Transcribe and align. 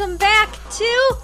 Hello, 0.00 0.12
everyone, 0.12 0.12
and 0.12 0.16
welcome 0.16 0.16
back 0.16 0.70
to 0.78 1.16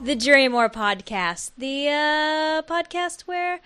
the 0.00 0.16
Jury 0.16 0.48
More 0.48 0.70
podcast, 0.70 1.50
the 1.58 1.88
uh, 1.88 2.62
podcast 2.62 3.22
where 3.22 3.60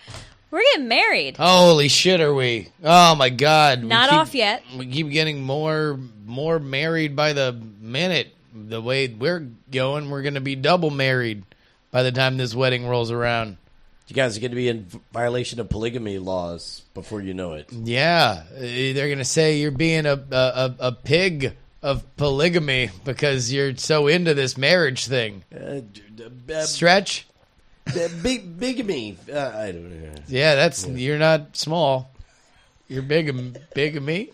we're 0.51 0.63
getting 0.73 0.89
married. 0.89 1.37
Holy 1.37 1.87
shit, 1.87 2.21
are 2.21 2.35
we? 2.35 2.69
Oh 2.83 3.15
my 3.15 3.31
god! 3.31 3.83
We 3.83 3.89
Not 3.89 4.11
keep- 4.11 4.19
off 4.19 4.35
yet. 4.35 4.65
We 4.77 4.87
keep 4.87 5.11
getting 5.11 5.43
more, 5.43 5.99
more 6.27 6.59
married 6.59 7.15
by 7.15 7.35
the 7.35 7.53
minute. 7.81 8.35
The 8.53 8.81
way 8.81 9.07
we're 9.07 9.49
going, 9.71 10.11
we're 10.11 10.23
going 10.23 10.35
to 10.35 10.41
be 10.41 10.57
double 10.57 10.91
married 10.91 11.45
by 11.93 12.03
the 12.03 12.11
time 12.11 12.37
this 12.37 12.55
wedding 12.55 12.89
rolls 12.89 13.13
around. 13.13 13.59
You 14.09 14.17
guys 14.17 14.37
are 14.37 14.41
going 14.41 14.51
to 14.51 14.57
be 14.57 14.69
in 14.69 14.87
violation 15.13 15.61
of 15.61 15.69
polygamy 15.69 16.19
laws 16.19 16.83
before 16.95 17.21
you 17.21 17.33
know 17.35 17.53
it. 17.53 17.71
Yeah, 17.73 18.43
uh, 18.57 18.61
they're 18.61 19.07
going 19.07 19.19
to 19.19 19.25
say 19.25 19.59
you're 19.59 19.71
being 19.71 20.07
a, 20.07 20.15
a 20.15 20.37
a 20.37 20.77
a 20.81 20.93
pig 20.93 21.55
of 21.83 22.17
polygamy 22.17 22.91
because 23.05 23.53
you're 23.53 23.77
so 23.77 24.07
into 24.07 24.35
this 24.35 24.57
marriage 24.59 25.07
thing. 25.07 25.45
Uh, 25.55 25.81
d- 25.93 26.03
d- 26.15 26.55
uh, 26.55 26.63
Stretch. 26.63 27.27
b- 27.95 28.07
big 28.23 28.59
bigamy. 28.59 29.17
Uh, 29.33 29.39
I 29.55 29.73
don't 29.73 29.91
know. 30.03 30.15
Yeah, 30.29 30.55
that's 30.55 30.87
you're 30.87 31.19
not 31.19 31.57
small. 31.57 32.11
You're 32.89 33.03
big, 33.03 33.59
big 33.75 33.97
of 33.97 34.03
me, 34.03 34.31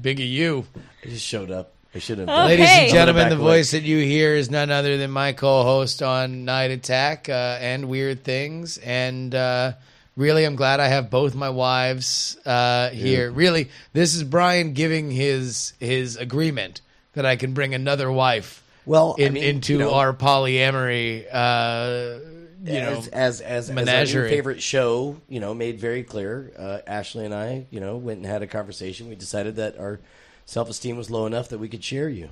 big 0.00 0.18
of 0.18 0.26
you. 0.26 0.64
I 1.04 1.08
just 1.08 1.26
showed 1.26 1.50
up. 1.50 1.72
I 1.94 1.98
should 1.98 2.18
have. 2.18 2.28
Okay. 2.28 2.44
Ladies 2.46 2.68
and 2.70 2.90
gentlemen, 2.90 3.28
the 3.28 3.34
away. 3.36 3.58
voice 3.58 3.72
that 3.72 3.82
you 3.82 3.98
hear 3.98 4.34
is 4.34 4.50
none 4.50 4.70
other 4.70 4.96
than 4.96 5.10
my 5.10 5.32
co-host 5.34 6.02
on 6.02 6.46
Night 6.46 6.70
Attack 6.70 7.28
uh, 7.28 7.58
and 7.60 7.86
Weird 7.86 8.24
Things. 8.24 8.78
And 8.78 9.34
uh, 9.34 9.72
really, 10.16 10.44
I'm 10.44 10.56
glad 10.56 10.80
I 10.80 10.88
have 10.88 11.10
both 11.10 11.34
my 11.34 11.50
wives 11.50 12.36
uh, 12.44 12.90
here. 12.90 13.30
Really, 13.30 13.70
this 13.92 14.14
is 14.14 14.24
Brian 14.24 14.72
giving 14.72 15.10
his 15.10 15.72
his 15.80 16.16
agreement 16.16 16.80
that 17.14 17.26
I 17.26 17.36
can 17.36 17.52
bring 17.52 17.74
another 17.74 18.10
wife 18.10 18.62
Well, 18.86 19.16
I 19.18 19.28
mean, 19.28 19.42
into 19.42 19.74
you 19.74 19.78
know, 19.80 19.94
our 19.94 20.12
polyamory. 20.12 21.26
Uh, 21.30 22.18
you 22.64 22.80
know, 22.80 22.92
as 22.92 23.08
as 23.08 23.40
as, 23.40 23.70
as 23.70 24.14
our 24.14 24.28
favorite 24.28 24.62
show, 24.62 25.20
you 25.28 25.40
know, 25.40 25.52
made 25.52 25.80
very 25.80 26.04
clear. 26.04 26.52
Uh, 26.56 26.78
Ashley 26.86 27.24
and 27.24 27.34
I, 27.34 27.66
you 27.70 27.80
know, 27.80 27.96
went 27.96 28.18
and 28.18 28.26
had 28.26 28.42
a 28.42 28.46
conversation. 28.46 29.08
We 29.08 29.16
decided 29.16 29.56
that 29.56 29.78
our 29.78 29.98
self 30.46 30.70
esteem 30.70 30.96
was 30.96 31.10
low 31.10 31.26
enough 31.26 31.48
that 31.48 31.58
we 31.58 31.68
could 31.68 31.82
share 31.82 32.08
you. 32.08 32.28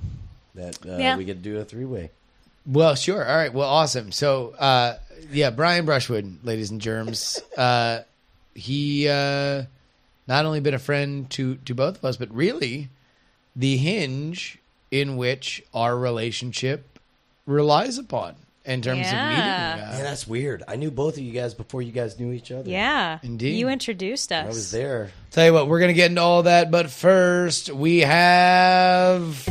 That 0.55 0.77
uh, 0.85 0.97
Yeah. 0.97 1.17
we 1.17 1.25
could 1.25 1.41
do 1.41 1.59
a 1.59 1.65
three 1.65 1.85
way. 1.85 2.11
Well, 2.65 2.95
sure. 2.95 3.25
All 3.27 3.35
right. 3.35 3.53
Well, 3.53 3.67
awesome. 3.67 4.11
So, 4.11 4.51
uh, 4.59 4.97
yeah, 5.31 5.49
Brian 5.49 5.85
Brushwood, 5.85 6.39
ladies 6.43 6.71
and 6.71 6.79
germs. 6.81 7.39
Uh, 7.57 8.01
he 8.53 9.07
uh, 9.07 9.63
not 10.27 10.45
only 10.45 10.59
been 10.59 10.73
a 10.73 10.79
friend 10.79 11.29
to 11.31 11.55
to 11.65 11.73
both 11.73 11.97
of 11.97 12.05
us, 12.05 12.17
but 12.17 12.33
really 12.33 12.89
the 13.55 13.77
hinge 13.77 14.57
in 14.91 15.17
which 15.17 15.63
our 15.73 15.97
relationship 15.97 16.99
relies 17.45 17.97
upon 17.97 18.35
in 18.65 18.81
terms 18.81 18.99
Yeah. 18.99 19.23
of 19.23 19.29
meeting. 19.29 19.45
Man, 19.89 20.01
Uh, 20.01 20.03
that's 20.03 20.27
weird. 20.27 20.63
I 20.67 20.75
knew 20.75 20.91
both 20.91 21.17
of 21.17 21.23
you 21.23 21.31
guys 21.31 21.53
before 21.53 21.81
you 21.81 21.91
guys 21.91 22.19
knew 22.19 22.31
each 22.31 22.51
other. 22.51 22.69
Yeah, 22.69 23.17
Indeed. 23.23 23.57
You 23.57 23.69
introduced 23.69 24.31
us. 24.31 24.45
I 24.45 24.47
was 24.47 24.69
there. 24.71 25.11
tell 25.31 25.45
you 25.45 25.53
what, 25.53 25.67
we're 25.67 25.79
gonna 25.79 25.93
get 25.93 26.09
into 26.11 26.21
all 26.21 26.43
that, 26.43 26.69
but 26.71 26.91
first 26.91 27.69
we 27.71 27.99
have. 27.99 29.47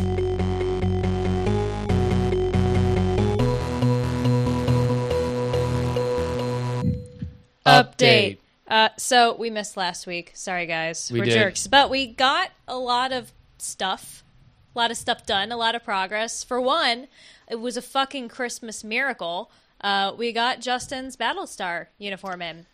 Update. 7.66 8.38
Uh, 8.66 8.88
so 8.96 9.34
we 9.36 9.50
missed 9.50 9.76
last 9.76 10.06
week. 10.06 10.32
Sorry, 10.34 10.66
guys. 10.66 11.10
We 11.10 11.20
are 11.20 11.26
jerks. 11.26 11.66
But 11.66 11.90
we 11.90 12.06
got 12.06 12.50
a 12.68 12.78
lot 12.78 13.12
of 13.12 13.32
stuff. 13.58 14.22
A 14.74 14.78
lot 14.78 14.90
of 14.90 14.96
stuff 14.96 15.26
done. 15.26 15.50
A 15.50 15.56
lot 15.56 15.74
of 15.74 15.82
progress. 15.82 16.44
For 16.44 16.60
one, 16.60 17.08
it 17.48 17.56
was 17.56 17.76
a 17.76 17.82
fucking 17.82 18.28
Christmas 18.28 18.84
miracle. 18.84 19.50
Uh, 19.80 20.12
we 20.16 20.32
got 20.32 20.60
Justin's 20.60 21.16
Battlestar 21.16 21.86
uniform 21.98 22.42
in. 22.42 22.56
And 22.58 22.66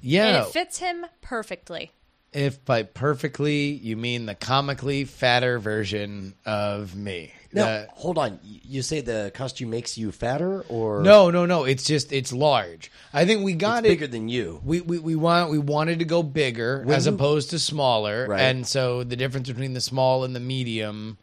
Yeah, 0.00 0.42
it 0.42 0.48
fits 0.52 0.78
him 0.78 1.06
perfectly. 1.20 1.90
if 2.32 2.64
by 2.64 2.82
perfectly 2.84 3.66
you 3.72 3.96
mean 3.96 4.26
the 4.26 4.34
comically 4.34 5.04
fatter 5.04 5.58
version 5.58 6.34
of 6.46 6.94
me. 6.94 7.32
Now, 7.54 7.84
hold 7.92 8.18
on. 8.18 8.38
You 8.42 8.82
say 8.82 9.00
the 9.02 9.30
costume 9.34 9.70
makes 9.70 9.98
you 9.98 10.10
fatter, 10.12 10.62
or 10.68 11.02
No, 11.02 11.30
no, 11.30 11.44
no. 11.46 11.64
It's 11.64 11.84
just 11.84 12.12
it's 12.12 12.32
large. 12.32 12.90
I 13.12 13.24
think 13.26 13.44
we 13.44 13.54
got 13.54 13.84
it's 13.84 13.88
bigger 13.92 14.06
than 14.06 14.28
you? 14.28 14.60
we, 14.64 14.80
we 14.80 14.98
we 14.98 15.14
want 15.16 15.50
we 15.50 15.58
wanted 15.58 15.98
to 15.98 16.04
go 16.04 16.22
bigger 16.22 16.82
When 16.84 16.96
as 16.96 17.06
you- 17.06 17.12
opposed 17.14 17.50
to 17.50 17.58
smaller, 17.58 18.26
Right. 18.28 18.40
and 18.40 18.66
so 18.66 19.04
the 19.04 19.16
difference 19.16 19.48
between 19.48 19.74
the 19.74 19.80
small 19.80 20.24
and 20.24 20.34
the 20.34 20.40
medium 20.40 21.18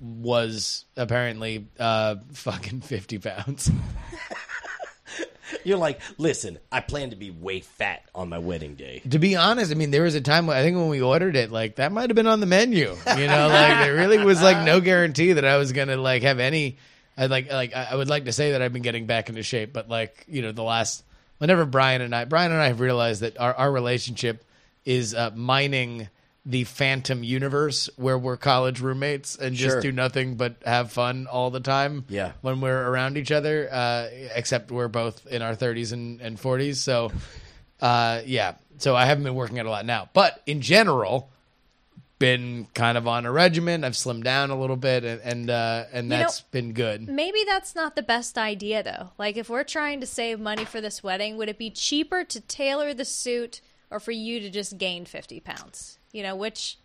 was 0.00 0.84
apparently 0.96 1.68
uh, 1.78 2.16
fucking 2.32 2.80
fifty 2.82 3.18
pounds. 3.18 3.70
You're 5.64 5.78
like, 5.78 6.00
listen, 6.18 6.58
I 6.70 6.80
plan 6.80 7.10
to 7.10 7.16
be 7.16 7.30
way 7.30 7.60
fat 7.60 8.02
on 8.14 8.28
my 8.28 8.38
wedding 8.38 8.74
day. 8.74 9.02
to 9.10 9.18
be 9.18 9.36
honest, 9.36 9.70
I 9.70 9.74
mean, 9.74 9.90
there 9.90 10.02
was 10.02 10.14
a 10.14 10.20
time 10.20 10.48
I 10.50 10.62
think 10.62 10.76
when 10.76 10.88
we 10.88 11.00
ordered 11.00 11.36
it, 11.36 11.50
like 11.50 11.76
that 11.76 11.92
might 11.92 12.10
have 12.10 12.14
been 12.14 12.26
on 12.26 12.40
the 12.40 12.46
menu. 12.46 12.96
You 13.16 13.26
know, 13.26 13.48
like 13.48 13.78
there 13.78 13.94
really 13.94 14.18
was 14.18 14.42
like 14.42 14.64
no 14.64 14.80
guarantee 14.80 15.34
that 15.34 15.44
I 15.44 15.56
was 15.56 15.72
gonna 15.72 15.96
like 15.96 16.22
have 16.22 16.38
any. 16.38 16.78
I 17.16 17.26
like 17.26 17.50
like 17.50 17.74
I 17.74 17.94
would 17.94 18.08
like 18.08 18.24
to 18.24 18.32
say 18.32 18.52
that 18.52 18.62
I've 18.62 18.72
been 18.72 18.82
getting 18.82 19.06
back 19.06 19.28
into 19.28 19.42
shape, 19.42 19.72
but 19.72 19.88
like 19.88 20.24
you 20.28 20.42
know 20.42 20.52
the 20.52 20.62
last 20.62 21.04
whenever 21.38 21.64
Brian 21.64 22.00
and 22.00 22.14
I 22.14 22.24
Brian 22.24 22.52
and 22.52 22.60
I 22.60 22.68
have 22.68 22.80
realized 22.80 23.22
that 23.22 23.38
our 23.38 23.54
our 23.54 23.70
relationship 23.70 24.44
is 24.84 25.14
uh, 25.14 25.30
mining 25.34 26.08
the 26.44 26.64
phantom 26.64 27.22
universe 27.22 27.88
where 27.96 28.18
we're 28.18 28.36
college 28.36 28.80
roommates 28.80 29.36
and 29.36 29.54
just 29.54 29.74
Sure. 29.74 29.80
do 29.80 29.92
nothing 29.92 30.34
but 30.34 30.56
have 30.66 30.90
fun 30.90 31.28
all 31.28 31.50
the 31.50 31.60
time. 31.60 32.04
Yeah. 32.08 32.32
when 32.40 32.60
we're 32.60 32.88
around 32.90 33.16
each 33.16 33.30
other, 33.30 33.68
uh, 33.70 34.08
except 34.34 34.70
we're 34.72 34.88
both 34.88 35.24
in 35.28 35.40
our 35.42 35.54
30s 35.54 35.92
and, 35.92 36.20
and 36.20 36.36
40s. 36.36 36.76
So, 36.76 37.12
uh, 37.80 38.22
yeah. 38.26 38.54
So 38.78 38.96
I 38.96 39.04
haven't 39.06 39.22
been 39.24 39.36
working 39.36 39.60
out 39.60 39.66
a 39.66 39.70
lot 39.70 39.86
now, 39.86 40.08
but 40.14 40.42
in 40.46 40.60
general, 40.62 41.30
been 42.18 42.66
kind 42.74 42.96
of 42.96 43.06
on 43.08 43.26
a 43.26 43.32
regimen. 43.32 43.82
I've 43.84 43.92
slimmed 43.94 44.22
down 44.24 44.50
a 44.50 44.58
little 44.58 44.76
bit, 44.76 45.04
and 45.04 45.20
and 45.22 45.50
uh, 45.50 45.84
and 45.92 46.08
know- 46.08 46.18
that's 46.18 46.40
been 46.40 46.72
good. 46.72 47.08
Maybe 47.08 47.40
that's 47.46 47.74
not 47.74 47.96
the 47.96 48.02
best 48.02 48.38
idea, 48.38 48.82
though. 48.82 49.10
Like, 49.18 49.36
if 49.36 49.48
we're 49.48 49.64
trying 49.64 50.00
to 50.00 50.06
save 50.06 50.38
money 50.40 50.64
for 50.64 50.80
this 50.80 51.02
wedding, 51.02 51.36
would 51.36 51.48
it 51.48 51.58
be 51.58 51.70
cheaper 51.70 52.22
to 52.24 52.40
tailor 52.40 52.94
the 52.94 53.04
suit 53.04 53.60
or 53.90 53.98
for 54.00 54.12
you 54.12 54.38
to 54.40 54.50
just 54.50 54.78
gain 54.78 55.04
50 55.04 55.40
pounds? 55.40 55.98
You 56.12 56.22
know, 56.22 56.36
which 56.36 56.78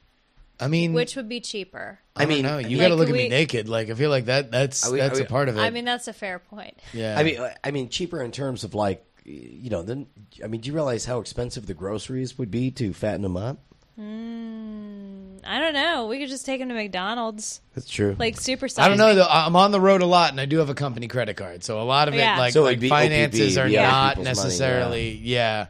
I 0.59 0.67
mean, 0.67 0.93
which 0.93 1.15
would 1.15 1.29
be 1.29 1.39
cheaper? 1.39 1.99
I, 2.15 2.25
mean, 2.25 2.37
mean, 2.37 2.45
no, 2.45 2.57
you 2.57 2.77
like, 2.77 2.85
got 2.85 2.87
to 2.89 2.95
look 2.95 3.09
at 3.09 3.11
we- 3.13 3.23
me 3.23 3.29
naked. 3.29 3.69
Like 3.69 3.89
I 3.89 3.93
feel 3.93 4.09
like 4.09 4.25
that. 4.25 4.49
That's 4.51 4.87
Are 4.87 4.91
we- 4.93 4.99
that's 4.99 5.19
are 5.19 5.23
a 5.23 5.25
part 5.27 5.49
of 5.49 5.57
it. 5.57 5.61
I 5.61 5.69
mean, 5.69 5.85
that's 5.85 6.07
a 6.07 6.13
fair 6.13 6.39
point. 6.39 6.77
yeah. 6.93 7.17
I 7.19 7.23
mean, 7.23 7.39
I 7.63 7.71
mean, 7.71 7.89
cheaper 7.89 8.21
in 8.23 8.31
terms 8.31 8.63
of 8.63 8.73
like, 8.73 9.05
you 9.25 9.69
know, 9.69 9.83
then 9.83 10.07
I 10.43 10.47
mean, 10.47 10.61
do 10.61 10.67
you 10.67 10.73
realize 10.73 11.05
how 11.05 11.19
expensive 11.19 11.65
the 11.67 11.73
groceries 11.73 12.37
would 12.37 12.49
be 12.49 12.71
to 12.71 12.93
fatten 12.93 13.21
them 13.21 13.37
up? 13.37 13.59
Hmm, 13.97 15.37
I 15.43 15.59
don't 15.59 15.73
know. 15.73 16.07
We 16.07 16.19
could 16.19 16.29
just 16.29 16.45
take 16.45 16.61
him 16.61 16.69
to 16.69 16.75
McDonald's, 16.75 17.61
That's 17.75 17.89
true. 17.89 18.15
like 18.17 18.39
super. 18.39 18.67
I 18.77 18.87
don't 18.87 18.97
know 18.97 19.15
though. 19.15 19.27
I'm 19.29 19.55
on 19.55 19.71
the 19.71 19.81
road 19.81 20.01
a 20.01 20.05
lot, 20.05 20.31
and 20.31 20.39
I 20.39 20.45
do 20.45 20.57
have 20.59 20.69
a 20.69 20.73
company 20.75 21.07
credit 21.07 21.35
card, 21.35 21.63
so 21.63 21.81
a 21.81 21.83
lot 21.83 22.07
of 22.07 22.13
it, 22.13 22.17
Yeah. 22.17 22.37
like, 22.37 22.53
So 22.53 22.63
like 22.63 22.81
finances 22.81 23.57
OPP, 23.57 23.65
are 23.65 23.67
yeah, 23.69 23.89
not 23.89 24.09
people's 24.17 24.25
money, 24.37 24.47
necessarily. 24.47 25.11
yeah. 25.11 25.67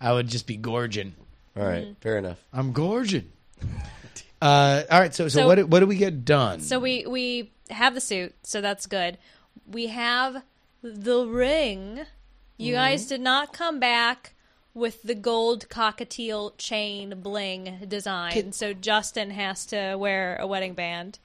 I 0.00 0.12
would 0.12 0.28
just 0.28 0.46
be 0.46 0.56
gorging. 0.56 1.14
All 1.56 1.64
right, 1.64 1.96
fair 2.00 2.18
enough. 2.18 2.38
I'm 2.52 2.72
gorging. 2.72 3.30
uh, 4.42 4.82
all 4.90 5.00
right, 5.00 5.14
so, 5.14 5.28
so 5.28 5.40
So- 5.40 5.46
what 5.46 5.54
did- 5.56 5.70
what 5.72 5.80
do 5.80 5.86
we 5.86 5.96
get 5.96 6.24
done? 6.24 6.60
So 6.60 6.78
we 6.78 7.06
we 7.06 7.52
have 7.70 7.94
the 7.94 8.00
suit, 8.00 8.34
so 8.42 8.60
that's 8.60 8.86
good. 8.86 9.18
We 9.66 9.86
have 9.88 10.42
the 10.82 11.26
ring. 11.26 12.00
You 12.58 12.74
Mm-hmm. 12.74 12.82
guys 12.84 13.06
did 13.06 13.20
not 13.20 13.52
come 13.52 13.80
back 13.80 14.34
with 14.74 15.02
the 15.02 15.14
gold 15.14 15.68
cockatiel 15.68 16.52
chain 16.58 17.20
bling 17.20 17.86
design, 17.88 18.32
Kid- 18.32 18.54
so 18.54 18.72
Justin 18.74 19.30
has 19.30 19.64
to 19.66 19.96
wear 19.96 20.36
a 20.36 20.46
wedding 20.46 20.74
band. 20.74 21.18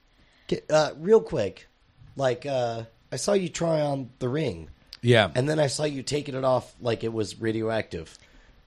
Get- 0.48 0.64
Uh, 0.70 0.92
real 0.98 1.20
quick, 1.20 1.68
like 2.16 2.46
uh, 2.46 2.84
I 3.12 3.16
saw 3.16 3.34
you 3.34 3.48
try 3.50 3.80
on 3.82 4.10
the 4.18 4.28
ring, 4.28 4.70
yeah, 5.02 5.30
and 5.34 5.48
then 5.48 5.58
I 5.58 5.66
saw 5.68 5.84
you 5.84 6.02
taking 6.02 6.34
it 6.34 6.44
off 6.44 6.74
like 6.80 7.04
it 7.04 7.12
was 7.12 7.38
radioactive, 7.40 8.18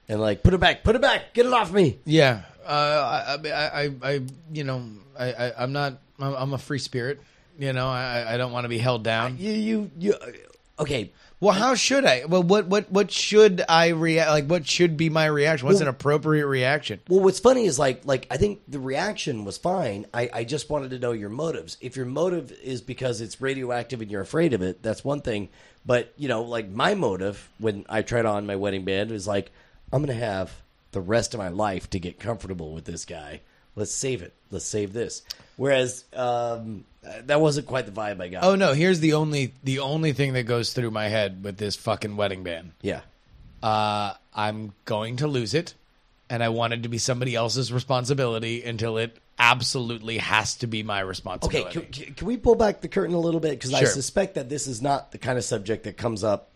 and 0.08 0.20
like 0.20 0.42
put 0.42 0.54
it 0.54 0.60
back, 0.60 0.84
put 0.84 0.94
it 0.96 1.02
back, 1.02 1.34
get 1.34 1.46
it 1.46 1.52
off 1.52 1.72
me. 1.72 1.98
yeah. 2.04 2.42
Uh, 2.64 3.36
I, 3.44 3.48
I, 3.48 3.82
I, 3.84 3.90
I, 4.02 4.20
you 4.52 4.64
know, 4.64 4.82
I, 5.16 5.32
I, 5.32 5.62
I'm 5.62 5.72
not. 5.72 5.98
I'm, 6.18 6.34
I'm 6.34 6.52
a 6.52 6.58
free 6.58 6.80
spirit. 6.80 7.20
You 7.60 7.72
know, 7.72 7.86
I, 7.86 8.34
I 8.34 8.36
don't 8.36 8.50
want 8.50 8.64
to 8.64 8.68
be 8.68 8.78
held 8.78 9.04
down. 9.04 9.36
You, 9.38 9.52
you, 9.52 9.90
you. 9.98 10.14
uh, 10.14 10.26
Okay, 10.78 11.10
Well, 11.40 11.54
how 11.54 11.74
should 11.74 12.04
I? 12.04 12.24
Well, 12.26 12.42
what, 12.42 12.66
what, 12.66 12.90
what 12.92 13.10
should 13.10 13.62
I 13.66 13.88
react? 13.90 14.28
Like, 14.30 14.44
what 14.46 14.66
should 14.66 14.98
be 14.98 15.08
my 15.08 15.24
reaction? 15.24 15.66
What's 15.66 15.76
Well- 15.80 15.88
an 15.88 15.94
appropriate 15.94 16.46
reaction? 16.48 17.00
Well, 17.08 17.20
what's 17.20 17.38
funny 17.40 17.64
is 17.64 17.78
like 17.78 18.02
like 18.04 18.26
I 18.30 18.36
think 18.36 18.60
the 18.68 18.78
reaction 18.80 19.44
was 19.46 19.56
fine. 19.56 20.04
I, 20.12 20.28
I 20.34 20.44
just 20.44 20.68
wanted 20.68 20.90
to 20.90 20.98
know 20.98 21.12
your 21.12 21.30
motives. 21.30 21.78
If 21.80 21.96
your 21.96 22.04
motive 22.04 22.52
is 22.62 22.82
because 22.82 23.20
it's 23.22 23.40
radioactive 23.40 24.02
and 24.02 24.10
you're 24.10 24.20
afraid 24.20 24.52
of 24.52 24.60
it, 24.60 24.82
that's 24.82 25.02
one 25.04 25.20
thing. 25.22 25.48
But 25.86 26.12
you 26.18 26.28
know, 26.28 26.42
like 26.42 26.68
my 26.68 26.94
motive 26.94 27.48
when 27.58 27.86
I 27.88 28.02
tried 28.02 28.26
on 28.26 28.44
my 28.44 28.56
wedding 28.56 28.84
band 28.84 29.10
was 29.12 29.26
like, 29.26 29.50
I'm 29.92 30.02
gonna 30.02 30.14
have 30.14 30.52
the 30.92 31.00
rest 31.00 31.34
of 31.34 31.38
my 31.38 31.48
life 31.48 31.90
to 31.90 31.98
get 31.98 32.18
comfortable 32.18 32.72
with 32.72 32.84
this 32.84 33.04
guy. 33.04 33.40
let's 33.74 33.92
save 33.92 34.22
it. 34.22 34.34
Let's 34.50 34.64
save 34.64 34.92
this. 34.92 35.22
Whereas 35.56 36.04
um, 36.14 36.84
that 37.24 37.40
wasn't 37.40 37.66
quite 37.66 37.86
the 37.86 37.92
vibe 37.92 38.20
I 38.20 38.28
got. 38.28 38.44
Oh 38.44 38.54
no, 38.54 38.72
here's 38.72 39.00
the 39.00 39.14
only 39.14 39.52
the 39.62 39.80
only 39.80 40.12
thing 40.12 40.32
that 40.34 40.44
goes 40.44 40.72
through 40.72 40.90
my 40.90 41.08
head 41.08 41.44
with 41.44 41.56
this 41.58 41.76
fucking 41.76 42.16
wedding 42.16 42.42
band. 42.42 42.72
yeah. 42.82 43.00
Uh, 43.62 44.12
I'm 44.34 44.74
going 44.84 45.16
to 45.16 45.26
lose 45.26 45.54
it, 45.54 45.74
and 46.28 46.42
I 46.44 46.50
want 46.50 46.74
it 46.74 46.82
to 46.84 46.88
be 46.88 46.98
somebody 46.98 47.34
else's 47.34 47.72
responsibility 47.72 48.62
until 48.62 48.98
it 48.98 49.16
absolutely 49.38 50.18
has 50.18 50.56
to 50.56 50.66
be 50.66 50.82
my 50.82 51.00
responsibility. 51.00 51.78
Okay, 51.78 51.86
can 51.90 52.14
can 52.14 52.26
we 52.26 52.36
pull 52.36 52.54
back 52.54 52.80
the 52.80 52.88
curtain 52.88 53.14
a 53.14 53.18
little 53.18 53.40
bit? 53.40 53.52
Because 53.52 53.74
I 53.74 53.84
suspect 53.84 54.34
that 54.34 54.48
this 54.48 54.66
is 54.66 54.82
not 54.82 55.10
the 55.10 55.18
kind 55.18 55.36
of 55.38 55.44
subject 55.44 55.84
that 55.84 55.96
comes 55.96 56.22
up 56.22 56.50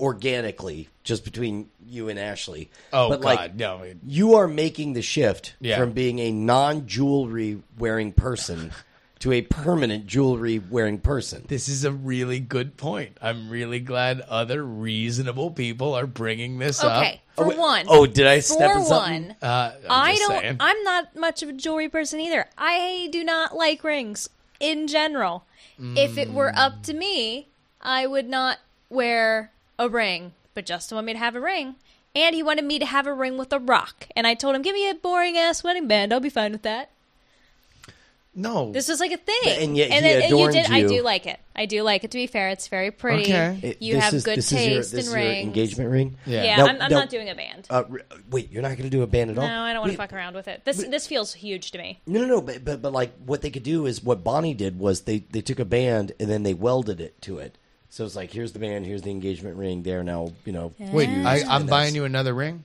organically 0.00 0.88
just 1.04 1.24
between 1.24 1.68
you 1.86 2.08
and 2.08 2.18
Ashley. 2.18 2.70
oh 2.92 3.08
but 3.10 3.20
god, 3.20 3.24
like, 3.24 3.54
no. 3.56 3.82
it- 3.82 3.98
you 4.06 4.34
are 4.34 4.48
making 4.48 4.94
the 4.94 5.02
shift 5.02 5.54
Yeah. 5.60 5.76
from 5.78 5.92
being 5.92 6.18
a 6.18 6.30
non 6.32 6.86
jewelry 6.86 7.62
wearing 7.78 8.12
person 8.12 8.72
to 9.20 9.32
a 9.32 9.42
permanent 9.42 10.06
jewelry 10.06 10.58
wearing 10.58 10.98
person. 10.98 11.44
This 11.48 11.68
is 11.68 11.84
a 11.84 11.92
really 11.92 12.40
good 12.40 12.76
point. 12.78 13.18
I'm 13.20 13.50
really 13.50 13.78
glad 13.80 14.20
other 14.22 14.64
reasonable 14.64 15.50
people 15.50 15.92
are 15.94 16.06
bringing 16.06 16.58
this 16.58 16.82
Okay, 16.82 17.20
up. 17.36 17.36
for 17.36 17.48
wait. 17.48 17.58
one. 17.58 17.84
Oh, 17.88 18.06
did 18.06 18.26
I 18.26 18.40
step 18.40 18.72
for 18.72 18.78
in 18.78 18.84
something? 18.86 19.22
one, 19.28 19.36
Uh, 19.42 19.72
I'm 19.90 20.06
I 20.06 20.12
just 20.12 20.22
don't. 20.28 20.40
saying. 20.40 20.56
I'm 20.60 20.82
not 20.84 21.14
much 21.16 21.42
of 21.42 21.50
a 21.50 21.52
jewelry 21.52 21.88
person 21.90 22.18
either. 22.20 22.46
I 22.56 23.08
do 23.12 23.22
not 23.22 23.54
like 23.56 23.84
rings 23.84 24.28
in 24.58 24.86
general. 24.86 25.44
If 25.82 26.18
it 26.18 26.30
were 26.32 26.52
up 26.54 26.82
to 26.84 26.92
me, 26.94 27.48
I 27.80 28.06
would 28.06 28.28
not 28.28 28.58
wear 28.90 29.50
a 29.80 29.88
ring. 29.88 30.32
But 30.54 30.66
Justin 30.66 30.96
wanted 30.96 31.06
me 31.06 31.12
to 31.14 31.18
have 31.20 31.34
a 31.36 31.40
ring, 31.40 31.76
and 32.14 32.34
he 32.34 32.42
wanted 32.42 32.64
me 32.64 32.78
to 32.78 32.86
have 32.86 33.06
a 33.06 33.14
ring 33.14 33.36
with 33.38 33.52
a 33.52 33.58
rock. 33.58 34.06
And 34.14 34.26
I 34.26 34.34
told 34.34 34.54
him, 34.54 34.62
"Give 34.62 34.74
me 34.74 34.88
a 34.88 34.94
boring 34.94 35.36
ass 35.36 35.62
wedding 35.64 35.86
band. 35.88 36.12
I'll 36.12 36.20
be 36.20 36.28
fine 36.30 36.52
with 36.52 36.62
that." 36.62 36.90
no. 38.32 38.70
This 38.72 38.88
was 38.88 39.00
like 39.00 39.10
a 39.10 39.16
thing, 39.16 39.62
And 39.62 39.76
yet 39.76 39.90
he 39.90 40.00
then 40.00 40.22
and 40.22 40.30
you 40.30 40.36
adorned 40.36 40.52
did. 40.54 40.70
I 40.70 40.82
do 40.86 41.02
like 41.02 41.26
it. 41.26 41.40
I 41.56 41.66
do 41.66 41.82
like 41.82 42.04
it. 42.04 42.12
To 42.12 42.16
be 42.18 42.26
fair, 42.28 42.48
it's 42.50 42.68
very 42.68 42.90
pretty. 42.92 43.24
Okay. 43.24 43.58
It- 43.62 43.82
You 43.82 43.94
this 43.94 44.04
have 44.04 44.14
is- 44.14 44.24
good 44.24 44.38
this 44.38 44.52
is 44.52 44.66
your- 44.66 44.76
taste 44.78 44.92
this 44.92 44.92
in 44.92 44.98
is 45.00 45.06
your 45.08 45.16
rings. 45.30 45.46
engagement 45.46 45.90
ring. 45.90 46.16
Yeah. 46.26 46.44
Yeah, 46.44 46.56
Now- 46.56 46.62
I'm, 46.66 46.70
I'm 46.82 46.90
now- 46.90 46.98
not 47.00 47.10
doing 47.10 47.28
a 47.28 47.34
band. 47.34 47.66
Uh, 47.68 47.82
wait, 48.30 48.50
you're 48.52 48.62
not 48.62 48.68
going 48.70 48.84
to 48.84 48.88
do 48.90 49.02
a 49.02 49.06
band 49.06 49.30
at 49.32 49.38
all? 49.38 49.46
no, 49.46 49.62
I 49.62 49.72
don't 49.72 49.80
want 49.82 49.92
to 49.92 49.98
fuck 49.98 50.12
around 50.12 50.34
with 50.36 50.46
it. 50.48 50.64
This 50.64 50.76
this 50.84 51.06
feels 51.08 51.34
huge 51.34 51.72
to 51.72 51.78
me. 51.78 51.98
No, 52.06 52.20
no, 52.20 52.26
no. 52.26 52.40
But, 52.40 52.64
but 52.64 52.80
but 52.80 52.92
like 52.92 53.12
what 53.26 53.42
they 53.42 53.50
could 53.50 53.64
do 53.64 53.84
is 53.86 54.02
what 54.02 54.22
Bonnie 54.22 54.54
did 54.54 54.78
was 54.78 55.02
they 55.02 55.24
they 55.30 55.40
took 55.42 55.58
a 55.58 55.64
band 55.64 56.12
and 56.20 56.30
then 56.30 56.44
they 56.44 56.54
welded 56.54 57.00
it 57.00 57.20
to 57.22 57.38
it. 57.38 57.56
So 57.90 58.04
it's 58.04 58.14
like 58.16 58.32
here's 58.32 58.52
the 58.52 58.58
band, 58.60 58.86
here's 58.86 59.02
the 59.02 59.10
engagement 59.10 59.56
ring. 59.56 59.82
There 59.82 60.02
now, 60.02 60.32
you 60.44 60.52
know. 60.52 60.72
Wait, 60.78 61.08
I, 61.08 61.42
I'm 61.48 61.66
buying 61.66 61.94
you 61.94 62.04
another 62.04 62.32
ring. 62.32 62.64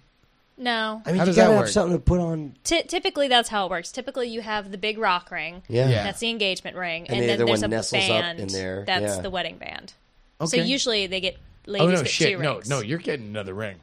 No, 0.58 1.02
I 1.06 1.10
mean, 1.10 1.18
How 1.18 1.24
you 1.24 1.26
does 1.26 1.36
that 1.36 1.42
gotta 1.48 1.56
work? 1.58 1.66
have 1.66 1.70
something 1.74 1.98
to 1.98 2.02
put 2.02 2.20
on. 2.22 2.56
Ty 2.64 2.84
typically 2.84 3.28
that's 3.28 3.50
how 3.50 3.66
it 3.66 3.70
works. 3.72 3.92
Typically, 3.92 4.30
you 4.30 4.40
have 4.42 4.72
the 4.72 4.78
big 4.78 4.98
rock 4.98 5.30
ring. 5.32 5.64
Yeah. 5.68 5.90
Yeah. 5.90 6.04
That's 6.04 6.20
the 6.20 6.30
engagement 6.30 6.78
ring, 6.78 7.08
And 7.08 7.16
and, 7.18 7.24
the 7.24 7.28
then 7.28 7.36
other 7.42 7.46
there's 7.46 7.62
one 7.62 7.72
a 7.74 7.76
nestles 7.76 8.04
up 8.04 8.08
band. 8.10 8.40
in 8.40 8.48
there. 8.50 8.84
That's 8.88 9.16
Yeah. 9.18 9.22
the 9.22 9.30
wedding 9.30 9.58
band. 9.58 9.94
Okay. 10.40 10.58
So 10.60 10.64
usually 10.64 11.08
they 11.08 11.20
get 11.20 11.38
ladies 11.66 11.88
Oh 11.88 11.92
no, 11.92 11.98
get 12.04 12.08
shit! 12.10 12.38
two 12.38 12.42
No, 12.42 12.54
rings. 12.56 12.70
no, 12.70 12.80
you're 12.80 13.00
getting 13.00 13.26
another 13.26 13.54
ring. 13.54 13.76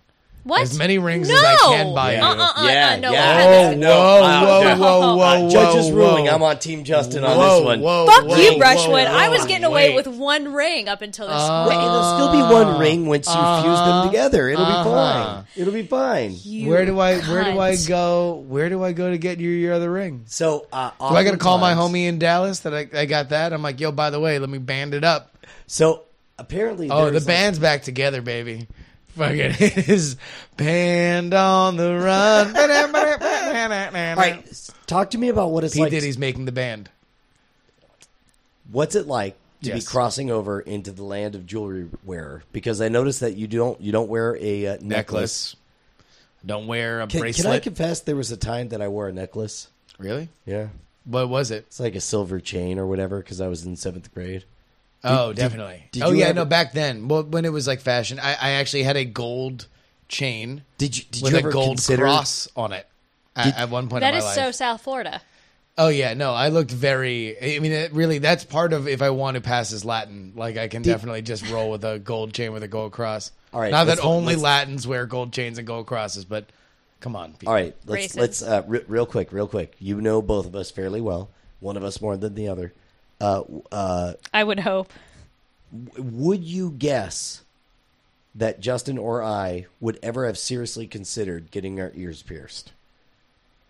What? 0.44 0.62
as 0.62 0.76
many 0.76 0.98
rings 0.98 1.28
no! 1.28 1.34
as 1.36 1.42
I 1.44 1.56
can 1.76 1.94
buy 1.94 2.16
Uh, 2.16 2.34
you. 2.34 2.40
uh, 2.40 2.44
uh, 2.56 2.68
Yeah, 2.68 2.90
uh, 2.92 2.96
no, 2.96 3.12
yeah. 3.12 3.36
we're 3.36 3.42
Oh, 3.42 3.68
not- 3.70 3.76
no. 3.78 3.88
whoa, 3.88 4.22
uh, 4.22 4.42
whoa, 4.42 4.68
uh, 4.72 4.76
whoa, 4.76 5.00
whoa, 5.16 5.22
uh, 5.22 5.40
whoa, 5.42 5.50
Judge's 5.50 5.90
ruling. 5.92 6.28
I'm 6.28 6.42
on 6.42 6.58
Team 6.58 6.84
Justin 6.84 7.24
on 7.24 7.38
this 7.38 7.64
one. 7.64 7.80
whoa, 7.80 8.06
Fuck 8.06 8.24
whoa, 8.24 8.36
you, 8.36 8.52
whoa, 8.52 8.58
Brushwood. 8.58 9.06
whoa, 9.06 9.16
I 9.16 9.28
was 9.28 9.44
getting 9.46 9.64
away 9.64 9.90
wait. 9.90 9.94
with 9.96 10.06
one 10.08 10.52
ring 10.52 10.88
up 10.88 11.00
until 11.02 11.26
this. 11.28 11.36
Uh, 11.36 11.66
Wait, 11.68 11.76
it'll 11.76 12.14
still 12.16 12.32
be 12.32 12.54
one 12.54 12.78
ring 12.78 13.06
once 13.06 13.26
you 13.28 13.32
fuse 13.34 13.78
them 13.80 14.06
together. 14.08 14.48
It'll 14.48 14.64
Uh-huh. 14.64 14.82
be 14.84 14.90
fine. 14.90 15.44
It'll 15.56 15.72
be 15.74 15.82
fine. 15.86 16.36
You 16.42 16.70
Where 16.70 16.86
do 16.86 16.98
I 16.98 17.18
where 17.20 17.44
do 17.44 17.58
I 17.60 17.76
go? 17.76 18.44
Where 18.48 18.68
do 18.68 18.82
I 18.82 18.92
go 18.92 19.10
to 19.10 19.18
get 19.18 19.38
you 19.38 19.50
your 19.50 19.74
other 19.74 19.90
ring? 19.90 20.24
So, 20.26 20.66
uh, 20.72 20.90
Do 20.98 21.14
I 21.16 21.24
got 21.24 21.32
to 21.32 21.36
call 21.38 21.58
my 21.58 21.74
homie 21.74 22.06
in 22.08 22.18
Dallas 22.18 22.60
that 22.60 22.74
I, 22.74 22.88
I 22.94 23.06
got 23.06 23.28
that? 23.30 23.52
I'm 23.52 23.62
like, 23.62 23.80
yo, 23.80 23.92
by 23.92 24.10
the 24.10 24.18
way, 24.20 24.38
let 24.38 24.48
me 24.50 24.58
band 24.58 24.94
it 24.94 25.04
up. 25.04 25.36
So 25.66 26.02
apparently, 26.38 26.90
Oh, 26.90 27.06
the 27.10 27.18
like- 27.18 27.26
band's 27.26 27.58
back 27.58 27.82
together, 27.82 28.22
baby. 28.22 28.66
Fucking 29.16 29.38
it 29.58 29.88
is 29.88 30.16
band 30.56 31.34
on 31.34 31.76
the 31.76 31.94
run. 31.94 32.56
All 32.56 34.16
right, 34.16 34.70
talk 34.86 35.10
to 35.10 35.18
me 35.18 35.28
about 35.28 35.50
what 35.50 35.64
it's 35.64 35.74
P 35.74 35.80
like. 35.80 35.90
Diddy's 35.90 36.16
making 36.18 36.46
the 36.46 36.52
band. 36.52 36.88
What's 38.70 38.94
it 38.94 39.06
like 39.06 39.36
to 39.62 39.74
be 39.74 39.82
crossing 39.82 40.30
over 40.30 40.60
into 40.60 40.92
the 40.92 41.04
land 41.04 41.34
of 41.34 41.46
jewelry 41.46 41.88
wearer? 42.04 42.42
Because 42.52 42.80
I 42.80 42.88
noticed 42.88 43.20
that 43.20 43.36
you 43.36 43.46
don't 43.46 43.80
you 43.80 43.92
don't 43.92 44.08
wear 44.08 44.36
a 44.40 44.66
uh, 44.66 44.72
necklace. 44.80 44.86
Necklace. 44.88 45.56
Don't 46.44 46.66
wear 46.66 47.02
a 47.02 47.06
Can, 47.06 47.20
bracelet. 47.20 47.44
can 47.44 47.52
I 47.54 47.58
confess 47.60 48.00
there 48.00 48.16
was 48.16 48.32
a 48.32 48.36
time 48.36 48.70
that 48.70 48.80
I 48.82 48.88
wore 48.88 49.08
a 49.08 49.12
necklace? 49.12 49.68
really? 49.98 50.28
Yeah, 50.46 50.68
What 51.04 51.28
was 51.28 51.52
it? 51.52 51.66
it's 51.68 51.78
like 51.78 51.94
a 51.94 52.00
silver 52.00 52.40
chain 52.40 52.78
or 52.80 52.86
whatever 52.86 53.18
because 53.18 53.40
I 53.40 53.46
was 53.46 53.64
in 53.64 53.76
seventh 53.76 54.12
grade. 54.12 54.44
Oh, 55.04 55.28
did- 55.32 55.36
definitely. 55.36 55.84
did 55.92 56.02
oh 56.02 56.10
yeah, 56.12 56.26
ever- 56.26 56.34
no, 56.34 56.44
back 56.44 56.72
then. 56.72 57.08
Well, 57.08 57.22
when 57.24 57.44
it 57.44 57.52
was 57.52 57.66
like 57.66 57.80
fashion, 57.80 58.18
I, 58.20 58.32
I 58.40 58.50
actually 58.52 58.82
had 58.84 58.96
a 58.96 59.04
gold 59.04 59.66
chain 60.08 60.62
Did 60.78 60.96
you 60.98 61.04
did 61.10 61.22
with 61.22 61.32
you 61.32 61.38
a 61.48 61.52
gold 61.52 61.68
consider? 61.78 62.02
cross 62.02 62.48
on 62.56 62.72
it. 62.72 62.86
At, 63.34 63.44
Did- 63.44 63.54
at 63.54 63.70
one 63.70 63.88
point 63.88 64.02
That 64.02 64.14
in 64.14 64.18
is 64.18 64.24
life. 64.24 64.34
so 64.34 64.50
South 64.50 64.82
Florida. 64.82 65.22
Oh 65.78 65.88
yeah, 65.88 66.12
no, 66.12 66.34
I 66.34 66.48
looked 66.48 66.70
very. 66.70 67.34
I 67.56 67.58
mean, 67.58 67.72
it 67.72 67.92
really, 67.94 68.18
that's 68.18 68.44
part 68.44 68.74
of 68.74 68.86
if 68.86 69.00
I 69.00 69.08
want 69.08 69.36
to 69.36 69.40
pass 69.40 69.72
as 69.72 69.86
Latin. 69.86 70.34
Like, 70.36 70.58
I 70.58 70.68
can 70.68 70.82
Did- 70.82 70.90
definitely 70.90 71.22
just 71.22 71.48
roll 71.50 71.70
with 71.70 71.82
a 71.84 71.98
gold 71.98 72.34
chain 72.34 72.52
with 72.52 72.62
a 72.62 72.68
gold 72.68 72.92
cross. 72.92 73.32
All 73.54 73.60
right, 73.60 73.70
not 73.70 73.86
that 73.86 73.98
only 74.04 74.34
let's- 74.36 74.42
Latins 74.66 74.86
wear 74.86 75.06
gold 75.06 75.32
chains 75.32 75.56
and 75.56 75.66
gold 75.66 75.86
crosses, 75.86 76.26
but 76.26 76.44
come 77.00 77.16
on. 77.16 77.32
people. 77.32 77.48
All 77.48 77.54
right, 77.54 77.74
let's 77.86 78.08
Racist. 78.14 78.20
let's 78.20 78.42
uh, 78.42 78.62
re- 78.66 78.84
real 78.86 79.06
quick, 79.06 79.32
real 79.32 79.48
quick. 79.48 79.74
You 79.78 80.00
know 80.02 80.20
both 80.20 80.44
of 80.44 80.54
us 80.54 80.70
fairly 80.70 81.00
well. 81.00 81.30
One 81.60 81.78
of 81.78 81.84
us 81.84 82.02
more 82.02 82.18
than 82.18 82.34
the 82.34 82.48
other. 82.48 82.74
Uh, 83.22 83.44
uh, 83.70 84.12
I 84.34 84.42
would 84.42 84.60
hope. 84.60 84.92
would 85.96 86.42
you 86.42 86.72
guess 86.72 87.42
that 88.34 88.60
Justin 88.60 88.98
or 88.98 89.22
I 89.22 89.66
would 89.80 89.98
ever 90.02 90.26
have 90.26 90.36
seriously 90.36 90.86
considered 90.86 91.50
getting 91.50 91.80
our 91.80 91.92
ears 91.94 92.22
pierced? 92.22 92.72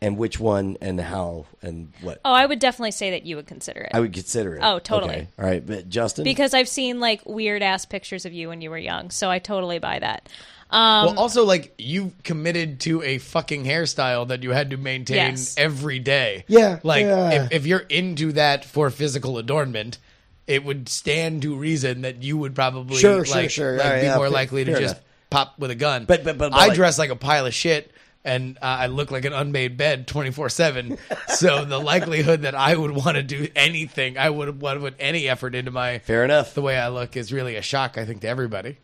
And 0.01 0.17
which 0.17 0.41
one 0.41 0.77
and 0.81 1.01
how 1.01 1.47
and 1.61 1.93
what? 2.01 2.21
Oh, 2.25 2.33
I 2.33 2.45
would 2.45 2.59
definitely 2.59 2.91
say 2.91 3.11
that 3.11 3.25
you 3.25 3.37
would 3.37 3.47
consider 3.47 3.83
it. 3.83 3.93
I 3.95 4.01
would 4.01 4.13
consider 4.13 4.57
it. 4.57 4.61
Oh, 4.61 4.81
totally. 4.81 5.15
Okay. 5.15 5.29
All 5.39 5.45
right, 5.45 5.65
but 5.65 5.89
Justin, 5.89 6.25
because 6.25 6.55
I've 6.55 6.67
seen 6.67 6.99
like 6.99 7.25
weird 7.25 7.63
ass 7.63 7.85
pictures 7.85 8.25
of 8.25 8.33
you 8.33 8.49
when 8.49 8.61
you 8.61 8.71
were 8.71 8.79
young, 8.79 9.11
so 9.11 9.31
I 9.31 9.39
totally 9.39 9.79
buy 9.79 10.01
that. 10.01 10.29
Um, 10.73 11.07
well, 11.07 11.19
also, 11.21 11.45
like 11.45 11.75
you 11.79 12.13
committed 12.25 12.81
to 12.81 13.03
a 13.03 13.19
fucking 13.19 13.65
hairstyle 13.65 14.29
that 14.29 14.43
you 14.43 14.51
had 14.53 14.71
to 14.71 14.77
maintain 14.79 15.17
Yes. 15.17 15.55
every 15.59 15.99
day. 15.99 16.45
Yeah, 16.49 16.81
like 16.83 17.05
yeah. 17.05 17.31
If, 17.45 17.53
if 17.53 17.67
you're 17.67 17.79
into 17.81 18.33
that 18.33 18.65
for 18.65 18.89
physical 18.91 19.37
adornment, 19.39 19.99
it 20.47 20.65
would 20.65 20.89
stand 20.89 21.43
to 21.43 21.55
reason 21.57 22.01
that 22.03 22.23
you 22.23 22.39
would 22.39 22.55
probably 22.55 22.97
Sure, 22.97 23.25
sure, 23.25 23.37
like, 23.37 23.51
sure. 23.51 23.77
like, 23.77 23.85
All 23.85 23.93
right, 23.93 24.01
be 24.01 24.07
yeah, 24.07 24.17
more 24.17 24.25
fair- 24.27 24.31
likely 24.31 24.65
to 24.65 24.73
just 24.73 24.95
enough. 24.97 25.01
pop 25.31 25.59
with 25.59 25.71
a 25.71 25.75
gun. 25.75 26.07
But- 26.07 26.25
but- 26.25 26.39
but- 26.39 26.51
but, 26.51 26.59
I 26.59 26.67
like- 26.69 26.75
dress 26.75 26.99
like 26.99 27.11
a 27.11 27.17
pile 27.17 27.45
of 27.47 27.53
shit. 27.55 27.93
And 28.25 28.57
uh, 28.63 28.67
I 28.67 28.87
look 28.87 29.11
like 29.11 29.25
an 29.25 29.33
unmade 29.33 29.77
bed 29.77 30.07
twenty 30.07 30.31
four 30.31 30.49
seven. 30.49 30.97
So 31.29 31.65
the 31.65 31.81
likelihood 31.81 32.43
that 32.43 32.55
I 32.55 32.77
would 32.77 32.93
want 32.93 33.17
to 33.17 33.23
do 33.25 33.49
anything, 33.57 34.17
I 34.17 34.31
would 34.31 34.61
want 34.61 34.77
to 34.79 34.81
put 34.81 34.95
any 35.01 35.29
effort 35.29 35.57
into 35.57 35.73
my 35.73 35.99
fair 35.99 36.25
enough. 36.25 36.55
the 36.55 36.63
way 36.63 36.79
I 36.79 36.87
look 36.89 37.17
is 37.17 37.33
really 37.33 37.57
a 37.57 37.63
shock. 37.63 37.99
I 37.99 38.05
think 38.05 38.21
to 38.21 38.29
everybody. 38.29 38.79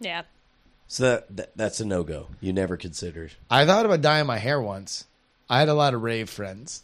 yeah. 0.00 0.22
So 0.92 1.04
that, 1.04 1.36
that 1.38 1.56
that's 1.56 1.80
a 1.80 1.86
no 1.86 2.02
go. 2.02 2.26
You 2.42 2.52
never 2.52 2.76
considered. 2.76 3.32
I 3.50 3.64
thought 3.64 3.86
about 3.86 4.02
dyeing 4.02 4.26
my 4.26 4.36
hair 4.36 4.60
once. 4.60 5.06
I 5.48 5.58
had 5.60 5.70
a 5.70 5.74
lot 5.74 5.94
of 5.94 6.02
rave 6.02 6.28
friends. 6.28 6.82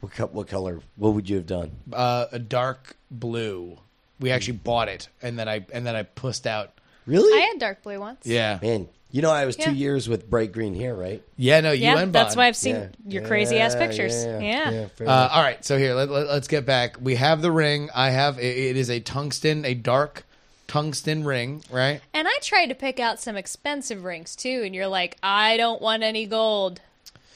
What, 0.00 0.12
co- 0.12 0.26
what 0.26 0.48
color? 0.48 0.80
What 0.96 1.14
would 1.14 1.26
you 1.26 1.36
have 1.36 1.46
done? 1.46 1.70
Uh, 1.90 2.26
a 2.30 2.38
dark 2.38 2.96
blue. 3.10 3.78
We 4.20 4.30
actually 4.30 4.58
bought 4.58 4.90
it, 4.90 5.08
and 5.22 5.38
then 5.38 5.48
I 5.48 5.64
and 5.72 5.86
then 5.86 5.96
I 5.96 6.02
pussed 6.02 6.46
out. 6.46 6.74
Really? 7.06 7.32
I 7.42 7.46
had 7.46 7.58
dark 7.58 7.82
blue 7.82 7.98
once. 7.98 8.26
Yeah, 8.26 8.58
Man, 8.60 8.86
you 9.10 9.22
know 9.22 9.30
I 9.30 9.46
was 9.46 9.56
two 9.56 9.72
years 9.72 10.06
with 10.06 10.28
bright 10.28 10.52
green 10.52 10.74
hair, 10.74 10.94
right? 10.94 11.22
yeah. 11.38 11.60
No, 11.60 11.72
you 11.72 11.84
Yeah, 11.84 12.00
and 12.00 12.12
that's 12.12 12.36
why 12.36 12.48
I've 12.48 12.56
seen 12.56 12.74
Yeah. 12.76 12.88
your 13.06 13.26
crazy 13.26 13.58
ass 13.58 13.72
Yeah, 13.72 13.86
pictures. 13.86 14.24
Yeah. 14.26 14.88
fair 14.88 15.08
Uh, 15.08 15.10
enough. 15.10 15.30
all 15.32 15.42
right, 15.42 15.64
so 15.64 15.78
here 15.78 15.94
let, 15.94 16.10
let, 16.10 16.26
us 16.26 16.48
get 16.48 16.66
back. 16.66 16.98
We 17.00 17.14
have 17.14 17.40
the 17.40 17.50
ring. 17.50 17.88
I 17.94 18.10
have 18.10 18.38
it, 18.38 18.42
it 18.58 18.76
is 18.76 18.90
a 18.90 19.00
tungsten, 19.00 19.64
a 19.64 19.72
dark 19.72 20.26
tungsten 20.70 21.24
ring, 21.24 21.62
right? 21.70 22.00
And 22.14 22.28
I 22.28 22.38
tried 22.42 22.66
to 22.66 22.74
pick 22.74 23.00
out 23.00 23.20
some 23.20 23.36
expensive 23.36 24.04
rings 24.04 24.36
too, 24.36 24.62
and 24.64 24.74
you're 24.74 24.86
like, 24.86 25.16
I 25.22 25.56
don't 25.56 25.82
want 25.82 26.02
any 26.02 26.26
gold. 26.26 26.80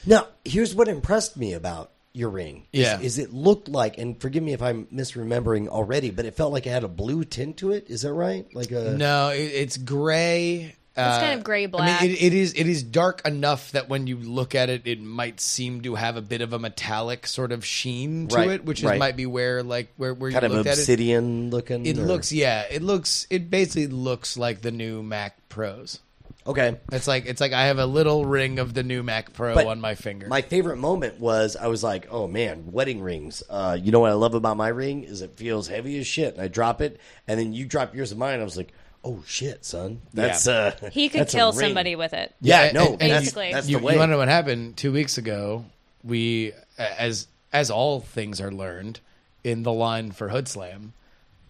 Now, 0.05 0.27
here's 0.45 0.73
what 0.75 0.87
impressed 0.87 1.35
me 1.35 1.53
about 1.53 1.91
your 2.13 2.29
ring. 2.29 2.65
is- 2.71 2.81
Yeah. 2.81 2.99
Is, 3.01 3.17
it 3.17 3.33
looked 3.33 3.67
like, 3.67 3.97
and 3.97 4.19
forgive 4.21 4.41
me 4.43 4.53
if 4.53 4.61
I'm 4.61 4.85
misremembering 4.85 5.67
already, 5.67 6.11
but 6.11 6.25
it 6.25 6.35
felt 6.35 6.53
like 6.53 6.65
it 6.65 6.69
had 6.69 6.83
a 6.85 6.87
blue 6.87 7.23
tint 7.25 7.57
to 7.57 7.71
it. 7.71 7.87
Is 7.89 8.03
that 8.03 8.13
right? 8.13 8.45
Like 8.55 8.71
a. 8.71 8.95
No, 8.97 9.29
it, 9.29 9.39
it's 9.41 9.77
gray. 9.77 10.75
It's 10.97 11.17
kind 11.19 11.37
of 11.37 11.43
gray-black. 11.43 12.01
I 12.01 12.05
mean, 12.05 12.15
it, 12.15 12.23
it 12.23 12.33
is 12.33 12.53
it 12.53 12.67
is 12.67 12.81
dark 12.81 13.27
enough 13.27 13.71
that 13.73 13.89
when 13.89 14.07
you 14.07 14.15
look 14.17 14.55
at 14.55 14.69
it, 14.69 14.83
it 14.85 15.01
might 15.01 15.41
seem 15.41 15.81
to 15.81 15.95
have 15.95 16.15
a 16.15 16.21
bit 16.21 16.39
of 16.41 16.53
a 16.53 16.59
metallic 16.59 17.27
sort 17.27 17.51
of 17.51 17.65
sheen 17.65 18.29
to 18.29 18.35
Right, 18.37 18.49
it, 18.51 18.65
which 18.65 18.81
right. 18.81 18.93
is, 18.95 18.99
might 18.99 19.17
be 19.17 19.25
where 19.25 19.61
like 19.61 19.93
where 19.97 20.13
where 20.13 20.31
Kind 20.31 20.43
you 20.43 20.47
of 20.47 20.53
looked 20.53 20.67
at 20.67 20.77
it. 20.77 20.79
obsidian 20.79 21.49
looking. 21.49 21.85
It 21.85 21.97
or- 21.97 22.03
looks, 22.05 22.31
yeah, 22.31 22.63
it 22.71 22.81
looks, 22.81 23.27
it 23.29 23.49
basically 23.49 23.87
looks 23.87 24.37
like 24.37 24.61
the 24.61 24.71
new 24.71 25.03
Mac 25.03 25.35
Pros. 25.49 25.99
Okay. 26.47 26.77
It's 26.91 27.07
like 27.07 27.25
it's 27.25 27.41
like 27.41 27.53
I 27.53 27.65
have 27.65 27.79
a 27.79 27.87
little 27.87 28.23
ring 28.23 28.59
of 28.59 28.73
the 28.75 28.83
new 28.83 29.01
Mac 29.01 29.33
Pro 29.33 29.55
But 29.55 29.65
on 29.65 29.81
my 29.81 29.95
finger. 29.95 30.27
My 30.27 30.43
favorite 30.43 30.77
moment 30.77 31.19
was 31.19 31.55
I 31.55 31.67
was 31.67 31.83
like, 31.83 32.07
"Oh 32.11 32.27
man, 32.27 32.71
wedding 32.71 33.01
rings." 33.01 33.41
Uh, 33.49 33.75
you 33.81 33.91
know 33.91 33.99
what 33.99 34.11
I 34.11 34.13
love 34.13 34.35
about 34.35 34.55
my 34.55 34.67
ring 34.67 35.03
is 35.03 35.21
it 35.23 35.31
feels 35.37 35.67
heavy 35.67 35.97
as 35.99 36.05
shit, 36.05 36.35
and 36.35 36.41
I 36.43 36.47
drop 36.47 36.81
it, 36.81 36.99
and 37.27 37.39
then 37.39 37.51
you 37.51 37.65
drop 37.65 37.95
yours 37.95 38.11
of 38.11 38.19
mine. 38.19 38.39
I 38.39 38.43
was 38.43 38.57
like, 38.57 38.71
"Oh 39.05 39.23
shit, 39.27 39.63
son, 39.63 40.01
that's 40.13 40.47
uh, 40.47 40.75
He 40.91 41.07
could 41.09 41.21
that's 41.21 41.33
kill 41.33 41.53
somebody 41.53 41.95
with 41.95 42.13
it. 42.13 42.33
Yeah, 42.41 42.63
And- 42.63 42.73
no, 42.73 42.85
and- 42.93 43.01
and 43.03 43.11
that's, 43.11 43.25
Basically. 43.25 43.53
that's 43.53 43.69
you, 43.69 43.77
the 43.79 43.83
way. 43.85 43.93
you 43.93 43.99
want 43.99 44.09
to 44.09 44.13
know 44.13 44.17
what 44.17 44.27
happened 44.27 44.75
two 44.77 44.91
weeks 44.91 45.17
ago? 45.17 45.65
We, 46.03 46.51
as 46.77 47.27
as 47.53 47.69
all 47.71 47.99
things 48.01 48.41
are 48.41 48.51
learned 48.51 48.99
in 49.43 49.63
the 49.63 49.71
line 49.71 50.11
for 50.11 50.29
Hood 50.29 50.47
Slam, 50.47 50.93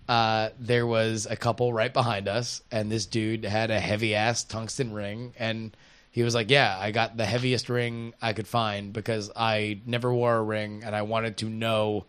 uh, 0.07 0.49
there 0.59 0.85
was 0.85 1.25
a 1.29 1.35
couple 1.35 1.71
right 1.73 1.91
behind 1.93 2.27
us, 2.27 2.61
and 2.71 2.91
this 2.91 3.05
dude 3.05 3.43
had 3.45 3.71
a 3.71 3.79
heavy 3.79 4.13
ass 4.15 4.43
tungsten 4.43 4.93
ring, 4.93 5.33
and 5.39 5.75
he 6.11 6.23
was 6.23 6.35
like, 6.35 6.49
"Yeah, 6.49 6.77
I 6.79 6.91
got 6.91 7.17
the 7.17 7.25
heaviest 7.25 7.69
ring 7.69 8.13
I 8.21 8.33
could 8.33 8.47
find 8.47 8.93
because 8.93 9.31
I 9.35 9.79
never 9.85 10.13
wore 10.13 10.35
a 10.35 10.43
ring, 10.43 10.83
and 10.85 10.95
I 10.95 11.01
wanted 11.03 11.37
to 11.37 11.49
know 11.49 12.05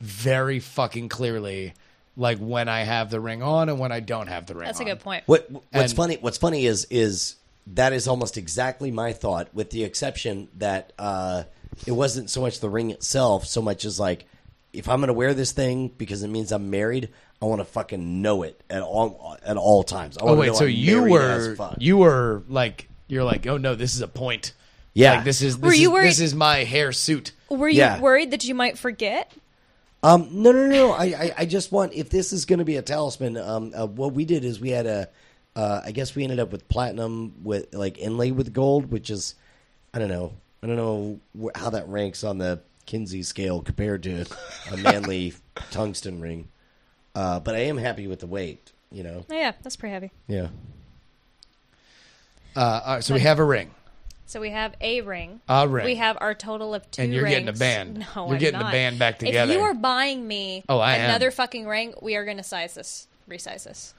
very 0.00 0.60
fucking 0.60 1.08
clearly." 1.08 1.74
Like 2.18 2.38
when 2.38 2.68
I 2.68 2.80
have 2.82 3.10
the 3.10 3.20
ring 3.20 3.42
on 3.42 3.68
and 3.68 3.78
when 3.78 3.92
I 3.92 4.00
don't 4.00 4.26
have 4.26 4.46
the 4.46 4.54
ring 4.54 4.66
That's 4.66 4.80
a 4.80 4.84
good 4.84 5.00
point. 5.00 5.22
What 5.26 5.50
what's 5.50 5.64
And- 5.72 5.92
funny? 5.92 6.18
What's 6.20 6.36
funny 6.38 6.66
is 6.66 6.86
is 6.90 7.36
that 7.68 7.92
is 7.92 8.08
almost 8.08 8.36
exactly 8.36 8.90
my 8.90 9.12
thought, 9.12 9.48
with 9.54 9.70
the 9.70 9.84
exception 9.84 10.48
that 10.58 10.92
uh, 10.98 11.44
it 11.86 11.92
wasn't 11.92 12.28
so 12.30 12.40
much 12.40 12.60
the 12.60 12.68
ring 12.68 12.90
itself, 12.90 13.46
so 13.46 13.62
much 13.62 13.84
as 13.84 14.00
like 14.00 14.26
if 14.72 14.88
I'm 14.88 14.98
going 14.98 15.06
to 15.08 15.12
wear 15.14 15.32
this 15.32 15.52
thing 15.52 15.88
because 15.96 16.22
it 16.22 16.28
means 16.28 16.50
I'm 16.50 16.70
married, 16.70 17.08
I 17.40 17.44
want 17.46 17.60
to 17.60 17.64
fucking 17.64 18.20
know 18.20 18.42
it 18.42 18.60
at 18.68 18.82
all 18.82 19.36
at 19.46 19.56
all 19.56 19.84
times. 19.84 20.18
I 20.18 20.22
Oh 20.22 20.34
wait, 20.34 20.48
know 20.48 20.54
so 20.54 20.64
I'm 20.64 20.70
you 20.72 21.04
were 21.04 21.56
you 21.78 21.98
were 21.98 22.42
like 22.48 22.88
you're 23.06 23.24
like 23.24 23.46
oh 23.46 23.58
no 23.58 23.74
this 23.76 23.94
is 23.94 24.00
a 24.00 24.08
point. 24.08 24.54
Yeah. 24.92 25.16
like, 25.16 25.24
this 25.24 25.40
is 25.42 25.56
this 25.58 25.64
Were 25.68 25.72
you 25.74 25.90
is, 25.90 25.92
worried- 25.92 26.08
this 26.08 26.20
is 26.20 26.34
my 26.34 26.64
hair 26.64 26.90
suit. 26.90 27.30
Were 27.48 27.68
you 27.68 27.78
Yeah. 27.78 28.00
worried 28.00 28.32
that 28.32 28.44
you 28.44 28.54
might 28.56 28.76
forget? 28.76 29.30
Um, 30.02 30.28
no, 30.30 30.52
no, 30.52 30.66
no, 30.66 30.70
no. 30.70 30.92
I, 30.92 31.04
I, 31.04 31.34
I 31.38 31.44
just 31.44 31.72
want 31.72 31.92
if 31.94 32.08
this 32.10 32.32
is 32.32 32.44
going 32.44 32.60
to 32.60 32.64
be 32.64 32.76
a 32.76 32.82
talisman. 32.82 33.36
Um, 33.36 33.72
uh, 33.76 33.86
what 33.86 34.12
we 34.12 34.24
did 34.24 34.44
is 34.44 34.60
we 34.60 34.70
had 34.70 34.86
a, 34.86 35.08
uh, 35.56 35.80
I 35.84 35.90
guess 35.90 36.14
we 36.14 36.22
ended 36.22 36.38
up 36.38 36.52
with 36.52 36.68
platinum 36.68 37.34
with 37.42 37.74
like 37.74 37.98
inlay 37.98 38.30
with 38.30 38.52
gold, 38.52 38.90
which 38.92 39.10
is, 39.10 39.34
I 39.92 39.98
don't 39.98 40.08
know, 40.08 40.32
I 40.62 40.66
don't 40.68 40.76
know 40.76 41.20
wh- 41.40 41.58
how 41.58 41.70
that 41.70 41.88
ranks 41.88 42.22
on 42.22 42.38
the 42.38 42.60
Kinsey 42.86 43.22
scale 43.24 43.60
compared 43.60 44.04
to 44.04 44.24
a 44.70 44.76
manly 44.76 45.34
tungsten 45.72 46.20
ring. 46.20 46.48
Uh, 47.14 47.40
but 47.40 47.56
I 47.56 47.60
am 47.60 47.76
happy 47.76 48.06
with 48.06 48.20
the 48.20 48.26
weight. 48.28 48.70
You 48.92 49.02
know, 49.02 49.26
Oh, 49.28 49.34
yeah, 49.34 49.52
that's 49.62 49.76
pretty 49.76 49.92
heavy. 49.92 50.10
yeah. 50.28 50.48
Uh, 52.56 52.80
all 52.84 52.94
right, 52.94 53.04
so 53.04 53.14
we 53.14 53.20
have 53.20 53.38
a 53.38 53.44
ring. 53.44 53.70
So 54.28 54.40
we 54.40 54.50
have 54.50 54.74
a 54.80 55.00
ring. 55.00 55.40
A 55.48 55.66
ring. 55.66 55.84
We 55.86 55.94
have 55.96 56.18
our 56.20 56.34
total 56.34 56.74
of 56.74 56.88
two 56.90 57.02
And 57.02 57.12
you're 57.14 57.26
getting 57.26 57.48
a 57.48 57.52
band. 57.52 57.98
No, 58.14 58.26
You're 58.26 58.34
I'm 58.34 58.38
getting 58.38 58.58
the 58.60 58.64
band 58.66 58.98
back 58.98 59.18
together. 59.18 59.52
If 59.52 59.58
you 59.58 59.64
are 59.64 59.72
buying 59.74 60.26
me 60.28 60.64
Oh, 60.68 60.78
I 60.78 60.96
am. 60.96 61.08
another 61.10 61.30
fucking 61.30 61.66
ring, 61.66 61.94
we 62.02 62.14
are 62.14 62.24
going 62.26 62.36
to 62.36 62.42
size 62.42 62.74
this, 62.74 63.08
resize 63.28 63.64
this. 63.64 63.94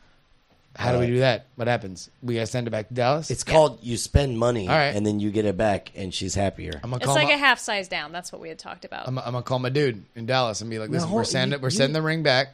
How 0.75 0.91
do 0.93 0.99
we 0.99 1.07
do 1.07 1.19
that? 1.19 1.47
What 1.55 1.67
happens? 1.67 2.11
We 2.21 2.35
gotta 2.35 2.45
send 2.45 2.67
it 2.67 2.69
back 2.69 2.89
to 2.89 2.93
Dallas. 2.93 3.31
It's 3.31 3.43
called 3.43 3.79
you 3.81 3.97
spend 3.97 4.37
money 4.37 4.67
All 4.69 4.75
right. 4.75 4.95
and 4.95 5.03
then 5.03 5.19
you 5.19 5.31
get 5.31 5.45
it 5.45 5.57
back, 5.57 5.91
and 5.95 6.13
she's 6.13 6.35
happier. 6.35 6.73
I'm 6.75 6.91
gonna 6.91 6.97
It's 6.97 7.05
call 7.07 7.15
like 7.15 7.27
my, 7.29 7.33
a 7.33 7.37
half 7.37 7.57
size 7.59 7.87
down. 7.87 8.11
That's 8.11 8.31
what 8.31 8.39
we 8.39 8.49
had 8.49 8.59
talked 8.59 8.85
about. 8.85 9.07
I'm, 9.07 9.17
I'm 9.17 9.31
gonna 9.31 9.41
call 9.41 9.57
my 9.57 9.69
dude 9.69 10.05
in 10.15 10.27
Dallas 10.27 10.61
and 10.61 10.69
be 10.69 10.77
like, 10.77 10.89
No, 10.89 10.93
listen, 10.93 11.09
hold- 11.09 11.17
we're 11.21 11.23
sending 11.25 11.57
you- 11.59 11.61
we're 11.63 11.67
you- 11.69 11.75
sending 11.75 11.93
the 11.93 12.03
ring 12.03 12.21
back. 12.21 12.49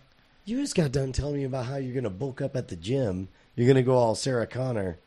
You 0.46 0.62
just 0.62 0.76
got 0.76 0.94
done 0.94 1.12
telling 1.12 1.36
me 1.36 1.44
about 1.44 1.66
how 1.66 1.76
you're 1.76 1.94
going 1.94 2.04
to 2.06 2.10
bulk 2.10 2.40
up 2.40 2.56
at 2.56 2.68
the 2.70 2.76
gym. 2.76 3.28
You're 3.56 3.66
going 3.68 3.76
to 3.78 3.82
go 3.84 3.96
all 3.98 4.14
Sarah 4.16 4.46
Connor, 4.48 4.98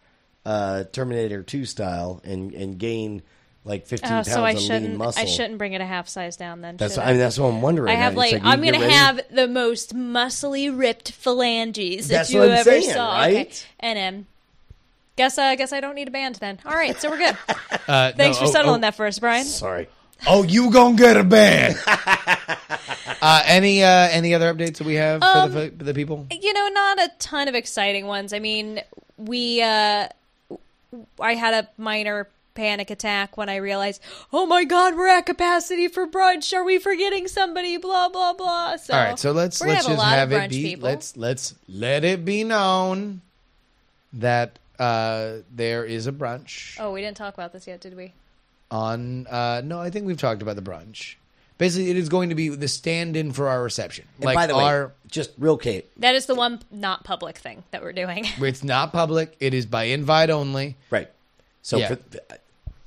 uh, 0.44 0.84
Terminator 0.84 1.42
2 1.42 1.64
style, 1.64 2.20
and, 2.24 2.52
and 2.54 2.78
gain 2.78 3.22
like 3.64 3.86
15 3.86 4.06
Oh, 4.06 4.10
pounds 4.14 4.32
so 4.32 4.44
I 4.44 4.50
of 4.52 4.56
lean 4.58 4.66
shouldn't. 4.66 4.96
muscle. 4.96 5.22
I 5.22 5.26
shouldn't 5.26 5.58
bring 5.58 5.74
it 5.74 5.80
a 5.80 5.86
half 5.86 6.08
size 6.08 6.36
down 6.36 6.62
then. 6.62 6.76
That's 6.78 6.96
what, 6.96 7.06
I 7.06 7.10
mean. 7.10 7.18
That's 7.18 7.38
what 7.38 7.48
I'm 7.48 7.60
wondering. 7.60 7.90
I 7.90 7.96
have 7.96 8.12
It's 8.14 8.18
like, 8.18 8.40
I'm 8.42 8.62
gonna 8.62 8.88
have 8.90 9.20
the 9.30 9.46
most 9.46 9.94
muscly 9.94 10.76
ripped 10.76 11.12
phalanges 11.12 12.08
that 12.08 12.14
That's 12.14 12.32
you 12.32 12.40
what 12.40 12.50
I'm 12.50 12.58
ever 12.58 12.70
saying, 12.70 12.94
saw. 12.94 13.12
right? 13.14 13.34
Okay. 13.36 13.52
And 13.80 14.16
um, 14.16 14.26
guess 15.16 15.36
uh, 15.36 15.54
guess 15.56 15.72
I 15.74 15.80
don't 15.80 15.96
need 15.96 16.08
a 16.08 16.12
band 16.12 16.36
then. 16.36 16.60
All 16.64 16.72
right, 16.72 16.98
so 16.98 17.10
we're 17.10 17.18
good. 17.18 17.36
Uh, 17.88 18.12
Thanks 18.12 18.36
no, 18.38 18.44
for 18.44 18.48
oh, 18.50 18.52
settling 18.52 18.76
oh, 18.76 18.80
that 18.82 18.94
for 18.96 19.06
us, 19.06 19.18
Brian. 19.18 19.46
Sorry. 19.46 19.88
Oh, 20.26 20.42
you 20.42 20.70
gonna 20.70 20.94
get 20.94 21.16
a 21.16 21.24
band? 21.24 21.74
uh, 21.86 23.42
any 23.46 23.82
uh, 23.82 23.88
any 24.10 24.34
other 24.34 24.52
updates 24.52 24.76
that 24.76 24.86
we 24.86 24.94
have 24.94 25.22
Um, 25.22 25.50
for 25.50 25.58
the, 25.58 25.70
for 25.70 25.84
the 25.84 25.94
people? 25.94 26.26
You 26.30 26.52
know, 26.52 26.68
not 26.68 26.98
a 27.00 27.10
ton 27.18 27.48
of 27.48 27.54
exciting 27.54 28.06
ones. 28.06 28.32
I 28.34 28.38
mean, 28.40 28.82
we 29.16 29.62
uh, 29.62 30.08
I 31.20 31.34
had 31.34 31.54
a 31.64 31.68
minor 31.80 32.28
panic 32.54 32.90
attack 32.90 33.36
when 33.36 33.48
I 33.48 33.56
realized, 33.56 34.02
oh 34.32 34.44
my 34.46 34.64
god, 34.64 34.96
we're 34.96 35.06
at 35.08 35.26
capacity 35.26 35.86
for 35.88 36.06
brunch. 36.06 36.52
Are 36.52 36.64
we 36.64 36.78
forgetting 36.78 37.28
somebody? 37.28 37.76
Blah 37.76 38.08
blah 38.08 38.32
blah. 38.32 38.76
So 38.76 38.94
All 38.94 39.00
right, 39.00 39.18
so 39.18 39.32
let's 39.32 39.60
let's 39.60 39.86
have 39.86 39.96
just 39.96 40.06
have 40.08 40.32
it 40.32 40.50
be 40.50 40.62
people. 40.62 40.88
let's 40.88 41.16
let's 41.16 41.54
let 41.68 42.04
it 42.04 42.24
be 42.24 42.42
known 42.44 43.20
that 44.12 44.58
uh, 44.78 45.38
there 45.54 45.84
is 45.84 46.06
a 46.06 46.12
brunch 46.12 46.76
Oh, 46.80 46.92
we 46.92 47.00
didn't 47.00 47.16
talk 47.16 47.34
about 47.34 47.52
this 47.52 47.66
yet, 47.66 47.80
did 47.80 47.96
we? 47.96 48.12
on. 48.70 49.26
Uh, 49.28 49.62
no, 49.64 49.80
I 49.80 49.90
think 49.90 50.06
we've 50.06 50.18
talked 50.18 50.42
about 50.42 50.56
the 50.56 50.62
brunch. 50.62 51.14
Basically, 51.58 51.90
it 51.90 51.96
is 51.96 52.08
going 52.08 52.28
to 52.30 52.36
be 52.36 52.48
the 52.48 52.68
stand-in 52.68 53.32
for 53.32 53.48
our 53.48 53.62
reception. 53.62 54.06
And 54.16 54.24
like 54.26 54.34
by 54.36 54.46
the 54.46 54.56
way, 54.56 54.64
our, 54.64 54.92
just 55.08 55.32
real 55.38 55.56
Kate. 55.56 55.86
That 56.00 56.14
is 56.14 56.26
the 56.26 56.36
one 56.36 56.60
not 56.70 57.02
public 57.04 57.38
thing 57.38 57.64
that 57.72 57.82
we're 57.82 57.92
doing. 57.92 58.26
it's 58.38 58.62
not 58.62 58.92
public. 58.92 59.36
It 59.40 59.54
is 59.54 59.66
by 59.66 59.84
invite 59.84 60.30
only. 60.30 60.76
Right. 60.90 61.08
So, 61.62 61.78
Yeah. 61.78 61.88
for, 61.88 61.98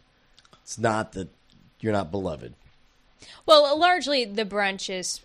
it's 0.63 0.77
not 0.77 1.13
that 1.13 1.29
you're 1.79 1.93
not 1.93 2.11
beloved. 2.11 2.53
well, 3.45 3.77
largely 3.77 4.25
the 4.25 4.45
brunch 4.45 4.89
is 4.89 5.21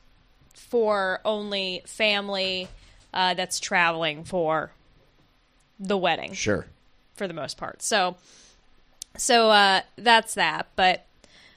for 0.53 1.21
only 1.25 1.83
family 1.87 2.69
uh, 3.15 3.35
that's 3.35 3.59
traveling 3.59 4.25
for 4.25 4.73
the 5.79 5.97
wedding. 5.97 6.33
Sure. 6.35 6.67
for 7.17 7.27
the 7.27 7.35
most 7.35 7.57
part. 7.57 7.83
So, 7.83 8.17
so 9.17 9.51
uh, 9.51 9.81
that's 9.97 10.35
that. 10.35 10.69
But 10.77 11.07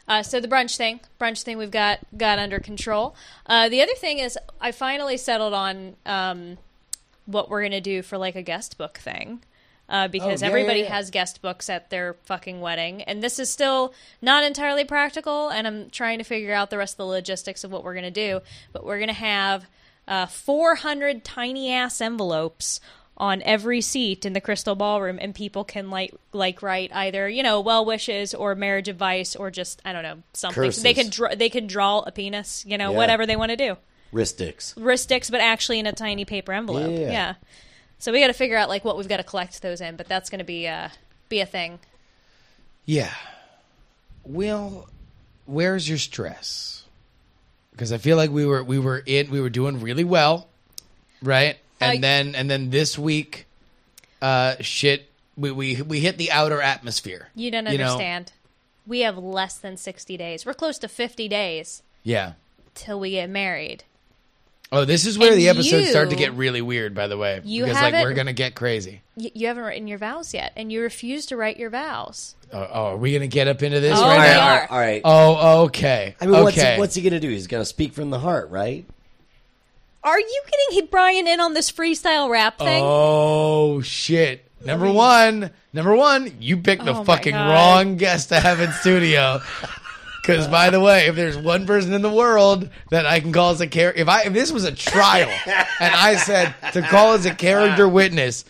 uh, 0.07 0.23
so 0.23 0.39
the 0.39 0.47
brunch 0.47 0.77
thing, 0.77 0.99
brunch 1.19 1.43
thing, 1.43 1.57
we've 1.57 1.71
got 1.71 1.99
got 2.17 2.39
under 2.39 2.59
control. 2.59 3.15
Uh, 3.45 3.69
the 3.69 3.81
other 3.81 3.93
thing 3.95 4.19
is, 4.19 4.37
I 4.59 4.71
finally 4.71 5.17
settled 5.17 5.53
on 5.53 5.95
um, 6.05 6.57
what 7.25 7.49
we're 7.49 7.63
gonna 7.63 7.81
do 7.81 8.01
for 8.01 8.17
like 8.17 8.35
a 8.35 8.41
guest 8.41 8.77
book 8.77 8.97
thing. 8.97 9.41
Uh, 9.89 10.07
because 10.07 10.41
Oh, 10.41 10.45
yeah, 10.45 10.49
everybody 10.49 10.79
yeah, 10.79 10.85
yeah. 10.85 10.95
has 10.95 11.11
guest 11.11 11.41
books 11.41 11.69
at 11.69 11.89
their 11.89 12.15
fucking 12.23 12.61
wedding, 12.61 13.01
and 13.03 13.21
this 13.21 13.37
is 13.37 13.49
still 13.49 13.93
not 14.21 14.43
entirely 14.43 14.85
practical. 14.85 15.49
And 15.49 15.67
I'm 15.67 15.89
trying 15.89 16.19
to 16.19 16.23
figure 16.23 16.53
out 16.53 16.69
the 16.69 16.77
rest 16.77 16.93
of 16.93 16.97
the 16.99 17.05
logistics 17.05 17.63
of 17.65 17.71
what 17.71 17.83
we're 17.83 17.93
gonna 17.93 18.09
do. 18.09 18.39
But 18.71 18.85
we're 18.85 18.99
gonna 18.99 19.13
have 19.13 19.65
uh, 20.07 20.25
400 20.25 21.23
tiny 21.23 21.71
ass 21.71 21.99
envelopes 22.01 22.79
on 23.17 23.41
every 23.43 23.79
seat 23.81 24.25
in 24.25 24.33
the 24.33 24.41
crystal 24.41 24.73
ballroom 24.73 25.19
and 25.21 25.35
people 25.35 25.63
can 25.63 25.89
like 25.91 26.13
like 26.31 26.63
write 26.63 26.91
either 26.95 27.29
you 27.29 27.43
know 27.43 27.61
well 27.61 27.85
wishes 27.85 28.33
or 28.33 28.55
marriage 28.55 28.87
advice 28.89 29.35
or 29.35 29.51
just 29.51 29.79
i 29.85 29.93
don't 29.93 30.01
know 30.01 30.17
something 30.33 30.63
Curses. 30.63 30.81
they 30.81 30.95
can 30.95 31.09
draw 31.09 31.29
they 31.35 31.47
can 31.49 31.67
draw 31.67 31.99
a 31.99 32.11
penis 32.11 32.65
you 32.67 32.75
know 32.75 32.91
Yeah. 32.91 32.97
whatever 32.97 33.27
they 33.27 33.35
want 33.35 33.51
to 33.51 33.55
do 33.55 33.77
Wrist 34.11 34.33
sticks. 34.35 34.73
wrist 34.77 35.03
sticks 35.03 35.29
but 35.29 35.41
actually 35.41 35.77
in 35.77 35.85
a 35.85 35.91
tiny 35.93 36.25
paper 36.25 36.53
envelope 36.53 36.89
Yeah. 36.91 37.35
So 38.03 38.11
we 38.11 38.19
got 38.19 38.27
to 38.27 38.33
figure 38.33 38.57
out 38.57 38.67
like 38.67 38.83
what 38.83 38.97
we've 38.97 39.07
got 39.07 39.17
to 39.17 39.23
collect 39.23 39.61
those 39.61 39.79
in 39.81 39.95
but 39.95 40.07
that's 40.07 40.29
going 40.29 40.39
to 40.39 40.45
be 40.45 40.67
uh 40.67 40.89
be 41.29 41.39
a 41.39 41.45
thing 41.45 41.79
Yeah. 42.85 43.13
Well, 44.25 44.87
where's 45.45 45.87
your 45.87 45.97
stress? 45.97 46.83
Because 47.71 47.91
I 47.91 47.97
feel 47.97 48.17
like 48.17 48.29
we 48.29 48.45
were 48.45 48.63
we 48.63 48.79
were 48.79 49.01
in 49.05 49.29
we 49.31 49.41
were 49.41 49.49
doing 49.49 49.81
really 49.81 50.03
well, 50.03 50.47
right? 51.21 51.57
And 51.81 52.03
then 52.03 52.35
and 52.35 52.49
then 52.49 52.69
this 52.69 52.97
week, 52.97 53.45
uh, 54.21 54.55
shit, 54.61 55.09
we 55.35 55.51
we 55.51 55.81
we 55.81 55.99
hit 55.99 56.17
the 56.17 56.31
outer 56.31 56.61
atmosphere. 56.61 57.29
you 57.35 57.51
don't 57.51 57.63
know? 57.65 57.71
understand 57.71 58.31
we 58.85 58.99
have 59.01 59.17
less 59.17 59.57
than 59.57 59.77
60 59.77 60.17
days 60.17 60.45
we're 60.45 60.53
close 60.53 60.77
to 60.79 60.89
50 60.89 61.29
days 61.29 61.83
Yeah. 62.03 62.33
till 62.75 62.99
we 62.99 63.11
get 63.11 63.29
married 63.29 63.85
Oh, 64.73 64.85
this 64.85 65.05
is 65.05 65.17
where 65.19 65.31
And 65.31 65.39
the 65.39 65.49
episodes 65.49 65.89
start 65.89 66.09
to 66.09 66.15
get 66.15 66.33
really 66.33 66.61
weird. 66.61 66.95
By 66.95 67.07
the 67.07 67.17
way, 67.17 67.39
You 67.43 67.63
because 67.65 67.81
like 67.81 67.93
we're 67.93 68.13
gonna 68.13 68.33
get 68.33 68.55
crazy. 68.55 69.01
Y- 69.15 69.31
you 69.35 69.47
haven't 69.47 69.63
written 69.63 69.87
your 69.87 69.99
vows 69.99 70.33
yet 70.33 70.51
and 70.55 70.71
you 70.71 70.81
refuse 70.81 71.27
to 71.27 71.37
write 71.37 71.57
your 71.57 71.69
vows 71.69 72.35
Oh, 72.51 72.67
oh, 72.71 72.85
are 72.87 72.97
we 72.97 73.13
gonna 73.13 73.27
get 73.27 73.47
up 73.47 73.61
into 73.63 73.79
this 73.79 73.97
Oh, 73.97 74.01
right 74.03 74.17
we 74.17 74.23
now? 74.33 74.47
are. 74.47 74.67
All 74.71 74.79
right. 74.79 75.01
Oh, 75.05 75.63
okay. 75.65 76.15
I 76.19 76.25
mean, 76.25 76.43
what's 76.43 76.57
okay. 76.57 76.73
he, 76.73 76.79
what's 76.79 76.95
he 76.95 77.01
going 77.01 77.13
to 77.13 77.19
do? 77.19 77.29
He's 77.29 77.47
going 77.47 77.61
to 77.61 77.65
speak 77.65 77.93
from 77.93 78.09
the 78.11 78.19
heart, 78.19 78.49
right? 78.51 78.85
Are 80.03 80.19
you 80.19 80.41
getting 80.69 80.87
Brian 80.87 81.27
in 81.27 81.39
on 81.39 81.53
this 81.53 81.71
freestyle 81.71 82.29
rap 82.29 82.57
thing? 82.59 82.83
Oh 82.85 83.81
shit! 83.81 84.45
Number 84.65 84.91
one, 84.91 85.49
number 85.71 85.95
one, 85.95 86.31
you 86.39 86.57
picked 86.57 86.83
the 86.85 86.93
Oh 86.93 87.03
fucking 87.03 87.31
God. 87.33 87.49
wrong 87.51 87.97
guest 87.97 88.29
to 88.29 88.39
have 88.39 88.59
in 88.59 88.71
studio. 88.71 89.39
Because 90.23 90.47
by 90.47 90.69
the 90.69 90.79
way, 90.79 91.07
if 91.07 91.15
there's 91.17 91.35
one 91.37 91.67
person 91.67 91.91
in 91.91 92.01
the 92.01 92.09
world 92.09 92.69
that 92.91 93.05
I 93.05 93.19
can 93.19 93.33
call 93.33 93.51
as 93.51 93.59
a 93.59 93.67
character, 93.67 94.01
if 94.01 94.07
I 94.07 94.21
if 94.23 94.31
this 94.31 94.53
was 94.53 94.63
a 94.63 94.71
trial 94.71 95.29
and 95.81 95.93
I 95.93 96.15
said 96.15 96.55
to 96.71 96.81
call 96.81 97.11
as 97.13 97.25
a 97.25 97.35
character 97.35 97.89
witness, 97.89 98.45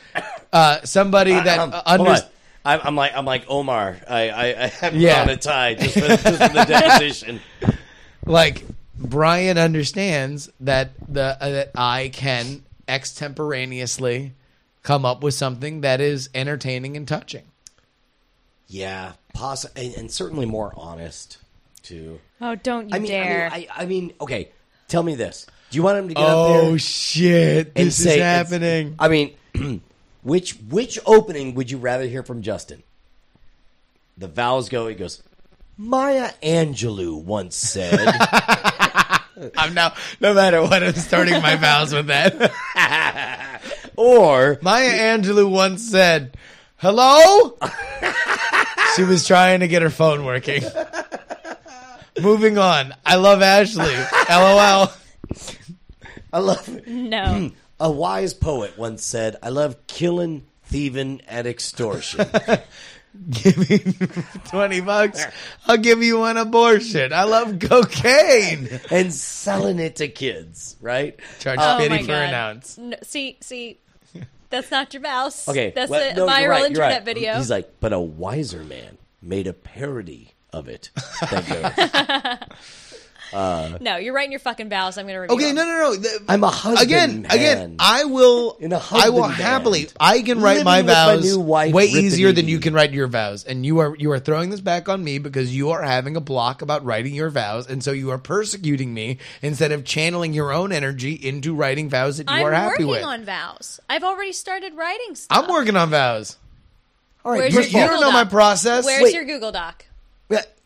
uh, 0.54 0.82
somebody 0.84 1.32
that 1.34 1.58
Um, 1.58 1.72
hold 1.72 1.84
under 1.88 2.12
on. 2.12 2.18
I'm, 2.64 2.80
I'm 2.84 2.96
like 2.96 3.12
I'm 3.16 3.26
like 3.26 3.46
Omar. 3.48 3.98
I 4.08 4.30
I, 4.30 4.46
I 4.64 4.68
have 4.68 4.96
Yeah. 4.96 5.24
on 5.24 5.30
a 5.30 5.36
tie 5.38 5.74
just 5.74 5.96
for, 5.96 6.02
just 6.08 6.22
for 6.22 6.30
the 6.54 6.66
deposition. 6.68 7.40
like 8.28 8.64
Brian 8.96 9.58
understands 9.58 10.52
that 10.60 10.92
the 11.12 11.36
uh, 11.42 11.50
that 11.50 11.72
I 11.76 12.10
can 12.14 12.64
extemporaneously 12.88 14.34
come 14.84 15.06
up 15.06 15.24
with 15.24 15.34
something 15.34 15.82
that 15.82 16.00
is 16.02 16.30
entertaining 16.36 16.96
and 16.98 17.08
touching. 17.08 17.44
Yeah, 18.68 19.14
poss- 19.34 19.66
and, 19.76 19.94
and 19.96 20.12
certainly 20.12 20.46
more 20.46 20.72
honest 20.78 21.38
too. 21.84 22.20
Oh, 22.42 22.56
don't 22.56 22.90
you 22.90 22.96
I 22.96 23.00
mean, 23.00 23.12
dare! 23.12 23.50
I 23.52 23.58
mean, 23.58 23.68
I, 23.70 23.82
I 23.82 23.86
mean, 23.86 24.14
okay. 24.22 24.52
Tell 24.88 25.04
me 25.04 25.16
this: 25.16 25.46
Do 25.70 25.78
you 25.78 25.84
want 25.84 26.00
him 26.00 26.08
to 26.10 26.14
get 26.14 26.24
up 26.24 26.36
oh, 26.36 26.48
there? 26.48 26.62
Oh 26.72 26.78
shit! 26.78 27.72
and 27.76 27.88
This 27.88 28.04
say 28.04 28.12
is 28.12 28.16
it's- 28.18 28.50
happening. 28.50 28.96
I 29.00 29.08
mean, 29.08 29.36
which 30.24 30.54
which 30.70 31.00
opening 31.06 31.54
would 31.56 31.70
you 31.70 31.78
rather 31.78 32.06
hear 32.06 32.24
from 32.24 32.42
Justin? 32.42 32.84
The 34.18 34.28
vows 34.28 34.70
go. 34.70 34.88
He 34.88 34.96
goes. 34.96 35.22
Maya 35.76 36.32
Angelou 36.44 37.24
once 37.24 37.56
said, 37.56 37.98
I'm 39.58 39.74
now, 39.74 39.94
no 40.22 40.36
matter 40.36 40.62
what, 40.62 40.84
I'm 40.84 40.94
starting 40.94 41.42
my 41.42 41.56
vows 41.56 41.92
with 41.92 42.08
that. 42.08 43.62
or 43.96 44.60
Maya 44.62 45.18
Angelou 45.18 45.50
once 45.50 45.82
said, 45.90 46.38
"Hello." 46.78 47.58
she 48.96 49.04
was 49.04 49.26
trying 49.26 49.62
to 49.62 49.68
get 49.68 49.82
her 49.82 49.90
phone 49.90 50.26
working. 50.26 50.64
Moving 52.22 52.58
on. 52.58 52.94
I 53.06 53.16
love 53.16 53.42
Ashley. 53.42 53.94
LOL. 54.30 54.92
I 56.32 56.40
love 56.40 56.88
no. 56.88 57.52
a 57.80 57.92
wise 57.92 58.34
poet 58.34 58.78
once 58.78 59.06
said, 59.06 59.38
"I 59.44 59.50
love 59.50 59.88
killing, 59.88 60.46
thieving, 60.64 61.22
and 61.28 61.48
extortion." 61.48 62.26
Give 63.30 63.70
me 63.70 63.78
twenty 64.46 64.82
bucks. 64.82 65.24
I'll 65.68 65.78
give 65.78 66.02
you 66.02 66.24
an 66.24 66.36
abortion. 66.38 67.14
I 67.14 67.26
love 67.26 67.60
cocaine. 67.60 68.68
and 68.90 69.14
selling 69.14 69.78
it 69.78 69.98
to 69.98 70.08
kids, 70.08 70.76
right? 70.82 71.20
Charge 71.40 71.60
Oh 71.62 71.78
fifty 71.78 71.90
my 71.90 72.02
for 72.02 72.08
God. 72.08 72.30
an 72.30 72.34
ounce. 72.34 72.78
No, 72.80 72.98
see, 73.04 73.38
see, 73.40 73.78
that's 74.50 74.72
not 74.72 74.94
your 74.96 75.02
mouse. 75.04 75.48
Okay, 75.48 75.72
that's 75.76 75.92
well, 75.92 76.12
a 76.12 76.16
no, 76.16 76.26
you're 76.26 76.28
viral 76.28 76.50
right, 76.50 76.58
you're 76.58 76.68
internet 76.68 76.92
right. 76.94 77.06
video. 77.06 77.36
He's 77.36 77.52
like, 77.52 77.72
but 77.80 77.94
a 77.94 78.00
wiser 78.00 78.64
man 78.64 78.98
made 79.22 79.46
a 79.46 79.54
parody 79.54 80.33
of 80.54 80.68
it. 80.70 80.90
That 81.22 82.48
goes, 82.50 82.60
uh, 83.34 83.78
no, 83.82 83.98
you're 83.98 84.14
writing 84.14 84.32
your 84.32 84.40
fucking 84.40 84.70
vows. 84.70 84.98
I'm 84.98 85.08
gonna 85.08 85.22
review. 85.22 85.36
Okay, 85.36 85.48
them. 85.48 85.56
no, 85.56 85.66
no, 85.66 85.78
no. 85.80 85.96
The- 85.96 86.24
I'm 86.30 86.44
a 86.44 86.50
husband 86.50 86.86
again, 86.88 87.22
man. 87.24 87.32
again. 87.32 87.76
I 87.80 88.04
will. 88.06 88.58
In 88.60 88.72
a 88.74 88.82
I 88.92 89.10
will 89.10 89.24
husband 89.24 89.44
happily. 89.44 89.88
I 90.00 90.22
can 90.22 90.40
write 90.40 90.58
Living 90.60 90.66
my 90.66 90.78
with 90.78 90.86
my 90.88 90.94
vows 90.94 91.24
new 91.24 91.40
wife, 91.40 91.74
way 91.74 91.86
ripping 91.88 92.06
easier 92.06 92.32
than 92.32 92.48
you 92.48 92.60
can 92.60 92.74
write 92.76 92.92
your 92.92 93.08
vows, 93.08 93.44
and 93.44 93.66
you 93.66 93.80
are 93.80 93.96
you 93.98 94.12
are 94.12 94.20
throwing 94.20 94.52
this 94.52 94.62
back 94.62 94.88
on 94.88 95.04
me 95.04 95.18
because 95.18 95.56
you 95.56 95.72
are 95.72 95.82
having 95.82 96.16
a 96.16 96.22
block 96.22 96.62
about 96.62 96.86
writing 96.86 97.16
your 97.16 97.30
vows, 97.32 97.68
and 97.68 97.84
so 97.84 97.92
you 97.92 98.12
are 98.12 98.20
persecuting 98.20 98.94
me 98.94 99.18
instead 99.42 99.72
of 99.72 99.84
channeling 99.84 100.34
your 100.34 100.52
own 100.54 100.72
energy 100.72 101.14
into 101.14 101.56
writing 101.56 101.90
vows 101.90 102.18
that 102.18 102.30
you 102.30 102.36
I'm 102.36 102.46
are 102.46 102.52
happy 102.52 102.84
working 102.84 102.88
with. 102.88 103.04
on 103.04 103.26
vows. 103.26 103.80
I've 103.90 104.04
already 104.04 104.34
started 104.34 104.76
writing 104.76 105.16
stuff. 105.16 105.44
I'm 105.46 105.50
working 105.50 105.76
on 105.76 105.90
vows. 105.90 106.38
All 107.26 107.32
right, 107.32 107.52
You, 107.52 107.62
you 107.62 107.72
don't 107.72 107.88
Google 107.88 108.02
know 108.02 108.12
my 108.12 108.26
process. 108.26 108.86
Where's 108.86 109.02
Wait. 109.04 109.14
your 109.16 109.24
Google 109.24 109.54
Doc? 109.54 109.86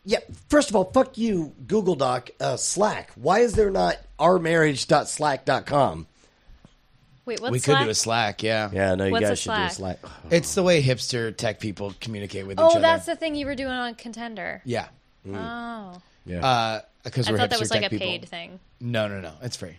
Yeah, 0.08 0.18
yeah. 0.28 0.34
First 0.48 0.70
of 0.70 0.76
all, 0.76 0.84
fuck 0.84 1.18
you, 1.18 1.52
Google 1.66 1.94
Doc, 1.94 2.30
uh, 2.40 2.56
Slack. 2.56 3.10
Why 3.14 3.40
is 3.40 3.52
there 3.54 3.70
not 3.70 3.96
ourmarriage.slack.com? 4.18 6.06
Wait, 7.24 7.40
what's 7.40 7.52
we 7.52 7.58
Slack? 7.58 7.78
could 7.78 7.84
do 7.84 7.90
a 7.90 7.94
Slack, 7.94 8.42
yeah. 8.42 8.70
Yeah, 8.72 8.94
no, 8.94 9.04
you 9.04 9.12
What's 9.12 9.24
a 9.26 9.28
guys 9.28 9.38
should 9.38 9.54
do 9.54 9.60
a 9.62 9.70
Slack? 9.70 9.98
Slack. 10.00 10.12
It's 10.30 10.54
the 10.54 10.62
way 10.62 10.82
hipster 10.82 11.36
tech 11.36 11.60
people 11.60 11.94
communicate 12.00 12.46
with 12.46 12.56
each 12.56 12.60
other. 12.60 12.68
Oh, 12.68 12.72
other. 12.72 12.80
that's 12.80 13.04
the 13.06 13.16
thing 13.16 13.34
you 13.34 13.44
were 13.46 13.54
doing 13.54 13.70
on 13.72 13.94
Contender. 13.94 14.62
yeah. 14.64 14.88
Oh, 15.30 16.00
Yeah. 16.24 16.80
Because 17.04 17.28
I 17.28 17.32
we're 17.32 17.38
thought 17.38 17.50
that 17.50 17.60
was 17.60 17.70
like 17.70 17.82
tech 17.82 17.88
a 17.88 17.94
people. 17.94 18.06
paid 18.06 18.28
thing. 18.28 18.60
No, 18.80 19.08
no, 19.08 19.20
no. 19.20 19.32
It's 19.42 19.56
free. 19.56 19.76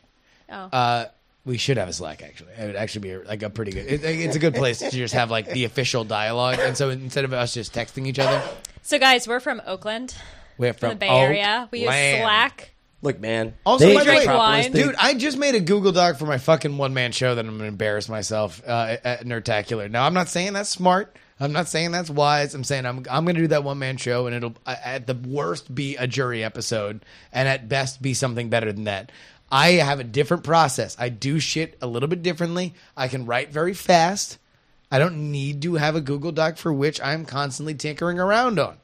Oh, 0.51 0.55
Uh, 0.55 1.05
we 1.45 1.57
should 1.57 1.77
have 1.77 1.87
a 1.87 1.93
Slack. 1.93 2.21
Actually, 2.21 2.51
it 2.57 2.67
would 2.67 2.75
actually 2.75 3.01
be 3.01 3.17
like 3.25 3.43
a 3.43 3.49
pretty 3.49 3.71
good. 3.71 3.85
It, 3.87 4.03
it's 4.03 4.35
a 4.35 4.39
good 4.39 4.55
place 4.55 4.79
to 4.79 4.91
just 4.91 5.13
have 5.13 5.31
like 5.31 5.49
the 5.49 5.65
official 5.65 6.03
dialogue. 6.03 6.59
And 6.59 6.75
so 6.77 6.89
instead 6.89 7.25
of 7.25 7.33
us 7.33 7.53
just 7.53 7.73
texting 7.73 8.07
each 8.07 8.19
other, 8.19 8.41
so 8.81 8.99
guys, 8.99 9.27
we're 9.27 9.39
from 9.39 9.61
Oakland, 9.65 10.15
We're 10.57 10.73
from 10.73 10.79
from 10.79 10.89
the 10.89 10.95
Bay 10.95 11.09
Area. 11.09 11.67
We 11.71 11.79
use 11.79 11.89
Oakland. 11.89 12.23
Slack. 12.23 12.71
Look, 13.01 13.19
man. 13.21 13.53
Also, 13.65 13.85
they 13.85 13.95
by 13.95 14.03
the 14.03 14.11
way, 14.11 14.27
wine. 14.27 14.71
Dude, 14.73 14.95
I 14.99 15.13
just 15.13 15.37
made 15.37 15.55
a 15.55 15.61
Google 15.61 15.93
Doc 15.93 16.17
for 16.17 16.25
my 16.25 16.37
fucking 16.37 16.77
one 16.77 16.93
man 16.93 17.13
show 17.13 17.33
that 17.33 17.45
I'm 17.45 17.51
going 17.51 17.59
to 17.61 17.67
embarrass 17.67 18.09
myself 18.09 18.61
uh, 18.67 18.97
at 19.03 19.23
Nerdtacular. 19.23 19.89
Now, 19.89 20.05
I'm 20.05 20.13
not 20.13 20.27
saying 20.27 20.51
that's 20.53 20.69
smart. 20.69 21.15
I'm 21.39 21.53
not 21.53 21.69
saying 21.69 21.91
that's 21.91 22.09
wise. 22.09 22.53
I'm 22.53 22.65
saying 22.65 22.85
I'm 22.85 23.05
I'm 23.09 23.23
going 23.23 23.35
to 23.35 23.41
do 23.41 23.47
that 23.47 23.63
one 23.63 23.79
man 23.79 23.95
show, 23.95 24.27
and 24.27 24.35
it'll 24.35 24.55
uh, 24.65 24.75
at 24.83 25.07
the 25.07 25.13
worst 25.13 25.73
be 25.73 25.95
a 25.95 26.07
jury 26.07 26.43
episode, 26.43 27.05
and 27.31 27.47
at 27.47 27.69
best 27.69 28.01
be 28.01 28.13
something 28.13 28.49
better 28.49 28.73
than 28.73 28.83
that. 28.83 29.13
I 29.51 29.71
have 29.73 29.99
a 29.99 30.03
different 30.03 30.43
process. 30.43 30.95
I 30.99 31.09
do 31.09 31.39
shit 31.39 31.77
a 31.81 31.87
little 31.87 32.07
bit 32.09 32.21
differently. 32.23 32.73
I 32.95 33.07
can 33.07 33.25
write 33.25 33.51
very 33.51 33.73
fast. 33.73 34.37
I 34.91 34.99
don't 34.99 35.31
need 35.31 35.61
to 35.63 35.75
have 35.75 35.95
a 35.95 36.01
Google 36.01 36.31
Doc 36.31 36.57
for 36.57 36.73
which 36.73 36.99
I'm 37.01 37.25
constantly 37.25 37.73
tinkering 37.75 38.19
around 38.19 38.59
on. 38.59 38.77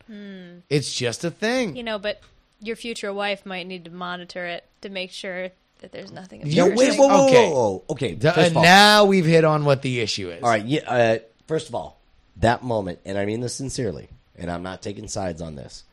It's 0.69 0.93
just 0.93 1.23
a 1.23 1.31
thing. 1.31 1.75
You 1.75 1.83
know, 1.83 1.99
but 1.99 2.21
your 2.61 2.75
future 2.75 3.13
wife 3.13 3.45
might 3.45 3.67
need 3.67 3.85
to 3.85 3.91
monitor 3.91 4.45
it 4.45 4.63
to 4.81 4.89
make 4.89 5.11
sure 5.11 5.49
that 5.79 5.91
there's 5.91 6.11
nothing. 6.11 6.45
You- 6.47 6.55
No, 6.69 6.75
wait, 6.75 6.95
whoa, 6.97 7.07
whoa, 7.07 7.27
okay. 7.27 7.49
whoa, 7.49 7.53
whoa. 7.53 7.83
Okay, 7.89 8.13
The- 8.15 8.31
first 8.31 8.37
and 8.47 8.51
of 8.53 8.57
all, 8.57 8.63
now 8.63 9.05
we've 9.05 9.25
hit 9.25 9.43
on 9.43 9.65
what 9.65 9.81
the 9.81 9.99
issue 9.99 10.29
is. 10.29 10.41
all 10.43 10.49
right. 10.49 10.65
Yeah, 10.65 10.81
uh, 10.89 11.17
first 11.47 11.69
of 11.69 11.75
all, 11.75 11.99
that 12.37 12.63
moment, 12.63 12.99
and 13.05 13.17
I 13.17 13.25
mean 13.25 13.39
this 13.41 13.53
sincerely, 13.55 14.09
and 14.35 14.49
I'm 14.51 14.63
not 14.63 14.81
taking 14.81 15.07
sides 15.07 15.41
on 15.41 15.55
this. 15.55 15.83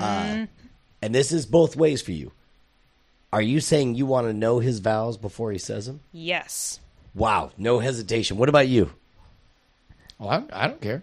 Uh, 0.00 0.46
and 1.02 1.14
this 1.14 1.30
is 1.30 1.46
both 1.46 1.76
ways 1.76 2.00
for 2.00 2.12
you. 2.12 2.32
Are 3.32 3.42
you 3.42 3.60
saying 3.60 3.94
you 3.94 4.06
want 4.06 4.26
to 4.26 4.32
know 4.32 4.58
his 4.58 4.78
vows 4.80 5.16
before 5.16 5.52
he 5.52 5.58
says 5.58 5.86
them? 5.86 6.00
Yes. 6.12 6.80
Wow, 7.14 7.52
no 7.58 7.78
hesitation. 7.78 8.36
What 8.38 8.48
about 8.48 8.68
you? 8.68 8.90
Well, 10.18 10.30
I, 10.30 10.64
I 10.64 10.66
don't 10.68 10.80
care. 10.80 11.02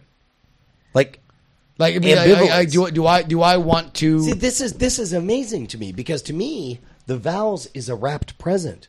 Like, 0.93 1.19
Like, 1.77 1.95
I 1.95 1.99
mean, 1.99 2.17
I, 2.17 2.31
I, 2.31 2.57
I, 2.59 2.65
do, 2.65 2.89
do 2.89 3.05
I 3.05 3.21
do 3.21 3.41
I 3.41 3.57
want 3.57 3.93
to? 3.95 4.21
See, 4.21 4.33
this 4.33 4.61
is 4.61 4.73
this 4.73 4.97
is 4.97 5.13
amazing 5.13 5.67
to 5.67 5.77
me 5.77 5.91
because 5.91 6.21
to 6.23 6.33
me, 6.33 6.79
the 7.05 7.17
vows 7.17 7.67
is 7.73 7.89
a 7.89 7.95
wrapped 7.95 8.37
present. 8.37 8.87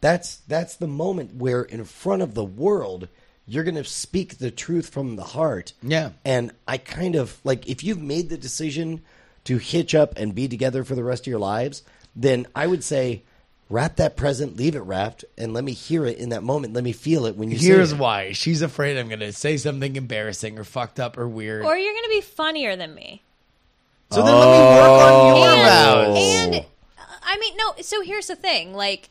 That's 0.00 0.36
that's 0.48 0.76
the 0.76 0.86
moment 0.86 1.34
where, 1.34 1.62
in 1.62 1.84
front 1.84 2.22
of 2.22 2.34
the 2.34 2.44
world, 2.44 3.08
you're 3.46 3.64
going 3.64 3.74
to 3.74 3.84
speak 3.84 4.38
the 4.38 4.50
truth 4.50 4.88
from 4.88 5.16
the 5.16 5.24
heart. 5.24 5.72
Yeah. 5.82 6.10
And 6.24 6.52
I 6.66 6.78
kind 6.78 7.16
of 7.16 7.40
like 7.44 7.68
if 7.68 7.82
you've 7.82 8.00
made 8.00 8.28
the 8.28 8.38
decision 8.38 9.02
to 9.44 9.58
hitch 9.58 9.94
up 9.94 10.16
and 10.16 10.34
be 10.34 10.46
together 10.46 10.84
for 10.84 10.94
the 10.94 11.02
rest 11.04 11.24
of 11.24 11.26
your 11.26 11.40
lives, 11.40 11.82
then 12.16 12.46
I 12.54 12.66
would 12.66 12.84
say 12.84 13.22
wrap 13.70 13.96
that 13.96 14.16
present, 14.16 14.56
leave 14.56 14.74
it 14.74 14.80
wrapped, 14.80 15.24
and 15.36 15.52
let 15.52 15.64
me 15.64 15.72
hear 15.72 16.06
it 16.06 16.18
in 16.18 16.30
that 16.30 16.42
moment. 16.42 16.74
Let 16.74 16.84
me 16.84 16.92
feel 16.92 17.26
it 17.26 17.36
when 17.36 17.50
you 17.50 17.58
Here's 17.58 17.90
say 17.90 17.96
it. 17.96 18.00
why. 18.00 18.32
She's 18.32 18.62
afraid 18.62 18.96
I'm 18.96 19.08
going 19.08 19.20
to 19.20 19.32
say 19.32 19.56
something 19.56 19.96
embarrassing 19.96 20.58
or 20.58 20.64
fucked 20.64 20.98
up 21.00 21.18
or 21.18 21.28
weird. 21.28 21.64
Or 21.64 21.76
you're 21.76 21.92
going 21.92 22.04
to 22.04 22.10
be 22.10 22.20
funnier 22.20 22.76
than 22.76 22.94
me. 22.94 23.22
so 24.10 24.22
then 24.24 24.34
let 24.34 24.46
me 24.46 24.64
work 24.80 24.88
on 24.88 25.12
oh. 25.12 25.44
your 25.44 25.54
and, 25.54 25.68
vows. 25.68 26.16
and 26.18 26.66
I 27.22 27.38
mean, 27.38 27.56
no. 27.56 27.74
So 27.82 28.00
here's 28.00 28.26
the 28.26 28.36
thing. 28.36 28.72
Like, 28.74 29.10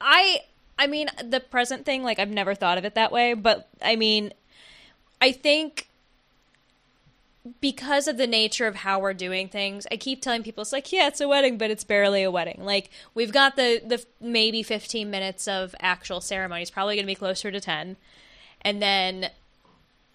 I, 0.00 0.40
I 0.78 0.86
mean, 0.86 1.08
the 1.22 1.40
present 1.40 1.84
thing. 1.84 2.02
Like, 2.02 2.18
I've 2.18 2.30
never 2.30 2.54
thought 2.54 2.78
of 2.78 2.84
it 2.84 2.94
that 2.94 3.12
way. 3.12 3.34
But 3.34 3.68
I 3.82 3.96
mean, 3.96 4.32
I 5.20 5.32
think 5.32 5.88
because 7.60 8.06
of 8.06 8.16
the 8.18 8.26
nature 8.26 8.66
of 8.66 8.76
how 8.76 9.00
we're 9.00 9.14
doing 9.14 9.48
things, 9.48 9.86
I 9.90 9.96
keep 9.96 10.22
telling 10.22 10.42
people 10.42 10.62
it's 10.62 10.72
like, 10.72 10.92
yeah, 10.92 11.08
it's 11.08 11.20
a 11.20 11.26
wedding, 11.26 11.58
but 11.58 11.70
it's 11.70 11.84
barely 11.84 12.22
a 12.22 12.30
wedding. 12.30 12.60
Like, 12.62 12.90
we've 13.14 13.32
got 13.32 13.56
the 13.56 13.82
the 13.84 14.04
maybe 14.20 14.62
15 14.62 15.10
minutes 15.10 15.48
of 15.48 15.74
actual 15.80 16.20
ceremony. 16.20 16.62
It's 16.62 16.70
probably 16.70 16.94
going 16.94 17.04
to 17.04 17.10
be 17.10 17.16
closer 17.16 17.50
to 17.50 17.60
10, 17.60 17.96
and 18.62 18.80
then 18.80 19.30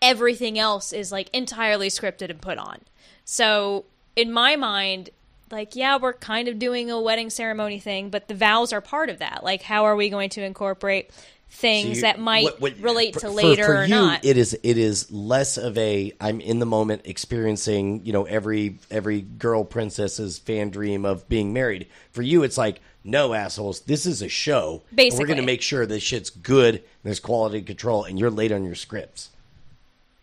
everything 0.01 0.57
else 0.57 0.93
is 0.93 1.11
like 1.11 1.29
entirely 1.33 1.89
scripted 1.89 2.29
and 2.29 2.41
put 2.41 2.57
on. 2.57 2.79
So 3.25 3.85
in 4.15 4.31
my 4.31 4.55
mind, 4.55 5.09
like, 5.51 5.75
yeah, 5.75 5.97
we're 5.97 6.13
kind 6.13 6.47
of 6.47 6.59
doing 6.59 6.91
a 6.91 6.99
wedding 6.99 7.29
ceremony 7.29 7.79
thing, 7.79 8.09
but 8.09 8.27
the 8.27 8.33
vows 8.35 8.73
are 8.73 8.81
part 8.81 9.09
of 9.09 9.19
that. 9.19 9.43
Like, 9.43 9.63
how 9.63 9.85
are 9.85 9.95
we 9.95 10.09
going 10.09 10.29
to 10.31 10.43
incorporate 10.43 11.09
things 11.49 11.97
you- 11.97 12.01
that 12.01 12.19
might 12.19 12.43
what- 12.43 12.61
what- 12.61 12.77
relate 12.79 13.13
for- 13.15 13.21
to 13.21 13.29
later 13.29 13.65
for 13.65 13.75
or 13.77 13.83
you, 13.83 13.89
not? 13.89 14.23
It 14.23 14.37
is 14.37 14.57
it 14.63 14.77
is 14.77 15.11
less 15.11 15.57
of 15.57 15.77
a 15.77 16.13
I'm 16.21 16.39
in 16.41 16.59
the 16.59 16.65
moment 16.65 17.01
experiencing 17.05 18.01
you 18.05 18.13
know 18.13 18.25
every 18.25 18.77
every 18.91 19.21
girl 19.21 19.63
princess's 19.63 20.37
fan 20.37 20.69
dream 20.69 21.05
of 21.05 21.27
being 21.29 21.53
married. 21.53 21.87
For 22.11 22.21
you, 22.21 22.43
it's 22.43 22.57
like 22.57 22.79
no 23.03 23.33
assholes. 23.33 23.79
This 23.81 24.05
is 24.05 24.21
a 24.21 24.27
show. 24.29 24.83
and 24.91 25.17
we're 25.17 25.25
going 25.25 25.37
to 25.37 25.43
make 25.43 25.61
sure 25.61 25.85
this 25.85 26.03
shit's 26.03 26.29
good. 26.29 26.75
And 26.75 26.83
there's 27.03 27.21
quality 27.21 27.61
control, 27.61 28.03
and 28.03 28.19
you're 28.19 28.29
late 28.29 28.51
on 28.51 28.65
your 28.65 28.75
scripts. 28.75 29.29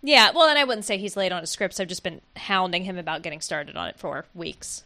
yeah, 0.02 0.32
well, 0.32 0.48
and 0.50 0.58
I 0.58 0.64
wouldn't 0.64 0.84
say 0.84 0.98
he's 0.98 1.16
late 1.16 1.32
on 1.32 1.40
his 1.40 1.48
scripts. 1.50 1.80
I've 1.80 1.88
just 1.88 2.02
been 2.02 2.20
hounding 2.37 2.84
him 2.84 2.98
about 2.98 3.22
getting 3.22 3.40
started 3.40 3.74
on 3.74 3.88
it 3.88 3.98
for 3.98 4.26
weeks. 4.34 4.82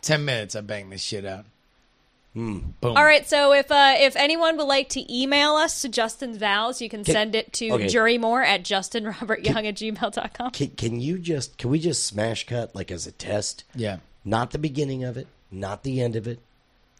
Ten 0.00 0.24
minutes, 0.24 0.56
I 0.56 0.62
bang 0.62 0.88
this 0.88 1.02
shit 1.02 1.26
out. 1.26 1.44
Boom. 2.34 2.74
All 2.82 3.04
right, 3.04 3.28
so 3.28 3.52
if 3.52 3.70
uh, 3.70 3.94
if 3.98 4.16
anyone 4.16 4.56
would 4.56 4.66
like 4.66 4.88
to 4.90 5.14
email 5.14 5.52
us 5.52 5.82
to 5.82 5.88
Justin's 5.90 6.38
vows, 6.38 6.80
you 6.80 6.88
can, 6.88 7.04
send 7.04 7.34
it 7.34 7.52
to 7.54 7.72
okay. 7.72 7.86
jurymore 7.86 8.42
at 8.42 8.62
justinrobertyoung 8.62 9.66
at 9.68 9.74
gmail.com. 9.74 10.50
Can, 10.52 10.70
can 10.70 11.00
you 11.00 11.18
just 11.18 11.58
can 11.58 11.68
we 11.68 11.78
just 11.78 12.06
smash 12.06 12.46
cut 12.46 12.74
like 12.74 12.90
as 12.90 13.06
a 13.06 13.12
test? 13.12 13.64
Yeah. 13.74 13.98
Not 14.24 14.52
the 14.52 14.58
beginning 14.58 15.04
of 15.04 15.18
it, 15.18 15.26
not 15.50 15.82
the 15.82 16.00
end 16.00 16.16
of 16.16 16.26
it. 16.26 16.40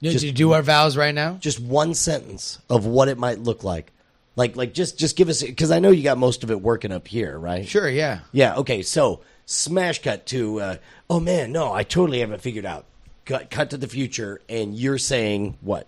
Did 0.03 0.13
Just- 0.13 0.25
you 0.25 0.33
do 0.33 0.53
our 0.53 0.63
vows 0.63 0.97
right 0.97 1.15
now? 1.15 1.35
Just 1.35 1.61
one 1.61 1.95
sentence 1.95 2.59
of 2.69 2.85
what 2.85 3.09
it 3.09 3.17
might 3.17 3.39
look 3.39 3.63
like. 3.63 3.93
Like 4.35 4.57
like 4.57 4.75
just 4.75 4.99
just 4.99 5.17
give 5.17 5.29
us 5.29 5.43
because 5.43 5.71
I 5.71 5.79
know 5.79 5.91
you 5.91 6.03
got 6.03 6.19
most 6.19 6.43
of 6.43 6.51
it 6.51 6.61
working 6.61 6.91
up 6.91 7.07
here, 7.07 7.39
right? 7.39 7.67
Sure, 7.67 7.89
yeah. 7.89 8.21
Yeah. 8.33 8.57
Okay. 8.57 8.83
So 8.83 9.21
smash 9.47 10.03
cut 10.03 10.27
to. 10.27 10.61
Uh, 10.61 10.77
oh 11.09 11.21
man, 11.21 11.53
no, 11.53 11.73
I 11.73 11.85
totally 11.85 12.21
haven't 12.21 12.41
figured 12.41 12.65
out. 12.67 12.87
Cut 13.25 13.51
cut 13.51 13.71
to 13.71 13.77
the 13.77 13.89
future, 13.89 14.41
and 14.49 14.75
you're 14.75 14.99
saying 14.99 15.57
what? 15.61 15.87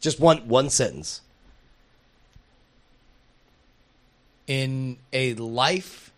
Just 0.00 0.18
one 0.18 0.48
one 0.48 0.70
sentence. 0.70 1.20
In 4.46 4.98
a 5.12 5.34
life 5.34 6.12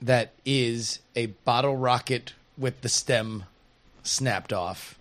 that 0.00 0.32
is 0.44 1.00
a 1.14 1.26
bottle 1.26 1.76
rocket 1.76 2.34
with 2.56 2.80
the 2.80 2.88
stem 2.88 3.44
snapped 4.02 4.52
off, 4.52 4.98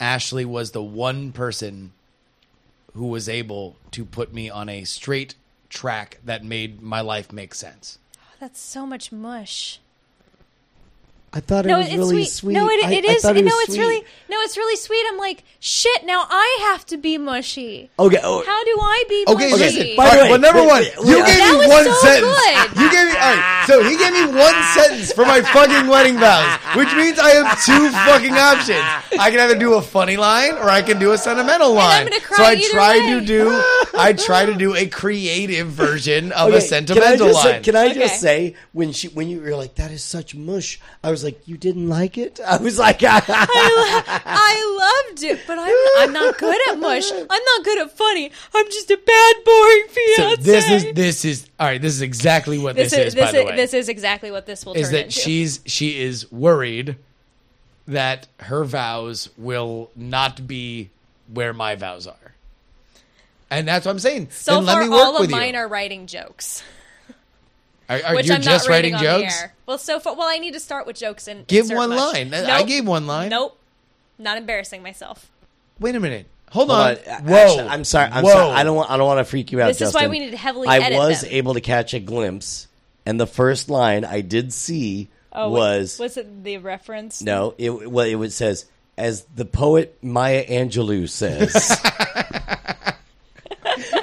Ashley 0.00 0.44
was 0.44 0.70
the 0.70 0.82
one 0.82 1.32
person 1.32 1.92
who 2.94 3.06
was 3.06 3.28
able 3.28 3.76
to 3.92 4.04
put 4.04 4.32
me 4.32 4.48
on 4.48 4.68
a 4.68 4.84
straight 4.84 5.34
track 5.68 6.18
that 6.24 6.44
made 6.44 6.80
my 6.80 7.00
life 7.00 7.32
make 7.32 7.54
sense. 7.54 7.98
Oh, 8.18 8.34
that's 8.40 8.60
so 8.60 8.86
much 8.86 9.12
mush. 9.12 9.78
I 11.36 11.40
thought 11.40 11.66
it 11.66 11.68
No, 11.68 11.76
was 11.78 11.86
it's 11.88 11.96
really 11.96 12.24
sweet. 12.24 12.32
sweet. 12.32 12.54
No, 12.54 12.66
it, 12.70 12.80
it 12.80 13.04
I 13.04 13.12
is. 13.12 13.20
thought 13.20 13.36
no, 13.36 13.42
it's 13.44 13.66
sweet. 13.74 13.78
really 13.78 14.00
no, 14.30 14.36
it's 14.40 14.56
really 14.56 14.76
sweet. 14.76 15.04
I'm 15.06 15.18
like, 15.18 15.44
shit. 15.60 16.06
Now 16.06 16.24
I 16.30 16.70
have 16.72 16.86
to 16.86 16.96
be 16.96 17.18
mushy. 17.18 17.90
Okay. 17.98 18.18
Oh, 18.22 18.42
How 18.46 18.64
do 18.64 18.70
I 18.80 19.04
be 19.06 19.24
mushy? 19.26 19.36
Okay, 19.36 19.50
mushy? 19.50 19.64
listen. 19.78 19.96
By 19.96 20.04
all 20.04 20.10
the 20.12 20.16
right, 20.16 20.22
way, 20.24 20.30
well, 20.30 20.40
number 20.40 20.64
one, 20.64 20.82
you 20.82 21.16
gave 21.20 21.36
that 21.36 21.60
me 21.60 21.68
one 21.68 21.84
so 21.84 21.92
sentence. 22.00 22.24
good. 22.24 22.80
You 22.80 22.88
gave 22.90 23.04
me 23.04 23.14
all 23.20 23.36
right. 23.36 23.64
So 23.68 23.74
he 23.84 23.94
gave 24.00 24.12
me 24.16 24.24
one 24.40 24.56
sentence 24.72 25.12
for 25.12 25.26
my 25.26 25.42
fucking 25.42 25.86
wedding 25.92 26.16
vows, 26.16 26.56
which 26.74 26.88
means 26.96 27.18
I 27.20 27.30
have 27.36 27.52
two 27.68 27.90
fucking 28.08 28.32
options. 28.32 28.80
I 29.20 29.28
can 29.30 29.40
either 29.40 29.58
do 29.58 29.74
a 29.74 29.82
funny 29.82 30.16
line 30.16 30.54
or 30.54 30.70
I 30.70 30.80
can 30.80 30.98
do 30.98 31.12
a 31.12 31.18
sentimental 31.18 31.74
line. 31.74 32.06
gonna 32.06 32.20
cry 32.20 32.36
so 32.36 32.44
I 32.44 32.52
either 32.54 32.68
try 32.70 32.96
way. 32.96 33.20
to 33.20 33.26
do, 33.26 33.48
I 33.98 34.12
try 34.16 34.46
to 34.46 34.54
do 34.54 34.74
a 34.74 34.86
creative 34.86 35.68
version 35.68 36.32
of 36.32 36.48
Okay, 36.48 36.58
a 36.58 36.60
sentimental 36.62 37.28
can 37.28 37.28
I 37.28 37.32
just, 37.32 37.44
line. 37.44 37.62
Can 37.62 37.76
I 37.76 37.84
Okay. 37.90 37.94
just 38.00 38.20
say 38.20 38.54
when 38.72 38.92
she 38.92 39.08
when 39.08 39.28
you 39.28 39.40
were 39.42 39.56
like 39.56 39.74
that 39.76 39.90
is 39.90 40.02
such 40.02 40.34
mush? 40.34 40.78
I 41.02 41.10
was 41.10 41.24
like 41.24 41.25
you 41.44 41.56
didn't 41.56 41.88
like 41.88 42.18
it. 42.18 42.40
I 42.46 42.56
was 42.58 42.78
like 42.78 43.00
I 43.04 45.02
loved 45.08 45.22
it, 45.22 45.40
but 45.46 45.58
I'm 45.58 45.74
I'm 45.98 46.12
not 46.12 46.38
good 46.38 46.58
at 46.70 46.78
mush. 46.78 47.10
I'm 47.12 47.26
not 47.26 47.64
good 47.64 47.78
at 47.78 47.90
funny. 47.96 48.30
I'm 48.54 48.66
just 48.66 48.90
a 48.90 48.96
bad, 48.96 49.36
boring 49.44 49.84
so 49.88 49.94
fiance. 49.94 50.42
this 50.42 50.70
is 50.70 50.94
this 50.94 51.24
is 51.24 51.50
all 51.58 51.66
right. 51.66 51.80
This 51.80 51.94
is 51.94 52.02
exactly 52.02 52.58
what 52.58 52.76
this, 52.76 52.90
this 52.92 53.00
is. 53.00 53.06
is 53.08 53.14
by 53.14 53.20
this 53.22 53.32
the 53.32 53.38
is, 53.38 53.44
way, 53.46 53.56
this 53.56 53.74
is 53.74 53.88
exactly 53.88 54.30
what 54.30 54.46
this 54.46 54.64
will 54.64 54.74
is 54.74 54.86
turn 54.88 54.92
that 54.92 55.04
into. 55.06 55.20
she's 55.20 55.60
she 55.66 56.00
is 56.00 56.30
worried 56.32 56.96
that 57.86 58.26
her 58.40 58.64
vows 58.64 59.28
will 59.36 59.90
not 59.94 60.46
be 60.46 60.90
where 61.32 61.52
my 61.52 61.74
vows 61.76 62.06
are. 62.06 62.14
And 63.50 63.68
that's 63.68 63.86
what 63.86 63.92
I'm 63.92 63.98
saying. 64.00 64.28
so 64.30 64.56
then 64.56 64.64
let 64.66 64.72
far, 64.74 64.82
me 64.82 64.88
work 64.88 64.98
all 64.98 65.22
of 65.22 65.30
mine 65.30 65.54
you. 65.54 65.60
are 65.60 65.68
writing 65.68 66.06
jokes, 66.06 66.64
Are, 67.88 68.00
are 68.04 68.14
which 68.16 68.26
you 68.28 68.34
I'm 68.34 68.42
just 68.42 68.66
not 68.66 68.72
writing 68.72 68.94
reading 68.94 69.08
on 69.08 69.20
jokes? 69.22 69.36
the 69.38 69.42
air. 69.44 69.54
Well, 69.66 69.78
so 69.78 70.00
far, 70.00 70.16
well, 70.16 70.28
I 70.28 70.38
need 70.38 70.54
to 70.54 70.60
start 70.60 70.86
with 70.86 70.96
jokes 70.96 71.28
and 71.28 71.46
Give 71.46 71.68
one 71.70 71.90
mush. 71.90 72.14
line. 72.14 72.34
I 72.34 72.62
gave 72.64 72.86
one 72.86 73.06
line. 73.06 73.28
Nope, 73.30 73.58
not 74.18 74.38
embarrassing 74.38 74.82
myself. 74.82 75.30
Wait 75.78 75.94
a 75.94 76.00
minute. 76.00 76.26
Hold, 76.50 76.68
Hold 76.70 76.80
on. 76.80 76.96
on. 76.96 77.24
Whoa. 77.24 77.36
Actually, 77.36 77.68
I'm 77.68 77.84
sorry. 77.84 78.10
I'm 78.10 78.24
Whoa. 78.24 78.30
sorry. 78.32 78.54
I 78.54 78.64
don't 78.64 78.76
want. 78.76 78.90
I 78.90 78.96
don't 78.96 79.06
want 79.06 79.18
to 79.18 79.24
freak 79.24 79.52
you 79.52 79.60
out. 79.60 79.66
This 79.68 79.80
is 79.82 79.94
why 79.94 80.06
we 80.06 80.18
need 80.20 80.30
to 80.30 80.36
heavily 80.36 80.68
I 80.68 80.78
edit 80.78 80.98
was 80.98 81.20
them. 81.22 81.30
able 81.32 81.54
to 81.54 81.60
catch 81.60 81.92
a 81.94 82.00
glimpse, 82.00 82.68
and 83.04 83.20
the 83.20 83.26
first 83.26 83.68
line 83.68 84.04
I 84.04 84.20
did 84.20 84.52
see 84.52 85.08
Oh, 85.32 85.50
was 85.50 85.98
was 85.98 86.16
it 86.16 86.44
the 86.44 86.58
reference? 86.58 87.20
no. 87.20 87.54
It 87.58 87.90
well, 87.90 88.06
it 88.06 88.14
was 88.14 88.34
says 88.34 88.66
as 88.96 89.24
the 89.34 89.44
poet 89.44 89.98
Maya 90.02 90.46
Angelou 90.46 91.08
says. 91.08 91.52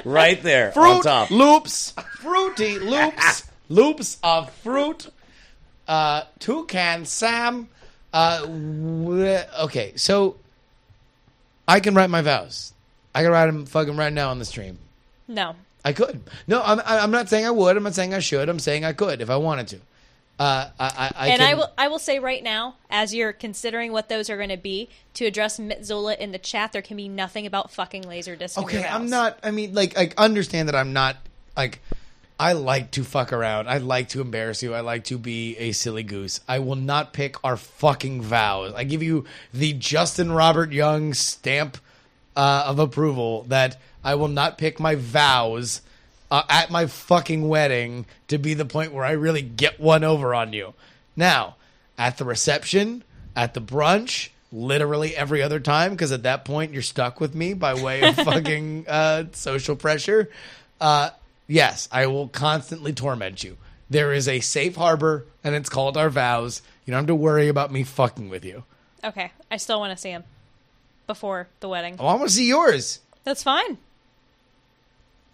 right 0.04 0.40
there 0.42 0.78
on 0.78 1.02
top. 1.02 1.30
loops, 1.30 1.94
fruity 2.20 2.78
loops, 2.78 3.44
loops 3.68 4.18
of 4.22 4.50
fruit. 4.52 5.08
Uh, 5.86 6.22
toucan 6.38 7.04
Sam. 7.04 7.68
Uh, 8.12 8.40
w- 8.40 9.38
okay, 9.60 9.92
so 9.96 10.36
I 11.66 11.80
can 11.80 11.94
write 11.94 12.10
my 12.10 12.22
vows. 12.22 12.72
I 13.14 13.22
can 13.22 13.30
write 13.30 13.46
them 13.46 13.66
fucking 13.66 13.96
right 13.96 14.12
now 14.12 14.30
on 14.30 14.38
the 14.38 14.44
stream. 14.44 14.78
No. 15.28 15.56
I 15.84 15.92
could. 15.92 16.22
No, 16.46 16.62
I'm. 16.62 16.80
I'm 16.84 17.10
not 17.10 17.28
saying 17.28 17.44
I 17.44 17.50
would. 17.50 17.76
I'm 17.76 17.82
not 17.82 17.94
saying 17.94 18.14
I 18.14 18.20
should. 18.20 18.48
I'm 18.48 18.58
saying 18.58 18.84
I 18.84 18.92
could 18.92 19.20
if 19.20 19.28
I 19.28 19.36
wanted 19.36 19.68
to. 19.68 19.76
Uh, 20.38 20.68
I, 20.80 20.84
I, 20.86 21.12
I 21.14 21.28
and 21.28 21.40
can, 21.40 21.48
I 21.48 21.54
will 21.54 21.72
I 21.78 21.88
will 21.88 21.98
say 21.98 22.18
right 22.18 22.42
now, 22.42 22.76
as 22.90 23.14
you're 23.14 23.32
considering 23.32 23.92
what 23.92 24.08
those 24.08 24.28
are 24.30 24.36
going 24.36 24.48
to 24.48 24.56
be, 24.56 24.88
to 25.14 25.26
address 25.26 25.60
Mitzola 25.60 26.18
in 26.18 26.32
the 26.32 26.38
chat, 26.38 26.72
there 26.72 26.82
can 26.82 26.96
be 26.96 27.08
nothing 27.08 27.46
about 27.46 27.70
fucking 27.70 28.02
laser 28.02 28.34
disc. 28.34 28.58
Okay, 28.58 28.84
I'm 28.84 29.08
not. 29.10 29.38
I 29.44 29.50
mean, 29.50 29.74
like, 29.74 29.96
I 29.98 30.10
understand 30.16 30.68
that 30.68 30.74
I'm 30.74 30.92
not 30.92 31.16
like. 31.56 31.80
I 32.38 32.52
like 32.52 32.90
to 32.92 33.04
fuck 33.04 33.32
around. 33.32 33.68
I 33.68 33.78
like 33.78 34.08
to 34.10 34.20
embarrass 34.20 34.62
you. 34.62 34.74
I 34.74 34.80
like 34.80 35.04
to 35.04 35.18
be 35.18 35.56
a 35.56 35.72
silly 35.72 36.02
goose. 36.02 36.40
I 36.48 36.58
will 36.58 36.76
not 36.76 37.12
pick 37.12 37.36
our 37.44 37.56
fucking 37.56 38.22
vows. 38.22 38.74
I 38.74 38.84
give 38.84 39.02
you 39.02 39.24
the 39.52 39.72
Justin 39.72 40.32
Robert 40.32 40.72
Young 40.72 41.14
stamp 41.14 41.78
uh, 42.34 42.64
of 42.66 42.80
approval 42.80 43.44
that 43.44 43.80
I 44.02 44.16
will 44.16 44.28
not 44.28 44.58
pick 44.58 44.80
my 44.80 44.96
vows 44.96 45.80
uh, 46.30 46.42
at 46.48 46.70
my 46.70 46.86
fucking 46.86 47.48
wedding 47.48 48.06
to 48.26 48.38
be 48.38 48.54
the 48.54 48.64
point 48.64 48.92
where 48.92 49.04
I 49.04 49.12
really 49.12 49.42
get 49.42 49.78
one 49.78 50.02
over 50.02 50.34
on 50.34 50.52
you. 50.52 50.74
Now, 51.14 51.54
at 51.96 52.18
the 52.18 52.24
reception, 52.24 53.04
at 53.36 53.54
the 53.54 53.60
brunch, 53.60 54.30
literally 54.50 55.16
every 55.16 55.40
other 55.40 55.60
time, 55.60 55.92
because 55.92 56.10
at 56.10 56.24
that 56.24 56.44
point 56.44 56.72
you're 56.72 56.82
stuck 56.82 57.20
with 57.20 57.34
me 57.36 57.54
by 57.54 57.74
way 57.74 58.02
of 58.02 58.16
fucking 58.24 58.86
uh, 58.88 59.24
social 59.32 59.76
pressure. 59.76 60.28
Uh, 60.80 61.10
yes, 61.46 61.88
I 61.92 62.06
will 62.06 62.28
constantly 62.28 62.92
torment 62.92 63.42
you. 63.44 63.56
There 63.90 64.12
is 64.12 64.28
a 64.28 64.40
safe 64.40 64.76
harbor, 64.76 65.26
and 65.42 65.54
it's 65.54 65.68
called 65.68 65.96
our 65.96 66.10
vows. 66.10 66.62
You 66.86 66.92
don't 66.92 67.00
have 67.00 67.06
to 67.08 67.14
worry 67.14 67.48
about 67.48 67.70
me 67.72 67.82
fucking 67.84 68.28
with 68.28 68.44
you. 68.44 68.64
Okay, 69.04 69.30
I 69.50 69.58
still 69.58 69.78
want 69.80 69.92
to 69.96 70.00
see 70.00 70.10
him 70.10 70.24
before 71.06 71.48
the 71.60 71.68
wedding. 71.68 71.96
Oh, 71.98 72.06
I 72.06 72.14
want 72.14 72.28
to 72.28 72.34
see 72.34 72.48
yours, 72.48 73.00
That's 73.24 73.42
fine. 73.42 73.76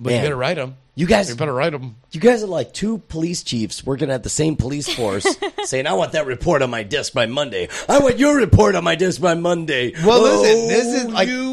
but 0.00 0.10
Man. 0.10 0.16
you 0.18 0.24
better 0.26 0.36
write 0.36 0.56
them. 0.56 0.76
You 0.96 1.06
guys, 1.06 1.30
You 1.30 1.36
better 1.36 1.54
write 1.54 1.70
them. 1.72 1.96
you 2.10 2.20
guys 2.20 2.42
are 2.42 2.46
like 2.48 2.74
two 2.74 2.98
police 2.98 3.42
chiefs 3.42 3.86
working 3.86 4.10
at 4.10 4.22
the 4.22 4.28
same 4.28 4.56
police 4.56 4.92
force, 4.92 5.24
saying, 5.64 5.86
"I 5.86 5.94
want 5.94 6.12
that 6.12 6.26
report 6.26 6.60
on 6.60 6.68
my 6.70 6.82
desk 6.82 7.14
by 7.14 7.24
Monday. 7.26 7.68
I 7.88 8.00
want 8.00 8.18
your 8.18 8.36
report 8.36 8.74
on 8.74 8.84
my 8.84 8.96
desk 8.96 9.20
by 9.20 9.34
Monday." 9.34 9.92
Well, 10.04 10.20
listen, 10.22 10.64
Oh, 10.64 10.68
this 10.68 10.86
is 10.86 11.04
oh, 11.06 11.08
like 11.08 11.28
you. 11.28 11.49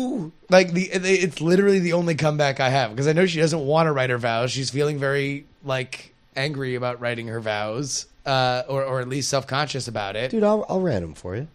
Like 0.50 0.72
the 0.72 0.84
it's 0.84 1.42
literally 1.42 1.80
the 1.80 1.94
only 1.94 2.16
comeback 2.16 2.60
I 2.60 2.70
have 2.70 2.92
because 2.92 3.08
I 3.08 3.14
know 3.14 3.26
she 3.26 3.40
doesn't 3.40 3.66
want 3.66 3.88
to 3.88 3.92
write 3.92 4.10
her 4.10 4.18
vows. 4.18 4.52
She's 4.52 4.70
feeling 4.70 4.98
very 4.98 5.46
like 5.64 6.14
angry 6.36 6.76
about 6.76 7.02
writing 7.02 7.28
her 7.28 7.40
vows, 7.40 8.06
uh, 8.26 8.64
or 8.68 8.84
or 8.84 9.02
at 9.02 9.10
least 9.10 9.30
self 9.30 9.48
conscious 9.48 9.88
about 9.88 10.16
it. 10.16 10.32
Dude, 10.32 10.44
I'll, 10.44 10.66
I'll 10.70 10.82
write 10.82 11.00
them 11.00 11.14
for 11.14 11.36
you. 11.36 11.48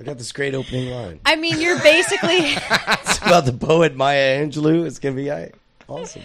I 0.00 0.04
got 0.04 0.18
this 0.18 0.30
great 0.30 0.54
opening 0.54 0.90
line. 0.90 1.20
I 1.26 1.36
mean, 1.36 1.60
you're 1.60 1.78
basically. 1.80 2.56
It's 3.08 3.18
about 3.18 3.46
the 3.46 3.52
poet 3.52 3.96
Maya 3.96 4.44
Angelou. 4.44 4.86
It's 4.86 4.98
gonna 4.98 5.16
be 5.16 5.30
awesome. 5.88 6.22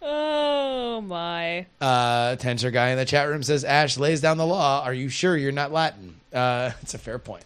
oh 0.00 1.00
my. 1.00 1.66
Uh, 1.80 2.36
Tensor 2.36 2.72
guy 2.72 2.90
in 2.90 2.98
the 2.98 3.04
chat 3.04 3.28
room 3.28 3.42
says 3.42 3.64
Ash 3.64 3.98
lays 3.98 4.20
down 4.20 4.36
the 4.36 4.46
law. 4.46 4.84
Are 4.84 4.94
you 4.94 5.08
sure 5.08 5.36
you're 5.36 5.50
not 5.50 5.72
Latin? 5.72 6.20
Uh, 6.32 6.70
it's 6.82 6.94
a 6.94 6.98
fair 6.98 7.18
point. 7.18 7.44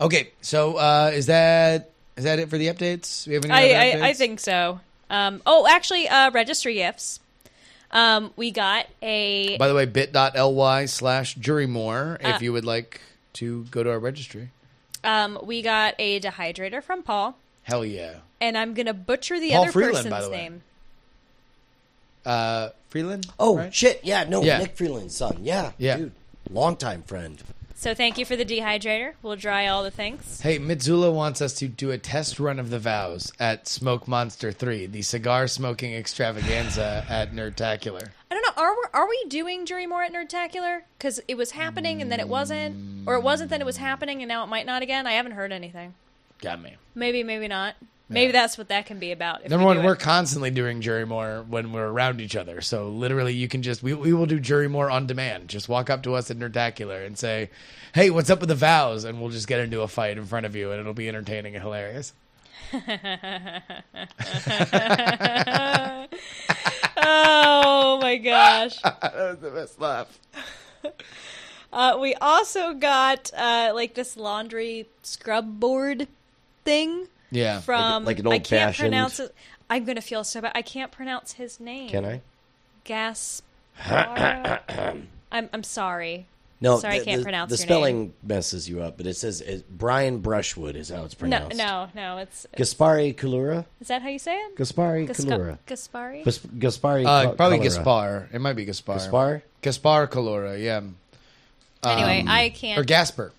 Okay, 0.00 0.30
so 0.40 0.76
uh, 0.76 1.10
is 1.12 1.26
that 1.26 1.90
is 2.16 2.24
that 2.24 2.38
it 2.38 2.48
for 2.48 2.58
the 2.58 2.68
updates? 2.68 3.26
We 3.26 3.34
have 3.34 3.44
any 3.44 3.52
I, 3.52 3.92
other 3.92 4.04
I, 4.04 4.08
I 4.08 4.12
think 4.14 4.40
so. 4.40 4.80
Um, 5.10 5.42
oh, 5.44 5.66
actually, 5.68 6.08
uh, 6.08 6.30
registry 6.30 6.74
gifts. 6.74 7.20
Um, 7.90 8.32
we 8.36 8.50
got 8.52 8.86
a 9.02 9.56
By 9.58 9.66
the 9.68 9.74
way, 9.74 9.84
bit.ly 9.84 10.86
slash 10.86 11.36
jurymore 11.36 12.18
if 12.20 12.36
Uh, 12.36 12.38
you 12.40 12.52
would 12.52 12.64
like 12.64 13.00
to 13.34 13.64
go 13.64 13.82
to 13.82 13.90
our 13.90 13.98
registry. 13.98 14.50
um, 15.02 15.38
we 15.42 15.60
got 15.62 15.94
a 15.98 16.20
dehydrator 16.20 16.82
from 16.82 17.02
Paul, 17.02 17.36
Hell 17.64 17.84
yeah. 17.84 18.18
and 18.40 18.56
I'm 18.56 18.74
gonna 18.74 18.94
butcher 18.94 19.40
the 19.40 19.50
Paul 19.50 19.62
other 19.64 19.72
Freeland, 19.72 19.94
person's 19.96 20.10
by 20.12 20.20
the 20.22 20.30
way. 20.30 20.36
name. 20.36 20.62
Uh, 22.24 22.68
Freeland? 22.90 23.26
Oh 23.38 23.56
right? 23.56 23.74
shit! 23.74 24.00
Yeah, 24.04 24.24
no, 24.24 24.42
Yeah. 24.42 24.58
Nick 24.58 24.76
Freeland's 24.76 25.16
son. 25.16 25.38
Yeah, 25.42 25.72
Yeah. 25.78 25.96
dude, 25.96 26.12
longtime 26.50 27.02
friend. 27.02 27.42
So 27.80 27.94
thank 27.94 28.18
you 28.18 28.26
for 28.26 28.36
the 28.36 28.44
dehydrator. 28.44 29.14
We'll 29.22 29.36
dry 29.36 29.66
all 29.66 29.82
the 29.82 29.90
things. 29.90 30.42
Hey, 30.42 30.58
Mitsula 30.58 31.10
wants 31.10 31.40
us 31.40 31.54
to 31.54 31.66
do 31.66 31.90
a 31.90 31.96
test 31.96 32.38
run 32.38 32.58
of 32.58 32.68
the 32.68 32.78
vows 32.78 33.32
at 33.40 33.66
Smoke 33.66 34.06
Monster 34.06 34.52
3, 34.52 34.84
the 34.84 35.00
cigar 35.00 35.48
smoking 35.48 35.94
extravaganza 35.94 37.06
at 37.08 37.32
Nerdtacular. 37.32 38.10
I 38.30 38.34
don't 38.34 38.42
know. 38.42 38.62
Are 38.62 38.74
we, 38.74 38.82
are 38.92 39.08
we 39.08 39.24
doing 39.28 39.64
Jury 39.64 39.86
More 39.86 40.02
at 40.02 40.12
Nerdtacular? 40.12 40.82
Because 40.98 41.22
it 41.26 41.38
was 41.38 41.52
happening 41.52 42.02
and 42.02 42.12
then 42.12 42.20
it 42.20 42.28
wasn't, 42.28 43.08
or 43.08 43.14
it 43.14 43.22
wasn't 43.22 43.48
then 43.48 43.62
it 43.62 43.66
was 43.66 43.78
happening 43.78 44.20
and 44.20 44.28
now 44.28 44.44
it 44.44 44.48
might 44.48 44.66
not 44.66 44.82
again. 44.82 45.06
I 45.06 45.12
haven't 45.12 45.32
heard 45.32 45.50
anything. 45.50 45.94
Got 46.42 46.60
me. 46.60 46.76
Maybe, 46.94 47.22
maybe 47.22 47.48
not. 47.48 47.76
Maybe 48.12 48.32
that's 48.32 48.58
what 48.58 48.68
that 48.68 48.86
can 48.86 48.98
be 48.98 49.12
about. 49.12 49.48
Number 49.48 49.64
we 49.64 49.76
one, 49.76 49.84
we're 49.84 49.94
constantly 49.94 50.50
doing 50.50 50.80
jury 50.80 51.06
more 51.06 51.44
when 51.48 51.72
we're 51.72 51.86
around 51.86 52.20
each 52.20 52.34
other. 52.34 52.60
So 52.60 52.88
literally, 52.88 53.34
you 53.34 53.46
can 53.46 53.62
just 53.62 53.84
we, 53.84 53.94
we 53.94 54.12
will 54.12 54.26
do 54.26 54.40
jury 54.40 54.68
more 54.68 54.90
on 54.90 55.06
demand. 55.06 55.48
Just 55.48 55.68
walk 55.68 55.88
up 55.88 56.02
to 56.02 56.14
us 56.14 56.28
at 56.28 56.36
Nerdtacular 56.36 57.06
and 57.06 57.16
say, 57.16 57.50
"Hey, 57.94 58.10
what's 58.10 58.28
up 58.28 58.40
with 58.40 58.48
the 58.48 58.56
vows?" 58.56 59.04
And 59.04 59.20
we'll 59.20 59.30
just 59.30 59.46
get 59.46 59.60
into 59.60 59.82
a 59.82 59.88
fight 59.88 60.18
in 60.18 60.26
front 60.26 60.44
of 60.44 60.56
you, 60.56 60.72
and 60.72 60.80
it'll 60.80 60.92
be 60.92 61.08
entertaining 61.08 61.54
and 61.54 61.62
hilarious. 61.62 62.12
oh 62.72 62.78
my 68.02 68.16
gosh. 68.16 68.80
that 68.82 69.14
was 69.14 69.38
the 69.38 69.50
best 69.50 69.80
laugh. 69.80 70.18
Uh, 71.72 71.96
we 72.00 72.14
also 72.14 72.74
got 72.74 73.30
uh, 73.36 73.70
like 73.72 73.94
this 73.94 74.16
laundry 74.16 74.88
scrub 75.02 75.60
board 75.60 76.08
thing 76.64 77.06
Yeah. 77.30 77.60
from 77.60 78.04
like 78.04 78.18
an 78.18 78.26
I 78.26 78.38
can't 78.38 78.52
old-fashioned- 78.52 78.88
pronounce 78.90 79.20
it. 79.20 79.34
I'm 79.68 79.84
gonna 79.84 80.00
feel 80.00 80.24
so 80.24 80.40
bad. 80.40 80.52
I 80.54 80.62
can't 80.62 80.90
pronounce 80.90 81.32
his 81.32 81.60
name. 81.60 81.88
Can 81.90 82.04
I? 82.04 82.20
Gas. 82.84 83.42
I'm 83.86 85.08
I'm 85.52 85.62
sorry. 85.62 86.26
No, 86.62 86.78
Sorry, 86.78 86.96
I 87.00 87.04
can't 87.04 87.20
the- 87.20 87.22
pronounce 87.24 87.48
The 87.50 87.56
your 87.56 87.66
spelling 87.66 88.12
messes 88.22 88.68
you 88.68 88.82
up, 88.82 88.98
but 88.98 89.06
it 89.06 89.14
says 89.14 89.40
it, 89.40 89.64
Brian 89.70 90.18
Brushwood 90.18 90.76
is 90.76 90.90
how 90.90 91.04
it's 91.04 91.14
pronounced. 91.14 91.56
no, 91.56 91.88
no. 91.94 92.16
no 92.16 92.18
It's 92.18 92.46
Gaspari 92.54 93.14
Kalura. 93.16 93.64
is 93.80 93.88
that 93.88 94.02
how 94.02 94.10
you 94.10 94.18
say 94.18 94.36
it? 94.36 94.56
Gaspari 94.56 95.08
Gasca- 95.08 95.24
Kalura. 95.24 95.58
Gaspari. 95.66 96.22
Gas- 96.24 96.38
Gaspari. 96.40 97.06
Uh, 97.06 97.30
Ka- 97.30 97.32
probably 97.32 97.60
Kalura. 97.60 97.62
Gaspar. 97.62 98.28
It 98.34 98.40
might 98.42 98.52
be 98.56 98.66
Gaspar. 98.66 98.96
Gaspar. 98.98 99.42
Gaspar 99.62 100.06
Calora. 100.08 100.62
Yeah. 100.62 100.82
anyway, 101.82 102.24
I 102.28 102.50
can't 102.50 102.78
Or 102.78 102.84
Gasper. 102.84 103.32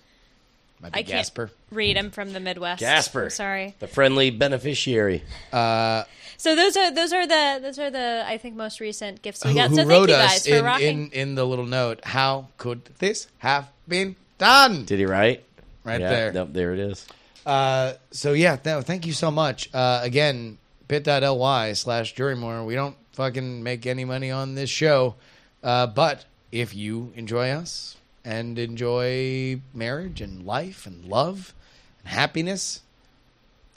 Might 0.82 0.92
be 0.92 0.98
I 0.98 1.02
can't 1.02 1.18
Gasper. 1.18 1.50
read 1.70 1.96
him 1.96 2.10
from 2.10 2.32
the 2.32 2.40
Midwest. 2.40 2.80
Gasper. 2.80 3.24
I'm 3.24 3.30
sorry. 3.30 3.74
The 3.78 3.86
friendly 3.86 4.30
beneficiary. 4.30 5.22
So 5.52 6.56
those 6.56 6.76
are 6.76 6.90
those 6.90 7.12
are 7.12 7.24
the 7.26 7.60
those 7.62 7.78
are 7.78 7.88
the 7.90 8.24
I 8.26 8.36
think 8.36 8.56
most 8.56 8.80
recent 8.80 9.22
gifts 9.22 9.44
we 9.44 9.52
Who, 9.52 9.56
got. 9.56 9.70
who 9.70 9.76
so 9.76 9.80
thank 9.82 9.90
wrote 9.90 10.08
you 10.08 10.14
us 10.16 10.32
guys 10.32 10.46
for 10.48 10.54
in, 10.56 10.64
rocking. 10.64 10.88
in 11.06 11.10
in 11.12 11.34
the 11.36 11.44
little 11.46 11.66
note? 11.66 12.00
How 12.04 12.48
could 12.58 12.84
this 12.98 13.28
have 13.38 13.70
been 13.86 14.16
done? 14.38 14.84
Did 14.84 14.98
he 14.98 15.06
write? 15.06 15.44
Right 15.84 16.00
Yeah, 16.00 16.10
there. 16.10 16.32
Nope, 16.32 16.48
there 16.52 16.72
it 16.74 16.80
is. 16.80 17.06
Uh, 17.46 17.92
so 18.10 18.32
yeah, 18.32 18.56
no, 18.64 18.80
thank 18.82 19.06
you 19.06 19.12
so 19.12 19.30
much. 19.30 19.68
Uh, 19.72 20.00
again, 20.02 20.58
bit.ly 20.88 21.72
slash 21.74 22.14
jurymore. 22.14 22.66
We 22.66 22.74
don't 22.74 22.96
fucking 23.12 23.62
make 23.62 23.86
any 23.86 24.04
money 24.04 24.30
on 24.32 24.54
this 24.56 24.70
show. 24.70 25.14
Uh, 25.62 25.86
but 25.86 26.24
if 26.50 26.74
you 26.74 27.12
enjoy 27.14 27.50
us 27.50 27.96
and 28.24 28.58
enjoy 28.58 29.60
marriage 29.74 30.20
and 30.20 30.44
life 30.46 30.86
and 30.86 31.04
love 31.04 31.54
and 32.00 32.12
happiness 32.12 32.80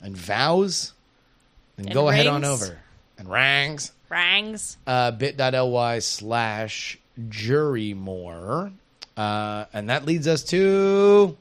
and 0.00 0.16
vows, 0.16 0.92
then 1.76 1.86
And 1.86 1.94
go 1.94 2.08
ahead 2.08 2.26
on 2.26 2.44
over. 2.44 2.78
And 3.18 3.28
rangs. 3.28 3.92
Rangs. 4.08 4.76
Uh, 4.86 5.10
bit.ly 5.10 5.98
slash 6.00 6.98
jurymore. 7.18 8.72
Uh, 9.16 9.64
and 9.72 9.88
that 9.88 10.04
leads 10.04 10.28
us 10.28 10.44
to 10.44 11.36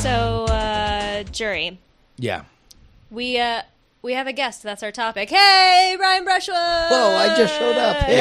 So 0.00 0.44
uh, 0.46 1.22
jury, 1.24 1.78
yeah. 2.18 2.42
We 3.12 3.38
uh 3.38 3.62
we 4.02 4.14
have 4.14 4.26
a 4.26 4.32
guest. 4.32 4.64
That's 4.64 4.82
our 4.82 4.90
topic. 4.90 5.30
Hey, 5.30 5.94
Brian 5.96 6.24
Brushwood. 6.24 6.56
Whoa, 6.56 7.16
I 7.16 7.34
just 7.36 7.54
showed 7.56 7.76
up. 7.76 7.98
Hey, 7.98 8.16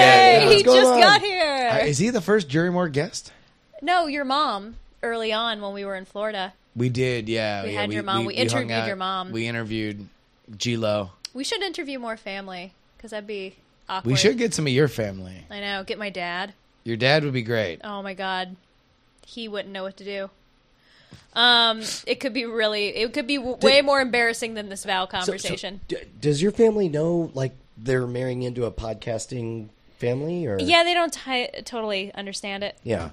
Hey, 0.45 0.57
he 0.57 0.61
going 0.63 0.79
just 0.79 0.91
on? 0.93 0.99
got 0.99 1.21
here. 1.21 1.69
Uh, 1.73 1.77
is 1.85 1.97
he 1.97 2.11
the 2.11 2.21
first 2.21 2.47
Jurymore 2.49 2.91
guest? 2.91 3.31
no, 3.81 4.05
your 4.05 4.25
mom. 4.25 4.75
Early 5.03 5.33
on, 5.33 5.59
when 5.61 5.73
we 5.73 5.83
were 5.83 5.95
in 5.95 6.05
Florida, 6.05 6.53
We 6.75 6.89
did, 6.89 7.27
yeah. 7.27 7.63
We 7.63 7.71
yeah, 7.73 7.81
had 7.81 7.91
your 7.91 8.03
mom. 8.03 8.25
We 8.25 8.35
interviewed 8.35 8.69
out. 8.69 8.85
your 8.85 8.95
mom. 8.95 9.31
We 9.31 9.47
interviewed 9.47 10.07
G-Lo. 10.55 11.09
we 11.33 11.43
should 11.43 11.63
interview 11.63 11.97
more 11.97 12.15
family 12.17 12.73
because 12.95 13.09
that'd 13.09 13.25
be 13.25 13.55
awkward. 13.89 14.11
We 14.11 14.15
should 14.15 14.37
get 14.37 14.53
some 14.53 14.67
of 14.67 14.73
your 14.73 14.87
family. 14.87 15.45
I 15.49 15.59
know. 15.59 15.83
Get 15.83 15.97
my 15.97 16.11
dad. 16.11 16.53
Your 16.83 16.97
dad 16.97 17.23
would 17.23 17.33
be 17.33 17.41
great. 17.41 17.81
Oh 17.83 18.03
my 18.03 18.13
god, 18.13 18.55
he 19.25 19.47
wouldn't 19.47 19.73
know 19.73 19.81
what 19.81 19.97
to 19.97 20.03
do. 20.03 20.29
Um, 21.33 21.81
it 22.05 22.19
could 22.19 22.33
be 22.33 22.45
really, 22.45 22.87
it 22.89 23.13
could 23.13 23.27
be 23.27 23.37
w- 23.37 23.57
way 23.61 23.81
more 23.81 24.01
embarrassing 24.01 24.53
than 24.55 24.69
this 24.69 24.83
vow 24.83 25.05
So- 25.05 25.11
so, 25.11 25.17
conversation. 25.31 25.79
d- 25.87 25.97
does 26.19 26.41
your 26.41 26.51
family 26.51 26.89
know, 26.89 27.31
like, 27.33 27.53
they're 27.77 28.05
marrying 28.05 28.43
into 28.43 28.65
a 28.65 28.71
podcasting 28.71 29.69
family, 29.97 30.45
or 30.45 30.59
yeah, 30.59 30.83
they 30.83 30.93
don't 30.93 31.13
ti 31.13 31.47
totally 31.63 32.13
understand 32.13 32.63
it. 32.63 32.77
yeah? 32.83 33.11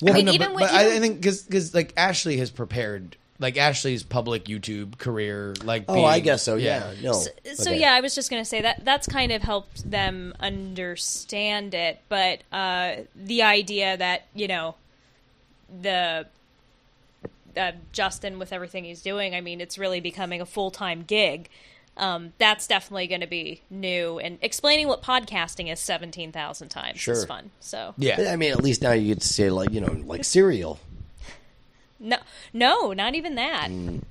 Well, 0.00 0.14
mean, 0.14 0.26
no, 0.26 0.32
even 0.32 0.48
but, 0.48 0.54
when- 0.54 0.64
but 0.64 0.72
I, 0.72 0.84
even- 0.86 0.96
I 0.96 1.00
think 1.00 1.20
because 1.20 1.74
like 1.74 1.92
Ashley 1.96 2.36
has 2.38 2.50
prepared 2.50 3.16
like 3.38 3.56
Ashley's 3.56 4.02
public 4.04 4.44
YouTube 4.44 4.98
career. 4.98 5.54
Like, 5.64 5.84
Oh, 5.88 5.94
being- 5.94 6.06
I 6.06 6.20
guess 6.20 6.42
so. 6.44 6.54
Yeah, 6.56 6.92
no. 7.02 7.12
So, 7.14 7.30
so 7.54 7.70
Okay. 7.72 7.80
yeah, 7.80 7.92
I 7.92 8.00
was 8.00 8.14
just 8.14 8.30
gonna 8.30 8.44
say 8.44 8.60
that 8.62 8.84
that's 8.84 9.06
kind 9.08 9.32
of 9.32 9.42
helped 9.42 9.88
them 9.90 10.32
understand 10.38 11.74
it, 11.74 11.98
but 12.08 12.40
uh, 12.52 12.96
the 13.16 13.42
idea 13.42 13.96
that 13.96 14.26
you 14.34 14.46
know 14.48 14.76
the 15.82 16.26
uh, 17.56 17.72
Justin 17.92 18.38
with 18.38 18.52
everything 18.52 18.84
he's 18.84 19.02
doing, 19.02 19.34
I 19.34 19.40
mean, 19.40 19.60
it's 19.60 19.78
really 19.78 20.00
becoming 20.00 20.40
a 20.40 20.46
full 20.46 20.70
time 20.70 21.02
gig. 21.02 21.48
Um, 21.96 22.32
that's 22.38 22.66
definitely 22.66 23.06
going 23.06 23.20
to 23.20 23.26
be 23.26 23.60
new, 23.68 24.18
and 24.18 24.38
explaining 24.40 24.88
what 24.88 25.02
podcasting 25.02 25.70
is 25.70 25.78
seventeen 25.78 26.32
thousand 26.32 26.70
times 26.70 27.06
is 27.06 27.24
fun. 27.26 27.50
So 27.60 27.94
yeah. 27.98 28.30
I 28.32 28.36
mean, 28.36 28.50
at 28.52 28.62
least 28.62 28.80
now 28.80 28.92
you 28.92 29.08
get 29.08 29.20
to 29.20 29.28
say, 29.28 29.50
like, 29.50 29.72
you 29.72 29.82
know, 29.82 29.92
like 30.06 30.24
cereal. 30.24 30.80
no, 32.00 32.16
no, 32.54 32.94
not 32.94 33.14
even 33.14 33.34
that. 33.34 33.68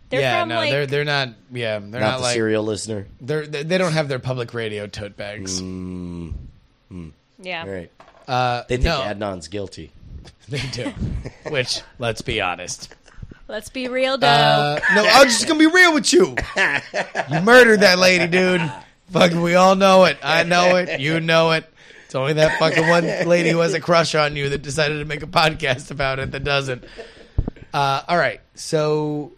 They're 0.09 0.21
yeah, 0.21 0.41
from 0.41 0.49
no, 0.49 0.55
like 0.57 0.69
they're 0.69 0.85
they're 0.85 1.03
not. 1.05 1.29
Yeah, 1.51 1.79
they're 1.79 1.99
Not, 1.99 1.99
not, 2.01 2.17
the 2.17 2.23
like 2.23 2.33
cereal 2.35 2.63
listener. 2.63 3.07
they're 3.19 3.47
they 3.47 3.63
they 3.63 3.77
don't 3.79 3.93
have 3.93 4.07
their 4.07 4.19
public 4.19 4.53
radio 4.53 4.85
tote 4.85 5.17
bags. 5.17 5.59
Mm, 5.59 6.33
yeah. 7.39 7.63
all 7.63 7.69
right. 7.69 7.91
Uh, 8.27 8.63
They 8.67 8.77
think 8.77 8.85
no, 8.85 9.01
Adnan's 9.01 9.47
guilty. 9.47 9.91
they 10.49 10.61
do. 10.71 10.93
Which 11.49 11.81
let's 11.97 12.21
be 12.21 12.41
honest. 12.41 12.93
Let's 13.51 13.69
be 13.69 13.87
real, 13.89 14.17
though. 14.17 14.27
Uh, 14.27 14.79
no, 14.95 15.03
I'm 15.05 15.27
just 15.27 15.45
gonna 15.47 15.59
be 15.59 15.67
real 15.67 15.93
with 15.93 16.11
you. 16.13 16.35
You 17.29 17.41
murdered 17.41 17.81
that 17.81 17.99
lady, 17.99 18.25
dude. 18.27 18.61
Fucking, 19.11 19.41
we 19.41 19.55
all 19.55 19.75
know 19.75 20.05
it. 20.05 20.17
I 20.23 20.43
know 20.43 20.77
it. 20.77 21.01
You 21.01 21.19
know 21.19 21.51
it. 21.51 21.65
It's 22.05 22.15
only 22.15 22.33
that 22.33 22.57
fucking 22.59 22.87
one 22.87 23.03
lady 23.27 23.49
who 23.49 23.59
has 23.59 23.73
a 23.73 23.79
crush 23.81 24.15
on 24.15 24.35
you 24.37 24.49
that 24.49 24.61
decided 24.61 24.99
to 24.99 25.05
make 25.05 25.21
a 25.21 25.27
podcast 25.27 25.91
about 25.91 26.19
it 26.19 26.31
that 26.31 26.43
doesn't. 26.45 26.83
Uh, 27.73 28.01
all 28.07 28.17
right, 28.17 28.39
so 28.55 29.31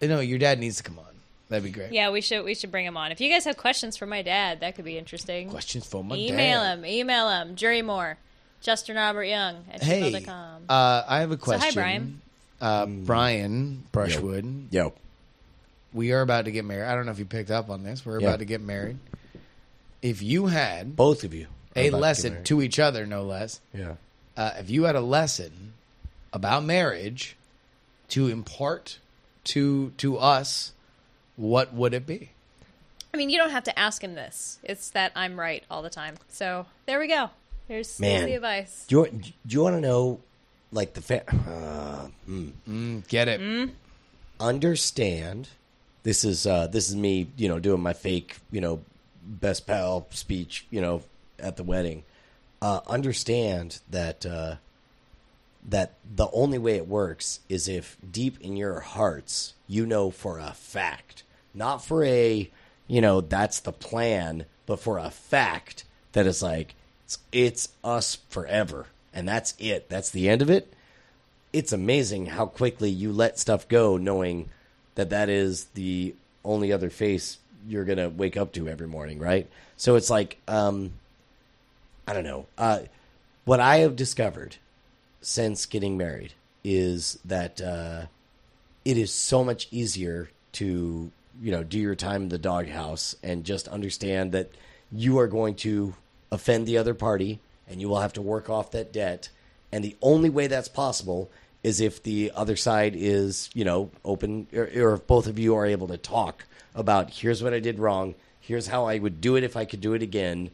you 0.00 0.08
know 0.08 0.20
your 0.20 0.38
dad 0.38 0.58
needs 0.58 0.78
to 0.78 0.82
come 0.82 0.98
on. 0.98 1.04
That'd 1.50 1.64
be 1.64 1.70
great. 1.70 1.92
Yeah, 1.92 2.10
we 2.10 2.20
should 2.22 2.44
we 2.44 2.54
should 2.54 2.70
bring 2.70 2.86
him 2.86 2.96
on. 2.96 3.12
If 3.12 3.20
you 3.20 3.30
guys 3.30 3.44
have 3.44 3.56
questions 3.58 3.96
for 3.98 4.06
my 4.06 4.22
dad, 4.22 4.60
that 4.60 4.76
could 4.76 4.84
be 4.86 4.96
interesting. 4.98 5.50
Questions 5.50 5.86
for 5.86 6.02
my 6.02 6.16
email 6.16 6.60
dad. 6.60 6.78
him. 6.78 6.86
Email 6.86 7.28
him. 7.28 7.54
Jury 7.54 7.82
Moore. 7.82 8.16
Justin 8.62 8.96
Robert 8.96 9.24
Young 9.24 9.56
at 9.70 9.82
Hey, 9.82 10.10
gmail.com. 10.10 10.62
uh, 10.70 11.02
I 11.06 11.20
have 11.20 11.30
a 11.30 11.34
So, 11.34 11.38
question. 11.44 11.68
hi, 11.68 11.74
Brian. 11.74 12.22
Uh, 12.64 12.86
Brian 12.86 13.84
Brushwood. 13.92 14.68
Yo. 14.72 14.92
We 15.92 16.12
are 16.12 16.22
about 16.22 16.46
to 16.46 16.50
get 16.50 16.64
married. 16.64 16.86
I 16.86 16.94
don't 16.94 17.04
know 17.06 17.12
if 17.12 17.18
you 17.18 17.24
picked 17.26 17.50
up 17.50 17.68
on 17.70 17.82
this. 17.84 18.04
We're 18.06 18.20
Yeah. 18.20 18.28
about 18.28 18.38
to 18.38 18.44
get 18.46 18.60
married. 18.62 18.98
If 20.02 20.22
you 20.22 20.46
had 20.46 20.96
Both 20.96 21.24
of 21.24 21.34
you. 21.34 21.44
are 21.44 21.46
a 21.46 21.48
about 21.48 21.84
to 21.84 21.90
get 21.90 21.92
lesson 22.00 22.32
married. 22.32 22.46
to 22.46 22.62
each 22.62 22.78
other, 22.78 23.06
no 23.06 23.22
less. 23.22 23.60
Yeah. 23.74 23.94
Uh, 24.36 24.52
if 24.58 24.70
you 24.70 24.84
had 24.84 24.96
a 24.96 25.00
lesson 25.00 25.74
about 26.32 26.64
marriage 26.64 27.36
to 28.08 28.28
impart 28.28 28.98
to 29.44 29.90
to 29.98 30.16
us, 30.18 30.72
what 31.36 31.72
would 31.74 31.92
it 31.94 32.06
be? 32.06 32.30
I 33.12 33.16
mean, 33.18 33.28
you 33.30 33.38
don't 33.38 33.50
have 33.50 33.64
to 33.64 33.78
ask 33.78 34.02
him 34.02 34.14
this. 34.14 34.58
It's 34.64 34.90
that 34.90 35.12
I'm 35.14 35.38
right 35.38 35.62
all 35.70 35.82
the 35.82 35.90
time. 35.90 36.16
So 36.30 36.66
there 36.86 36.98
we 36.98 37.06
go. 37.08 37.30
There's, 37.68 37.98
there's 37.98 38.20
Man. 38.20 38.24
the 38.26 38.34
advice. 38.34 38.84
Do 38.88 38.96
you, 39.12 39.20
do 39.46 39.54
you 39.54 39.62
want 39.62 39.76
to 39.76 39.80
know, 39.80 40.20
like 40.74 40.92
the 40.92 41.00
fa- 41.00 41.24
uh, 41.30 42.08
hmm. 42.26 42.48
Mm, 42.68 43.08
get 43.08 43.28
it? 43.28 43.40
Mm-hmm. 43.40 43.72
understand. 44.40 45.48
This 46.02 46.22
is 46.24 46.46
uh, 46.46 46.66
this 46.66 46.90
is 46.90 46.96
me, 46.96 47.28
you 47.38 47.48
know, 47.48 47.58
doing 47.58 47.80
my 47.80 47.94
fake, 47.94 48.36
you 48.50 48.60
know, 48.60 48.82
best 49.22 49.66
pal 49.66 50.06
speech, 50.10 50.66
you 50.70 50.82
know, 50.82 51.02
at 51.38 51.56
the 51.56 51.62
wedding. 51.62 52.04
Uh, 52.60 52.80
understand 52.86 53.80
that 53.90 54.26
uh, 54.26 54.56
that 55.66 55.94
the 56.14 56.28
only 56.32 56.58
way 56.58 56.76
it 56.76 56.86
works 56.86 57.40
is 57.48 57.68
if 57.68 57.96
deep 58.10 58.38
in 58.40 58.56
your 58.56 58.80
hearts 58.80 59.54
you 59.66 59.86
know 59.86 60.10
for 60.10 60.38
a 60.38 60.52
fact, 60.52 61.22
not 61.54 61.82
for 61.82 62.04
a, 62.04 62.50
you 62.86 63.00
know, 63.00 63.22
that's 63.22 63.60
the 63.60 63.72
plan, 63.72 64.44
but 64.66 64.80
for 64.80 64.98
a 64.98 65.10
fact 65.10 65.84
that 66.12 66.26
it's 66.26 66.42
like 66.42 66.74
it's, 67.04 67.18
it's 67.32 67.68
us 67.82 68.18
forever, 68.28 68.86
and 69.14 69.26
that's 69.28 69.54
it. 69.58 69.88
That's 69.88 70.10
the 70.10 70.28
end 70.28 70.42
of 70.42 70.50
it 70.50 70.74
it's 71.54 71.72
amazing 71.72 72.26
how 72.26 72.46
quickly 72.46 72.90
you 72.90 73.12
let 73.12 73.38
stuff 73.38 73.68
go 73.68 73.96
knowing 73.96 74.50
that 74.96 75.10
that 75.10 75.28
is 75.28 75.66
the 75.74 76.12
only 76.44 76.72
other 76.72 76.90
face 76.90 77.38
you're 77.68 77.84
to 77.84 78.08
wake 78.08 78.36
up 78.36 78.52
to 78.52 78.68
every 78.68 78.88
morning, 78.88 79.20
right? 79.20 79.48
So 79.76 79.94
it's 79.94 80.10
like 80.10 80.36
um 80.48 80.94
I 82.08 82.12
don't 82.12 82.24
know. 82.24 82.46
Uh 82.58 82.80
what 83.44 83.60
I 83.60 83.76
have 83.78 83.94
discovered 83.94 84.56
since 85.20 85.64
getting 85.64 85.96
married 85.96 86.32
is 86.64 87.20
that 87.24 87.60
uh 87.60 88.06
it 88.84 88.98
is 88.98 89.12
so 89.12 89.44
much 89.44 89.68
easier 89.70 90.30
to, 90.54 91.12
you 91.40 91.50
know, 91.52 91.62
do 91.62 91.78
your 91.78 91.94
time 91.94 92.22
in 92.22 92.28
the 92.30 92.38
doghouse 92.38 93.14
and 93.22 93.44
just 93.44 93.68
understand 93.68 94.32
that 94.32 94.50
you 94.90 95.18
are 95.20 95.28
going 95.28 95.54
to 95.54 95.94
offend 96.32 96.66
the 96.66 96.78
other 96.78 96.94
party 96.94 97.38
and 97.68 97.80
you 97.80 97.88
will 97.88 98.00
have 98.00 98.12
to 98.14 98.22
work 98.22 98.48
off 98.50 98.70
that 98.72 98.92
debt. 98.92 99.28
And 99.72 99.84
the 99.84 99.96
only 100.02 100.30
way 100.30 100.46
that's 100.46 100.68
possible 100.68 101.30
is 101.62 101.80
if 101.80 102.02
the 102.02 102.30
other 102.34 102.56
side 102.56 102.94
is, 102.94 103.50
you 103.54 103.64
know, 103.64 103.90
open 104.04 104.46
or, 104.54 104.68
or 104.76 104.94
if 104.94 105.06
both 105.06 105.26
of 105.26 105.38
you 105.38 105.56
are 105.56 105.66
able 105.66 105.88
to 105.88 105.96
talk 105.96 106.44
about 106.74 107.10
here's 107.10 107.42
what 107.42 107.54
I 107.54 107.60
did 107.60 107.78
wrong, 107.78 108.14
here's 108.40 108.66
how 108.66 108.84
I 108.86 108.98
would 108.98 109.20
do 109.20 109.36
it 109.36 109.44
if 109.44 109.56
I 109.56 109.64
could 109.64 109.80
do 109.80 109.94
it 109.94 110.02
again. 110.02 110.50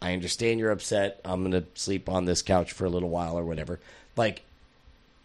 I 0.00 0.14
understand 0.14 0.58
you're 0.58 0.70
upset. 0.70 1.20
I'm 1.24 1.40
going 1.40 1.52
to 1.62 1.68
sleep 1.74 2.08
on 2.08 2.24
this 2.24 2.42
couch 2.42 2.72
for 2.72 2.84
a 2.84 2.90
little 2.90 3.10
while 3.10 3.38
or 3.38 3.44
whatever. 3.44 3.78
Like 4.16 4.42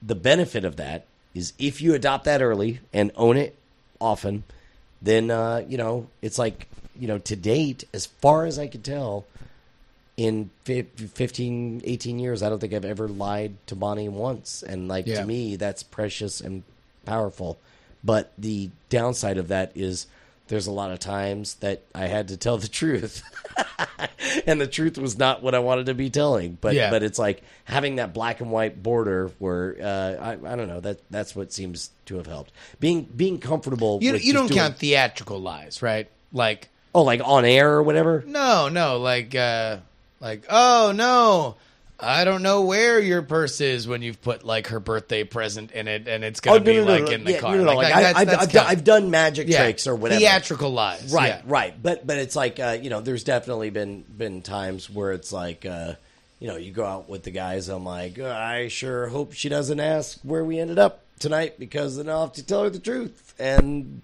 the 0.02 0.16
benefit 0.16 0.66
of 0.66 0.76
that 0.78 1.06
is 1.34 1.54
if 1.58 1.82
you 1.82 1.94
adopt 1.94 2.26
that 2.26 2.42
early 2.42 2.80
and 2.92 3.12
own 3.16 3.38
it 3.38 3.56
often, 4.00 4.44
then 5.02 5.32
uh, 5.32 5.64
you 5.68 5.78
know 5.78 6.08
it's 6.22 6.38
like 6.38 6.68
you 7.00 7.08
know 7.08 7.18
to 7.20 7.36
date, 7.36 7.86
as 7.94 8.06
far 8.06 8.46
as 8.46 8.60
I 8.60 8.68
could 8.68 8.84
tell, 8.84 9.26
in 10.26 10.50
fif- 10.66 10.88
15, 11.14 11.82
18 11.84 12.20
years, 12.20 12.44
I 12.44 12.50
don't 12.50 12.60
think 12.60 12.74
I've 12.74 12.86
ever 12.86 13.08
lied 13.08 13.54
to 13.68 13.76
Bonnie 13.76 14.10
once, 14.10 14.62
and 14.64 14.88
like 14.88 15.08
Yeah. 15.08 15.22
to 15.22 15.26
me, 15.26 15.56
that's 15.56 15.82
precious 15.84 16.42
and 16.42 16.64
powerful. 17.06 17.58
But 18.04 18.32
the 18.38 18.70
downside 18.90 19.38
of 19.38 19.48
that 19.48 19.72
is 19.76 20.06
there's 20.48 20.68
a 20.68 20.72
lot 20.72 20.92
of 20.92 21.00
times 21.00 21.56
that 21.56 21.82
I 21.96 22.08
had 22.08 22.28
to 22.28 22.38
tell 22.38 22.58
the 22.58 22.68
truth, 22.68 23.24
and 24.46 24.60
the 24.62 24.68
truth 24.68 24.98
was 24.98 25.18
not 25.18 25.42
what 25.42 25.56
I 25.56 25.60
wanted 25.60 25.86
to 25.88 25.94
be 25.94 26.10
telling. 26.10 26.58
But 26.62 26.76
Yeah. 26.76 26.90
but 26.92 27.04
it's 27.04 27.18
like 27.20 27.42
having 27.66 27.96
that 27.96 28.14
black 28.14 28.42
and 28.42 28.52
white 28.52 28.82
border 28.84 29.32
where 29.40 29.76
uh, 29.82 30.24
I, 30.24 30.32
I 30.54 30.56
don't 30.56 30.68
know 30.68 30.80
that 30.82 31.00
that's 31.10 31.36
what 31.36 31.52
seems 31.54 31.90
to 32.08 32.18
have 32.18 32.28
helped. 32.28 32.52
Being 32.80 33.04
being 33.04 33.40
comfortable. 33.40 34.00
You 34.02 34.16
you 34.18 34.34
don't 34.34 34.48
doing- 34.48 34.60
count 34.60 34.78
theatrical 34.78 35.40
lies, 35.40 35.82
right? 35.82 36.08
Like 36.34 36.68
Oh, 36.94 37.04
like 37.04 37.22
on 37.24 37.46
air 37.46 37.72
or 37.74 37.84
whatever. 37.84 38.22
no, 38.28 38.68
no, 38.68 38.98
like 39.00 39.34
uh 39.36 39.78
like 40.22 40.46
oh 40.50 40.94
no. 40.96 41.56
I 42.04 42.24
don't 42.24 42.42
know 42.42 42.62
where 42.62 43.00
your 43.00 43.22
purse 43.22 43.62
is 43.62 43.88
when 43.88 44.02
you've 44.02 44.20
put 44.24 44.44
like 44.44 44.68
her 44.68 44.80
birthday 44.80 45.24
present 45.24 45.72
in 45.72 45.88
it, 45.88 46.08
and 46.08 46.24
it's 46.24 46.40
gonna 46.40 46.56
Oh, 46.56 46.58
no, 46.58 46.66
be 46.66 46.78
no, 46.78 46.86
no, 46.86 46.92
like 47.04 47.12
in 47.14 47.24
the 47.26 47.32
Yeah, 47.34 47.40
car. 47.40 47.56
no, 47.56 47.64
no, 47.64 47.76
like, 47.76 47.94
that- 47.94 48.16
I, 48.16 48.20
I've, 48.22 48.28
that's 48.28 48.44
I've, 48.44 48.84
done, 48.84 49.04
done 49.04 49.12
magic 49.12 49.48
Yeah. 49.48 49.62
tricks 49.66 49.86
or 49.86 49.96
whatever. 49.96 50.20
Theatrical 50.20 50.72
lies, 50.72 51.14
Right, 51.14 51.28
yeah. 51.28 51.42
right. 51.46 51.76
But 51.80 52.08
but 52.08 52.18
it's 52.18 52.36
like 52.36 52.60
uh, 52.60 52.78
you 52.82 52.90
know, 52.90 53.02
there's 53.02 53.24
definitely 53.24 53.70
been 53.70 54.02
been 54.02 54.42
times 54.42 54.90
where 54.90 55.12
it's 55.12 55.32
like 55.32 55.64
uh, 55.64 55.94
you 56.40 56.48
know, 56.48 56.58
you 56.58 56.72
go 56.72 56.86
out 56.86 57.08
with 57.08 57.22
the 57.22 57.30
guys. 57.30 57.70
I'm 57.70 57.86
like, 57.86 58.18
"Uh, 58.18 58.26
I 58.30 58.68
sure 58.70 59.06
hope 59.10 59.34
she 59.34 59.48
doesn't 59.48 59.80
ask 59.80 60.18
where 60.24 60.44
we 60.44 60.58
ended 60.60 60.80
up 60.80 61.04
tonight 61.20 61.60
because 61.60 61.98
then 61.98 62.10
I'll 62.10 62.22
have 62.22 62.34
to 62.34 62.44
tell 62.44 62.64
her 62.64 62.72
the 62.72 62.80
truth. 62.80 63.36
And 63.38 64.02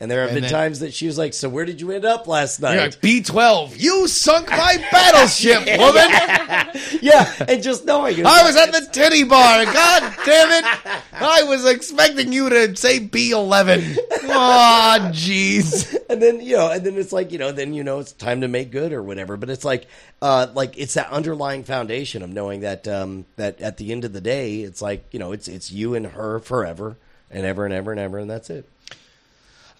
and 0.00 0.10
there 0.10 0.20
have 0.22 0.30
And 0.30 0.36
been 0.36 0.42
then- 0.42 0.50
times 0.52 0.80
that 0.80 0.92
she 0.92 1.06
was 1.06 1.16
like, 1.16 1.32
so 1.34 1.48
where 1.48 1.64
did 1.64 1.80
you 1.80 1.90
end 1.92 2.04
up 2.04 2.26
last 2.26 2.60
night? 2.60 2.74
You're 2.74 2.82
like 2.84 3.00
B 3.00 3.22
twelve. 3.22 3.76
You 3.76 4.08
sunk 4.08 4.50
my 4.50 4.76
battleship, 4.92 5.60
woman. 5.78 6.10
yeah, 7.02 7.32
and 7.48 7.62
just 7.62 7.84
knowing 7.84 8.18
it. 8.18 8.26
I 8.26 8.42
was 8.42 8.56
at 8.56 8.72
the 8.72 8.88
titty 8.92 9.24
bar. 9.24 9.64
God 9.64 10.14
damn 10.24 10.64
it! 10.64 10.64
I 11.12 11.44
was 11.44 11.64
expecting 11.64 12.32
you 12.32 12.48
to 12.50 12.76
say 12.76 12.98
B 12.98 13.30
eleven. 13.30 13.96
Oh, 14.24 15.10
jeez. 15.12 15.96
and 16.08 16.20
then 16.20 16.40
you 16.40 16.56
know, 16.56 16.70
and 16.70 16.84
then 16.84 16.96
it's 16.96 17.12
like 17.12 17.30
you 17.32 17.38
know, 17.38 17.52
then 17.52 17.72
you 17.74 17.84
know 17.84 18.00
it's 18.00 18.12
time 18.12 18.40
to 18.40 18.48
make 18.48 18.70
good 18.70 18.92
or 18.92 19.02
whatever. 19.02 19.36
But 19.36 19.48
it's 19.50 19.64
like, 19.64 19.86
uh, 20.20 20.48
like 20.54 20.76
it's 20.76 20.94
that 20.94 21.10
underlying 21.10 21.62
foundation 21.64 22.22
of 22.22 22.30
knowing 22.30 22.60
that 22.60 22.88
um, 22.88 23.26
that 23.36 23.60
at 23.60 23.76
the 23.76 23.92
end 23.92 24.04
of 24.04 24.12
the 24.12 24.20
day, 24.20 24.60
it's 24.60 24.82
like 24.82 25.04
you 25.12 25.18
know, 25.18 25.32
it's 25.32 25.46
it's 25.48 25.70
you 25.70 25.94
and 25.94 26.06
her 26.06 26.40
forever 26.40 26.96
and 27.30 27.44
ever 27.46 27.64
and 27.64 27.72
ever 27.74 27.90
and 27.92 28.00
ever, 28.00 28.18
and 28.18 28.28
that's 28.28 28.50
it. 28.50 28.68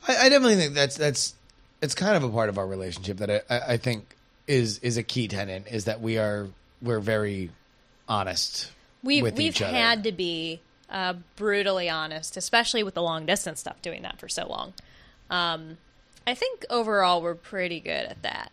I, 0.09 0.17
I 0.17 0.29
definitely 0.29 0.57
think 0.57 0.75
that's 0.75 0.97
that's 0.97 1.35
it's 1.81 1.95
kind 1.95 2.17
of 2.17 2.23
a 2.25 2.29
part 2.29 2.49
of 2.49 2.59
our 2.59 2.67
relationship 2.67 3.19
that 3.19 3.31
I, 3.31 3.41
I, 3.55 3.61
I 3.73 3.77
think 3.77 4.15
is 4.47 4.79
is 4.81 4.97
a 4.97 5.03
key 5.03 5.29
tenant 5.29 5.67
is 5.71 5.85
that 5.87 6.01
we 6.01 6.19
are 6.19 6.49
we're 6.83 7.01
very 7.01 7.51
honest. 8.09 8.71
We've 9.03 9.23
with 9.23 9.37
we've 9.37 9.49
each 9.55 9.63
other. 9.63 9.75
had 9.77 10.05
to 10.05 10.13
be 10.13 10.61
uh, 10.91 11.15
brutally 11.37 11.89
honest, 11.89 12.37
especially 12.37 12.83
with 12.83 12.95
the 12.95 13.03
long 13.03 13.27
distance 13.27 13.61
stuff. 13.61 13.81
Doing 13.83 14.03
that 14.03 14.19
for 14.19 14.29
so 14.29 14.47
long, 14.49 14.73
um, 15.31 15.79
I 16.27 16.35
think 16.35 16.65
overall 16.71 17.21
we're 17.23 17.35
pretty 17.35 17.81
good 17.81 17.91
at 18.07 18.23
that. 18.23 18.51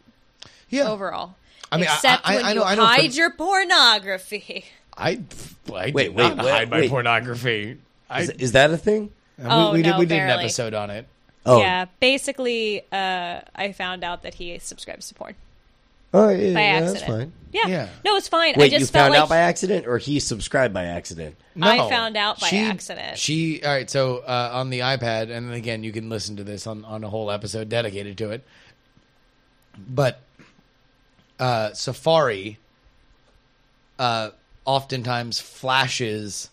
yeah. 0.70 0.90
Overall, 0.90 1.36
I 1.72 1.78
mean, 1.78 1.88
I- 1.90 1.94
except 1.94 2.22
I- 2.28 2.36
when 2.36 2.46
I 2.46 2.50
you 2.50 2.56
know- 2.56 2.64
I 2.64 2.76
know 2.76 2.86
hide 2.86 3.12
from- 3.12 3.18
your 3.18 3.32
pornography. 3.32 4.66
I 4.98 5.22
I 5.74 5.92
Wait, 5.92 6.08
did 6.08 6.16
wait, 6.16 6.36
not 6.36 6.38
wait, 6.46 6.52
hide 6.52 6.70
my 6.70 6.80
wait. 6.82 6.90
pornography. 6.90 7.78
I, 8.10 8.22
Is, 8.24 8.30
is 8.32 8.52
that 8.54 8.72
a 8.72 8.78
thing? 8.78 9.10
we, 9.38 9.46
Oh, 9.48 9.72
we 9.72 9.82
did 9.82 9.92
no, 9.92 10.00
we 10.00 10.06
did 10.06 10.20
an 10.20 10.30
episode 10.30 10.74
on 10.74 10.90
it. 10.90 11.08
Oh, 11.46 11.60
Yeah, 11.60 11.86
basically, 12.00 12.82
uh, 12.92 13.42
I 13.56 13.72
found 13.72 14.04
out 14.04 14.24
that 14.24 14.36
he 14.36 14.60
subscribes 14.60 15.08
to 15.08 15.16
porn 15.16 15.36
oh 16.14 16.30
yeah, 16.30 16.54
by 16.54 16.62
yeah, 16.62 16.68
accident. 16.68 16.94
that's 16.94 17.04
fine. 17.04 17.34
Yeah. 17.52 17.68
Yeah. 17.68 17.90
no, 18.06 18.16
it's 18.16 18.28
fine. 18.28 18.54
Wait, 18.58 18.66
I 18.66 18.70
just 18.70 18.80
you 18.80 18.86
felt 18.86 19.04
found 19.06 19.14
like 19.14 19.22
out 19.22 19.30
by 19.30 19.38
accident, 19.38 19.88
or 19.88 19.98
he 19.98 20.20
subscribed 20.20 20.74
by 20.74 20.86
accident? 20.86 21.36
I 21.62 21.90
found 21.90 22.16
out 22.16 22.40
by 22.40 22.48
she, 22.48 22.60
accident. 22.60 23.18
She 23.18 23.64
all 23.64 23.72
right. 23.72 23.90
So 23.90 24.20
uh, 24.20 24.52
on 24.54 24.70
the 24.70 24.80
iPad, 24.80 25.32
and 25.32 25.52
again, 25.52 25.84
you 25.84 25.92
can 25.92 26.10
listen 26.10 26.38
to 26.38 26.44
this 26.44 26.68
on 26.68 26.86
on 26.86 27.04
a 27.04 27.10
whole 27.10 27.32
episode 27.32 27.70
dedicated 27.70 28.18
to 28.20 28.32
it. 28.32 28.44
But 29.78 30.22
uh, 31.40 31.74
Safari 31.74 32.60
uh, 34.00 34.30
oftentimes 34.64 35.40
flashes 35.40 36.51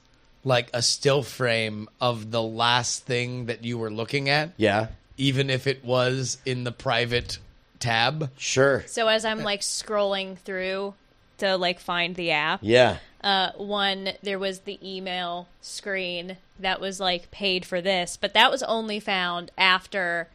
like 0.49 0.71
a 0.75 0.83
still 0.83 1.23
frame 1.23 1.89
of 2.01 2.31
the 2.31 2.43
last 2.43 3.05
thing 3.05 3.47
that 3.47 3.63
you 3.65 3.79
were 3.79 3.91
looking 3.91 4.29
at, 4.29 4.51
Yeah, 4.57 4.89
even 5.17 5.51
if 5.51 5.67
it 5.67 5.85
was 5.85 6.39
in 6.45 6.65
the 6.65 6.73
private 6.73 7.39
tab. 7.79 8.31
sure. 8.37 8.83
so 8.89 9.07
as 9.09 9.25
I'm 9.25 9.43
like 9.45 9.61
scrolling 9.61 10.37
through 10.39 10.95
to 11.39 11.57
like 11.57 11.79
find 11.79 12.17
the 12.17 12.31
app, 12.33 12.61
Yeah, 12.63 12.97
uh, 13.23 13.53
one 13.57 14.11
there 14.23 14.39
was 14.39 14.61
the 14.61 14.79
email 14.83 15.47
screen 15.61 16.37
that 16.59 16.81
was 16.81 16.99
like 16.99 17.31
paid 17.31 17.65
for 17.65 17.81
this, 17.81 18.17
but 18.17 18.35
that 18.35 18.51
was 18.51 18.63
only 18.65 18.99
found 18.99 19.51
after 19.57 20.29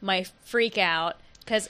my 0.00 0.24
freak 0.44 0.78
out 0.78 1.16
because 1.40 1.68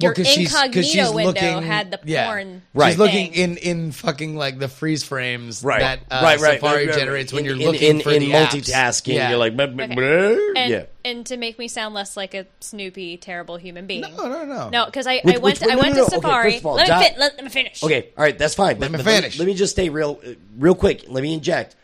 your 0.00 0.14
'cause 0.14 0.26
she's- 0.26 0.52
'cause 0.52 0.64
incognito 0.64 0.82
she's 1.04 1.10
window 1.12 1.24
looking- 1.42 1.62
had 1.62 1.90
the 1.90 2.00
yeah. 2.04 2.26
porn. 2.26 2.62
Right. 2.74 2.90
She's 2.90 2.98
looking 2.98 3.32
thing. 3.32 3.50
in 3.52 3.56
in 3.58 3.92
fucking 3.92 4.36
like 4.36 4.58
the 4.58 4.68
freeze 4.68 5.02
frames 5.02 5.62
right, 5.62 5.80
that 5.80 6.00
uh, 6.10 6.20
right, 6.22 6.38
right. 6.40 6.54
Safari 6.60 6.86
right, 6.86 6.88
right. 6.90 6.98
generates 6.98 7.32
when 7.32 7.44
you're 7.44 7.54
in, 7.54 7.60
looking 7.62 7.96
in, 7.96 8.00
for 8.00 8.10
in 8.12 8.20
the 8.20 8.30
apps. 8.32 8.46
multitasking. 8.48 9.14
Yeah. 9.14 9.30
You're 9.30 9.38
like, 9.38 9.56
blah, 9.56 9.66
blah, 9.66 9.84
Okay. 9.84 9.94
blah. 9.94 10.62
and, 10.62 10.70
yeah. 10.70 10.82
and 11.04 11.26
to 11.26 11.36
make 11.36 11.58
me 11.58 11.68
sound 11.68 11.94
less 11.94 12.16
like 12.16 12.34
a 12.34 12.46
snoopy, 12.60 13.16
terrible 13.16 13.56
human 13.56 13.86
being. 13.86 14.00
no, 14.02 14.08
no, 14.28 14.44
no, 14.44 14.68
No, 14.70 14.84
because 14.86 15.06
I, 15.06 15.20
Which- 15.22 15.36
I 15.36 15.38
went 15.38 15.42
which- 15.42 15.62
I 15.62 15.74
no, 15.74 15.78
went 15.80 15.94
no, 15.96 16.04
to 16.06 16.10
no. 16.10 16.16
Okay, 16.16 16.16
Safari. 16.16 16.50
first 16.52 16.60
of 16.62 16.66
all, 16.66 16.74
let, 16.74 16.82
me 16.84 16.88
Dot- 16.88 17.02
fin- 17.04 17.14
let, 17.18 17.34
let 17.36 17.44
me 17.44 17.50
finish. 17.50 17.82
Okay, 17.82 18.08
all 18.16 18.22
right, 18.24 18.38
that's 18.38 18.54
fine. 18.54 18.78
Let 18.78 18.90
me 18.90 18.98
but 18.98 19.04
finish. 19.06 19.38
Let 19.38 19.46
me, 19.46 19.54
just 19.54 19.72
stay 19.72 19.88
real, 19.88 20.20
uh, 20.26 20.30
real 20.58 20.74
quick. 20.74 21.04
Let 21.08 21.22
me 21.22 21.34
inject. 21.34 21.76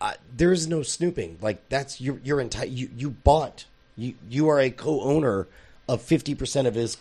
Uh, 0.00 0.12
there 0.36 0.52
is 0.52 0.66
no 0.66 0.82
snooping. 0.82 1.38
Like 1.40 1.66
that's 1.68 2.00
your 2.00 2.18
your 2.24 2.40
entire. 2.40 2.66
You 2.66 2.90
you 2.96 3.10
bought. 3.10 3.64
You 3.96 4.14
you 4.28 4.48
are 4.48 4.60
a 4.60 4.68
co-owner 4.68 5.46
of 5.88 6.02
fifty 6.02 6.34
percent 6.34 6.66
of 6.66 6.74
his. 6.74 6.96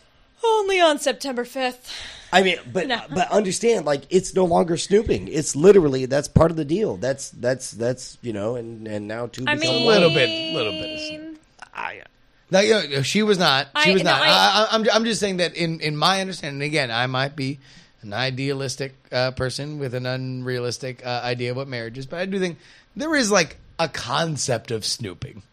Only 0.45 0.79
on 0.79 0.99
September 0.99 1.45
fifth. 1.45 1.91
I 2.31 2.41
mean, 2.41 2.57
but 2.71 2.87
No. 2.87 3.01
but 3.13 3.31
understand, 3.31 3.85
like 3.85 4.03
it's 4.09 4.33
no 4.33 4.45
longer 4.45 4.75
snooping. 4.77 5.27
It's 5.27 5.55
literally 5.55 6.05
that's 6.07 6.27
part 6.27 6.49
of 6.51 6.57
the 6.57 6.65
deal. 6.65 6.97
That's 6.97 7.29
that's 7.29 7.71
that's 7.71 8.17
you 8.21 8.33
know, 8.33 8.55
and 8.55 8.87
and 8.87 9.07
now 9.07 9.27
two. 9.27 9.45
I 9.47 9.55
become 9.55 9.69
mean, 9.75 9.85
one. 9.85 9.93
little 9.93 10.09
bit- 10.09 10.53
little 10.53 10.71
bit 10.71 11.19
of. 11.19 11.37
I, 11.75 12.01
No, 12.51 12.59
you 12.59 12.87
know, 12.97 13.01
she 13.03 13.21
was 13.23 13.37
not. 13.37 13.67
She 13.83 13.91
I- 13.91 13.93
was 13.93 14.03
no, 14.03 14.11
not. 14.11 14.21
I- 14.21 14.25
I, 14.27 14.63
I, 14.63 14.67
I'm 14.71 14.85
I'm 14.93 15.05
just 15.05 15.19
saying 15.19 15.37
that 15.37 15.55
in 15.55 15.79
in 15.79 15.95
my 15.95 16.21
understanding. 16.21 16.61
Again, 16.67 16.89
I 16.91 17.05
might 17.07 17.35
be 17.35 17.59
an 18.01 18.13
idealistic 18.13 18.93
uh, 19.11 19.31
person 19.31 19.77
with 19.79 19.93
an 19.93 20.05
unrealistic 20.05 21.05
uh, 21.05 21.21
idea 21.23 21.51
of 21.51 21.57
what 21.57 21.67
marriage 21.67 21.97
is, 21.97 22.05
but 22.05 22.19
I 22.19 22.25
do 22.25 22.39
think 22.39 22.57
there 22.95 23.15
is 23.15 23.31
like 23.31 23.57
a 23.79 23.87
concept 23.87 24.71
of 24.71 24.83
snooping. 24.85 25.43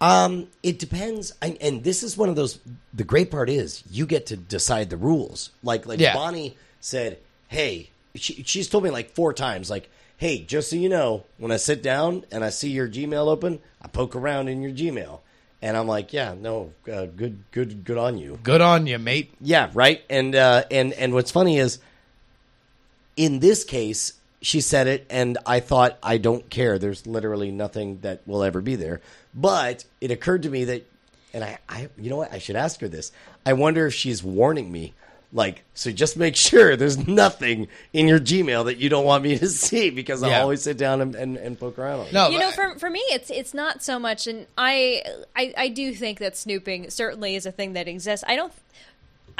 Um, 0.00 0.48
it 0.62 0.78
depends, 0.78 1.34
and, 1.42 1.58
and 1.60 1.84
this 1.84 2.02
is 2.02 2.16
one 2.16 2.28
of 2.30 2.36
those. 2.36 2.58
The 2.94 3.04
great 3.04 3.30
part 3.30 3.50
is 3.50 3.84
you 3.90 4.06
get 4.06 4.26
to 4.26 4.36
decide 4.36 4.88
the 4.90 4.96
rules. 4.96 5.50
Like 5.62 5.84
like 5.86 6.00
Yeah. 6.00 6.14
Bonnie 6.14 6.56
said, 6.80 7.18
"Hey," 7.48 7.90
she, 8.14 8.42
she's 8.44 8.68
told 8.68 8.84
me 8.84 8.90
like 8.90 9.10
four 9.14 9.34
times, 9.34 9.68
like, 9.68 9.90
"Hey, 10.16 10.42
just 10.42 10.70
so 10.70 10.76
you 10.76 10.88
know, 10.88 11.24
when 11.36 11.52
I 11.52 11.58
sit 11.58 11.82
down 11.82 12.24
and 12.32 12.42
I 12.42 12.48
see 12.50 12.70
your 12.70 12.88
Gmail 12.88 13.26
open, 13.28 13.58
I 13.82 13.88
poke 13.88 14.16
around 14.16 14.48
in 14.48 14.62
your 14.62 14.72
Gmail." 14.72 15.20
And 15.60 15.76
I'm 15.76 15.86
like, 15.86 16.14
"Yeah, 16.14 16.34
no, 16.38 16.72
uh, 16.90 17.04
good, 17.04 17.44
good, 17.50 17.84
good 17.84 17.98
on 17.98 18.16
you." 18.16 18.38
Good 18.42 18.62
on 18.62 18.86
you, 18.86 18.98
mate. 18.98 19.34
Yeah, 19.38 19.68
right. 19.74 20.02
And 20.08 20.34
uh, 20.34 20.64
and 20.70 20.94
and 20.94 21.12
what's 21.12 21.30
funny 21.30 21.58
is, 21.58 21.78
in 23.16 23.40
this 23.40 23.64
case, 23.64 24.14
she 24.42 24.60
said 24.60 24.86
it, 24.86 25.06
and 25.10 25.38
I 25.44 25.60
thought, 25.60 25.98
I 26.02 26.18
don't 26.18 26.48
care. 26.48 26.78
There's 26.78 27.06
literally 27.06 27.50
nothing 27.50 28.00
that 28.00 28.22
will 28.26 28.42
ever 28.42 28.60
be 28.60 28.76
there. 28.76 29.00
But 29.34 29.84
it 30.00 30.10
occurred 30.10 30.42
to 30.44 30.50
me 30.50 30.64
that, 30.64 30.86
and 31.34 31.44
I, 31.44 31.58
I, 31.68 31.88
you 31.98 32.10
know 32.10 32.16
what? 32.16 32.32
I 32.32 32.38
should 32.38 32.56
ask 32.56 32.80
her 32.80 32.88
this. 32.88 33.12
I 33.44 33.52
wonder 33.52 33.86
if 33.86 33.94
she's 33.94 34.22
warning 34.22 34.72
me. 34.72 34.94
Like, 35.32 35.62
so 35.74 35.92
just 35.92 36.16
make 36.16 36.36
sure 36.50 36.74
there's 36.74 37.06
nothing 37.06 37.68
in 37.92 38.08
your 38.08 38.18
Gmail 38.18 38.64
that 38.64 38.78
you 38.78 38.88
don't 38.88 39.04
want 39.04 39.22
me 39.24 39.38
to 39.38 39.48
see 39.48 39.90
because 39.90 40.22
I 40.22 40.40
always 40.40 40.62
sit 40.62 40.78
down 40.78 41.00
and, 41.00 41.14
and, 41.14 41.36
and 41.36 41.58
poke 41.58 41.78
around 41.78 42.00
on 42.00 42.06
it. 42.06 42.12
No, 42.12 42.30
you 42.30 42.38
know 42.38 42.50
for, 42.50 42.78
for 42.78 42.90
me 42.90 43.00
it's 43.10 43.30
it's 43.30 43.54
not 43.54 43.82
so 43.82 43.98
much 43.98 44.26
and 44.26 44.46
I, 44.58 45.02
I 45.36 45.54
i 45.56 45.68
do 45.68 45.94
think 45.94 46.18
that 46.18 46.36
snooping 46.36 46.90
certainly 46.90 47.36
is 47.36 47.46
a 47.46 47.52
thing 47.52 47.74
that 47.74 47.86
exists 47.86 48.24
i 48.26 48.34
don't 48.34 48.52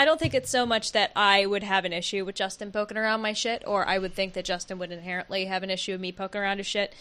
i 0.01 0.05
don't 0.05 0.19
think 0.19 0.35
it's 0.35 0.51
so 0.51 0.65
much 0.65 0.93
that 0.93 1.13
i 1.15 1.45
would 1.45 1.63
have 1.63 1.85
an 1.85 1.93
issue 1.93 2.25
with 2.25 2.35
justin 2.35 2.73
poking 2.73 2.97
around 2.97 3.21
my 3.21 3.33
shit 3.33 3.63
or 3.67 3.87
i 3.87 3.99
would 3.99 4.15
think 4.15 4.33
that 4.33 4.45
justin 4.45 4.79
would 4.79 4.91
inherently 4.91 5.45
have 5.45 5.63
an 5.63 5.71
issue 5.71 5.93
with 5.93 6.01
me 6.01 6.11
poking 6.11 6.41
around 6.41 6.57
his 6.59 6.67
shit 6.67 6.95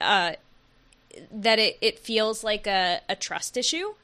uh, 0.00 0.32
that 1.30 1.58
it, 1.58 1.78
it 1.80 1.98
feels 1.98 2.42
like 2.42 2.66
a, 2.66 3.00
a 3.08 3.14
trust 3.14 3.56
issue 3.56 3.94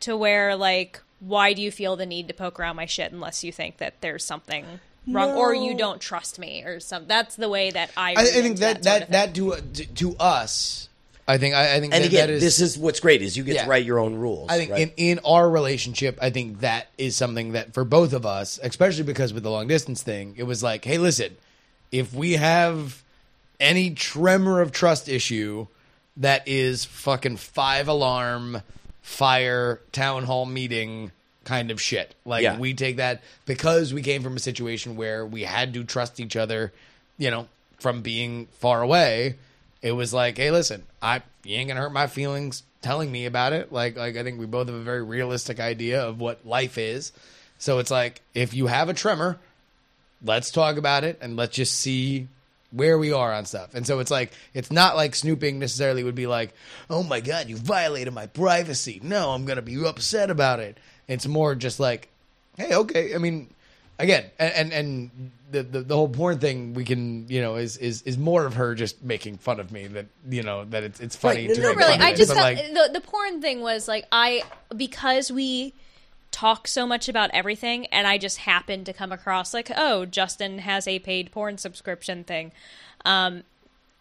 to 0.00 0.16
where 0.16 0.56
like 0.56 1.00
why 1.20 1.52
do 1.52 1.60
you 1.60 1.70
feel 1.70 1.94
the 1.94 2.06
need 2.06 2.26
to 2.28 2.34
poke 2.34 2.58
around 2.58 2.76
my 2.76 2.86
shit 2.86 3.12
unless 3.12 3.44
you 3.44 3.52
think 3.52 3.76
that 3.76 4.00
there's 4.00 4.24
something 4.24 4.64
wrong 5.08 5.30
or 5.30 5.54
you 5.54 5.76
don't 5.76 6.00
trust 6.00 6.38
me 6.38 6.62
or 6.64 6.80
some 6.80 7.06
that's 7.06 7.36
the 7.36 7.48
way 7.48 7.70
that 7.70 7.90
i, 7.96 8.12
I, 8.12 8.22
I 8.22 8.24
think 8.24 8.58
that 8.58 8.82
that 8.84 9.10
that 9.10 9.34
to, 9.34 9.56
to 9.74 9.86
to 9.94 10.16
us, 10.16 10.88
I 11.28 11.38
think 11.38 11.54
I, 11.54 11.76
I 11.76 11.80
think 11.80 11.94
And 11.94 12.02
that, 12.02 12.08
again, 12.08 12.26
that 12.28 12.34
is 12.34 12.42
this 12.42 12.60
is 12.60 12.76
what's 12.76 12.98
great 13.00 13.22
is 13.22 13.36
you 13.36 13.44
get 13.44 13.54
Yeah. 13.54 13.64
to 13.64 13.70
write 13.70 13.84
your 13.84 13.98
own 14.00 14.16
rules. 14.16 14.50
I 14.50 14.58
think 14.58 14.70
right? 14.72 14.80
in, 14.96 15.18
in 15.18 15.20
our 15.24 15.48
relationship, 15.48 16.18
I 16.20 16.30
think 16.30 16.60
that 16.60 16.88
is 16.98 17.16
something 17.16 17.52
that 17.52 17.74
for 17.74 17.84
both 17.84 18.12
of 18.12 18.26
us, 18.26 18.58
especially 18.62 19.04
because 19.04 19.32
with 19.32 19.44
the 19.44 19.50
long 19.50 19.68
distance 19.68 20.02
thing, 20.02 20.34
it 20.36 20.42
was 20.44 20.62
like, 20.62 20.84
hey, 20.84 20.98
listen, 20.98 21.36
if 21.92 22.12
we 22.12 22.32
have 22.32 23.02
any 23.60 23.90
tremor 23.90 24.60
of 24.60 24.72
trust 24.72 25.08
issue 25.08 25.68
that 26.16 26.46
is 26.48 26.84
fucking 26.84 27.36
five 27.36 27.86
alarm 27.88 28.60
fire 29.02 29.80
town 29.92 30.24
hall 30.24 30.44
meeting 30.46 31.10
kind 31.44 31.70
of 31.70 31.80
shit. 31.80 32.14
Like 32.24 32.42
Yeah. 32.42 32.58
we 32.58 32.74
take 32.74 32.96
that 32.96 33.22
because 33.46 33.92
we 33.94 34.02
came 34.02 34.22
from 34.22 34.36
a 34.36 34.40
situation 34.40 34.96
where 34.96 35.24
we 35.26 35.42
had 35.42 35.74
to 35.74 35.84
trust 35.84 36.20
each 36.20 36.36
other, 36.36 36.72
you 37.18 37.30
know, 37.30 37.46
from 37.80 38.02
being 38.02 38.46
far 38.58 38.82
away. 38.82 39.36
It 39.82 39.92
was 39.92 40.14
like, 40.14 40.38
hey, 40.38 40.50
listen, 40.50 40.84
I 41.02 41.22
you 41.44 41.56
ain't 41.56 41.68
gonna 41.68 41.80
hurt 41.80 41.92
my 41.92 42.06
feelings 42.06 42.62
telling 42.80 43.10
me 43.10 43.26
about 43.26 43.52
it. 43.52 43.72
Like 43.72 43.96
like 43.96 44.16
I 44.16 44.22
think 44.22 44.38
we 44.38 44.46
both 44.46 44.68
have 44.68 44.76
a 44.76 44.82
very 44.82 45.02
realistic 45.02 45.60
idea 45.60 46.02
of 46.02 46.20
what 46.20 46.46
life 46.46 46.78
is. 46.78 47.12
So 47.58 47.78
it's 47.78 47.90
like 47.90 48.20
if 48.34 48.54
you 48.54 48.68
have 48.68 48.88
a 48.88 48.94
tremor, 48.94 49.38
let's 50.24 50.50
talk 50.50 50.76
about 50.76 51.04
it 51.04 51.18
and 51.20 51.36
let's 51.36 51.56
just 51.56 51.74
see 51.78 52.28
where 52.70 52.98
we 52.98 53.12
are 53.12 53.32
on 53.32 53.44
stuff. 53.44 53.74
And 53.74 53.86
so 53.86 53.98
it's 53.98 54.10
like 54.10 54.32
it's 54.54 54.70
not 54.70 54.96
like 54.96 55.14
snooping 55.14 55.58
necessarily 55.58 56.04
would 56.04 56.14
be 56.14 56.26
like, 56.26 56.54
"Oh 56.88 57.02
my 57.02 57.20
god, 57.20 57.48
you 57.48 57.56
violated 57.56 58.14
my 58.14 58.26
privacy." 58.26 59.00
No, 59.02 59.30
I'm 59.30 59.44
going 59.44 59.56
to 59.56 59.62
be 59.62 59.84
upset 59.84 60.30
about 60.30 60.60
it. 60.60 60.78
It's 61.06 61.26
more 61.26 61.54
just 61.54 61.78
like, 61.78 62.08
"Hey, 62.56 62.74
okay, 62.74 63.14
I 63.14 63.18
mean, 63.18 63.48
again, 64.02 64.30
and 64.38 64.52
and, 64.54 64.72
and 64.72 65.30
the, 65.50 65.62
the 65.62 65.80
the 65.80 65.96
whole 65.96 66.08
porn 66.08 66.38
thing 66.38 66.74
we 66.74 66.84
can, 66.84 67.28
you 67.28 67.40
know, 67.40 67.56
is 67.56 67.76
is 67.76 68.02
is 68.02 68.18
more 68.18 68.44
of 68.44 68.54
her 68.54 68.74
just 68.74 69.02
making 69.02 69.38
fun 69.38 69.60
of 69.60 69.70
me 69.72 69.86
that, 69.86 70.06
you 70.28 70.42
know, 70.42 70.64
that 70.66 70.82
it's 70.82 71.00
it's 71.00 71.16
funny 71.16 71.46
Right, 71.46 71.48
no, 71.48 71.54
to 71.54 71.60
no, 71.60 71.68
make 71.68 71.78
really 71.78 71.98
i 71.98 72.14
just 72.14 72.34
felt 72.34 72.42
like, 72.42 72.72
the, 72.72 72.90
the 72.92 73.00
porn 73.00 73.40
thing 73.40 73.60
was 73.60 73.88
like 73.88 74.06
i 74.12 74.42
because 74.76 75.30
we 75.30 75.74
talk 76.30 76.66
so 76.66 76.86
much 76.86 77.08
about 77.08 77.30
everything 77.32 77.86
and 77.86 78.06
i 78.06 78.18
just 78.18 78.38
happened 78.38 78.86
to 78.86 78.92
come 78.92 79.12
across 79.12 79.52
like 79.52 79.70
oh 79.76 80.06
justin 80.06 80.58
has 80.58 80.88
a 80.88 80.98
paid 80.98 81.30
porn 81.30 81.58
subscription 81.58 82.24
thing 82.24 82.52
um 83.04 83.42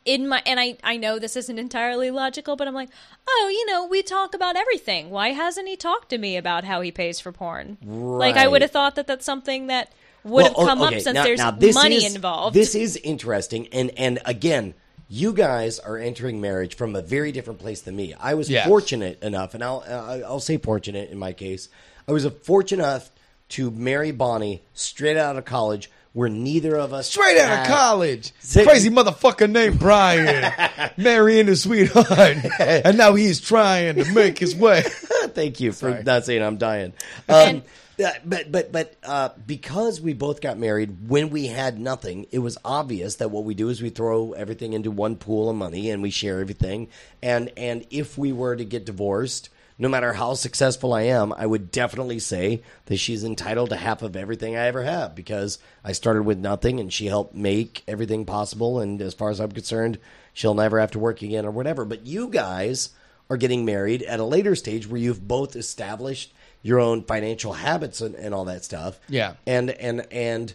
in 0.06 0.28
my 0.28 0.42
and 0.46 0.60
i 0.60 0.76
i 0.84 0.98
know 0.98 1.20
this 1.20 1.36
isn't 1.36 1.60
entirely 1.60 2.10
logical 2.10 2.56
but 2.56 2.68
i'm 2.68 2.74
like 2.74 2.90
oh 3.28 3.50
you 3.52 3.66
know 3.68 3.86
we 3.86 4.02
talk 4.02 4.34
about 4.34 4.56
everything 4.56 5.10
why 5.12 5.30
hasn't 5.30 5.68
he 5.68 5.76
talked 5.76 6.10
to 6.10 6.18
me 6.18 6.38
about 6.38 6.64
how 6.64 6.82
he 6.82 6.92
pays 6.92 7.20
for 7.20 7.32
porn 7.32 7.78
like 7.86 8.36
i 8.36 8.48
would 8.48 8.62
have 8.64 8.72
thought 8.72 8.96
that 8.96 9.06
that's 9.06 9.26
something 9.26 9.68
that 9.68 9.92
would 10.24 10.46
have 10.46 10.56
Well, 10.56 10.66
o- 10.66 10.68
come 10.68 10.82
okay, 10.84 10.96
up 10.98 11.02
since 11.02 11.14
now- 11.16 11.24
there's 11.24 11.40
now 11.40 11.52
this 11.52 11.76
money 11.76 11.98
is- 12.06 12.16
involved 12.16 12.56
This 12.56 12.74
is 12.76 12.96
interesting, 12.98 13.68
and 13.72 13.92
and 13.98 14.20
again, 14.26 14.76
you 15.10 15.34
guys 15.34 15.80
are 15.80 15.98
entering 15.98 16.40
marriage 16.40 16.76
from 16.76 16.96
a 16.96 17.02
very 17.02 17.32
different 17.32 17.60
place 17.60 17.82
than 17.82 17.96
me. 17.96 18.14
I 18.20 18.36
was 18.36 18.48
Yeah. 18.50 18.66
fortunate 18.68 19.22
enough, 19.24 19.56
and 19.56 19.64
I'll 19.64 19.84
I'll 19.88 20.40
say 20.40 20.58
fortunate 20.58 21.10
in 21.10 21.18
my 21.18 21.34
case. 21.34 21.70
I 22.08 22.12
was 22.12 22.26
fortunate 22.44 22.84
enough 22.84 23.10
to 23.50 23.72
marry 23.72 24.12
Bonnie 24.12 24.62
straight 24.74 25.18
out 25.18 25.38
of 25.38 25.44
college, 25.46 25.90
where 26.14 26.30
neither 26.30 26.76
of 26.76 26.94
us 26.94 27.10
Straight 27.10 27.38
out 27.38 27.62
of 27.62 27.68
college. 27.68 28.34
Say- 28.40 28.66
Crazy 28.66 28.90
motherfucker 28.90 29.50
named 29.50 29.80
Brian. 29.80 30.52
Marrying 30.98 31.48
his 31.48 31.64
sweetheart. 31.64 32.38
and 32.60 32.98
now 32.98 33.14
he's 33.16 33.40
trying 33.40 33.96
to 33.96 34.12
make 34.14 34.38
his 34.38 34.56
way. 34.56 34.82
Thank 35.28 35.60
you 35.60 35.72
for 35.72 35.92
Sorry. 35.92 36.04
not 36.04 36.26
saying 36.26 36.42
I'm 36.44 36.58
dying. 36.58 36.94
Um, 37.30 37.64
uh, 38.04 38.12
but 38.26 38.52
but 38.52 38.72
but 38.72 38.96
uh, 39.04 39.30
because 39.46 40.02
we 40.02 40.14
both 40.14 40.42
got 40.42 40.58
married 40.58 41.08
when 41.08 41.30
we 41.30 41.48
had 41.48 41.80
nothing, 41.80 42.26
it 42.32 42.40
was 42.40 42.58
obvious 42.66 43.18
that 43.18 43.30
what 43.30 43.44
we 43.44 43.54
do 43.54 43.70
is 43.70 43.82
we 43.82 43.90
throw 43.90 44.32
everything 44.34 44.74
into 44.74 44.92
one 44.92 45.16
pool 45.16 45.50
of 45.50 45.56
money 45.56 45.92
and 45.92 46.02
we 46.02 46.10
share 46.10 46.40
everything. 46.40 46.90
And 47.22 47.52
and 47.56 47.86
if 47.90 48.18
we 48.18 48.32
were 48.32 48.56
to 48.56 48.66
get 48.66 48.86
divorced, 48.86 49.50
no 49.82 49.90
matter 49.90 50.14
how 50.14 50.36
successful 50.36 50.94
I 50.94 51.02
am, 51.02 51.34
I 51.36 51.48
would 51.48 51.72
definitely 51.72 52.20
say 52.20 52.62
that 52.86 52.98
she's 52.98 53.24
entitled 53.24 53.72
to 53.72 53.76
half 53.76 54.04
of 54.04 54.16
everything 54.16 54.56
I 54.56 54.68
ever 54.68 54.84
have 54.84 55.16
because 55.16 55.58
I 55.84 55.94
started 55.94 56.22
with 56.22 56.38
nothing 56.38 56.80
and 56.80 56.94
she 56.94 57.08
helped 57.08 57.34
make 57.34 57.84
everything 57.88 58.24
possible. 58.26 58.80
And 58.80 59.02
as 59.02 59.16
far 59.16 59.32
as 59.32 59.40
I'm 59.40 59.52
concerned, 59.52 59.98
she'll 60.34 60.54
never 60.54 60.80
have 60.80 60.92
to 60.92 61.00
work 61.00 61.24
again 61.24 61.48
or 61.48 61.52
whatever. 61.52 61.84
But 61.84 62.06
you 62.06 62.30
guys 62.30 62.92
are 63.28 63.38
getting 63.38 63.66
married 63.66 64.04
at 64.04 64.20
a 64.20 64.24
later 64.24 64.56
stage 64.56 64.88
where 64.88 65.02
you've 65.02 65.28
both 65.28 65.56
established 65.56 66.32
your 66.62 66.80
own 66.80 67.02
financial 67.02 67.54
habits 67.54 68.02
and, 68.02 68.14
and 68.14 68.36
all 68.36 68.46
that 68.46 68.64
stuff. 68.64 69.00
Yeah. 69.10 69.34
And 69.48 69.72
and 69.72 70.06
and 70.12 70.54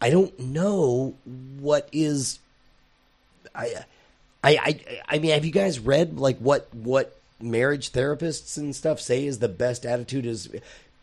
I 0.00 0.10
don't 0.10 0.38
know 0.38 1.16
what 1.58 1.88
is 1.90 2.38
I 3.56 3.74
I 4.44 4.56
I 4.56 5.00
I 5.08 5.18
mean 5.18 5.32
have 5.32 5.44
you 5.44 5.50
guys 5.50 5.80
read 5.80 6.20
like 6.20 6.38
what 6.38 6.72
what 6.72 7.18
marriage 7.42 7.92
therapists 7.92 8.56
and 8.56 8.74
stuff 8.74 9.00
say 9.00 9.26
is 9.26 9.38
the 9.38 9.48
best 9.48 9.84
attitude 9.84 10.26
is 10.26 10.48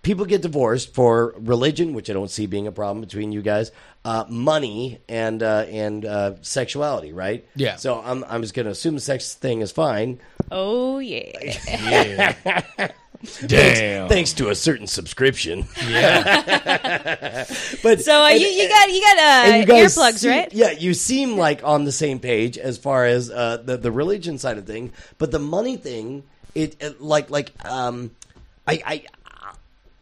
people 0.02 0.26
get 0.26 0.42
divorced 0.42 0.94
for 0.94 1.36
religion, 1.38 1.94
which 1.94 2.10
I 2.10 2.14
don't 2.14 2.32
see 2.32 2.46
being 2.46 2.68
a 2.68 2.72
problem 2.72 3.02
between 3.02 3.32
you 3.32 3.42
guys, 3.42 3.72
uh, 4.06 4.26
money 4.30 5.02
and 5.10 5.44
uh, 5.44 5.66
and 5.70 6.06
uh, 6.06 6.36
sexuality, 6.42 7.12
right? 7.14 7.46
Yeah. 7.56 7.76
So 7.76 8.02
I'm 8.02 8.24
I'm 8.28 8.42
just 8.42 8.54
gonna 8.54 8.70
assume 8.70 8.96
the 8.96 9.02
sex 9.02 9.34
thing 9.36 9.62
is 9.62 9.72
fine. 9.72 10.20
oh 10.52 11.00
yeah 11.00 11.54
Yeah. 11.68 12.92
Damn. 13.46 14.08
Thanks 14.10 14.34
to 14.34 14.50
a 14.50 14.56
certain 14.56 14.88
subscription. 14.88 15.66
Yeah. 15.88 17.46
But 17.84 18.02
so 18.02 18.22
uh, 18.24 18.30
and- 18.30 18.40
you, 18.40 18.48
you 18.48 18.68
got 18.70 18.90
you 18.90 19.02
got 19.02 19.18
uh, 19.20 19.56
you 19.58 19.66
earplugs 19.66 20.20
seem- 20.20 20.32
right 20.32 20.54
Yeah, 20.54 20.72
you 20.72 20.94
seem 20.94 21.38
like 21.38 21.64
on 21.64 21.84
the 21.86 21.92
same 21.92 22.20
page 22.20 22.58
as 22.58 22.78
far 22.78 23.06
as 23.06 23.30
uh, 23.30 23.58
the 23.58 23.78
the 23.78 23.92
religion 23.92 24.38
side 24.38 24.58
of 24.58 24.66
thing, 24.66 24.92
but 25.18 25.32
the 25.32 25.40
money 25.40 25.78
thing, 25.78 26.24
it, 26.56 26.76
it 26.82 27.02
like 27.02 27.30
like 27.30 27.52
um, 27.66 28.12
I 28.68 28.82
I 28.86 29.06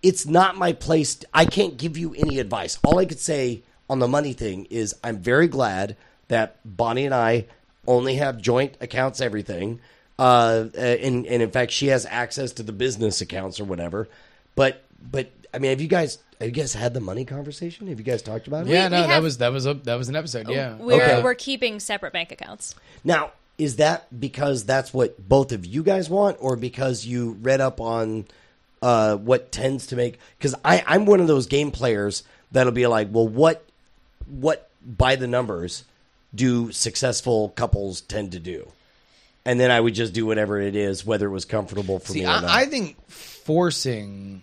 it's 0.03 0.26
not 0.26 0.55
my 0.57 0.74
place. 0.74 1.20
I 1.34 1.45
can't 1.45 1.78
give 1.78 1.97
you 1.97 2.13
any 2.15 2.39
advice. 2.39 2.78
All 2.84 2.99
I 2.99 3.05
could 3.05 3.20
say 3.20 3.63
on 3.89 3.99
the 3.99 4.07
money 4.07 4.34
thing 4.34 4.65
is 4.70 4.95
I'm 5.03 5.18
very 5.20 5.47
glad 5.47 5.95
that 6.28 6.57
Bonnie 6.65 7.05
and 7.05 7.15
I 7.15 7.45
only 7.88 8.15
have 8.15 8.38
joint 8.41 8.76
accounts, 8.82 9.22
everything. 9.22 9.80
Uh, 10.20 10.65
and, 10.76 11.26
and 11.28 11.41
in 11.43 11.51
fact, 11.51 11.72
she 11.72 11.88
has 11.88 12.05
access 12.05 12.51
to 12.53 12.63
the 12.63 12.72
business 12.72 13.22
accounts 13.22 13.59
or 13.59 13.65
whatever. 13.65 14.07
But, 14.55 14.84
but 15.11 15.30
I 15.53 15.59
mean, 15.59 15.70
have 15.70 15.82
you 15.82 15.88
guys, 15.88 16.18
have 16.39 16.47
you 16.47 16.53
guys 16.53 16.74
had 16.74 16.93
the 16.93 16.99
money 16.99 17.26
conversation? 17.26 17.88
Have 17.88 17.99
you 17.99 18.05
guys 18.05 18.22
talked 18.22 18.47
about 18.47 18.65
it? 18.68 18.72
Yeah, 18.72 18.86
we 18.86 18.91
no, 18.91 19.01
that 19.01 19.09
have- 19.09 19.24
was 19.24 19.38
that 19.39 19.51
was 19.51 19.65
a 19.65 19.74
that 19.76 19.95
was 19.95 20.09
an 20.09 20.15
episode. 20.15 20.47
Yeah. 20.49 20.76
We're 20.76 21.01
Okay. 21.01 21.22
we're 21.24 21.36
keeping 21.36 21.80
separate 21.80 22.13
bank 22.13 22.32
accounts. 22.32 22.76
Now, 23.03 23.32
is 23.57 23.78
that 23.78 24.07
because 24.20 24.65
that's 24.65 24.93
what 24.93 25.28
both 25.28 25.51
of 25.51 25.65
you 25.65 25.82
guys 25.84 26.09
want, 26.09 26.38
or 26.39 26.55
because 26.55 27.05
you 27.05 27.38
read 27.41 27.59
up 27.61 27.82
on 27.82 28.26
uh, 28.84 29.15
what 29.18 29.51
tends 29.51 29.88
to 29.88 29.95
make? 29.95 30.20
Because 30.38 30.53
I'm 30.63 31.05
one 31.05 31.20
of 31.22 31.28
those 31.28 31.47
game 31.47 31.72
players 31.72 32.24
that'll 32.51 32.72
be 32.72 32.86
like, 32.88 33.07
well, 33.11 33.28
what 33.28 33.63
what 34.28 34.70
by 34.86 35.15
the 35.15 35.26
numbers 35.28 35.84
do 36.36 36.72
successful 36.72 37.49
couples 37.49 38.01
tend 38.01 38.32
to 38.34 38.39
do? 38.39 38.72
And 39.48 39.58
then 39.58 39.72
I 39.72 39.80
would 39.80 39.95
just 39.95 40.14
do 40.14 40.26
whatever 40.26 40.60
it 40.60 40.76
is, 40.76 41.06
whether 41.06 41.26
it 41.26 41.32
was 41.32 41.45
comfortable 41.45 42.00
for 42.00 42.12
See, 42.12 42.20
me 42.20 42.26
or 42.26 42.41
not. 42.41 42.43
I, 42.43 42.64
I 42.64 42.66
think 42.66 42.98
forcing, 43.10 44.41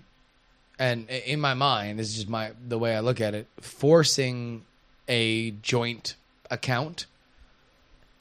and 0.79 1.11
in 1.11 1.41
my 1.41 1.53
mind, 1.53 1.99
this 1.99 2.09
is 2.09 2.15
just 2.15 2.29
my 2.31 2.53
the 2.67 2.79
way 2.79 2.97
I 2.97 3.01
look 3.01 3.21
at 3.21 3.35
it. 3.35 3.47
Forcing 3.61 4.65
a 5.07 5.51
joint 5.51 6.17
account, 6.51 7.05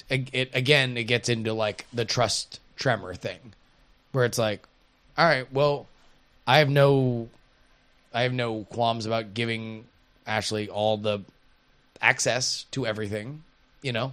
it 0.09 0.49
again, 0.53 0.97
it 0.97 1.05
gets 1.05 1.29
into 1.29 1.53
like 1.53 1.85
the 1.93 2.03
trust 2.03 2.59
tremor 2.75 3.15
thing, 3.15 3.53
where 4.11 4.25
it's 4.25 4.37
like, 4.37 4.67
all 5.17 5.25
right, 5.25 5.49
well, 5.53 5.87
I 6.45 6.57
have 6.57 6.69
no, 6.69 7.29
I 8.13 8.23
have 8.23 8.33
no 8.33 8.65
qualms 8.65 9.05
about 9.05 9.33
giving 9.33 9.85
Ashley 10.27 10.67
all 10.67 10.97
the 10.97 11.21
access 12.01 12.65
to 12.71 12.85
everything, 12.85 13.45
you 13.81 13.93
know, 13.93 14.11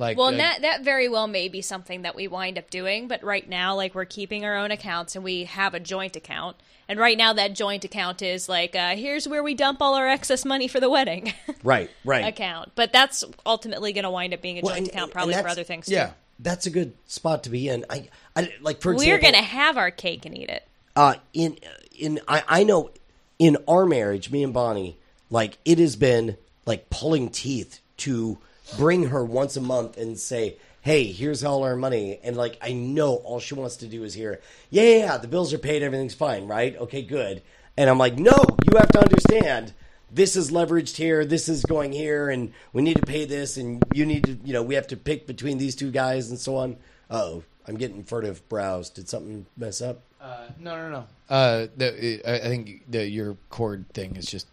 like 0.00 0.16
Well, 0.16 0.26
uh, 0.26 0.30
and 0.30 0.40
that 0.40 0.62
that 0.62 0.82
very 0.82 1.08
well 1.08 1.26
may 1.28 1.48
be 1.48 1.62
something 1.62 2.02
that 2.02 2.16
we 2.16 2.26
wind 2.26 2.58
up 2.58 2.70
doing, 2.70 3.06
but 3.06 3.22
right 3.22 3.48
now, 3.48 3.76
like 3.76 3.94
we're 3.94 4.04
keeping 4.04 4.44
our 4.44 4.56
own 4.56 4.70
accounts 4.72 5.14
and 5.14 5.24
we 5.24 5.44
have 5.44 5.74
a 5.74 5.80
joint 5.80 6.16
account. 6.16 6.56
And 6.88 6.98
right 6.98 7.16
now, 7.16 7.32
that 7.34 7.54
joint 7.54 7.84
account 7.84 8.20
is 8.20 8.48
like, 8.48 8.74
uh, 8.74 8.96
here's 8.96 9.28
where 9.28 9.44
we 9.44 9.54
dump 9.54 9.80
all 9.80 9.94
our 9.94 10.08
excess 10.08 10.44
money 10.44 10.66
for 10.66 10.80
the 10.80 10.90
wedding 10.90 11.32
right, 11.62 11.88
right. 12.04 12.26
account. 12.26 12.72
But 12.74 12.92
that's 12.92 13.22
ultimately 13.46 13.92
going 13.92 14.02
to 14.02 14.10
wind 14.10 14.34
up 14.34 14.42
being 14.42 14.58
a 14.58 14.62
Well, 14.62 14.74
joint 14.74 14.88
and- 14.88 14.96
account, 14.96 15.12
probably 15.12 15.34
for 15.34 15.46
other 15.46 15.62
things 15.62 15.88
yeah. 15.88 16.06
too. 16.08 16.12
That's 16.40 16.66
a 16.66 16.70
good 16.70 16.94
spot 17.06 17.44
to 17.44 17.50
be 17.50 17.68
in. 17.68 17.84
I, 17.88 18.08
I 18.34 18.52
like 18.60 18.80
for 18.80 18.92
example, 18.92 19.12
We're 19.14 19.20
going 19.20 19.34
to 19.34 19.42
have 19.42 19.76
our 19.76 19.90
cake 19.92 20.24
and 20.24 20.36
eat 20.36 20.48
it. 20.48 20.66
uh, 20.96 21.14
in 21.32 21.58
in 21.96 22.18
I, 22.26 22.42
I 22.48 22.64
know 22.64 22.90
in 23.38 23.58
our 23.68 23.84
marriage, 23.86 24.30
me 24.32 24.42
and 24.42 24.52
Bonnie, 24.54 24.96
like 25.30 25.58
it 25.64 25.78
has 25.78 25.94
been 25.96 26.38
like 26.66 26.88
pulling 26.90 27.28
teeth 27.28 27.80
to 27.98 28.38
bring 28.76 29.08
her 29.08 29.24
once 29.24 29.56
a 29.56 29.60
month 29.60 29.96
and 29.96 30.18
say, 30.18 30.56
"Hey, 30.80 31.04
here's 31.12 31.44
all 31.44 31.62
our 31.62 31.76
money," 31.76 32.18
and 32.22 32.36
like 32.36 32.58
I 32.60 32.72
know 32.72 33.16
all 33.16 33.40
she 33.40 33.54
wants 33.54 33.76
to 33.76 33.86
do 33.86 34.04
is 34.04 34.14
hear, 34.14 34.40
"Yeah, 34.70 34.82
yeah, 34.82 34.96
yeah 34.96 35.16
the 35.18 35.28
bills 35.28 35.52
are 35.52 35.58
paid, 35.58 35.82
everything's 35.82 36.14
fine, 36.14 36.46
right? 36.46 36.76
Okay, 36.76 37.02
good." 37.02 37.42
And 37.76 37.88
I'm 37.88 37.98
like, 37.98 38.18
"No, 38.18 38.44
you 38.70 38.78
have 38.78 38.90
to 38.92 39.00
understand." 39.00 39.74
This 40.12 40.34
is 40.34 40.50
leveraged 40.50 40.96
here. 40.96 41.24
This 41.24 41.48
is 41.48 41.64
going 41.64 41.92
here, 41.92 42.30
and 42.30 42.52
we 42.72 42.82
need 42.82 42.96
to 42.96 43.06
pay 43.06 43.26
this, 43.26 43.56
and 43.56 43.80
you 43.94 44.04
need 44.04 44.24
to, 44.24 44.38
you 44.44 44.52
know, 44.52 44.62
we 44.62 44.74
have 44.74 44.88
to 44.88 44.96
pick 44.96 45.24
between 45.24 45.58
these 45.58 45.76
two 45.76 45.92
guys, 45.92 46.30
and 46.30 46.38
so 46.38 46.56
on. 46.56 46.78
Oh, 47.08 47.44
I'm 47.66 47.76
getting 47.76 48.02
furtive 48.02 48.48
brows. 48.48 48.90
Did 48.90 49.08
something 49.08 49.46
mess 49.56 49.80
up? 49.80 50.02
Uh, 50.20 50.48
no, 50.58 50.76
no, 50.76 50.90
no. 50.90 51.06
Uh, 51.28 51.66
the, 51.76 52.20
I 52.26 52.34
I 52.34 52.48
think 52.48 52.90
the, 52.90 53.08
your 53.08 53.36
cord 53.48 53.86
thing 53.94 54.16
is 54.16 54.26
just 54.26 54.48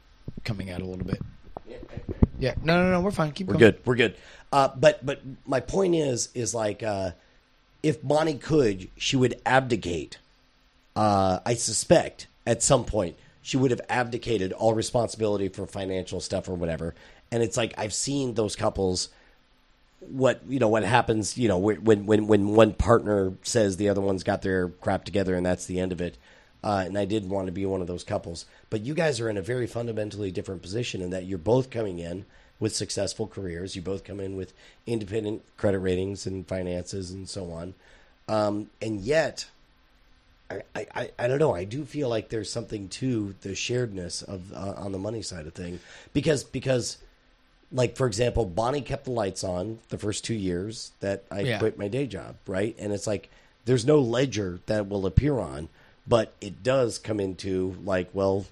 coming 0.46 0.70
out 0.70 0.82
a 0.82 0.86
little 0.86 1.06
bit. 1.06 1.22
Yeah, 1.68 1.78
no, 2.40 2.54
no, 2.84 2.92
no. 2.92 3.02
We're 3.02 3.12
fine. 3.12 3.32
Keep 3.32 3.48
We're 3.48 3.54
going. 3.54 3.60
good. 3.72 3.80
We're 3.86 3.96
good. 3.96 4.16
Uh, 4.52 4.70
but 4.76 5.06
but 5.06 5.22
my 5.46 5.60
point 5.60 5.96
is 5.96 6.30
is 6.34 6.54
like 6.54 6.84
uh, 6.84 7.12
if 7.84 8.02
Bonnie 8.02 8.38
could, 8.38 8.90
she 8.98 9.16
would 9.16 9.40
abdicate. 9.46 10.18
Uh, 10.96 11.40
I 11.46 11.54
suspect 11.56 12.28
at 12.46 12.64
some 12.64 12.86
point 12.86 13.18
she 13.42 13.58
would 13.58 13.72
have 13.72 13.82
abdicated 13.90 14.52
all 14.52 14.74
responsibility 14.74 15.48
for 15.48 15.66
financial 15.68 16.20
stuff 16.20 16.50
or 16.50 16.56
whatever. 16.56 16.96
And 17.32 17.44
it's 17.44 17.58
like 17.58 17.74
I've 17.78 17.94
seen 17.94 18.34
those 18.34 18.56
couples. 18.56 19.10
What 20.00 20.42
you 20.48 20.60
know? 20.60 20.68
What 20.68 20.84
happens? 20.84 21.38
You 21.38 21.48
know, 21.48 21.58
when 21.58 22.06
when 22.06 22.28
when 22.28 22.50
one 22.50 22.74
partner 22.74 23.34
says 23.44 23.78
the 23.78 23.90
other 23.90 24.02
one's 24.02 24.24
got 24.24 24.42
their 24.44 24.70
crap 24.70 25.06
together, 25.06 25.36
and 25.36 25.46
that's 25.46 25.66
the 25.66 25.80
end 25.80 25.92
of 25.92 26.02
it. 26.02 26.18
Uh, 26.64 26.84
and 26.86 26.98
I 26.98 27.06
did 27.06 27.30
want 27.30 27.46
to 27.46 27.52
be 27.52 27.66
one 27.66 27.82
of 27.82 27.88
those 27.88 28.04
couples, 28.04 28.46
but 28.70 28.82
you 28.82 28.94
guys 28.94 29.20
are 29.20 29.30
in 29.30 29.38
a 29.38 29.42
very 29.42 29.68
fundamentally 29.68 30.32
different 30.32 30.62
position 30.62 31.02
in 31.02 31.12
that 31.12 31.26
you're 31.26 31.38
both 31.38 31.70
coming 31.70 32.00
in 32.00 32.26
with 32.60 32.76
successful 32.76 33.28
careers. 33.28 33.76
You 33.76 33.82
both 33.84 34.04
come 34.04 34.20
in 34.20 34.36
with 34.36 34.54
independent 34.88 35.44
credit 35.58 35.80
ratings 35.80 36.26
and 36.26 36.48
finances 36.48 37.12
and 37.12 37.30
so 37.30 37.52
on. 37.52 37.76
Um, 38.28 38.70
and 38.82 39.00
yet, 39.00 39.46
I, 40.50 40.62
I, 40.76 41.12
I- 41.20 41.28
don't 41.28 41.40
know. 41.40 41.54
I 41.54 41.64
do 41.66 41.86
feel 41.86 42.10
like 42.10 42.30
there's 42.30 42.52
something 42.52 42.88
to 42.90 43.36
the 43.42 43.50
sharedness 43.50 44.24
of 44.28 44.52
uh, 44.54 44.74
on 44.78 44.92
the 44.94 44.98
money 45.00 45.22
side 45.22 45.46
of 45.46 45.54
thing 45.54 45.80
because 46.14 46.44
because 46.44 46.98
like 47.72 47.96
for 47.98 48.08
example, 48.08 48.46
Bonnie 48.46 48.82
kept 48.82 49.06
the 49.06 49.12
lights 49.12 49.44
on 49.44 49.80
the 49.90 49.98
first 49.98 50.24
two 50.24 50.34
years 50.34 50.92
that 51.02 51.24
I 51.30 51.42
Yeah. 51.42 51.60
quit 51.60 51.78
my 51.78 51.88
day 51.90 52.08
job, 52.08 52.36
right? 52.48 52.74
And 52.80 52.94
it's 52.94 53.06
like 53.08 53.30
there's 53.66 53.86
no 53.86 54.00
ledger 54.00 54.60
that 54.68 54.88
will 54.88 55.06
appear 55.06 55.38
on, 55.40 55.68
but 56.08 56.34
it 56.42 56.64
does 56.64 56.98
come 56.98 57.20
into 57.20 57.76
like, 57.84 58.10
well, 58.14 58.46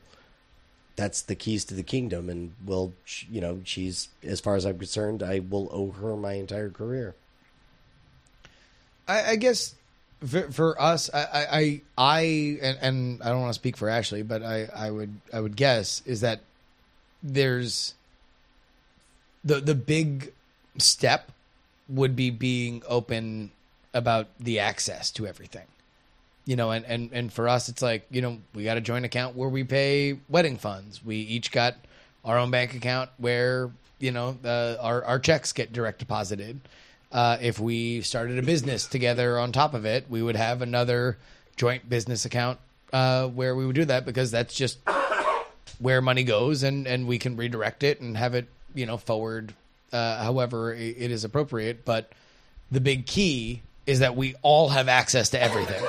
that's 0.95 1.21
the 1.21 1.35
keys 1.35 1.65
to 1.65 1.73
the 1.73 1.83
kingdom, 1.83 2.29
and 2.29 2.53
well, 2.65 2.93
you 3.29 3.41
know, 3.41 3.61
she's 3.63 4.09
as 4.23 4.39
far 4.39 4.55
as 4.55 4.65
I'm 4.65 4.77
concerned, 4.77 5.21
I 5.21 5.39
will 5.39 5.69
owe 5.71 5.91
her 5.91 6.15
my 6.15 6.33
entire 6.33 6.69
career. 6.69 7.15
I, 9.07 9.31
I 9.31 9.35
guess 9.35 9.75
for, 10.25 10.51
for 10.51 10.81
us, 10.81 11.09
I, 11.13 11.19
I, 11.19 11.45
I, 11.59 11.81
I 11.97 12.21
and, 12.61 12.77
and 12.81 13.23
I 13.23 13.29
don't 13.29 13.41
want 13.41 13.51
to 13.51 13.59
speak 13.59 13.77
for 13.77 13.89
Ashley, 13.89 14.23
but 14.23 14.41
I, 14.41 14.69
I 14.73 14.89
would, 14.89 15.19
I 15.33 15.41
would 15.41 15.55
guess 15.55 16.01
is 16.05 16.21
that 16.21 16.41
there's 17.21 17.93
the 19.43 19.59
the 19.59 19.75
big 19.75 20.31
step 20.77 21.31
would 21.89 22.15
be 22.15 22.29
being 22.29 22.83
open 22.87 23.51
about 23.93 24.27
the 24.39 24.59
access 24.59 25.11
to 25.11 25.27
everything. 25.27 25.65
You 26.45 26.55
know, 26.55 26.71
and, 26.71 26.85
and, 26.85 27.09
and 27.11 27.33
for 27.33 27.49
us, 27.49 27.69
it's 27.69 27.81
like, 27.81 28.05
you 28.11 28.21
know, 28.21 28.37
we 28.53 28.63
got 28.63 28.77
a 28.77 28.81
joint 28.81 29.03
account 29.03 29.35
where 29.35 29.49
we 29.49 29.63
pay 29.63 30.19
wedding 30.29 30.57
funds. 30.57 31.03
We 31.03 31.17
each 31.17 31.51
got 31.51 31.75
our 32.23 32.37
own 32.37 32.51
bank 32.51 32.75
account 32.75 33.09
where, 33.17 33.71
you 33.99 34.11
know, 34.11 34.37
the, 34.41 34.77
our, 34.79 35.03
our 35.03 35.19
checks 35.19 35.53
get 35.53 35.73
direct 35.73 35.99
deposited. 35.99 36.59
Uh, 37.11 37.37
if 37.41 37.59
we 37.59 38.01
started 38.01 38.37
a 38.37 38.43
business 38.43 38.85
together 38.85 39.39
on 39.39 39.51
top 39.51 39.73
of 39.73 39.85
it, 39.85 40.05
we 40.09 40.21
would 40.21 40.35
have 40.35 40.61
another 40.61 41.17
joint 41.55 41.89
business 41.89 42.25
account 42.25 42.59
uh, 42.93 43.27
where 43.27 43.55
we 43.55 43.65
would 43.65 43.75
do 43.75 43.85
that 43.85 44.05
because 44.05 44.31
that's 44.31 44.53
just 44.53 44.77
where 45.79 46.01
money 46.01 46.23
goes 46.23 46.63
and, 46.63 46.87
and 46.87 47.07
we 47.07 47.17
can 47.17 47.37
redirect 47.37 47.83
it 47.83 48.01
and 48.01 48.17
have 48.17 48.35
it, 48.35 48.47
you 48.73 48.85
know, 48.85 48.97
forward 48.97 49.53
uh, 49.91 50.23
however 50.23 50.73
it 50.73 51.11
is 51.11 51.23
appropriate. 51.23 51.85
But 51.85 52.11
the 52.71 52.81
big 52.81 53.05
key 53.05 53.61
is 53.85 53.99
that 53.99 54.15
we 54.15 54.35
all 54.41 54.69
have 54.69 54.87
access 54.87 55.29
to 55.29 55.41
everything. 55.41 55.83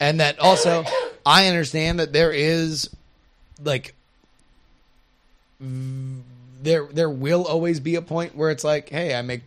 And 0.00 0.20
that 0.20 0.38
also, 0.38 0.84
I 1.26 1.48
understand 1.48 1.98
that 2.00 2.12
there 2.12 2.32
is 2.32 2.90
like 3.62 3.94
there 5.60 6.86
there 6.92 7.10
will 7.10 7.44
always 7.44 7.80
be 7.80 7.96
a 7.96 8.02
point 8.02 8.36
where 8.36 8.50
it's 8.50 8.64
like, 8.64 8.88
hey, 8.88 9.14
I 9.14 9.22
make 9.22 9.42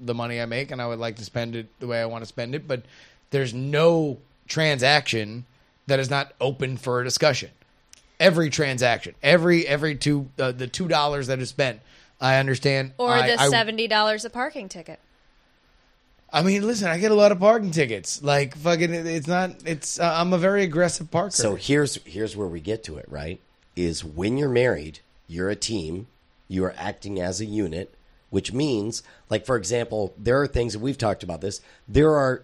the 0.00 0.14
money 0.14 0.40
I 0.40 0.46
make 0.46 0.70
and 0.70 0.80
I 0.82 0.86
would 0.86 0.98
like 0.98 1.16
to 1.16 1.24
spend 1.24 1.54
it 1.56 1.66
the 1.80 1.86
way 1.86 2.00
I 2.00 2.06
want 2.06 2.22
to 2.22 2.26
spend 2.26 2.54
it, 2.54 2.66
but 2.66 2.82
there's 3.30 3.54
no 3.54 4.18
transaction 4.48 5.44
that 5.86 6.00
is 6.00 6.10
not 6.10 6.32
open 6.40 6.76
for 6.76 7.00
a 7.00 7.04
discussion. 7.04 7.50
Every 8.18 8.50
transaction, 8.50 9.14
every 9.22 9.66
every 9.66 9.94
two 9.94 10.28
uh, 10.38 10.52
the 10.52 10.66
two 10.66 10.88
dollars 10.88 11.28
that 11.28 11.38
is 11.38 11.48
spent, 11.48 11.80
I 12.20 12.36
understand. 12.36 12.92
Or 12.98 13.12
I- 13.12 13.36
the 13.36 13.48
seventy 13.48 13.86
dollars 13.86 14.24
a 14.24 14.30
parking 14.30 14.68
ticket. 14.68 14.98
I 16.30 16.42
mean, 16.42 16.66
listen, 16.66 16.88
I 16.88 16.98
get 16.98 17.10
a 17.10 17.14
lot 17.14 17.32
of 17.32 17.38
parking 17.38 17.70
tickets. 17.70 18.22
Like 18.22 18.56
fucking, 18.56 18.92
it's 18.92 19.26
not. 19.26 19.52
It's 19.64 19.98
uh, 19.98 20.14
I'm 20.16 20.32
a 20.32 20.38
very 20.38 20.62
aggressive 20.62 21.10
parker. 21.10 21.30
So 21.30 21.54
here's 21.54 21.96
here's 22.04 22.36
where 22.36 22.48
we 22.48 22.60
get 22.60 22.84
to 22.84 22.96
it, 22.98 23.06
right? 23.08 23.40
Is 23.76 24.04
when 24.04 24.36
you're 24.36 24.48
married, 24.48 25.00
you're 25.26 25.48
a 25.48 25.56
team, 25.56 26.06
you 26.48 26.64
are 26.64 26.74
acting 26.76 27.20
as 27.20 27.40
a 27.40 27.46
unit, 27.46 27.94
which 28.30 28.52
means, 28.52 29.02
like 29.30 29.46
for 29.46 29.56
example, 29.56 30.12
there 30.18 30.40
are 30.42 30.46
things 30.46 30.74
that 30.74 30.80
we've 30.80 30.98
talked 30.98 31.22
about. 31.22 31.40
This 31.40 31.60
there 31.86 32.14
are, 32.14 32.42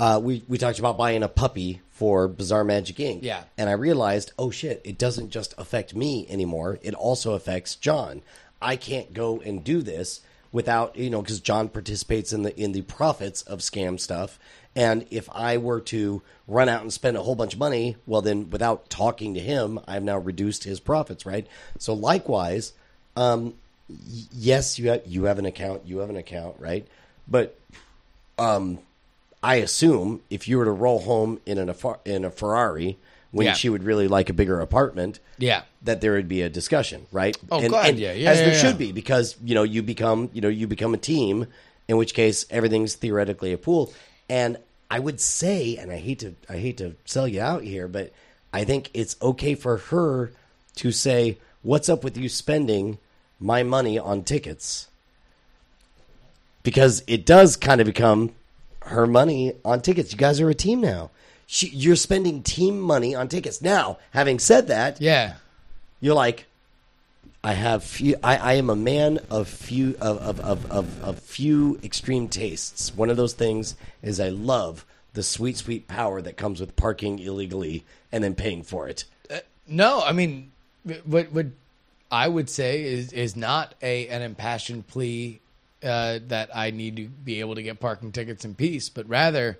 uh, 0.00 0.20
we 0.22 0.42
we 0.48 0.58
talked 0.58 0.78
about 0.78 0.98
buying 0.98 1.22
a 1.22 1.28
puppy 1.28 1.82
for 1.90 2.26
Bizarre 2.26 2.64
Magic 2.64 2.96
Inc. 2.96 3.22
Yeah. 3.22 3.44
and 3.56 3.70
I 3.70 3.72
realized, 3.72 4.32
oh 4.38 4.50
shit, 4.50 4.82
it 4.84 4.98
doesn't 4.98 5.30
just 5.30 5.54
affect 5.58 5.94
me 5.94 6.26
anymore; 6.28 6.78
it 6.82 6.94
also 6.94 7.34
affects 7.34 7.76
John. 7.76 8.22
I 8.60 8.76
can't 8.76 9.12
go 9.14 9.40
and 9.40 9.62
do 9.62 9.82
this 9.82 10.22
without 10.52 10.96
you 10.96 11.10
know 11.10 11.22
because 11.22 11.40
John 11.40 11.68
participates 11.68 12.32
in 12.32 12.42
the 12.42 12.58
in 12.60 12.72
the 12.72 12.82
profits 12.82 13.42
of 13.42 13.60
scam 13.60 13.98
stuff. 13.98 14.38
And 14.74 15.06
if 15.10 15.28
I 15.32 15.56
were 15.56 15.80
to 15.82 16.20
run 16.46 16.68
out 16.68 16.82
and 16.82 16.92
spend 16.92 17.16
a 17.16 17.22
whole 17.22 17.34
bunch 17.34 17.54
of 17.54 17.58
money, 17.58 17.96
well, 18.06 18.20
then 18.20 18.50
without 18.50 18.90
talking 18.90 19.32
to 19.32 19.40
him, 19.40 19.80
I've 19.88 20.02
now 20.02 20.18
reduced 20.18 20.64
his 20.64 20.80
profits, 20.80 21.24
right? 21.24 21.46
So 21.78 21.94
likewise, 21.94 22.74
um, 23.16 23.54
yes, 23.88 24.78
you 24.78 24.90
have 24.90 25.06
you 25.06 25.24
have 25.24 25.38
an 25.38 25.46
account, 25.46 25.86
you 25.86 25.98
have 25.98 26.10
an 26.10 26.16
account, 26.16 26.56
right? 26.58 26.86
But 27.26 27.58
um, 28.38 28.80
I 29.42 29.56
assume 29.56 30.22
if 30.28 30.46
you 30.46 30.58
were 30.58 30.64
to 30.64 30.72
roll 30.72 31.00
home 31.00 31.40
in 31.46 31.58
an 31.58 31.74
in 32.04 32.24
a 32.24 32.30
Ferrari 32.30 32.98
when 33.36 33.46
Yeah. 33.46 33.52
she 33.52 33.68
would 33.68 33.84
really 33.84 34.08
like 34.08 34.28
a 34.30 34.32
bigger 34.32 34.60
apartment, 34.60 35.20
Yeah. 35.38 35.62
that 35.82 36.00
there 36.00 36.12
would 36.12 36.28
be 36.28 36.42
a 36.42 36.48
discussion, 36.48 37.06
right? 37.12 37.36
Oh, 37.50 37.60
and, 37.60 37.70
God, 37.70 37.86
and 37.88 37.98
yeah, 37.98 38.12
yeah, 38.12 38.30
as 38.30 38.38
yeah, 38.38 38.44
there 38.46 38.54
yeah. 38.54 38.60
should 38.60 38.78
be, 38.78 38.92
because 38.92 39.36
you 39.44 39.54
know 39.54 39.62
you 39.62 39.82
become 39.82 40.30
you 40.32 40.40
know 40.40 40.48
you 40.48 40.66
become 40.66 40.94
a 40.94 40.98
team, 40.98 41.46
in 41.88 41.96
which 41.96 42.14
case 42.14 42.46
everything's 42.50 42.94
theoretically 42.94 43.52
a 43.52 43.58
pool. 43.58 43.92
And 44.28 44.56
I 44.90 44.98
would 45.00 45.20
say, 45.20 45.76
and 45.76 45.92
I 45.92 45.98
hate 45.98 46.18
to 46.20 46.34
I 46.48 46.56
hate 46.58 46.78
to 46.78 46.96
sell 47.04 47.28
you 47.28 47.40
out 47.40 47.62
here, 47.62 47.86
but 47.88 48.12
I 48.52 48.64
think 48.64 48.90
it's 48.94 49.16
okay 49.20 49.54
for 49.54 49.76
her 49.76 50.32
to 50.76 50.90
say, 50.92 51.38
what's 51.62 51.88
up 51.88 52.02
with 52.04 52.16
you 52.16 52.28
spending 52.28 52.98
my 53.38 53.62
money 53.62 53.98
on 53.98 54.22
tickets? 54.24 54.88
Because 56.62 57.02
it 57.06 57.24
does 57.26 57.56
kind 57.56 57.80
of 57.80 57.86
become 57.86 58.32
her 58.82 59.06
money 59.06 59.52
on 59.64 59.80
tickets. 59.82 60.12
You 60.12 60.18
guys 60.18 60.40
are 60.40 60.48
a 60.50 60.54
team 60.54 60.80
now. 60.80 61.10
She, 61.46 61.68
you're 61.68 61.96
spending 61.96 62.42
team 62.42 62.80
money 62.80 63.14
on 63.14 63.28
tickets. 63.28 63.62
Now, 63.62 63.98
having 64.10 64.38
said 64.38 64.66
that, 64.68 65.00
Yeah. 65.00 65.34
you're 66.00 66.14
like, 66.14 66.46
I 67.44 67.52
have 67.52 67.84
few. 67.84 68.16
I, 68.24 68.36
I 68.36 68.52
am 68.54 68.68
a 68.70 68.74
man 68.76 69.20
of 69.30 69.46
few 69.48 69.90
of, 70.00 70.18
of, 70.18 70.40
of, 70.40 70.70
of, 70.72 71.04
of 71.04 71.18
few 71.20 71.78
extreme 71.84 72.28
tastes. 72.28 72.92
One 72.96 73.08
of 73.10 73.16
those 73.16 73.34
things 73.34 73.76
is 74.02 74.18
I 74.18 74.30
love 74.30 74.84
the 75.12 75.22
sweet, 75.22 75.56
sweet 75.56 75.86
power 75.86 76.20
that 76.22 76.36
comes 76.36 76.58
with 76.58 76.74
parking 76.74 77.20
illegally 77.20 77.84
and 78.10 78.24
then 78.24 78.34
paying 78.34 78.64
for 78.64 78.88
it. 78.88 79.04
No, 79.68 80.02
I 80.02 80.12
mean, 80.12 80.50
what 81.04 81.30
what 81.32 81.46
I 82.10 82.26
would 82.28 82.50
say 82.50 82.82
is 82.84 83.12
is 83.12 83.36
not 83.36 83.74
a 83.80 84.08
an 84.08 84.22
impassioned 84.22 84.88
plea 84.88 85.40
uh, 85.84 86.18
that 86.28 86.50
I 86.54 86.70
need 86.72 86.96
to 86.96 87.04
be 87.06 87.40
able 87.40 87.54
to 87.56 87.62
get 87.62 87.78
parking 87.80 88.10
tickets 88.12 88.44
in 88.44 88.54
peace, 88.56 88.88
but 88.88 89.08
rather, 89.08 89.58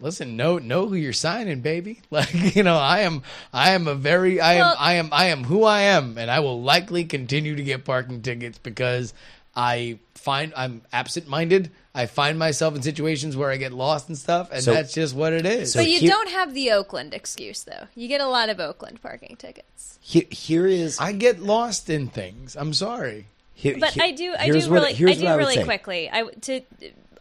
listen, 0.00 0.36
know 0.36 0.58
know 0.58 0.86
who 0.88 0.94
you're 0.94 1.12
signing, 1.12 1.60
baby. 1.60 2.00
Like 2.10 2.54
you 2.56 2.62
know, 2.62 2.76
I 2.76 3.00
am 3.00 3.22
I 3.52 3.70
am 3.70 3.86
a 3.88 3.94
very 3.94 4.40
I 4.40 4.54
am 4.54 4.60
Well- 4.60 4.76
I 4.78 4.92
am 4.94 5.08
I 5.12 5.24
am 5.26 5.44
who 5.44 5.64
I 5.64 5.80
am, 5.82 6.18
and 6.18 6.30
I 6.30 6.40
will 6.40 6.62
likely 6.62 7.04
continue 7.04 7.56
to 7.56 7.62
get 7.62 7.84
parking 7.84 8.22
tickets 8.22 8.58
because 8.58 9.14
I 9.54 9.98
find 10.14 10.52
I'm 10.56 10.82
absent 10.92 11.28
minded. 11.28 11.70
I 11.94 12.06
find 12.06 12.38
myself 12.38 12.74
in 12.74 12.80
situations 12.80 13.36
where 13.36 13.50
I 13.50 13.58
get 13.58 13.72
lost 13.72 14.08
and 14.08 14.16
stuff, 14.16 14.48
and 14.50 14.62
So- 14.64 14.72
that's 14.72 14.94
just 14.94 15.14
what 15.14 15.32
it 15.34 15.44
is. 15.44 15.72
So 15.72 15.80
but 15.80 15.90
you 15.90 15.98
here- 15.98 16.10
don't 16.10 16.30
have 16.30 16.54
the 16.54 16.70
Oakland 16.70 17.12
excuse 17.12 17.62
though. 17.64 17.86
You 17.94 18.08
get 18.08 18.20
a 18.22 18.26
lot 18.28 18.48
of 18.48 18.58
Oakland 18.60 19.02
parking 19.02 19.36
tickets. 19.36 19.98
Here, 20.00 20.24
here 20.30 20.66
is. 20.66 20.98
I 20.98 21.12
get 21.12 21.40
lost 21.40 21.90
in 21.90 22.08
things. 22.08 22.56
I'm 22.56 22.72
sorry. 22.74 23.26
here- 23.54 23.76
But 23.78 23.90
here- 23.90 24.04
I 24.04 24.10
do, 24.12 24.34
I 24.38 24.46
do 24.50 24.70
really, 24.72 24.94
here's 24.94 25.18
I 25.22 25.32
do 25.32 25.36
really 25.38 25.54
say. 25.56 25.64
quickly. 25.64 26.08
I 26.10 26.22
to, 26.24 26.60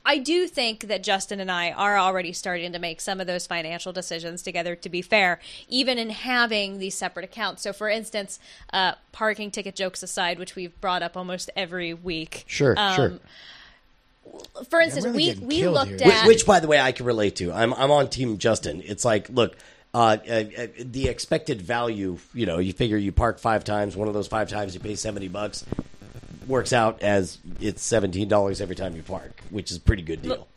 I 0.04 0.18
do 0.18 0.48
think 0.48 0.88
that 0.88 1.04
Justin 1.04 1.40
and 1.40 1.52
I 1.52 1.72
are 1.72 1.98
already 1.98 2.34
starting 2.34 2.72
to 2.74 2.80
make 2.80 3.00
some 3.02 3.22
of 3.22 3.28
those 3.28 3.46
financial 3.46 3.94
decisions 3.94 4.42
together. 4.42 4.76
To 4.76 4.90
be 4.90 5.02
fair, 5.02 5.40
even 5.70 5.98
in 5.98 6.10
having 6.10 6.80
these 6.80 6.96
separate 6.96 7.26
accounts. 7.26 7.62
So, 7.62 7.74
for 7.74 7.90
instance, 7.90 8.40
uh, 8.74 8.94
parking 9.12 9.52
ticket 9.52 9.76
jokes 9.76 10.02
aside, 10.02 10.40
which 10.40 10.56
we've 10.56 10.80
brought 10.82 11.04
up 11.04 11.16
almost 11.16 11.50
every 11.56 11.94
week. 11.94 12.44
Sure, 12.48 12.74
um, 12.78 12.96
sure. 12.96 13.20
For 14.70 14.80
instance, 14.80 15.06
really 15.06 15.36
we 15.36 15.46
we 15.46 15.60
killed 15.60 15.74
looked 15.74 16.02
here. 16.02 16.12
at 16.12 16.26
Which, 16.26 16.38
which, 16.38 16.46
by 16.46 16.60
the 16.60 16.68
way, 16.68 16.80
I 16.80 16.92
can 16.92 17.06
relate 17.06 17.36
to. 17.38 17.52
I'm 17.52 17.74
I'm 17.74 17.92
on 17.92 18.10
Team 18.10 18.38
Justin. 18.38 18.82
It's 18.84 19.06
like, 19.06 19.30
look, 19.30 19.56
uh, 19.94 20.18
uh, 20.28 20.32
uh, 20.32 20.68
the 20.80 21.10
expected 21.10 21.62
value. 21.62 22.18
You 22.34 22.46
know, 22.46 22.60
you 22.60 22.74
figure 22.74 22.98
you 22.98 23.12
park 23.12 23.40
five 23.40 23.64
times. 23.64 23.96
One 23.96 24.08
of 24.08 24.14
those 24.14 24.28
five 24.28 24.50
times 24.50 24.74
you 24.74 24.80
pay 24.80 24.96
seventy 24.96 25.28
bucks. 25.28 25.66
Works 26.48 26.74
out 26.74 27.02
as 27.04 27.38
it's 27.60 27.84
seventeen 27.84 28.28
dollars 28.28 28.62
every 28.62 28.76
time 28.76 28.96
you 28.96 29.04
park, 29.04 29.42
which 29.50 29.70
is 29.72 29.78
a 29.78 29.80
pretty 29.80 30.02
good 30.02 30.22
deal. 30.24 30.48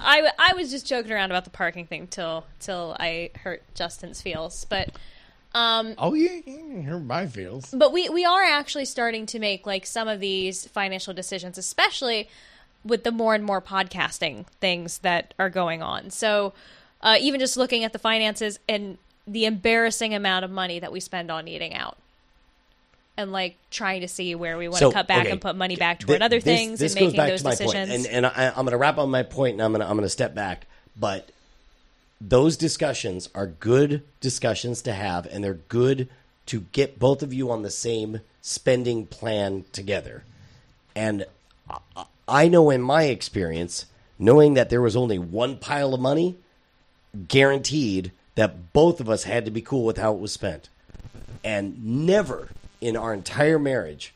I, 0.00 0.28
I 0.38 0.54
was 0.54 0.70
just 0.72 0.86
joking 0.88 1.12
around 1.12 1.30
about 1.30 1.44
the 1.44 1.50
parking 1.50 1.86
thing 1.86 2.06
till 2.08 2.44
till 2.60 2.96
I 2.98 3.30
hurt 3.42 3.62
Justin's 3.74 4.20
feels, 4.22 4.64
but 4.64 4.90
um, 5.54 5.94
Oh 5.98 6.14
yeah, 6.14 6.40
you 6.46 6.82
hurt 6.82 7.04
my 7.04 7.26
feels. 7.26 7.66
but 7.72 7.92
we 7.92 8.08
we 8.08 8.24
are 8.24 8.42
actually 8.42 8.86
starting 8.86 9.26
to 9.26 9.38
make 9.38 9.66
like 9.66 9.86
some 9.86 10.08
of 10.08 10.18
these 10.18 10.66
financial 10.66 11.14
decisions 11.14 11.58
especially 11.58 12.28
with 12.84 13.04
the 13.04 13.12
more 13.12 13.34
and 13.36 13.44
more 13.44 13.60
podcasting 13.62 14.46
things 14.60 14.98
that 14.98 15.32
are 15.38 15.48
going 15.50 15.80
on 15.80 16.10
so 16.10 16.52
uh, 17.02 17.16
even 17.20 17.38
just 17.38 17.56
looking 17.56 17.84
at 17.84 17.92
the 17.92 17.98
finances 18.00 18.58
and 18.68 18.98
the 19.28 19.44
embarrassing 19.44 20.12
amount 20.12 20.44
of 20.44 20.50
money 20.50 20.80
that 20.80 20.90
we 20.90 20.98
spend 20.98 21.30
on 21.30 21.46
eating 21.46 21.72
out 21.72 21.96
and 23.16 23.32
like 23.32 23.56
trying 23.70 24.00
to 24.00 24.08
see 24.08 24.34
where 24.34 24.56
we 24.58 24.68
want 24.68 24.80
So, 24.80 24.90
to 24.90 24.94
cut 24.94 25.06
back 25.08 25.22
okay, 25.22 25.30
and 25.30 25.40
put 25.40 25.56
money 25.56 25.76
back 25.76 26.00
toward 26.00 26.18
Th- 26.18 26.22
other 26.22 26.36
this- 26.36 26.44
things 26.44 26.78
this 26.78 26.92
and 26.92 27.00
goes 27.00 27.06
making 27.12 27.16
back 27.16 27.28
those 27.30 27.40
to 27.40 27.44
my 27.44 27.50
decisions 27.52 27.90
point. 27.90 28.06
and, 28.06 28.06
and 28.06 28.26
I, 28.26 28.48
I'm 28.48 28.64
going 28.64 28.72
to 28.72 28.76
wrap 28.76 28.98
on 28.98 29.10
my 29.10 29.22
point, 29.22 29.54
and 29.54 29.62
I'm 29.62 29.72
going 29.72 29.80
to 29.80 29.86
I'm 29.86 29.96
going 29.96 30.04
to 30.04 30.08
step 30.10 30.34
back. 30.34 30.66
But 30.98 31.30
those 32.20 32.56
discussions 32.56 33.28
are 33.34 33.46
good 33.46 34.02
discussions 34.20 34.82
to 34.82 34.92
have, 34.92 35.26
and 35.26 35.42
they're 35.44 35.54
good 35.54 36.08
to 36.46 36.60
get 36.72 36.98
both 36.98 37.22
of 37.22 37.32
you 37.32 37.50
on 37.50 37.62
the 37.62 37.70
same 37.70 38.20
spending 38.42 39.06
plan 39.06 39.64
together. 39.72 40.24
And 40.94 41.24
I 42.28 42.48
know 42.48 42.70
in 42.70 42.82
my 42.82 43.04
experience, 43.04 43.86
knowing 44.18 44.54
that 44.54 44.70
there 44.70 44.82
was 44.82 44.96
only 44.96 45.18
one 45.18 45.56
pile 45.56 45.94
of 45.94 46.00
money, 46.00 46.36
guaranteed 47.28 48.12
that 48.34 48.72
both 48.72 49.00
of 49.00 49.08
us 49.08 49.24
had 49.24 49.44
to 49.44 49.50
be 49.50 49.60
cool 49.60 49.84
with 49.84 49.96
how 49.98 50.12
it 50.14 50.20
was 50.20 50.32
spent. 50.32 50.68
And 51.42 52.06
never 52.06 52.48
in 52.84 52.98
our 52.98 53.14
entire 53.14 53.58
marriage 53.58 54.14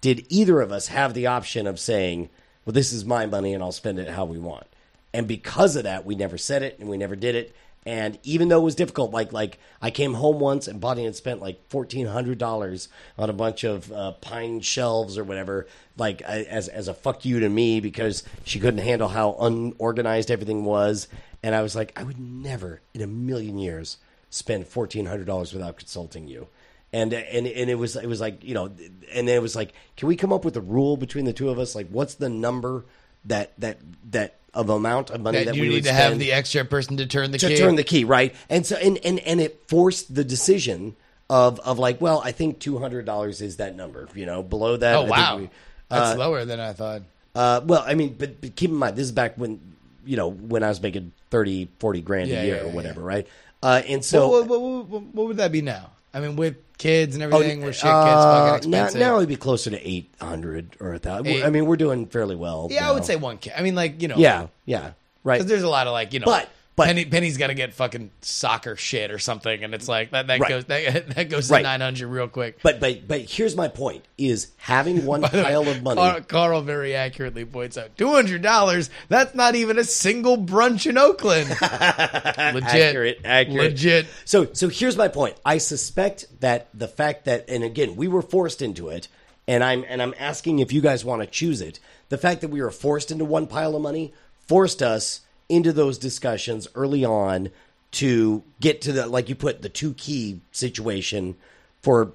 did 0.00 0.24
either 0.30 0.62
of 0.62 0.72
us 0.72 0.88
have 0.88 1.12
the 1.12 1.26
option 1.26 1.66
of 1.66 1.78
saying, 1.78 2.30
well, 2.64 2.72
this 2.72 2.90
is 2.90 3.04
my 3.04 3.26
money 3.26 3.52
and 3.52 3.62
I'll 3.62 3.72
spend 3.72 3.98
it 3.98 4.08
how 4.08 4.24
we 4.24 4.38
want. 4.38 4.66
And 5.12 5.28
because 5.28 5.76
of 5.76 5.84
that, 5.84 6.06
we 6.06 6.14
never 6.14 6.38
said 6.38 6.62
it 6.62 6.78
and 6.78 6.88
we 6.88 6.96
never 6.96 7.14
did 7.14 7.34
it. 7.34 7.54
And 7.84 8.18
even 8.22 8.48
though 8.48 8.60
it 8.60 8.64
was 8.64 8.74
difficult, 8.74 9.12
like 9.12 9.34
like 9.34 9.58
I 9.82 9.90
came 9.90 10.14
home 10.14 10.40
once 10.40 10.66
and 10.66 10.80
Bonnie 10.80 11.04
had 11.04 11.14
spent 11.14 11.42
like 11.42 11.60
fourteen 11.68 12.06
hundred 12.06 12.38
dollars 12.38 12.88
on 13.18 13.30
a 13.30 13.34
bunch 13.34 13.64
of 13.64 13.92
uh, 13.92 14.12
pine 14.12 14.60
shelves 14.60 15.16
or 15.18 15.22
whatever, 15.22 15.66
like 15.96 16.22
I- 16.26 16.42
as 16.44 16.68
as 16.68 16.88
a 16.88 16.94
fuck 16.94 17.24
you 17.24 17.38
to 17.40 17.48
me 17.48 17.80
because 17.80 18.24
she 18.44 18.58
couldn't 18.58 18.80
handle 18.80 19.08
how 19.08 19.36
unorganized 19.38 20.30
everything 20.30 20.64
was. 20.64 21.06
And 21.44 21.54
I 21.54 21.62
was 21.62 21.76
like, 21.76 21.92
I 21.96 22.02
would 22.02 22.18
never 22.18 22.80
in 22.92 23.02
a 23.02 23.06
million 23.06 23.58
years 23.58 23.98
spend 24.30 24.66
fourteen 24.66 25.06
hundred 25.06 25.26
dollars 25.26 25.52
without 25.52 25.76
consulting 25.76 26.26
you 26.26 26.48
and 26.96 27.12
and 27.12 27.46
and 27.46 27.70
it 27.70 27.74
was 27.82 27.96
it 27.96 28.06
was 28.06 28.20
like 28.20 28.42
you 28.44 28.54
know 28.54 28.66
and 29.14 29.28
it 29.28 29.42
was 29.42 29.54
like 29.60 29.70
can 29.96 30.08
we 30.08 30.16
come 30.16 30.32
up 30.32 30.44
with 30.44 30.56
a 30.56 30.60
rule 30.76 30.96
between 30.96 31.24
the 31.24 31.32
two 31.32 31.48
of 31.50 31.58
us 31.58 31.74
like 31.74 31.88
what's 31.88 32.14
the 32.14 32.28
number 32.28 32.84
that 33.24 33.52
that 33.58 33.78
that 34.10 34.30
of 34.54 34.70
amount 34.70 35.10
of 35.10 35.20
money 35.20 35.38
that, 35.38 35.46
That 35.46 35.56
you 35.56 35.62
we 35.62 35.68
need 35.68 35.84
to 35.84 35.92
have 35.92 36.18
the 36.18 36.32
extra 36.32 36.64
person 36.64 36.96
to 36.96 37.06
turn 37.06 37.30
the 37.32 37.38
to 37.38 37.48
key. 37.48 37.56
turn 37.56 37.74
the 37.76 37.84
key 37.84 38.04
right 38.04 38.34
and 38.48 38.64
so 38.64 38.76
and 38.76 38.98
and 39.04 39.18
and 39.20 39.40
it 39.40 39.62
forced 39.68 40.14
the 40.14 40.24
decision 40.24 40.96
of 41.28 41.58
of 41.60 41.78
like 41.78 42.00
well 42.00 42.22
I 42.24 42.32
think 42.32 42.58
two 42.60 42.78
hundred 42.78 43.04
dollars 43.04 43.40
is 43.42 43.56
that 43.58 43.74
number 43.76 44.08
you 44.14 44.24
know 44.26 44.42
below 44.42 44.76
that 44.78 44.94
I 44.94 44.96
Oh 44.98 45.02
think 45.04 45.16
wow, 45.16 45.36
we- 45.38 45.50
that's 45.88 46.18
lower 46.18 46.44
than 46.44 46.58
I 46.60 46.72
thought. 46.72 47.02
uh, 47.34 47.60
well, 47.64 47.84
I 47.86 47.94
mean, 47.94 48.14
but, 48.18 48.40
but 48.40 48.56
keep 48.56 48.70
in 48.70 48.76
mind, 48.76 48.96
this 48.96 49.04
is 49.04 49.12
back 49.12 49.36
when, 49.36 49.60
you 50.06 50.16
know, 50.16 50.28
when 50.30 50.62
I 50.64 50.68
was 50.68 50.80
making 50.82 51.12
30, 51.30 51.68
40 51.78 52.00
grand 52.00 52.28
Yeah, 52.30 52.40
a 52.40 52.44
year 52.46 52.56
yeah, 52.56 52.62
or 52.62 52.66
yeah. 52.68 52.72
whatever, 52.74 53.00
right? 53.02 53.26
Uh, 53.62 53.82
and 53.86 54.02
so, 54.04 54.28
what, 54.28 54.48
what, 54.48 54.60
what, 54.60 55.02
what 55.14 55.26
would 55.28 55.36
that 55.36 55.52
be 55.52 55.60
now? 55.62 55.90
I 56.16 56.20
mean, 56.20 56.36
with 56.36 56.56
kids 56.78 57.14
and 57.14 57.22
Oh, 57.22 57.26
everything, 57.28 57.60
where 57.62 57.72
shit 57.72 57.82
gets 57.84 57.94
uh, 57.94 58.52
fucking 58.54 58.70
now, 58.70 58.76
expensive. 58.78 59.00
now 59.00 59.16
it'd 59.18 59.28
be 59.28 59.36
closer 59.36 59.70
to 59.70 59.88
800 59.88 60.76
or 60.80 60.94
a 60.94 60.98
thousand. 60.98 61.26
Eight. 61.26 61.44
I 61.44 61.50
mean, 61.50 61.66
we're 61.66 61.76
doing 61.76 62.06
fairly 62.06 62.36
well. 62.36 62.68
yeah, 62.70 62.84
I 62.84 62.88
now. 62.88 62.94
would 62.94 63.04
say 63.04 63.16
one 63.16 63.38
kid. 63.38 63.52
I 63.56 63.62
mean, 63.62 63.74
like 63.74 64.00
you 64.00 64.08
know, 64.08 64.16
Yeah, 64.16 64.46
yeah, 64.64 64.92
right. 65.24 65.36
Because 65.38 65.46
there's 65.50 65.62
a 65.62 65.68
lot 65.68 65.86
of 65.86 65.92
like 65.92 66.12
you 66.14 66.20
know, 66.20 66.26
But- 66.26 66.48
but- 66.76 66.86
Penny 66.86 67.04
Penny's 67.06 67.36
got 67.38 67.46
to 67.48 67.54
get 67.54 67.72
fucking 67.74 68.10
soccer 68.20 68.76
shit 68.76 69.10
or 69.10 69.18
something, 69.18 69.64
and 69.64 69.74
it's 69.74 69.88
like 69.88 70.10
that 70.10 70.26
that 70.28 70.40
Right. 70.40 70.48
goes 70.48 70.64
that, 70.66 71.08
that 71.16 71.28
goes 71.30 71.48
to 71.48 71.60
nine 71.62 71.80
hundred 71.80 72.08
real 72.08 72.28
quick. 72.28 72.58
But 72.62 72.80
but 72.80 73.08
but 73.08 73.22
here's 73.22 73.56
my 73.56 73.68
point: 73.68 74.04
is 74.18 74.48
having 74.58 75.04
one 75.06 75.22
pile 75.22 75.66
of 75.68 75.82
money. 75.82 76.00
Carl, 76.00 76.20
Carl 76.22 76.60
very 76.62 76.94
accurately 76.94 77.44
points 77.44 77.76
out 77.78 77.96
two 77.96 78.08
hundred 78.12 78.42
dollars. 78.42 78.90
That's 79.08 79.34
not 79.34 79.54
even 79.54 79.78
a 79.78 79.84
single 79.84 80.36
brunch 80.38 80.86
in 80.86 80.98
Oakland. 80.98 81.48
Legit, 81.60 82.64
accurate, 82.64 83.20
accurate. 83.24 83.56
legit. 83.72 84.06
So, 84.24 84.52
so 84.52 84.68
here's 84.68 84.96
my 84.96 85.08
point. 85.08 85.36
I 85.44 85.58
suspect 85.58 86.26
that 86.40 86.68
the 86.74 86.88
fact 86.88 87.24
that, 87.24 87.48
and 87.48 87.64
again, 87.64 87.96
we 87.96 88.08
were 88.08 88.22
forced 88.22 88.60
into 88.62 88.88
it, 88.88 89.08
and 89.48 89.64
I'm 89.64 89.84
and 89.88 90.02
I'm 90.02 90.14
asking 90.18 90.58
if 90.58 90.72
you 90.72 90.80
guys 90.80 91.04
want 91.04 91.22
to 91.22 91.26
choose 91.26 91.60
it. 91.60 91.80
The 92.08 92.18
fact 92.18 92.40
that 92.42 92.48
we 92.48 92.60
were 92.60 92.70
forced 92.70 93.10
into 93.10 93.24
one 93.24 93.46
pile 93.46 93.74
of 93.74 93.82
money 93.82 94.12
forced 94.46 94.82
us 94.82 95.22
into 95.48 95.72
those 95.72 95.98
discussions 95.98 96.68
early 96.74 97.04
on 97.04 97.50
to 97.92 98.42
get 98.60 98.80
to 98.82 98.92
the 98.92 99.06
like 99.06 99.28
you 99.28 99.34
put 99.34 99.62
the 99.62 99.68
two 99.68 99.94
key 99.94 100.40
situation 100.52 101.36
for 101.82 102.12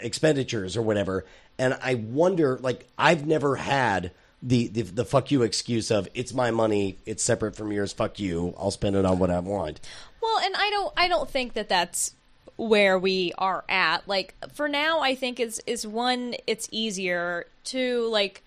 expenditures 0.00 0.76
or 0.76 0.82
whatever. 0.82 1.24
And 1.58 1.78
I 1.82 1.94
wonder, 1.94 2.58
like, 2.58 2.88
I've 2.98 3.26
never 3.26 3.56
had. 3.56 4.10
The, 4.46 4.66
the 4.68 4.82
the 4.82 5.04
fuck 5.06 5.30
you 5.30 5.40
excuse 5.40 5.90
of 5.90 6.06
it's 6.12 6.34
my 6.34 6.50
money 6.50 6.98
it's 7.06 7.22
separate 7.22 7.56
from 7.56 7.72
yours 7.72 7.94
fuck 7.94 8.20
you 8.20 8.52
I'll 8.58 8.70
spend 8.70 8.94
it 8.94 9.06
on 9.06 9.18
what 9.18 9.30
I 9.30 9.38
want 9.40 9.80
Well, 10.20 10.38
and 10.44 10.54
I 10.54 10.68
don't 10.68 10.92
I 10.98 11.08
don't 11.08 11.30
think 11.30 11.54
that 11.54 11.70
that's 11.70 12.14
where 12.56 12.98
we 12.98 13.32
are 13.38 13.64
at. 13.68 14.06
Like 14.06 14.34
for 14.52 14.68
now, 14.68 15.00
I 15.00 15.14
think 15.14 15.40
is 15.40 15.60
is 15.66 15.86
one 15.86 16.34
it's 16.46 16.68
easier 16.70 17.46
to 17.64 18.06
like 18.08 18.44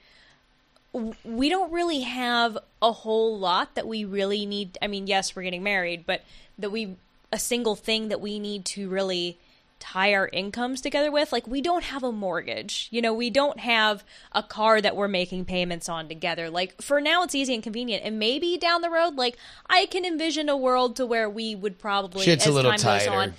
we 1.23 1.49
don't 1.49 1.71
really 1.71 2.01
have 2.01 2.57
a 2.81 2.91
whole 2.91 3.37
lot 3.37 3.75
that 3.75 3.87
we 3.87 4.05
really 4.05 4.45
need. 4.45 4.77
I 4.81 4.87
mean, 4.87 5.07
yes, 5.07 5.35
we're 5.35 5.43
getting 5.43 5.63
married, 5.63 6.05
but 6.05 6.23
that 6.57 6.71
we 6.71 6.95
a 7.31 7.39
single 7.39 7.75
thing 7.75 8.07
that 8.07 8.21
we 8.21 8.39
need 8.39 8.65
to 8.65 8.89
really 8.89 9.37
tie 9.79 10.13
our 10.13 10.27
incomes 10.33 10.81
together 10.81 11.11
with. 11.11 11.31
Like 11.31 11.47
we 11.47 11.61
don't 11.61 11.83
have 11.83 12.03
a 12.03 12.11
mortgage. 12.11 12.87
You 12.91 13.01
know, 13.01 13.13
we 13.13 13.29
don't 13.29 13.59
have 13.59 14.03
a 14.31 14.41
car 14.41 14.81
that 14.81 14.95
we're 14.95 15.07
making 15.07 15.45
payments 15.45 15.87
on 15.87 16.07
together. 16.07 16.49
Like 16.49 16.81
for 16.81 16.99
now 16.99 17.23
it's 17.23 17.35
easy 17.35 17.53
and 17.53 17.61
convenient. 17.61 18.03
And 18.03 18.17
maybe 18.17 18.57
down 18.57 18.81
the 18.81 18.89
road 18.89 19.15
like 19.15 19.37
I 19.69 19.85
can 19.85 20.05
envision 20.05 20.49
a 20.49 20.57
world 20.57 20.95
to 20.95 21.05
where 21.05 21.29
we 21.29 21.55
would 21.55 21.77
probably 21.77 22.25
Shit's 22.25 22.45
a 22.45 22.49
as 22.49 22.55
little 22.55 22.71
time 22.71 22.79
tighter. 22.79 23.05
goes 23.05 23.15
on 23.15 23.33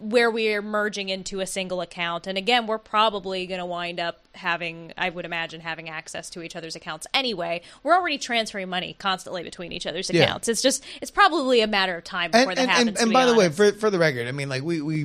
where 0.00 0.30
we 0.30 0.52
are 0.52 0.62
merging 0.62 1.08
into 1.08 1.40
a 1.40 1.46
single 1.46 1.80
account. 1.80 2.26
And 2.26 2.36
again, 2.36 2.66
we're 2.66 2.78
probably 2.78 3.46
going 3.46 3.60
to 3.60 3.66
wind 3.66 4.00
up 4.00 4.20
having, 4.34 4.92
I 4.98 5.10
would 5.10 5.24
imagine, 5.24 5.60
having 5.60 5.88
access 5.88 6.28
to 6.30 6.42
each 6.42 6.56
other's 6.56 6.74
accounts 6.74 7.06
anyway. 7.14 7.62
We're 7.82 7.94
already 7.94 8.18
transferring 8.18 8.68
money 8.68 8.96
constantly 8.98 9.42
between 9.42 9.72
each 9.72 9.86
other's 9.86 10.10
Yeah. 10.10 10.24
accounts. 10.24 10.48
It's 10.48 10.62
just, 10.62 10.84
it's 11.00 11.10
probably 11.10 11.60
a 11.60 11.66
matter 11.66 11.96
of 11.96 12.04
time 12.04 12.30
before 12.32 12.50
and, 12.50 12.58
that 12.58 12.62
and, 12.62 12.70
happens. 12.70 12.88
and, 12.88 12.98
and 12.98 13.12
by 13.12 13.26
the 13.26 13.34
way, 13.34 13.48
for 13.48 13.70
for 13.72 13.90
the 13.90 13.98
record, 13.98 14.26
I 14.26 14.32
mean, 14.32 14.48
like 14.48 14.62
we 14.62 14.80
we 14.82 14.98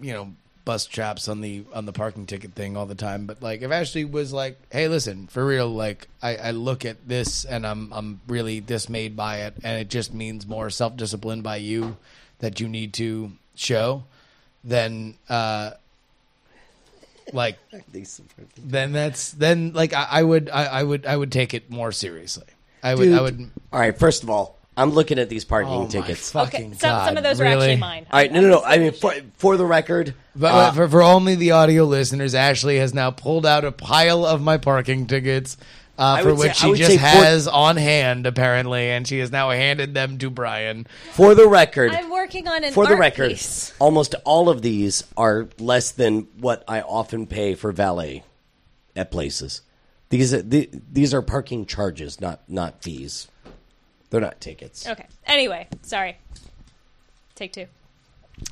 you 0.00 0.12
know 0.12 0.32
bust 0.64 0.90
chops 0.90 1.28
on 1.28 1.40
the 1.40 1.64
on 1.72 1.86
the 1.86 1.92
parking 1.92 2.26
ticket 2.26 2.52
thing 2.54 2.76
all 2.76 2.86
the 2.86 2.94
time, 2.94 3.24
but 3.26 3.42
like 3.42 3.62
if 3.62 3.70
Ashley 3.70 4.04
was 4.04 4.32
like, 4.32 4.58
"Hey, 4.70 4.88
listen, 4.88 5.26
for 5.28 5.46
real, 5.46 5.68
like 5.68 6.08
I, 6.22 6.36
I 6.36 6.50
look 6.50 6.84
at 6.84 7.08
this 7.08 7.44
and 7.44 7.66
I'm 7.66 7.92
I'm 7.92 8.20
really 8.26 8.60
dismayed 8.60 9.16
by 9.16 9.38
it, 9.42 9.54
and 9.62 9.80
it 9.80 9.88
just 9.88 10.12
means 10.12 10.46
more 10.46 10.68
self 10.70 10.96
discipline 10.96 11.40
by 11.42 11.56
you 11.56 11.96
that 12.40 12.60
you 12.60 12.68
need 12.68 12.92
to 12.94 13.32
show," 13.58 14.04
then 14.64 15.14
uh, 15.28 15.72
like 17.32 17.58
then 18.56 18.92
that's 18.92 19.32
then 19.32 19.72
like 19.72 19.92
I, 19.92 20.06
I 20.10 20.22
would 20.22 20.48
I, 20.50 20.64
I 20.64 20.82
would 20.82 21.06
I 21.06 21.16
would 21.16 21.32
take 21.32 21.54
it 21.54 21.70
more 21.70 21.92
seriously. 21.92 22.46
I 22.82 22.94
would 22.94 23.12
I 23.12 23.20
would. 23.20 23.50
All 23.72 23.80
right, 23.80 23.98
first 23.98 24.22
of 24.22 24.30
all, 24.30 24.56
I'm 24.76 24.90
looking 24.90 25.18
at 25.18 25.28
these 25.28 25.44
parking 25.44 25.72
Oh 25.72 25.82
my 25.82 25.88
tickets. 25.88 26.30
fucking 26.30 26.66
okay, 26.68 26.78
some, 26.78 27.06
some 27.06 27.16
of 27.16 27.24
those 27.24 27.40
are 27.40 27.44
actually 27.44 27.76
mine. 27.76 28.06
All 28.10 28.18
right, 28.20 28.30
no, 28.30 28.40
no, 28.40 28.48
no. 28.48 28.62
I 28.62 28.78
mean, 28.78 28.92
for, 28.92 29.12
for 29.36 29.56
the 29.56 29.66
record, 29.66 30.14
But 30.36 30.54
uh, 30.54 30.72
for, 30.72 30.88
for 30.88 31.02
only 31.02 31.34
the 31.34 31.50
audio 31.50 31.82
listeners, 31.84 32.34
Ashley 32.34 32.78
has 32.78 32.94
now 32.94 33.10
pulled 33.10 33.44
out 33.44 33.64
a 33.64 33.72
pile 33.72 34.24
of 34.24 34.40
my 34.40 34.56
parking 34.56 35.08
tickets, 35.08 35.56
uh, 35.98 36.22
for 36.22 36.28
would 36.34 36.38
say- 36.40 36.48
which 36.48 36.56
she 36.56 36.72
just 36.74 36.90
say 36.92 36.96
for- 36.96 37.02
has 37.04 37.48
on 37.48 37.76
hand, 37.76 38.26
apparently, 38.26 38.90
and 38.90 39.06
she 39.06 39.18
has 39.18 39.30
now 39.32 39.50
handed 39.50 39.94
them 39.94 40.18
to 40.18 40.30
Brian. 40.30 40.86
for 41.12 41.34
the 41.34 41.46
record, 41.48 41.92
I'm 41.92 42.10
working 42.10 42.46
on 42.48 42.64
an 42.64 42.72
for 42.72 42.84
the 42.86 42.92
art 42.92 43.00
record, 43.00 43.30
piece. 43.30 43.72
almost 43.78 44.14
all 44.24 44.48
of 44.48 44.62
these 44.62 45.04
are 45.16 45.48
less 45.58 45.90
than 45.90 46.28
what 46.38 46.64
I 46.68 46.80
often 46.80 47.26
pay 47.26 47.54
for 47.54 47.72
valet 47.72 48.22
at 48.96 49.10
places. 49.10 49.62
These 50.10 50.32
are 50.32 50.42
the, 50.42 50.70
these 50.90 51.12
are 51.12 51.20
parking 51.20 51.66
charges, 51.66 52.20
not 52.20 52.40
not 52.48 52.82
fees. 52.82 53.28
They're 54.10 54.20
not 54.22 54.40
tickets. 54.40 54.88
Okay. 54.88 55.06
Anyway, 55.26 55.68
sorry. 55.82 56.16
Take 57.34 57.52
two. 57.52 57.66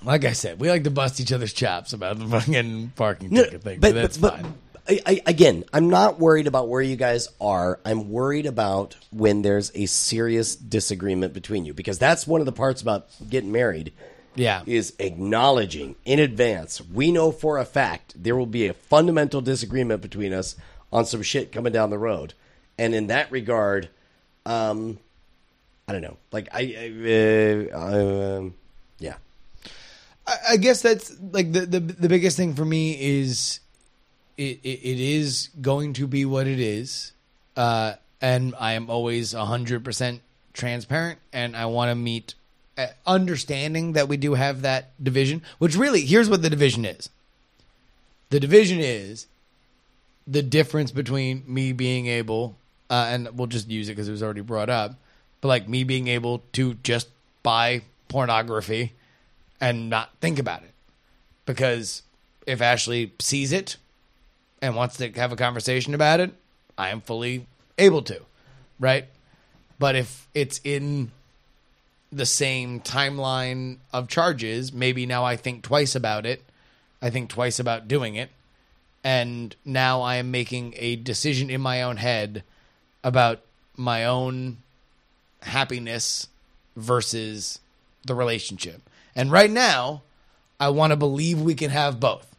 Like 0.02 0.24
I 0.24 0.32
said, 0.32 0.60
we 0.60 0.68
like 0.68 0.84
to 0.84 0.90
bust 0.90 1.20
each 1.20 1.32
other's 1.32 1.52
chops 1.52 1.92
about 1.92 2.18
the 2.18 2.26
fucking 2.26 2.92
parking 2.96 3.30
No, 3.30 3.44
ticket 3.44 3.62
thing, 3.62 3.80
but, 3.80 3.94
but, 3.94 4.00
that's 4.02 4.18
but, 4.18 4.34
fine. 4.34 4.54
I, 4.88 5.00
I, 5.04 5.20
again, 5.26 5.64
I'm 5.72 5.90
not 5.90 6.18
worried 6.18 6.46
about 6.46 6.68
where 6.68 6.82
you 6.82 6.96
guys 6.96 7.28
are. 7.40 7.80
I'm 7.84 8.10
worried 8.10 8.46
about 8.46 8.96
when 9.10 9.42
there's 9.42 9.72
a 9.74 9.86
serious 9.86 10.54
disagreement 10.54 11.32
between 11.34 11.64
you 11.64 11.74
because 11.74 11.98
that's 11.98 12.26
one 12.26 12.40
of 12.40 12.46
the 12.46 12.52
parts 12.52 12.82
about 12.82 13.08
getting 13.28 13.52
married. 13.52 13.92
Yeah. 14.34 14.64
is 14.66 14.92
acknowledging 14.98 15.96
in 16.04 16.18
advance. 16.18 16.82
We 16.82 17.10
know 17.10 17.32
for 17.32 17.56
a 17.56 17.64
fact 17.64 18.22
there 18.22 18.36
will 18.36 18.44
be 18.44 18.66
a 18.66 18.74
fundamental 18.74 19.40
disagreement 19.40 20.02
between 20.02 20.34
us 20.34 20.56
on 20.92 21.06
some 21.06 21.22
shit 21.22 21.52
coming 21.52 21.72
down 21.72 21.88
the 21.88 21.96
road, 21.96 22.34
and 22.76 22.94
in 22.94 23.06
that 23.06 23.32
regard, 23.32 23.88
um, 24.44 24.98
I 25.88 25.92
don't 25.92 26.02
know. 26.02 26.18
Like 26.32 26.48
I, 26.52 27.70
I 27.72 27.74
uh, 27.74 28.36
um, 28.38 28.54
yeah. 28.98 29.16
I, 30.26 30.36
I 30.50 30.56
guess 30.58 30.82
that's 30.82 31.16
like 31.18 31.52
the, 31.52 31.60
the 31.60 31.80
the 31.80 32.08
biggest 32.08 32.36
thing 32.36 32.54
for 32.54 32.64
me 32.64 32.92
is 33.00 33.60
it, 34.36 34.60
it, 34.62 34.80
it 34.82 35.00
is 35.00 35.50
going 35.60 35.94
to 35.94 36.06
be 36.06 36.24
what 36.24 36.46
it 36.46 36.60
is, 36.60 37.12
uh, 37.56 37.94
and 38.20 38.54
I 38.58 38.72
am 38.72 38.90
always 38.90 39.32
hundred 39.32 39.84
percent 39.84 40.20
transparent, 40.52 41.18
and 41.32 41.56
I 41.56 41.66
want 41.66 41.90
to 41.90 41.94
meet 41.94 42.34
uh, 42.76 42.88
understanding 43.06 43.92
that 43.92 44.08
we 44.08 44.16
do 44.16 44.34
have 44.34 44.62
that 44.62 44.90
division. 45.02 45.42
Which 45.58 45.76
really, 45.76 46.02
here's 46.02 46.28
what 46.28 46.42
the 46.42 46.50
division 46.50 46.84
is. 46.84 47.08
The 48.30 48.40
division 48.40 48.80
is 48.80 49.26
the 50.26 50.42
difference 50.42 50.90
between 50.90 51.44
me 51.46 51.72
being 51.72 52.06
able, 52.06 52.56
uh, 52.90 53.06
and 53.08 53.28
we'll 53.38 53.46
just 53.46 53.68
use 53.70 53.88
it 53.88 53.92
because 53.92 54.08
it 54.08 54.12
was 54.12 54.22
already 54.22 54.40
brought 54.40 54.68
up, 54.68 54.96
but 55.40 55.48
like 55.48 55.68
me 55.68 55.84
being 55.84 56.08
able 56.08 56.42
to 56.52 56.74
just 56.82 57.08
buy 57.42 57.82
pornography 58.08 58.92
and 59.60 59.88
not 59.88 60.10
think 60.20 60.38
about 60.38 60.62
it. 60.62 60.72
Because 61.46 62.02
if 62.46 62.60
Ashley 62.60 63.12
sees 63.20 63.52
it 63.52 63.76
and 64.66 64.76
wants 64.76 64.96
to 64.98 65.10
have 65.12 65.32
a 65.32 65.36
conversation 65.36 65.94
about 65.94 66.20
it, 66.20 66.32
I 66.76 66.90
am 66.90 67.00
fully 67.00 67.46
able 67.78 68.02
to, 68.02 68.20
right? 68.78 69.06
But 69.78 69.96
if 69.96 70.28
it's 70.34 70.60
in 70.64 71.12
the 72.12 72.26
same 72.26 72.80
timeline 72.80 73.78
of 73.92 74.08
charges, 74.08 74.72
maybe 74.72 75.06
now 75.06 75.24
I 75.24 75.36
think 75.36 75.62
twice 75.62 75.94
about 75.94 76.26
it. 76.26 76.42
I 77.00 77.10
think 77.10 77.30
twice 77.30 77.58
about 77.58 77.88
doing 77.88 78.16
it. 78.16 78.30
And 79.04 79.54
now 79.64 80.02
I 80.02 80.16
am 80.16 80.30
making 80.30 80.74
a 80.76 80.96
decision 80.96 81.50
in 81.50 81.60
my 81.60 81.82
own 81.82 81.98
head 81.98 82.42
about 83.04 83.42
my 83.76 84.04
own 84.04 84.58
happiness 85.42 86.26
versus 86.74 87.60
the 88.04 88.14
relationship. 88.14 88.88
And 89.14 89.30
right 89.30 89.50
now, 89.50 90.02
I 90.58 90.70
want 90.70 90.90
to 90.90 90.96
believe 90.96 91.40
we 91.40 91.54
can 91.54 91.70
have 91.70 92.00
both. 92.00 92.35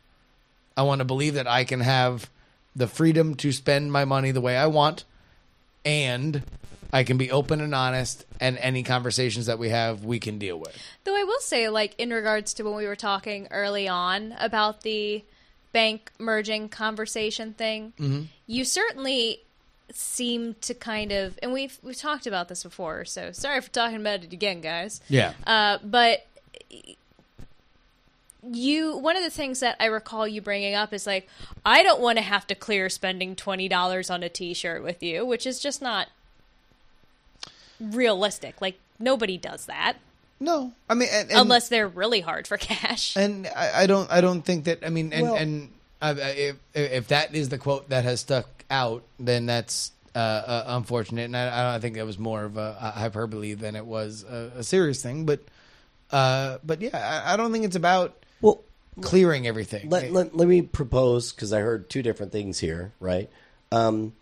I 0.77 0.83
want 0.83 0.99
to 0.99 1.05
believe 1.05 1.33
that 1.33 1.47
I 1.47 1.63
can 1.65 1.79
have 1.81 2.29
the 2.75 2.87
freedom 2.87 3.35
to 3.35 3.51
spend 3.51 3.91
my 3.91 4.05
money 4.05 4.31
the 4.31 4.39
way 4.41 4.55
I 4.55 4.67
want 4.67 5.03
and 5.83 6.43
I 6.93 7.03
can 7.03 7.17
be 7.17 7.31
open 7.31 7.59
and 7.59 7.73
honest 7.75 8.25
and 8.39 8.57
any 8.59 8.83
conversations 8.83 9.47
that 9.47 9.57
we 9.59 9.69
have 9.69 10.05
we 10.05 10.19
can 10.19 10.37
deal 10.37 10.57
with. 10.59 10.77
Though 11.03 11.15
I 11.19 11.23
will 11.23 11.39
say, 11.39 11.67
like 11.69 11.95
in 11.97 12.11
regards 12.11 12.53
to 12.55 12.63
when 12.63 12.75
we 12.75 12.85
were 12.85 12.95
talking 12.95 13.47
early 13.51 13.87
on 13.87 14.33
about 14.39 14.81
the 14.81 15.23
bank 15.73 16.11
merging 16.19 16.69
conversation 16.69 17.53
thing, 17.53 17.93
Mm-hmm. 17.99 18.21
you 18.45 18.63
certainly 18.63 19.41
seem 19.93 20.55
to 20.61 20.73
kind 20.73 21.11
of, 21.11 21.37
and 21.41 21.51
we've 21.51 21.77
we've 21.83 21.97
talked 21.97 22.27
about 22.27 22.47
this 22.47 22.63
before. 22.63 23.03
So 23.05 23.31
sorry 23.31 23.59
for 23.61 23.69
talking 23.69 23.97
about 23.97 24.23
it 24.23 24.31
again, 24.33 24.61
guys. 24.61 25.01
Yeah. 25.09 25.33
Uh, 25.45 25.79
but 25.83 26.25
you 28.43 28.97
one 28.97 29.15
of 29.17 29.23
the 29.23 29.29
things 29.29 29.59
that 29.61 29.75
I 29.79 29.85
recall 29.85 30.27
you 30.27 30.41
bringing 30.41 30.75
up 30.75 30.93
is 30.93 31.07
like 31.07 31.27
I 31.65 31.83
don't 31.83 32.01
want 32.01 32.17
to 32.17 32.21
have 32.23 32.45
to 32.47 32.55
clear 32.55 32.89
spending 32.89 33.35
twenty 33.35 33.67
dollars 33.67 34.09
on 34.09 34.23
a 34.23 34.29
T-shirt 34.29 34.83
with 34.83 35.01
you, 35.01 35.25
which 35.25 35.45
is 35.45 35.59
just 35.59 35.81
not 35.81 36.07
realistic. 37.79 38.61
Like 38.61 38.79
nobody 38.99 39.37
does 39.37 39.65
that 39.65 39.97
No, 40.39 40.73
I 40.89 40.93
mean, 40.93 41.09
and, 41.11 41.29
and, 41.31 41.39
unless 41.41 41.69
they're 41.69 41.87
really 41.87 42.21
hard 42.21 42.47
for 42.47 42.57
cash. 42.57 43.15
and 43.17 43.47
I, 43.47 43.83
I 43.83 43.87
don't, 43.87 44.11
I 44.11 44.21
don't 44.21 44.41
think 44.43 44.65
that. 44.65 44.85
I 44.85 44.89
mean, 44.89 45.13
and 45.13 45.23
Well- 45.23 45.35
and 45.35 45.69
I, 46.01 46.09
I, 46.09 46.13
if 46.13 46.55
if 46.75 47.07
that 47.07 47.33
is 47.33 47.49
the 47.49 47.57
quote 47.57 47.89
that 47.89 48.03
has 48.03 48.19
stuck 48.21 48.47
out, 48.69 49.03
then 49.19 49.47
that's 49.47 49.91
uh, 50.13 50.19
uh, 50.19 50.63
unfortunate, 50.67 51.25
and 51.25 51.35
I, 51.35 51.75
I 51.75 51.79
think 51.79 51.95
that 51.95 52.05
was 52.05 52.19
more 52.19 52.43
of 52.43 52.57
a, 52.57 52.77
a 52.79 52.91
hyperbole 52.91 53.53
than 53.55 53.75
it 53.75 53.85
was 53.85 54.23
a, 54.23 54.51
a 54.57 54.63
serious 54.63 55.01
thing. 55.01 55.25
But, 55.25 55.39
uh, 56.11 56.57
but 56.63 56.81
yeah, 56.81 57.23
I, 57.25 57.33
I 57.33 57.37
don't 57.37 57.51
think 57.51 57.65
it's 57.65 57.75
about 57.75 58.15
Well, 58.41 58.61
clearing 59.01 59.47
everything. 59.47 59.89
let, 59.89 60.11
let, 60.11 60.35
let 60.35 60.47
me 60.47 60.61
propose 60.61 61.31
because 61.31 61.53
I 61.53 61.61
heard 61.61 61.89
two 61.89 62.01
different 62.01 62.31
things 62.31 62.59
here, 62.59 62.91
right? 62.99 63.29
Um, 63.71 64.13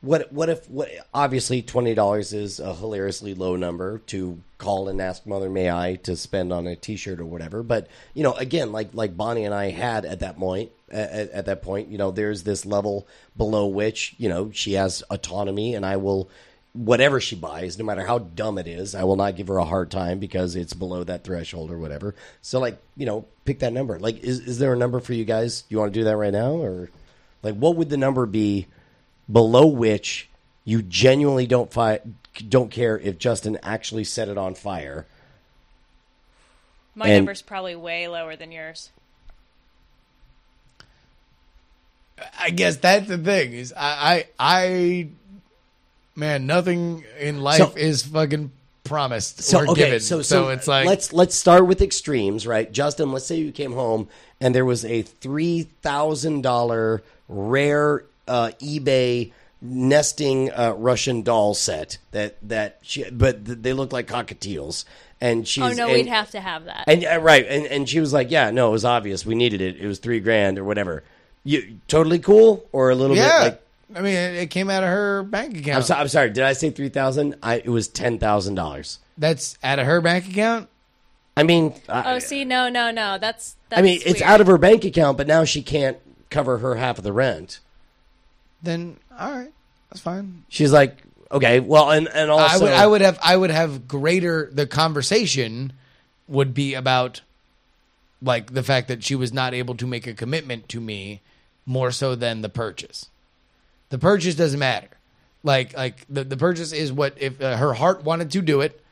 what 0.00 0.32
what 0.32 0.48
if 0.48 0.68
what 0.70 0.90
obviously 1.14 1.62
twenty 1.62 1.94
dollars 1.94 2.32
is 2.32 2.60
a 2.60 2.74
hilariously 2.74 3.34
low 3.34 3.56
number 3.56 3.98
to 4.06 4.40
call 4.58 4.88
and 4.88 5.00
ask 5.00 5.26
Mother 5.26 5.48
May 5.48 5.70
I 5.70 5.96
to 6.04 6.16
spend 6.16 6.52
on 6.52 6.66
a 6.66 6.76
T-shirt 6.76 7.18
or 7.18 7.24
whatever, 7.24 7.62
but 7.62 7.88
you 8.14 8.22
know 8.22 8.32
again 8.34 8.72
like 8.72 8.90
like 8.92 9.16
Bonnie 9.16 9.44
and 9.44 9.54
I 9.54 9.70
had 9.70 10.04
at 10.04 10.20
that 10.20 10.38
point 10.38 10.70
at, 10.90 11.30
at 11.30 11.46
that 11.46 11.62
point 11.62 11.88
you 11.88 11.98
know 11.98 12.10
there's 12.10 12.42
this 12.42 12.66
level 12.66 13.06
below 13.36 13.66
which 13.66 14.14
you 14.18 14.28
know 14.28 14.50
she 14.52 14.74
has 14.74 15.02
autonomy 15.10 15.74
and 15.74 15.84
I 15.84 15.96
will 15.96 16.28
whatever 16.76 17.20
she 17.20 17.34
buys 17.36 17.78
no 17.78 17.84
matter 17.84 18.06
how 18.06 18.18
dumb 18.18 18.58
it 18.58 18.66
is 18.66 18.94
I 18.94 19.04
will 19.04 19.16
not 19.16 19.36
give 19.36 19.48
her 19.48 19.58
a 19.58 19.64
hard 19.64 19.90
time 19.90 20.18
because 20.18 20.56
it's 20.56 20.74
below 20.74 21.04
that 21.04 21.24
threshold 21.24 21.70
or 21.70 21.78
whatever 21.78 22.14
so 22.42 22.60
like 22.60 22.78
you 22.96 23.06
know 23.06 23.24
pick 23.44 23.60
that 23.60 23.72
number 23.72 23.98
like 23.98 24.18
is 24.18 24.40
is 24.40 24.58
there 24.58 24.72
a 24.72 24.76
number 24.76 25.00
for 25.00 25.12
you 25.12 25.24
guys 25.24 25.64
you 25.68 25.78
want 25.78 25.92
to 25.92 25.98
do 25.98 26.04
that 26.04 26.16
right 26.16 26.32
now 26.32 26.52
or 26.52 26.90
like 27.42 27.54
what 27.54 27.76
would 27.76 27.88
the 27.88 27.96
number 27.96 28.26
be 28.26 28.66
below 29.30 29.66
which 29.66 30.28
you 30.66 30.82
genuinely 30.82 31.46
don't 31.46 31.72
fi- 31.72 32.00
don't 32.48 32.70
care 32.70 32.98
if 32.98 33.18
Justin 33.18 33.58
actually 33.62 34.04
set 34.04 34.28
it 34.28 34.36
on 34.36 34.54
fire. 34.54 35.06
My 36.94 37.06
and- 37.06 37.18
number's 37.18 37.40
probably 37.40 37.76
way 37.76 38.08
lower 38.08 38.36
than 38.36 38.52
yours. 38.52 38.90
I 42.40 42.48
guess 42.48 42.76
that's 42.76 43.08
the 43.08 43.18
thing 43.18 43.52
is 43.52 43.74
I, 43.76 44.26
I, 44.38 44.58
I 44.58 45.08
man, 46.16 46.46
nothing 46.46 47.04
in 47.20 47.40
life 47.40 47.58
So- 47.58 47.72
is 47.76 48.02
fucking 48.02 48.50
promised 48.84 49.42
So 49.42 49.60
or 49.60 49.70
okay, 49.70 49.84
given. 49.86 50.00
so, 50.00 50.22
so 50.22 50.48
it's 50.50 50.68
like 50.68 50.86
let's 50.86 51.12
let's 51.12 51.34
start 51.36 51.66
with 51.66 51.82
extremes, 51.82 52.46
right? 52.46 52.70
Justin, 52.70 53.10
let's 53.12 53.26
say 53.26 53.36
you 53.36 53.52
came 53.52 53.72
home 53.72 54.08
and 54.40 54.54
there 54.54 54.64
was 54.64 54.84
a 54.84 55.02
three 55.02 55.64
thousand 55.82 56.42
dollar 56.42 57.02
rare 57.28 58.04
uh, 58.28 58.50
eBay 58.60 59.32
nesting 59.60 60.50
uh, 60.52 60.74
Russian 60.76 61.22
doll 61.22 61.54
set 61.54 61.98
that 62.12 62.36
that 62.48 62.78
she, 62.82 63.08
but 63.10 63.44
th- 63.44 63.58
they 63.60 63.72
look 63.72 63.92
like 63.92 64.06
cockatiels, 64.06 64.84
and 65.20 65.46
she's 65.48 65.64
Oh 65.64 65.72
no, 65.72 65.86
and, 65.86 65.94
we'd 65.94 66.06
have 66.06 66.30
to 66.32 66.40
have 66.40 66.66
that. 66.66 66.84
and 66.86 67.04
uh, 67.04 67.18
right, 67.20 67.44
and 67.48 67.66
and 67.66 67.88
she 67.88 67.98
was 67.98 68.12
like, 68.12 68.30
yeah, 68.30 68.50
no, 68.52 68.68
it 68.68 68.72
was 68.72 68.84
obvious, 68.84 69.26
we 69.26 69.34
needed 69.34 69.60
it. 69.60 69.76
It 69.78 69.86
was 69.86 69.98
three 69.98 70.20
grand 70.20 70.58
or 70.58 70.64
whatever. 70.64 71.02
You 71.42 71.78
totally 71.88 72.18
cool 72.20 72.64
or 72.72 72.90
a 72.90 72.94
little 72.94 73.16
Yeah. 73.16 73.38
bit 73.38 73.44
like. 73.44 73.62
I 73.94 74.00
mean, 74.00 74.14
it, 74.14 74.34
it 74.34 74.50
came 74.50 74.68
out 74.68 74.82
of 74.82 74.88
her 74.88 75.22
bank 75.22 75.56
account. 75.58 75.76
I'm, 75.76 75.82
so, 75.82 75.94
I'm 75.94 76.08
sorry. 76.08 76.30
Did 76.30 76.44
I 76.44 76.52
say 76.54 76.70
three 76.70 76.88
thousand? 76.88 77.36
I 77.42 77.56
it 77.56 77.68
was 77.68 77.88
ten 77.88 78.18
thousand 78.18 78.54
dollars. 78.56 78.98
That's 79.16 79.56
out 79.62 79.78
of 79.78 79.86
her 79.86 80.00
bank 80.00 80.28
account. 80.28 80.68
I 81.36 81.42
mean, 81.42 81.74
I, 81.88 82.14
oh, 82.14 82.18
see, 82.18 82.44
no, 82.44 82.68
no, 82.68 82.90
no. 82.90 83.18
That's. 83.18 83.56
that's 83.68 83.78
I 83.78 83.82
mean, 83.82 84.00
it's 84.04 84.22
out 84.22 84.40
of 84.40 84.46
her 84.46 84.58
bank 84.58 84.84
account, 84.84 85.18
but 85.18 85.26
now 85.26 85.44
she 85.44 85.62
can't 85.62 85.98
cover 86.30 86.58
her 86.58 86.74
half 86.76 86.98
of 86.98 87.04
the 87.04 87.12
rent. 87.12 87.60
Then 88.62 88.96
all 89.18 89.32
right, 89.32 89.52
that's 89.90 90.00
fine. 90.00 90.44
She's 90.48 90.72
like, 90.72 90.96
okay, 91.30 91.60
well, 91.60 91.90
and 91.90 92.08
and 92.08 92.30
also, 92.30 92.56
I 92.56 92.58
would 92.58 92.72
I 92.72 92.86
would 92.86 93.00
have 93.02 93.18
I 93.22 93.36
would 93.36 93.50
have 93.50 93.86
greater 93.86 94.50
the 94.52 94.66
conversation 94.66 95.72
would 96.26 96.54
be 96.54 96.74
about 96.74 97.20
like 98.22 98.52
the 98.52 98.62
fact 98.62 98.88
that 98.88 99.04
she 99.04 99.14
was 99.14 99.32
not 99.32 99.54
able 99.54 99.74
to 99.76 99.86
make 99.86 100.06
a 100.06 100.14
commitment 100.14 100.68
to 100.70 100.80
me 100.80 101.20
more 101.64 101.90
so 101.90 102.14
than 102.14 102.42
the 102.42 102.48
purchase. 102.48 103.08
The 103.90 103.98
purchase 103.98 104.34
doesn't 104.34 104.58
matter. 104.58 104.88
Like 105.42 105.76
like 105.76 106.04
the 106.08 106.24
the 106.24 106.36
purchase 106.36 106.72
is 106.72 106.92
what 106.92 107.14
if 107.18 107.40
uh, 107.40 107.56
her 107.56 107.74
heart 107.74 108.04
wanted 108.04 108.30
to 108.32 108.42
do 108.42 108.60
it 108.60 108.82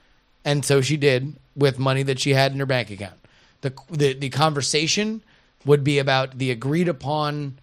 and 0.45 0.65
so 0.65 0.81
she 0.81 0.97
did 0.97 1.35
with 1.57 1.79
money 1.79 2.03
that 2.03 2.21
she 2.21 2.35
had 2.35 2.53
in 2.53 2.59
her 2.59 2.67
bank 2.67 2.91
account. 2.91 3.19
The 3.63 3.73
the 3.91 4.13
the 4.15 4.29
conversation 4.29 5.23
would 5.65 5.83
be 5.83 5.99
about 5.99 6.39
the 6.39 6.51
agreed 6.51 6.89
upon 6.89 7.59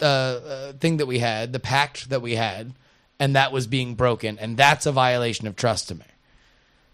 uh, 0.00 0.04
uh, 0.04 0.72
thing 0.72 0.96
that 0.96 1.06
we 1.06 1.18
had, 1.18 1.52
the 1.52 1.60
pact 1.60 2.08
that 2.08 2.22
we 2.22 2.34
had, 2.36 2.72
and 3.18 3.36
that 3.36 3.52
was 3.52 3.66
being 3.66 3.94
broken, 3.94 4.38
and 4.38 4.56
that's 4.56 4.86
a 4.86 4.92
violation 4.92 5.46
of 5.46 5.56
trust 5.56 5.88
to 5.88 5.94
me. 5.94 6.04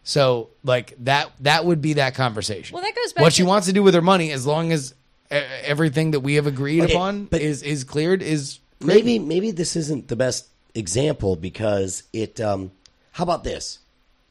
So, 0.02 0.50
like 0.64 0.94
that, 1.04 1.30
that 1.40 1.64
would 1.64 1.80
be 1.80 1.94
that 1.94 2.14
conversation. 2.14 2.74
Well, 2.74 2.82
that 2.82 2.94
goes 2.94 3.12
back 3.12 3.22
What 3.22 3.32
she 3.32 3.42
wants 3.44 3.66
to 3.68 3.72
do 3.72 3.82
with 3.82 3.94
her 3.94 4.02
money, 4.02 4.32
as 4.32 4.46
long 4.46 4.72
as 4.72 4.94
uh, 5.30 5.40
everything 5.62 6.12
that 6.12 6.20
we 6.20 6.34
have 6.34 6.46
agreed 6.48 6.82
Okay, 6.82 6.92
upon 6.92 7.24
but- 7.26 7.40
is 7.40 7.62
is 7.62 7.84
cleared, 7.84 8.22
is 8.22 8.58
great. 8.58 8.65
Maybe 8.81 9.18
maybe 9.18 9.51
this 9.51 9.77
isn't 9.77 10.09
the 10.09 10.16
best 10.16 10.49
example 10.74 11.37
because 11.37 12.03
it. 12.12 12.41
Um, 12.41 12.72
how 13.12 13.24
about 13.24 13.45
this? 13.45 13.79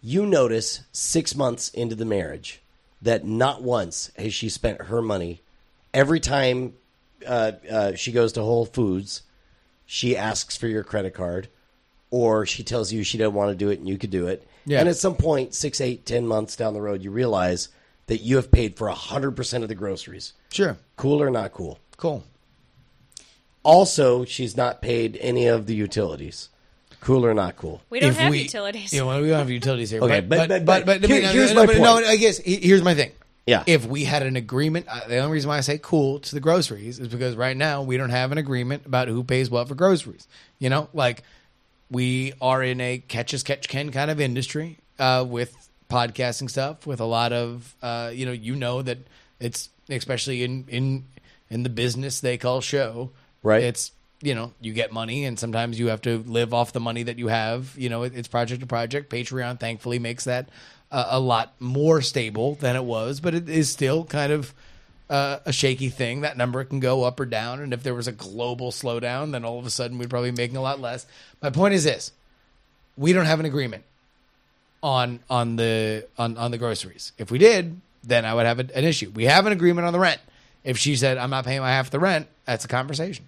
You 0.02 0.26
notice 0.26 0.82
six 0.91 1.36
months 1.36 1.70
into 1.70 1.96
the 1.96 2.06
marriage 2.06 2.62
that 3.02 3.26
not 3.26 3.64
once 3.64 4.12
has 4.18 4.34
she 4.34 4.50
spent 4.50 4.84
her 4.84 5.02
money. 5.02 5.41
Every 5.93 6.20
time 6.20 6.74
uh, 7.26 7.54
uh, 7.72 7.96
she 7.96 8.12
goes 8.12 8.34
to 8.34 8.41
Whole 8.41 8.66
Foods, 8.66 9.24
she 9.86 10.16
asks 10.16 10.56
for 10.58 10.68
your 10.68 10.84
credit 10.84 11.14
card, 11.16 11.48
or 12.12 12.46
she 12.46 12.64
tells 12.64 12.91
you 12.93 13.04
she 13.04 13.18
doesn't 13.18 13.34
want 13.34 13.50
to 13.50 13.56
do 13.56 13.70
it 13.70 13.80
and 13.80 13.88
you 13.89 13.98
could 13.98 14.12
do 14.12 14.28
it. 14.28 14.48
Yeah. 14.66 14.80
And 14.80 14.89
at 14.89 14.98
some 14.98 15.16
point, 15.16 15.54
six, 15.56 15.80
eight, 15.82 16.06
ten 16.06 16.28
months 16.28 16.56
down 16.56 16.74
the 16.74 16.82
road, 16.82 17.02
you 17.02 17.12
realize 17.12 17.70
that 18.08 18.22
you 18.22 18.36
have 18.36 18.52
paid 18.52 18.78
for 18.78 18.89
hundred 18.89 19.32
percent 19.32 19.64
of 19.64 19.70
the 19.70 19.76
groceries. 19.76 20.34
sure, 20.52 20.78
Cool 20.98 21.22
or 21.22 21.30
not 21.32 21.52
cool? 21.54 21.80
cool. 21.98 22.24
Also, 23.66 24.24
she's 24.26 24.55
not 24.55 24.82
paid 24.82 25.18
any 25.22 25.47
of 25.47 25.66
the 25.66 25.76
utilities. 25.76 26.49
Cool 27.01 27.26
or 27.26 27.34
not 27.34 27.55
cool? 27.55 27.82
We 27.89 27.99
don't 27.99 28.11
If 28.11 28.18
have 28.18 28.32
we- 28.32 28.43
utilities. 28.43 28.93
Yeah, 28.93 29.03
well, 29.03 29.22
we 29.22 29.28
don't 29.30 29.39
have 29.39 29.49
utilities 29.49 29.89
here. 29.91 30.01
Okay, 30.03 30.22
but 30.22 30.47
but- 30.49 30.66
but 30.66 30.86
but- 30.86 31.01
but, 31.01 31.09
here- 31.09 31.22
no, 31.22 31.30
here's 31.30 31.49
no, 31.53 31.61
my 31.61 31.66
but 31.66 31.78
No, 31.78 31.93
point. 31.95 32.05
I 32.05 32.16
guess 32.16 32.38
he- 32.38 32.57
here's 32.61 32.82
my 32.84 32.95
thing. 32.95 33.11
Yeah. 33.47 33.63
If 33.68 33.86
we 33.86 34.05
had 34.05 34.24
an 34.24 34.36
agreement, 34.36 34.88
uh, 34.89 35.01
the 35.07 35.18
only 35.18 35.34
reason 35.34 35.49
why 35.49 35.57
I 35.57 35.61
say 35.61 35.80
cool 35.80 36.20
to 36.20 36.34
the 36.34 36.39
groceries 36.39 36.97
is 36.99 37.07
because 37.07 37.36
right 37.36 37.55
now 37.55 37.84
we 37.84 37.95
don't 37.97 38.09
have 38.09 38.32
an 38.32 38.39
agreement 38.39 38.88
about 38.88 39.07
who 39.07 39.24
pays 39.24 39.51
what 39.51 39.68
for 39.68 39.76
groceries. 39.76 40.28
You 40.57 40.70
know, 40.70 40.89
like 40.93 41.22
we 41.91 42.34
are 42.41 42.63
in 42.63 42.82
a 42.82 42.97
catch 42.97 43.34
as 43.36 43.43
catch 43.43 43.68
can 43.70 43.91
kind 43.91 44.09
of 44.09 44.20
industry 44.20 44.80
uh, 44.97 45.24
with 45.28 45.55
podcasting 45.91 46.49
stuff, 46.49 46.88
with 46.88 46.99
a 46.99 47.05
lot 47.05 47.34
of 47.34 47.76
uh, 47.84 48.09
you 48.13 48.26
know, 48.26 48.32
you 48.32 48.55
know 48.55 48.82
that 48.82 48.97
it's 49.39 49.70
especially 49.89 50.43
in 50.43 50.66
in 50.68 51.05
in 51.51 51.61
the 51.61 51.70
business 51.70 52.22
they 52.22 52.38
call 52.39 52.61
show, 52.61 53.11
Right. 53.46 53.64
It's 53.64 53.91
you 54.22 54.34
know 54.34 54.54
you 54.60 54.74
get 54.74 54.91
money 54.91 55.26
and 55.26 55.38
sometimes 55.38 55.80
you 55.80 55.88
have 55.88 56.02
to 56.02 56.18
live 56.26 56.54
off 56.54 56.74
the 56.74 56.80
money 56.80 57.04
that 57.04 57.20
you 57.20 57.28
have. 57.28 57.76
You 57.78 57.89
know 57.89 58.04
it, 58.04 58.14
it's 58.16 58.28
project 58.28 58.62
to 58.62 58.68
project. 58.68 59.12
Patreon 59.12 59.60
thankfully 59.60 60.00
makes 60.00 60.24
that 60.24 60.50
uh, 60.91 61.06
a 61.10 61.20
lot 61.20 61.54
more 61.60 62.02
stable 62.02 62.56
than 62.56 62.76
it 62.76 62.84
was 62.84 63.20
but 63.20 63.36
it 63.36 63.48
is 63.48 63.72
still 63.72 64.04
kind 64.04 64.34
of 64.34 64.54
uh, 65.10 65.38
a 65.46 65.54
shaky 65.54 65.89
thing. 65.89 66.22
That 66.22 66.38
number 66.38 66.64
can 66.64 66.80
go 66.80 67.04
up 67.04 67.20
or 67.20 67.28
down. 67.28 67.60
And 67.60 67.72
if 67.72 67.84
there 67.84 67.93
was 67.93 68.08
a 68.08 68.12
global 68.12 68.72
slowdown 68.72 69.32
then 69.32 69.46
all 69.46 69.60
of 69.60 69.66
a 69.66 69.70
sudden 69.70 70.00
we'd 70.00 70.10
probably 70.10 70.32
be 70.32 70.38
making 70.38 70.58
a 70.58 70.62
lot 70.62 70.82
less. 70.82 71.06
My 71.41 71.52
point 71.52 71.76
is 71.76 71.84
this. 71.84 72.12
We 72.98 73.14
don't 73.14 73.26
have 73.26 73.39
an 73.39 73.46
agreement 73.46 73.84
on 74.82 75.20
on 75.30 75.56
the 75.56 76.08
on, 76.18 76.36
on 76.38 76.50
the 76.50 76.58
groceries. 76.58 77.12
If 77.20 77.30
we 77.30 77.38
did 77.38 77.80
then 78.08 78.24
i 78.24 78.34
would 78.34 78.46
have 78.46 78.60
a, 78.60 78.76
an 78.76 78.86
issue. 78.86 79.12
We 79.14 79.26
have 79.26 79.46
an 79.46 79.52
agreement 79.52 79.86
on 79.86 79.93
the 79.93 80.00
rent. 80.00 80.22
If 80.64 80.80
she 80.80 80.96
said 80.96 81.20
i'm 81.20 81.30
not 81.30 81.46
paying 81.46 81.62
my 81.62 81.70
half 81.70 81.91
the 81.91 82.00
rent 82.00 82.28
that's 82.46 82.66
a 82.66 82.68
conversation 82.68 83.26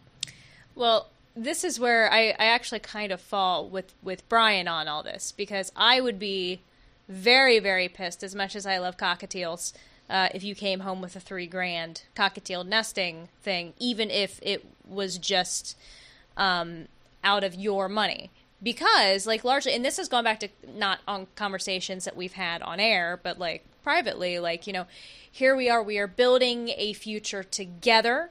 Well, 0.78 1.08
this 1.36 1.64
is 1.64 1.80
where 1.80 2.12
I, 2.14 2.36
I 2.38 2.46
actually 2.46 2.80
kind 2.80 3.12
of 3.12 3.20
fall 3.20 3.68
with, 3.68 3.96
with 4.04 4.30
Brian 4.30 4.68
on 4.68 4.88
all 4.88 5.02
this 5.02 5.32
because 5.32 5.72
I 5.76 6.00
would 6.00 6.20
be 6.20 6.62
very, 7.10 7.58
very 7.58 7.90
pissed 7.90 8.24
as 8.24 8.36
much 8.36 8.56
as 8.56 8.68
I 8.68 8.78
love 8.78 8.96
cockatiels 8.96 9.74
uh, 10.08 10.30
if 10.36 10.44
you 10.44 10.54
came 10.54 10.82
home 10.82 11.02
with 11.02 11.16
a 11.16 11.20
three 11.20 11.48
grand 11.48 12.04
cockatiel 12.16 12.64
nesting 12.64 13.30
thing, 13.42 13.74
even 13.80 14.12
if 14.12 14.40
it 14.44 14.66
was 14.88 15.18
just 15.18 15.76
um, 16.38 16.88
out 17.24 17.44
of 17.44 17.56
your 17.56 17.90
money. 17.90 18.30
Because, 18.62 19.26
like, 19.26 19.44
largely, 19.44 19.74
and 19.74 19.84
this 19.84 19.98
has 19.98 20.08
gone 20.08 20.24
back 20.24 20.40
to 20.42 20.50
not 20.76 21.00
on 21.08 21.26
conversations 21.36 22.06
that 22.06 22.16
we've 22.16 22.34
had 22.34 22.62
on 22.62 22.80
air, 22.80 23.20
but 23.22 23.40
like 23.40 23.66
privately, 23.84 24.38
like, 24.38 24.68
you 24.68 24.74
know, 24.74 24.86
here 25.32 25.56
we 25.56 25.70
are, 25.70 25.82
we 25.82 25.98
are 25.98 26.08
building 26.08 26.70
a 26.78 26.94
future 26.94 27.44
together 27.44 28.30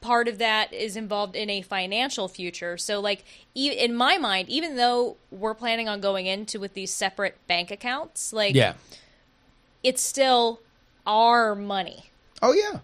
part 0.00 0.28
of 0.28 0.38
that 0.38 0.72
is 0.72 0.96
involved 0.96 1.34
in 1.36 1.50
a 1.50 1.60
financial 1.62 2.28
future. 2.28 2.76
So, 2.78 3.00
like, 3.00 3.24
e- 3.54 3.72
in 3.76 3.94
my 3.94 4.18
mind, 4.18 4.48
even 4.48 4.76
though 4.76 5.16
we're 5.30 5.54
planning 5.54 5.88
on 5.88 6.00
going 6.00 6.26
into 6.26 6.60
with 6.60 6.74
these 6.74 6.92
separate 6.92 7.36
bank 7.46 7.70
accounts, 7.70 8.32
like, 8.32 8.54
yeah 8.54 8.74
it's 9.82 10.02
still 10.02 10.60
our 11.06 11.54
money. 11.54 12.04
Oh 12.42 12.52
yeah, 12.52 12.80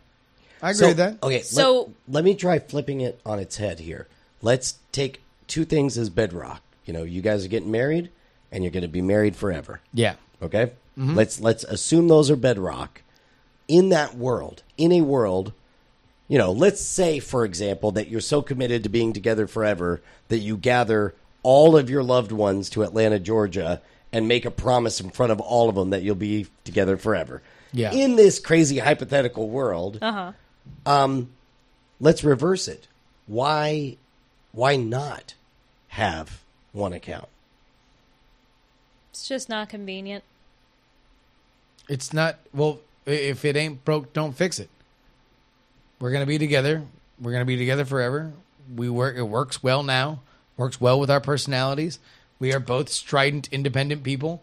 I 0.62 0.70
agree 0.70 0.78
So, 0.78 0.86
with 0.88 0.96
that. 0.98 1.16
Okay, 1.22 1.40
So- 1.42 1.80
let, 1.82 1.90
let 2.08 2.24
me 2.24 2.34
try 2.34 2.58
flipping 2.58 3.00
it 3.00 3.20
on 3.26 3.38
its 3.38 3.56
head 3.56 3.80
here. 3.80 4.06
Let's 4.42 4.74
take 4.92 5.20
two 5.48 5.64
things 5.64 5.98
as 5.98 6.08
bedrock. 6.10 6.62
You 6.86 6.92
know, 6.92 7.02
you 7.02 7.20
guys 7.22 7.44
are 7.44 7.48
getting 7.48 7.70
married, 7.70 8.10
and 8.52 8.62
you're 8.62 8.70
going 8.70 8.82
to 8.82 8.88
be 8.88 9.02
married 9.02 9.36
forever. 9.36 9.80
Yeah, 9.92 10.14
Okay, 10.42 10.66
mm-hmm. 10.98 11.14
let's 11.14 11.40
let's 11.40 11.64
assume 11.64 12.08
those 12.08 12.30
are 12.30 12.36
bedrock. 12.36 13.02
In 13.66 13.88
that 13.88 14.14
world, 14.14 14.62
in 14.76 14.92
a 14.92 15.00
world, 15.00 15.52
you 16.28 16.38
know, 16.38 16.52
let's 16.52 16.80
say, 16.80 17.20
for 17.20 17.44
example, 17.44 17.90
that 17.92 18.08
you're 18.08 18.20
so 18.20 18.40
committed 18.42 18.82
to 18.82 18.88
being 18.88 19.12
together 19.12 19.46
forever 19.46 20.00
that 20.28 20.38
you 20.38 20.56
gather 20.56 21.14
all 21.42 21.76
of 21.76 21.90
your 21.90 22.02
loved 22.02 22.32
ones 22.32 22.70
to 22.70 22.82
Atlanta, 22.82 23.18
Georgia, 23.18 23.82
and 24.12 24.26
make 24.28 24.44
a 24.44 24.50
promise 24.50 25.00
in 25.00 25.10
front 25.10 25.32
of 25.32 25.40
all 25.40 25.68
of 25.68 25.74
them 25.74 25.90
that 25.90 26.02
you'll 26.02 26.14
be 26.14 26.46
together 26.64 26.96
forever. 26.96 27.42
Yeah. 27.72 27.92
In 27.92 28.16
this 28.16 28.38
crazy 28.38 28.78
hypothetical 28.78 29.48
world, 29.50 29.98
Uh 30.00 30.12
huh. 30.12 30.32
um, 30.86 31.30
let's 32.00 32.24
reverse 32.24 32.68
it. 32.68 32.86
Why, 33.26 33.96
why 34.52 34.76
not 34.76 35.34
have 35.88 36.40
one 36.72 36.92
account? 36.92 37.28
It's 39.10 39.28
just 39.28 39.48
not 39.48 39.68
convenient. 39.68 40.24
it's 41.88 42.12
not. 42.12 42.38
Well, 42.52 42.78
if 43.06 43.44
it 43.44 43.56
ain't 43.56 43.84
broke, 43.84 44.12
don't 44.12 44.32
fix 44.32 44.58
it. 44.58 44.68
We're 46.00 46.12
gonna 46.12 46.26
be 46.26 46.38
together. 46.38 46.82
We're 47.20 47.32
gonna 47.32 47.44
be 47.44 47.56
together 47.56 47.84
forever. 47.84 48.32
We 48.74 48.88
work. 48.88 49.16
It 49.16 49.22
works 49.22 49.62
well 49.62 49.82
now. 49.82 50.20
Works 50.56 50.80
well 50.80 50.98
with 51.00 51.10
our 51.10 51.20
personalities. 51.20 51.98
We 52.38 52.52
are 52.52 52.60
both 52.60 52.88
strident, 52.88 53.48
independent 53.52 54.02
people. 54.02 54.42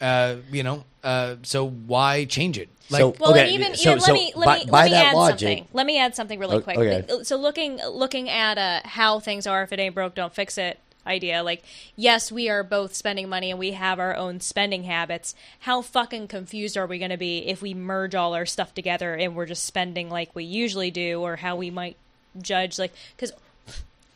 Uh, 0.00 0.36
you 0.52 0.62
know. 0.62 0.84
Uh, 1.04 1.36
so 1.42 1.66
why 1.68 2.24
change 2.24 2.58
it? 2.58 2.68
Like, 2.90 3.00
So- 3.00 3.14
Well, 3.20 3.30
Okay, 3.30 3.42
and 3.42 3.50
even, 3.52 3.74
so- 3.76 3.90
even 3.90 4.00
so 4.00 4.12
let 4.12 4.18
me 4.18 4.32
let 4.34 4.46
by- 4.46 4.58
me 4.58 4.64
by 4.66 4.82
let 4.82 4.90
me 4.90 4.96
add 4.96 5.14
logic- 5.14 5.38
something. 5.38 5.68
Let 5.72 5.86
me 5.86 5.98
add 6.00 6.16
something 6.16 6.38
really 6.40 6.56
O- 6.56 6.60
quick. 6.60 6.76
okay. 6.78 7.04
So 7.22 7.36
looking 7.36 7.76
looking 7.86 8.28
at 8.28 8.58
uh, 8.58 8.80
how 8.88 9.20
things 9.20 9.46
are, 9.46 9.62
if 9.62 9.72
it 9.72 9.78
ain't 9.78 9.94
broke, 9.94 10.14
don't 10.14 10.34
fix 10.34 10.58
it. 10.58 10.78
Idea 11.08 11.42
like 11.42 11.64
yes, 11.96 12.30
we 12.30 12.48
are 12.48 12.62
both 12.62 12.94
spending 12.94 13.28
money 13.28 13.50
and 13.50 13.58
we 13.58 13.72
have 13.72 13.98
our 13.98 14.14
own 14.14 14.40
spending 14.40 14.84
habits. 14.84 15.34
How 15.60 15.82
fucking 15.82 16.28
confused 16.28 16.76
are 16.76 16.86
we 16.86 16.98
going 16.98 17.10
to 17.10 17.16
be 17.16 17.38
if 17.38 17.62
we 17.62 17.74
merge 17.74 18.14
all 18.14 18.34
our 18.34 18.46
stuff 18.46 18.74
together 18.74 19.14
and 19.14 19.34
we're 19.34 19.46
just 19.46 19.64
spending 19.64 20.10
like 20.10 20.34
we 20.34 20.44
usually 20.44 20.90
do, 20.90 21.20
or 21.20 21.36
how 21.36 21.56
we 21.56 21.70
might 21.70 21.96
judge 22.40 22.78
like 22.78 22.92
because. 23.16 23.32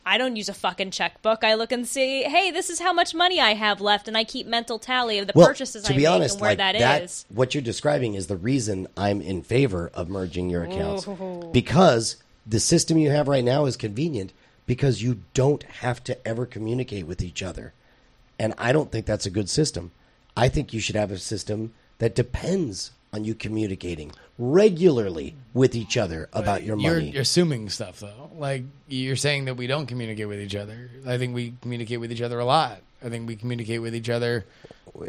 I 0.05 0.17
don't 0.17 0.35
use 0.35 0.49
a 0.49 0.53
fucking 0.53 0.91
checkbook. 0.91 1.45
I 1.45 1.53
look 1.53 1.71
and 1.71 1.87
see, 1.87 2.23
hey, 2.23 2.51
this 2.51 2.69
is 2.69 2.77
how 2.77 2.91
much 2.91 3.15
money 3.15 3.39
I 3.39 3.53
have 3.53 3.79
left, 3.79 4.09
and 4.09 4.17
I 4.17 4.25
keep 4.25 4.45
mental 4.45 4.77
tally 4.77 5.17
of 5.17 5.27
the 5.27 5.33
purchases 5.33 5.83
to 5.83 5.93
I 5.93 5.95
be 5.95 6.03
make 6.03 6.11
honest, 6.11 6.35
and 6.35 6.41
where 6.41 6.51
like 6.51 6.57
that 6.57 6.77
that, 6.77 7.03
is. 7.03 7.25
what 7.29 7.55
you're 7.55 7.61
describing 7.61 8.15
is 8.15 8.27
the 8.27 8.35
reason 8.35 8.87
I'm 8.97 9.21
in 9.21 9.43
favor 9.43 9.89
of 9.93 10.09
merging 10.09 10.49
your 10.49 10.63
accounts 10.63 11.07
Ooh. 11.07 11.49
because 11.53 12.17
the 12.45 12.59
system 12.59 12.97
you 12.97 13.11
have 13.11 13.29
right 13.29 13.45
now 13.45 13.63
is 13.63 13.77
convenient 13.77 14.33
because 14.73 15.03
you 15.03 15.21
don't 15.35 15.61
have 15.61 16.03
to 16.03 16.27
ever 16.27 16.47
communicate 16.47 17.05
with 17.05 17.21
each 17.21 17.43
other, 17.43 17.73
and 18.39 18.55
I 18.57 18.71
don't 18.71 18.91
think 18.91 19.05
that's 19.05 19.27
a 19.27 19.29
good 19.29 19.47
system. 19.47 19.91
I 20.35 20.49
think 20.49 20.73
you 20.73 20.79
should 20.79 20.95
have 20.95 21.11
a 21.11 21.19
system 21.19 21.73
that 21.99 22.15
depends 22.15 22.89
on 23.13 23.23
you 23.23 23.35
communicating 23.35 24.11
regularly 24.39 25.35
with 25.53 25.75
each 25.75 25.95
other 25.95 26.27
about 26.33 26.63
your 26.63 26.75
money. 26.75 27.11
you're 27.11 27.21
assuming 27.21 27.69
stuff 27.69 27.99
though. 27.99 28.31
Like 28.35 28.63
you're 28.87 29.15
saying 29.15 29.45
that 29.45 29.57
we 29.57 29.67
don't 29.67 29.85
communicate 29.85 30.27
with 30.27 30.41
each 30.41 30.55
other. 30.55 30.89
I 31.05 31.19
think 31.19 31.35
we 31.35 31.53
communicate 31.61 31.99
with 31.99 32.11
each 32.11 32.23
other 32.23 32.39
a 32.39 32.45
lot. 32.45 32.81
I 33.03 33.09
think 33.09 33.27
we 33.27 33.35
communicate 33.35 33.81
with 33.81 33.95
each 33.95 34.09
other 34.09 34.45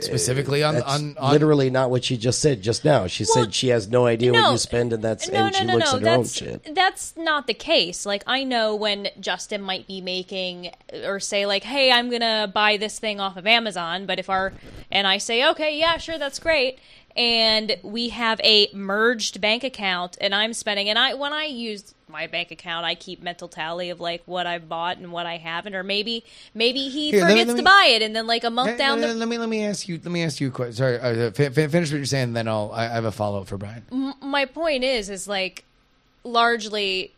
specifically 0.00 0.62
on 0.62 0.74
That's 0.74 0.86
on, 0.86 1.16
on 1.18 1.32
literally 1.32 1.68
not 1.70 1.90
what 1.90 2.04
she 2.04 2.16
just 2.16 2.40
said 2.40 2.62
just 2.62 2.84
now. 2.84 3.06
She 3.06 3.24
Well, 3.24 3.44
said 3.44 3.54
she 3.54 3.68
has 3.68 3.88
no 3.88 4.06
idea 4.06 4.32
what 4.32 4.40
no, 4.40 4.52
you 4.52 4.58
spend, 4.58 4.92
and 4.92 5.02
that's 5.04 5.28
no, 5.28 5.46
and 5.46 5.52
no, 5.52 5.58
she 5.58 5.64
no, 5.66 5.74
looks 5.74 5.92
no. 5.92 5.96
at 5.98 6.02
her 6.02 6.08
own 6.08 6.22
That's 6.22 6.34
shit. 6.34 6.74
that's 6.74 7.16
not 7.16 7.46
the 7.46 7.54
case. 7.54 8.06
Like 8.06 8.24
I 8.26 8.44
know 8.44 8.74
when 8.74 9.08
Justin 9.20 9.60
might 9.62 9.86
be 9.86 10.00
making 10.00 10.70
or 11.04 11.20
say 11.20 11.46
like, 11.46 11.64
"Hey, 11.64 11.92
I'm 11.92 12.10
gonna 12.10 12.50
buy 12.52 12.76
this 12.76 12.98
thing 12.98 13.20
off 13.20 13.36
of 13.36 13.46
Amazon," 13.46 14.06
but 14.06 14.18
if 14.18 14.30
our 14.30 14.52
and 14.90 15.06
I 15.06 15.18
say, 15.18 15.46
"Okay, 15.50 15.78
yeah, 15.78 15.98
sure, 15.98 16.18
that's 16.18 16.38
great," 16.38 16.78
and 17.14 17.76
we 17.82 18.08
have 18.08 18.40
a 18.42 18.70
merged 18.72 19.40
bank 19.40 19.64
account, 19.64 20.16
and 20.20 20.34
I'm 20.34 20.54
spending, 20.54 20.88
and 20.88 20.98
I 20.98 21.14
when 21.14 21.32
I 21.32 21.44
use 21.44 21.93
my 22.14 22.28
bank 22.28 22.50
account, 22.52 22.86
I 22.86 22.94
keep 22.94 23.20
mental 23.22 23.48
tally 23.48 23.90
of 23.90 24.00
like 24.00 24.22
what 24.24 24.46
I've 24.46 24.68
bought 24.68 24.96
and 24.98 25.10
what 25.12 25.26
I 25.26 25.36
haven't, 25.36 25.74
or 25.74 25.82
maybe 25.82 26.24
maybe 26.54 26.88
he 26.88 27.10
Here, 27.10 27.20
let 27.22 27.26
me- 27.26 27.32
forgets 27.32 27.48
let 27.48 27.56
to 27.58 27.62
buy 27.64 27.88
it, 27.90 28.02
and 28.02 28.14
then 28.14 28.26
like 28.28 28.44
a 28.44 28.50
month 28.50 28.78
down 28.78 29.00
let, 29.00 29.08
the 29.08 29.14
let 29.14 29.28
me 29.28 29.36
let 29.36 29.48
me 29.48 29.64
ask 29.64 29.88
you 29.88 29.96
let 29.96 30.12
me 30.12 30.22
ask 30.22 30.40
you 30.40 30.48
a 30.48 30.50
question. 30.52 30.74
Sorry, 30.74 30.98
uh, 30.98 31.30
fin- 31.32 31.52
fin- 31.52 31.68
finish 31.70 31.90
what 31.90 31.96
you're 31.96 32.06
saying. 32.06 32.32
Then 32.32 32.46
I'll 32.48 32.70
I 32.72 32.84
I 32.84 32.88
have 32.90 33.04
a 33.04 33.12
follow 33.12 33.40
up 33.40 33.48
for 33.48 33.58
Brian. 33.58 33.82
my 34.22 34.44
point 34.44 34.84
is 34.84 35.10
is 35.10 35.26
like 35.26 35.64
largely 36.22 37.12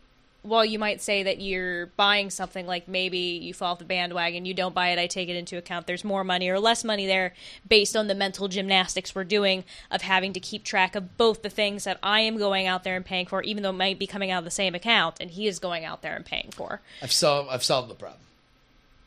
while 0.47 0.65
you 0.65 0.79
might 0.79 1.01
say 1.01 1.23
that 1.23 1.39
you're 1.39 1.87
buying 1.97 2.29
something 2.29 2.65
like 2.65 2.87
maybe 2.87 3.17
you 3.17 3.53
fall 3.53 3.73
off 3.73 3.79
the 3.79 3.85
bandwagon 3.85 4.45
you 4.45 4.53
don't 4.53 4.73
buy 4.73 4.89
it 4.89 4.99
i 4.99 5.07
take 5.07 5.29
it 5.29 5.35
into 5.35 5.57
account 5.57 5.87
there's 5.87 6.03
more 6.03 6.23
money 6.23 6.49
or 6.49 6.59
less 6.59 6.83
money 6.83 7.05
there 7.05 7.33
based 7.67 7.95
on 7.95 8.07
the 8.07 8.15
mental 8.15 8.47
gymnastics 8.47 9.13
we're 9.13 9.23
doing 9.23 9.63
of 9.91 10.01
having 10.01 10.33
to 10.33 10.39
keep 10.39 10.63
track 10.63 10.95
of 10.95 11.17
both 11.17 11.41
the 11.41 11.49
things 11.49 11.83
that 11.83 11.97
i 12.01 12.21
am 12.21 12.37
going 12.37 12.67
out 12.67 12.83
there 12.83 12.95
and 12.95 13.05
paying 13.05 13.25
for 13.25 13.41
even 13.43 13.63
though 13.63 13.69
it 13.69 13.73
might 13.73 13.99
be 13.99 14.07
coming 14.07 14.31
out 14.31 14.39
of 14.39 14.45
the 14.45 14.51
same 14.51 14.73
account 14.73 15.15
and 15.19 15.31
he 15.31 15.47
is 15.47 15.59
going 15.59 15.83
out 15.85 16.01
there 16.01 16.15
and 16.15 16.25
paying 16.25 16.49
for 16.51 16.81
I've 17.01 17.11
solved 17.11 17.49
I've 17.49 17.63
solved 17.63 17.89
the 17.89 17.95
problem. 17.95 18.21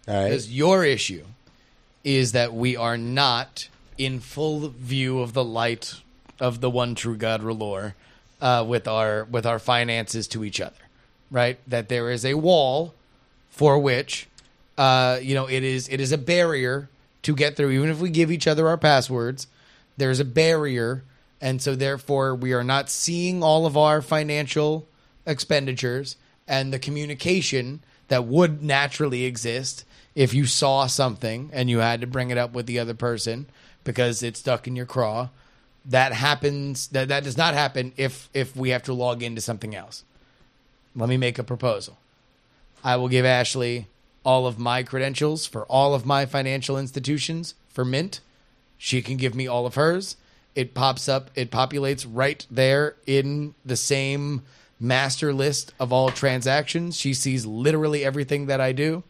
All 0.08 0.14
right. 0.14 0.28
Because 0.28 0.52
your 0.52 0.84
issue 0.84 1.24
is 2.04 2.32
that 2.32 2.52
we 2.54 2.76
are 2.76 2.96
not 2.96 3.68
in 3.98 4.20
full 4.20 4.68
view 4.68 5.20
of 5.20 5.32
the 5.32 5.44
light 5.44 5.94
of 6.38 6.60
the 6.60 6.70
one 6.70 6.94
true 6.94 7.16
God 7.16 7.42
R'hllor 7.42 7.94
uh, 8.40 8.64
with 8.66 8.88
our 8.88 9.24
with 9.24 9.46
our 9.46 9.58
finances 9.58 10.26
to 10.28 10.44
each 10.44 10.60
other, 10.60 10.76
right? 11.30 11.58
That 11.66 11.88
there 11.88 12.10
is 12.10 12.24
a 12.24 12.34
wall 12.34 12.94
for 13.50 13.78
which 13.78 14.28
uh, 14.78 15.18
you 15.22 15.34
know 15.34 15.46
it 15.48 15.62
is 15.62 15.88
it 15.88 16.00
is 16.00 16.12
a 16.12 16.18
barrier 16.18 16.88
to 17.22 17.34
get 17.34 17.56
through. 17.56 17.70
Even 17.70 17.90
if 17.90 18.00
we 18.00 18.10
give 18.10 18.30
each 18.30 18.46
other 18.46 18.68
our 18.68 18.78
passwords, 18.78 19.46
there's 19.96 20.20
a 20.20 20.24
barrier, 20.24 21.04
and 21.40 21.60
so 21.60 21.74
therefore 21.74 22.34
we 22.34 22.52
are 22.52 22.64
not 22.64 22.88
seeing 22.88 23.42
all 23.42 23.66
of 23.66 23.76
our 23.76 24.00
financial 24.00 24.86
expenditures 25.26 26.16
and 26.48 26.72
the 26.72 26.78
communication 26.78 27.80
that 28.08 28.24
would 28.24 28.62
naturally 28.62 29.24
exist 29.24 29.84
if 30.14 30.34
you 30.34 30.44
saw 30.44 30.86
something 30.86 31.50
and 31.52 31.70
you 31.70 31.78
had 31.78 32.00
to 32.00 32.06
bring 32.06 32.30
it 32.30 32.38
up 32.38 32.52
with 32.52 32.66
the 32.66 32.78
other 32.78 32.94
person 32.94 33.46
because 33.84 34.22
it's 34.22 34.40
stuck 34.40 34.66
in 34.66 34.74
your 34.74 34.86
craw. 34.86 35.28
That 35.84 36.12
happens. 36.12 36.88
That 36.88 37.08
that 37.08 37.24
does 37.24 37.36
not 37.36 37.54
happen 37.54 37.92
if 37.96 38.28
if 38.34 38.56
we 38.56 38.70
have 38.70 38.82
to 38.84 38.92
log 38.92 39.22
into 39.22 39.40
something 39.40 39.74
else. 39.74 40.04
Let 41.00 41.08
me 41.08 41.16
make 41.16 41.38
a 41.38 41.44
proposal. 41.44 41.98
I 42.84 42.96
will 42.96 43.08
give 43.08 43.24
Ashley 43.24 43.86
all 44.22 44.46
of 44.46 44.58
my 44.58 44.82
credentials 44.82 45.46
for 45.46 45.64
all 45.64 45.94
of 45.94 46.04
my 46.04 46.26
financial 46.26 46.78
institutions 46.78 47.54
for 47.70 47.84
Mint. 47.84 48.20
She 48.76 49.00
can 49.00 49.16
give 49.16 49.34
me 49.34 49.46
all 49.46 49.66
of 49.66 49.76
hers. 49.76 50.16
It 50.54 50.74
pops 50.74 51.08
up, 51.08 51.30
it 51.34 51.50
populates 51.50 52.06
right 52.08 52.46
there 52.50 52.96
in 53.06 53.54
the 53.64 53.76
same 53.76 54.42
master 54.78 55.32
list 55.32 55.72
of 55.80 55.92
all 55.92 56.10
transactions. 56.10 56.98
She 56.98 57.14
sees 57.14 57.46
literally 57.46 58.04
everything 58.04 58.46
that 58.46 58.60
I 58.60 58.72
do. 58.72 59.02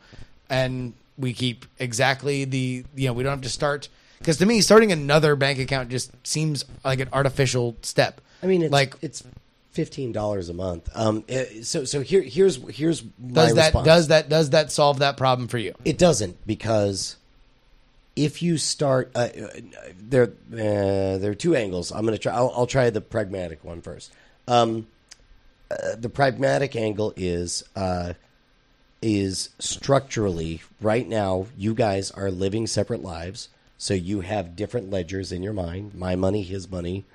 And 0.49 0.95
we 1.19 1.33
keep 1.33 1.65
exactly 1.79 2.45
the, 2.45 2.85
you 2.95 3.09
know, 3.09 3.13
we 3.13 3.23
don't 3.23 3.33
have 3.33 3.41
to 3.43 3.49
start. 3.49 3.89
Because 4.19 4.37
to 4.39 4.47
me, 4.47 4.61
starting 4.61 4.93
another 4.93 5.35
bank 5.35 5.59
account 5.59 5.89
just 5.89 6.13
seems 6.27 6.65
like 6.85 7.01
an 7.01 7.09
artificial 7.13 7.77
step. 7.83 8.21
I 8.43 8.47
mean, 8.47 8.63
it's, 8.63 8.73
like, 8.73 8.95
it's 9.01 9.25
fifteen 9.81 10.13
dollars 10.13 10.51
a 10.51 10.55
month. 10.55 10.91
Um, 10.95 11.25
eh, 11.29 11.63
so 11.63 11.85
so 11.85 12.03
here 12.03 12.21
here's 12.21 12.57
here's 12.71 13.03
my 13.03 13.33
does 13.33 13.55
that 13.55 13.65
response. 13.67 13.87
does 13.87 14.09
that 14.09 14.29
does 14.29 14.51
that 14.51 14.71
solve 14.71 14.99
that 14.99 15.17
problem 15.17 15.49
for 15.49 15.57
you? 15.57 15.75
It 15.87 15.97
doesn't 15.97 16.37
because 16.47 17.17
if 18.17 18.43
you 18.43 18.59
start, 18.59 19.11
uh, 19.15 19.29
there 19.99 20.25
uh, 20.53 21.17
there 21.17 21.31
are 21.31 21.35
two 21.35 21.57
angles. 21.57 21.93
I'm 21.93 22.03
going 22.03 22.13
to 22.13 22.19
try. 22.19 22.35
I'll, 22.35 22.53
I'll 22.55 22.67
try 22.67 22.91
the 22.91 23.01
pragmatic 23.01 23.65
one 23.65 23.81
first. 23.81 24.13
Um, 24.47 24.87
uh, 25.71 25.97
the 25.97 26.11
pragmatic 26.11 26.77
angle 26.77 27.15
is 27.17 27.65
uh, 27.75 28.13
is 29.01 29.49
structurally 29.59 30.61
right 30.83 31.09
now. 31.09 31.47
You 31.57 31.73
guys 31.73 32.11
are 32.11 32.31
living 32.31 32.67
separate 32.67 33.03
lives, 33.03 33.49
so 33.79 33.95
you 33.95 34.21
have 34.21 34.57
different 34.57 34.91
ledgers 34.91 35.33
in 35.33 35.43
your 35.43 35.55
mind. 35.55 35.95
My 35.95 36.17
money, 36.17 36.43
his 36.43 36.71
money, 36.71 37.07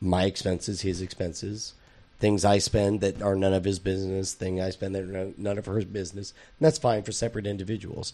my 0.00 0.24
expenses, 0.24 0.80
his 0.80 1.02
expenses. 1.02 1.74
Things 2.20 2.44
I 2.44 2.58
spend 2.58 3.00
that 3.02 3.22
are 3.22 3.36
none 3.36 3.52
of 3.52 3.64
his 3.64 3.78
business. 3.78 4.34
Thing 4.34 4.60
I 4.60 4.70
spend 4.70 4.94
that 4.94 5.04
are 5.04 5.32
none 5.36 5.58
of 5.58 5.66
her 5.66 5.82
business. 5.84 6.32
And 6.58 6.66
that's 6.66 6.78
fine 6.78 7.02
for 7.02 7.12
separate 7.12 7.46
individuals. 7.46 8.12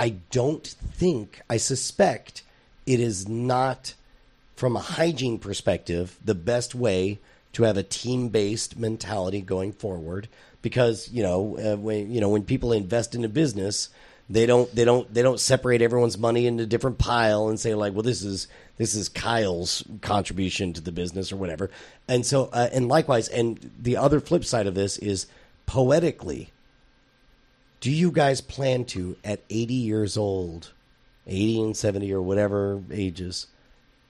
I 0.00 0.14
don't 0.30 0.66
think, 0.66 1.42
I 1.50 1.58
suspect 1.58 2.42
it 2.86 3.00
is 3.00 3.28
not, 3.28 3.94
from 4.56 4.74
a 4.74 4.80
hygiene 4.80 5.38
perspective, 5.38 6.18
the 6.24 6.34
best 6.34 6.74
way 6.74 7.18
to 7.52 7.64
have 7.64 7.76
a 7.76 7.82
team 7.82 8.28
based 8.28 8.78
mentality 8.78 9.42
going 9.42 9.72
forward. 9.72 10.28
Because 10.62 11.10
you 11.10 11.22
know, 11.22 11.58
uh, 11.58 11.76
when 11.76 12.10
you 12.12 12.20
know 12.20 12.30
when 12.30 12.44
people 12.44 12.72
invest 12.72 13.14
in 13.14 13.24
a 13.24 13.28
business, 13.28 13.90
they 14.30 14.46
don't 14.46 14.74
they 14.74 14.84
don't 14.84 15.12
they 15.12 15.22
don't 15.22 15.40
separate 15.40 15.82
everyone's 15.82 16.18
money 16.18 16.46
into 16.46 16.66
different 16.66 16.98
pile 16.98 17.48
and 17.48 17.60
say 17.60 17.74
like, 17.74 17.92
well, 17.92 18.02
this 18.02 18.22
is 18.22 18.46
this 18.80 18.94
is 18.94 19.10
Kyle's 19.10 19.84
contribution 20.00 20.72
to 20.72 20.80
the 20.80 20.90
business 20.90 21.30
or 21.30 21.36
whatever. 21.36 21.70
And 22.08 22.24
so, 22.24 22.48
uh, 22.50 22.70
and 22.72 22.88
likewise, 22.88 23.28
and 23.28 23.70
the 23.78 23.98
other 23.98 24.20
flip 24.20 24.42
side 24.42 24.66
of 24.66 24.74
this 24.74 24.96
is 24.96 25.26
poetically 25.66 26.50
do 27.80 27.90
you 27.90 28.10
guys 28.10 28.40
plan 28.40 28.84
to 28.86 29.16
at 29.22 29.40
80 29.50 29.74
years 29.74 30.16
old 30.16 30.72
80 31.26 31.60
and 31.60 31.76
70 31.76 32.12
or 32.12 32.20
whatever 32.20 32.82
ages 32.90 33.46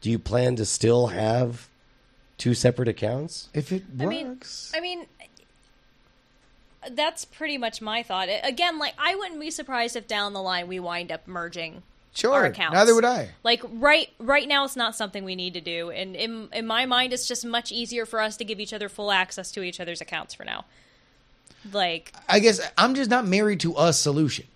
do 0.01 0.11
you 0.11 0.19
plan 0.19 0.57
to 0.57 0.65
still 0.65 1.09
have 1.09 1.69
two 2.39 2.55
separate 2.55 2.89
accounts 2.89 3.51
If 3.53 3.73
it 3.73 3.83
I 3.99 4.07
mean, 4.07 4.41
I 4.75 4.81
mean, 4.81 5.05
that's 6.93 7.27
pretty 7.27 7.59
much 7.59 7.83
my 7.83 8.03
thought. 8.03 8.29
Again, 8.43 8.79
like 8.79 8.95
I 8.99 9.17
wouldn't 9.17 9.41
be 9.41 9.51
surprised 9.51 9.97
if 9.97 10.07
down 10.07 10.33
the 10.33 10.41
line 10.41 10.67
we 10.67 10.81
wind 10.81 11.13
up 11.13 11.29
merging 11.29 11.83
Sure, 12.13 12.35
our 12.35 12.47
accounts. 12.47 12.75
neither 12.75 12.95
would 12.95 13.05
I. 13.05 13.31
Like 13.45 13.63
right 13.73 14.11
right 14.19 14.49
now, 14.49 14.65
it's 14.65 14.77
not 14.77 14.97
something 14.97 15.25
we 15.25 15.37
need 15.37 15.55
to 15.55 15.61
do, 15.61 15.91
and 15.91 16.17
in 16.17 16.49
in 16.53 16.67
my 16.67 16.85
mind, 16.87 17.13
it's 17.13 17.27
just 17.29 17.45
much 17.45 17.71
easier 17.71 18.05
for 18.05 18.21
us 18.21 18.37
to 18.39 18.45
give 18.45 18.59
each 18.59 18.73
other 18.73 18.89
full 18.89 19.13
access 19.13 19.51
to 19.53 19.63
each 19.63 19.79
other's 19.81 20.01
accounts 20.01 20.35
for 20.35 20.45
now. 20.45 20.65
Like, 21.73 22.13
I 22.29 22.39
guess 22.41 22.61
I'm 22.79 22.95
just 22.95 23.11
not 23.11 23.27
married 23.27 23.61
to 23.61 23.75
a 23.77 23.93
solution. 23.93 24.47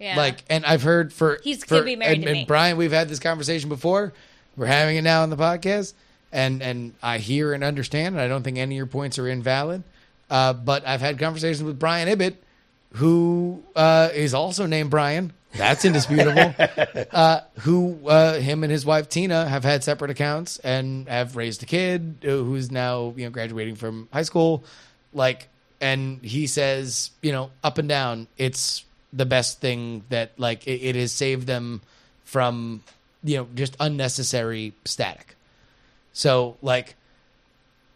yeah, 0.00 0.16
Like, 0.16 0.42
and 0.50 0.66
I've 0.66 0.82
heard 0.82 1.12
for 1.12 1.38
He's 1.44 1.62
for, 1.64 1.76
gonna 1.76 1.84
be 1.84 1.96
married 1.96 2.14
and, 2.14 2.22
to 2.24 2.28
and 2.30 2.38
me. 2.40 2.44
Brian, 2.44 2.76
we've 2.76 2.92
had 2.92 3.08
this 3.08 3.20
conversation 3.20 3.68
before. 3.68 4.12
We're 4.56 4.66
having 4.66 4.96
it 4.96 5.02
now 5.02 5.22
on 5.22 5.30
the 5.30 5.36
podcast, 5.36 5.94
and 6.32 6.62
and 6.62 6.94
I 7.02 7.18
hear 7.18 7.52
and 7.52 7.64
understand, 7.64 8.14
and 8.14 8.22
I 8.22 8.28
don't 8.28 8.42
think 8.42 8.58
any 8.58 8.74
of 8.74 8.76
your 8.76 8.86
points 8.86 9.18
are 9.18 9.28
invalid. 9.28 9.82
Uh, 10.30 10.52
but 10.52 10.86
I've 10.86 11.00
had 11.00 11.18
conversations 11.18 11.62
with 11.62 11.78
Brian 11.78 12.08
Ibbett, 12.08 12.34
who 12.94 13.62
uh, 13.76 14.10
is 14.14 14.34
also 14.34 14.66
named 14.66 14.90
Brian. 14.90 15.32
That's 15.56 15.84
indisputable. 15.84 16.54
uh, 17.12 17.40
who 17.60 18.08
uh, 18.08 18.38
him 18.40 18.64
and 18.64 18.72
his 18.72 18.84
wife 18.84 19.08
Tina 19.08 19.48
have 19.48 19.64
had 19.64 19.84
separate 19.84 20.10
accounts 20.10 20.58
and 20.58 21.08
have 21.08 21.36
raised 21.36 21.62
a 21.62 21.66
kid 21.66 22.16
uh, 22.24 22.28
who's 22.28 22.70
now 22.70 23.14
you 23.16 23.24
know 23.24 23.30
graduating 23.30 23.76
from 23.76 24.08
high 24.12 24.22
school. 24.22 24.64
Like, 25.12 25.48
and 25.80 26.22
he 26.24 26.46
says, 26.46 27.10
you 27.22 27.30
know, 27.30 27.50
up 27.62 27.78
and 27.78 27.88
down, 27.88 28.26
it's 28.36 28.84
the 29.12 29.26
best 29.26 29.60
thing 29.60 30.04
that 30.08 30.32
like 30.38 30.66
it, 30.66 30.80
it 30.82 30.96
has 30.96 31.12
saved 31.12 31.46
them 31.46 31.82
from 32.24 32.82
you 33.22 33.36
know 33.38 33.48
just 33.54 33.76
unnecessary 33.78 34.74
static. 34.84 35.36
So 36.12 36.56
like, 36.62 36.96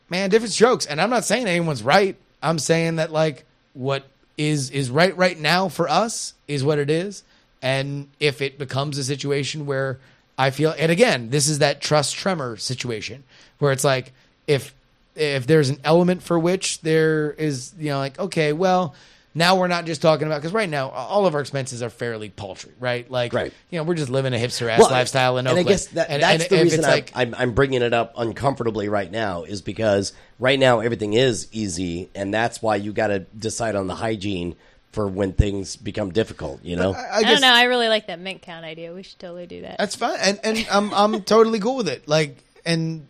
man, 0.09 0.31
different 0.31 0.53
strokes. 0.53 0.87
And 0.87 1.01
I'm 1.01 1.11
not 1.11 1.25
saying 1.25 1.47
anyone's 1.47 1.83
right. 1.83 2.17
I'm 2.43 2.59
saying 2.59 2.97
that 2.97 3.11
like 3.11 3.45
what 3.75 4.05
is 4.37 4.71
is 4.71 4.91
right 4.91 5.17
right 5.17 5.39
now 5.39 5.69
for 5.69 5.89
us 5.89 6.35
is 6.47 6.63
what 6.63 6.79
it 6.79 6.89
is. 6.91 7.25
And 7.63 8.09
if 8.21 8.41
it 8.41 8.59
becomes 8.59 8.99
a 8.99 9.05
situation 9.05 9.67
where 9.67 9.99
I 10.37 10.51
feel, 10.51 10.75
and 10.79 10.93
again, 10.93 11.31
this 11.31 11.49
is 11.49 11.59
that 11.59 11.81
trust 11.81 12.15
tremor 12.15 12.57
situation 12.57 13.25
where 13.59 13.73
it's 13.73 13.85
like 13.85 14.13
if 14.47 14.75
if 15.17 15.47
there's 15.49 15.69
an 15.69 15.81
element 15.83 16.23
for 16.23 16.39
which 16.39 16.81
there 16.83 17.33
is, 17.33 17.75
you 17.79 17.89
know, 17.91 17.99
like 17.99 18.19
okay, 18.21 18.53
well, 18.53 18.95
now 19.35 19.57
we're 19.57 19.67
not 19.69 19.85
just 19.85 20.01
talking 20.01 20.27
about 20.29 20.41
because 20.41 20.53
right 20.53 20.69
now 20.69 20.91
all 20.91 21.27
of 21.27 21.35
our 21.35 21.41
expenses 21.41 21.83
are 21.83 21.91
fairly 21.91 22.29
paltry, 22.29 22.73
right? 22.81 23.09
Like, 23.11 23.33
Right. 23.33 23.53
you 23.71 23.79
know, 23.79 23.83
we're 23.85 23.95
just 23.95 24.11
living 24.11 24.33
a 24.33 24.37
hipster 24.37 24.69
ass 24.71 24.79
Well, 24.81 24.91
lifestyle 24.91 25.39
in 25.39 25.47
Oakland. 25.47 25.49
and 25.49 25.59
Oakland. 25.59 25.69
I 25.69 25.73
guess 25.73 25.87
that, 25.89 26.11
And- 26.11 26.23
that's 26.23 26.43
and 26.45 26.51
the 26.51 26.57
if 26.57 26.63
reason 26.63 26.85
I'm, 26.85 26.91
like, 26.91 27.13
I'm, 27.15 27.35
I'm 27.37 27.53
bringing 27.53 27.83
it 27.83 27.93
up 27.93 28.15
uncomfortably 28.17 28.89
right 28.89 29.11
now 29.11 29.43
is 29.45 29.61
because 29.63 30.13
right 30.39 30.59
now 30.59 30.81
everything 30.81 31.13
is 31.15 31.47
easy, 31.53 32.09
and 32.15 32.33
that's 32.33 32.63
why 32.63 32.77
you 32.77 32.93
got 32.93 33.09
to 33.09 33.21
decide 33.21 33.75
on 33.77 33.87
the 33.89 33.97
hygiene 33.97 34.55
for 34.93 35.07
when 35.07 35.33
things 35.33 35.77
become 35.77 36.11
difficult. 36.11 36.65
You 36.65 36.77
know, 36.77 36.95
I 36.95 37.19
I, 37.19 37.23
guess 37.23 37.33
don't 37.33 37.41
know. 37.43 37.55
I 37.55 37.65
really 37.65 37.89
like 37.89 38.07
that 38.07 38.21
mint 38.21 38.43
count 38.43 38.65
idea. 38.65 38.93
We 38.93 39.03
should 39.03 39.19
totally 39.19 39.47
do 39.47 39.63
that. 39.63 39.79
That's 39.79 39.97
fine, 39.97 40.19
and 40.21 40.41
and 40.43 40.67
I'm 40.71 40.93
I'm 40.95 41.23
totally 41.35 41.61
cool 41.61 41.77
with 41.77 41.89
it. 41.89 42.09
Like, 42.09 42.43
and 42.65 43.07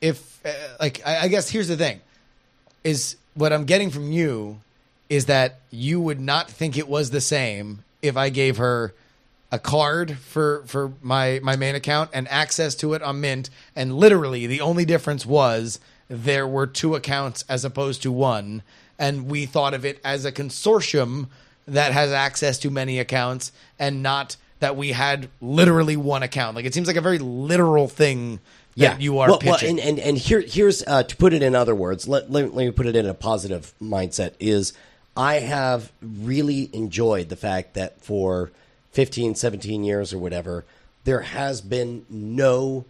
if 0.00 0.44
uh, 0.44 0.52
like 0.80 1.02
I, 1.06 1.24
I 1.24 1.28
guess 1.28 1.48
here's 1.48 1.68
the 1.68 1.76
thing, 1.76 2.00
is 2.84 3.16
what 3.34 3.52
I'm 3.52 3.64
getting 3.64 3.90
from 3.90 4.12
you 4.12 4.60
is 5.08 5.26
that 5.26 5.60
you 5.70 6.00
would 6.00 6.20
not 6.20 6.50
think 6.50 6.76
it 6.76 6.88
was 6.88 7.10
the 7.10 7.20
same 7.20 7.84
if 8.02 8.16
I 8.16 8.28
gave 8.28 8.58
her 8.58 8.94
a 9.50 9.58
card 9.58 10.18
for 10.18 10.62
for 10.66 10.92
my 11.00 11.40
my 11.42 11.56
main 11.56 11.74
account 11.74 12.10
and 12.12 12.28
access 12.28 12.74
to 12.76 12.94
it 12.94 13.02
on 13.02 13.20
Mint, 13.20 13.50
and 13.74 13.94
literally 13.94 14.46
the 14.46 14.60
only 14.60 14.84
difference 14.84 15.24
was 15.24 15.80
there 16.08 16.46
were 16.46 16.66
two 16.66 16.94
accounts 16.94 17.44
as 17.48 17.64
opposed 17.64 18.02
to 18.02 18.12
one, 18.12 18.62
and 18.98 19.28
we 19.30 19.46
thought 19.46 19.74
of 19.74 19.84
it 19.84 20.00
as 20.04 20.24
a 20.24 20.32
consortium 20.32 21.28
that 21.66 21.92
has 21.92 22.12
access 22.12 22.58
to 22.58 22.70
many 22.70 22.98
accounts 22.98 23.52
and 23.78 24.02
not 24.02 24.36
that 24.60 24.76
we 24.76 24.92
had 24.92 25.28
literally 25.40 25.96
one 25.96 26.22
account. 26.22 26.56
Like 26.56 26.64
it 26.64 26.74
seems 26.74 26.88
like 26.88 26.96
a 26.96 27.00
very 27.00 27.18
literal 27.18 27.88
thing 27.88 28.40
that 28.76 29.00
you 29.00 29.18
are 29.18 29.28
well, 29.28 29.40
well, 29.44 29.58
pitching. 29.58 29.80
and, 29.80 29.80
and 29.80 29.98
and 29.98 30.18
here 30.18 30.40
here's 30.40 30.84
uh, 30.86 31.02
to 31.02 31.16
put 31.16 31.32
it 31.32 31.42
in 31.42 31.54
other 31.54 31.74
words. 31.74 32.08
Let, 32.08 32.30
let 32.30 32.54
let 32.54 32.66
me 32.66 32.70
put 32.70 32.86
it 32.86 32.96
in 32.96 33.06
a 33.06 33.14
positive 33.14 33.72
mindset. 33.82 34.34
Is 34.38 34.72
I 35.16 35.40
have 35.40 35.92
really 36.00 36.70
enjoyed 36.72 37.28
the 37.28 37.36
fact 37.36 37.74
that 37.74 38.00
for 38.00 38.50
15, 38.92 39.34
17 39.34 39.84
years 39.84 40.12
or 40.12 40.18
whatever, 40.18 40.64
there 41.04 41.20
has 41.20 41.60
been 41.60 42.06
no. 42.08 42.84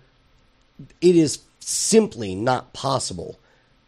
It 1.00 1.16
is 1.16 1.40
simply 1.58 2.34
not 2.34 2.72
possible 2.72 3.38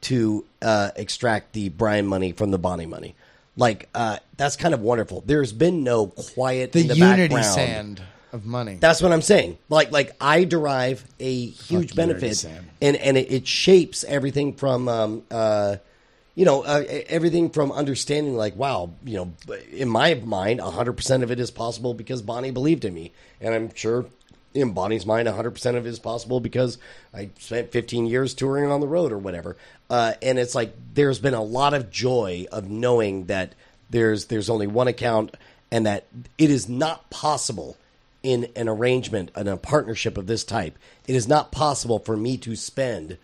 to 0.03 0.45
uh, 0.63 0.91
extract 0.97 1.53
the 1.53 1.69
Brian 1.69 2.07
money 2.07 2.33
from 2.33 2.51
the 2.51 2.59
Bonnie 2.59 2.87
money. 2.87 3.15
Like 3.57 3.89
uh, 3.95 4.19
that's 4.37 4.57
kind 4.57 4.75
of 4.75 4.81
wonderful. 4.81 5.23
There's 5.27 5.53
been 5.53 5.85
no 5.85 6.07
quiet 6.07 6.73
the 6.73 6.81
in 6.81 6.87
the 6.89 6.97
unity 6.97 7.35
background. 7.35 7.45
sand 7.45 8.03
of 8.33 8.47
money. 8.47 8.77
That's 8.81 9.03
what 9.03 9.13
I'm 9.13 9.23
saying. 9.23 9.59
Like 9.69 9.91
like 9.91 10.17
I 10.21 10.45
derive 10.45 11.05
a 11.19 11.47
huge 11.47 11.95
Unity 11.95 11.95
benefit, 11.95 12.45
and 12.81 12.97
and 12.97 13.17
it, 13.19 13.31
it 13.31 13.47
shapes 13.47 14.05
everything 14.05 14.55
from 14.55 14.89
um 14.89 15.23
uh 15.31 15.77
you 16.35 16.45
know 16.45 16.63
uh, 16.63 16.85
everything 17.09 17.51
from 17.51 17.73
understanding 17.73 18.37
like 18.37 18.57
wow 18.57 18.91
you 19.05 19.17
know 19.17 19.33
in 19.73 19.89
my 19.89 20.15
mind 20.15 20.61
100 20.61 20.93
percent 20.93 21.23
of 21.23 21.31
it 21.31 21.41
is 21.41 21.51
possible 21.51 21.93
because 21.93 22.23
Bonnie 22.23 22.53
believed 22.53 22.85
in 22.85 22.95
me, 22.95 23.13
and 23.41 23.55
I'm 23.55 23.75
sure 23.75 24.07
in 24.55 24.73
Bonnie's 24.73 25.07
mind 25.07 25.27
100 25.27 25.51
percent 25.51 25.77
of 25.77 25.87
it 25.87 25.91
is 25.91 25.99
possible 25.99 26.41
because 26.41 26.79
I 27.15 27.31
spent 27.39 27.73
15 27.73 28.07
years 28.07 28.35
touring 28.35 28.71
on 28.71 28.81
the 28.81 28.89
road 28.89 29.13
or 29.13 29.19
whatever. 29.19 29.57
Uh, 29.89 30.15
and 30.23 30.39
it's 30.39 30.55
like 30.55 30.75
there's 30.95 31.19
been 31.19 31.35
a 31.35 31.43
lot 31.43 31.75
of 31.75 31.91
joy 31.91 32.47
of 32.53 32.69
knowing 32.69 33.27
that 33.27 33.55
there's 33.91 34.27
there's 34.27 34.49
only 34.49 34.67
one 34.67 34.89
account 34.89 35.37
and 35.71 35.87
that 35.87 36.07
it 36.39 36.51
is 36.51 36.69
not 36.69 37.11
possible 37.11 37.77
in 38.23 38.49
an 38.55 38.69
arrangement 38.69 39.31
in 39.37 39.49
a 39.49 39.57
partnership 39.57 40.17
of 40.17 40.27
this 40.27 40.45
type 40.45 40.77
it 41.07 41.17
is 41.17 41.27
not 41.27 41.51
possible 41.51 41.99
for 41.99 42.17
me 42.17 42.37
to 42.37 42.55
spend 42.55 43.17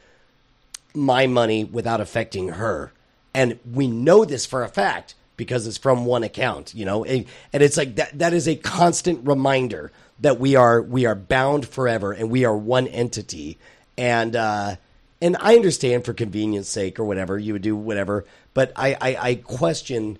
my 0.94 1.26
money 1.26 1.64
without 1.64 2.00
affecting 2.00 2.48
her 2.48 2.92
and 3.34 3.58
we 3.70 3.86
know 3.86 4.24
this 4.24 4.46
for 4.46 4.62
a 4.62 4.68
fact 4.68 5.14
because 5.36 5.66
it's 5.66 5.78
from 5.78 6.04
one 6.06 6.22
account 6.22 6.74
you 6.74 6.84
know 6.84 7.04
and, 7.04 7.24
and 7.52 7.62
it's 7.62 7.76
like 7.76 7.96
that 7.96 8.18
that 8.18 8.32
is 8.32 8.46
a 8.48 8.56
constant 8.56 9.26
reminder 9.26 9.92
that 10.20 10.38
we 10.38 10.56
are 10.56 10.80
we 10.82 11.06
are 11.06 11.14
bound 11.14 11.66
forever 11.66 12.12
and 12.12 12.30
we 12.30 12.44
are 12.44 12.56
one 12.56 12.86
entity 12.88 13.58
and 13.98 14.34
uh 14.36 14.76
and 15.20 15.36
i 15.40 15.54
understand 15.54 16.04
for 16.04 16.12
convenience 16.14 16.68
sake 16.68 16.98
or 16.98 17.04
whatever 17.04 17.38
you 17.38 17.52
would 17.52 17.62
do 17.62 17.76
whatever 17.76 18.24
but 18.54 18.72
i 18.76 18.96
i, 19.00 19.16
I 19.30 19.34
question 19.36 20.18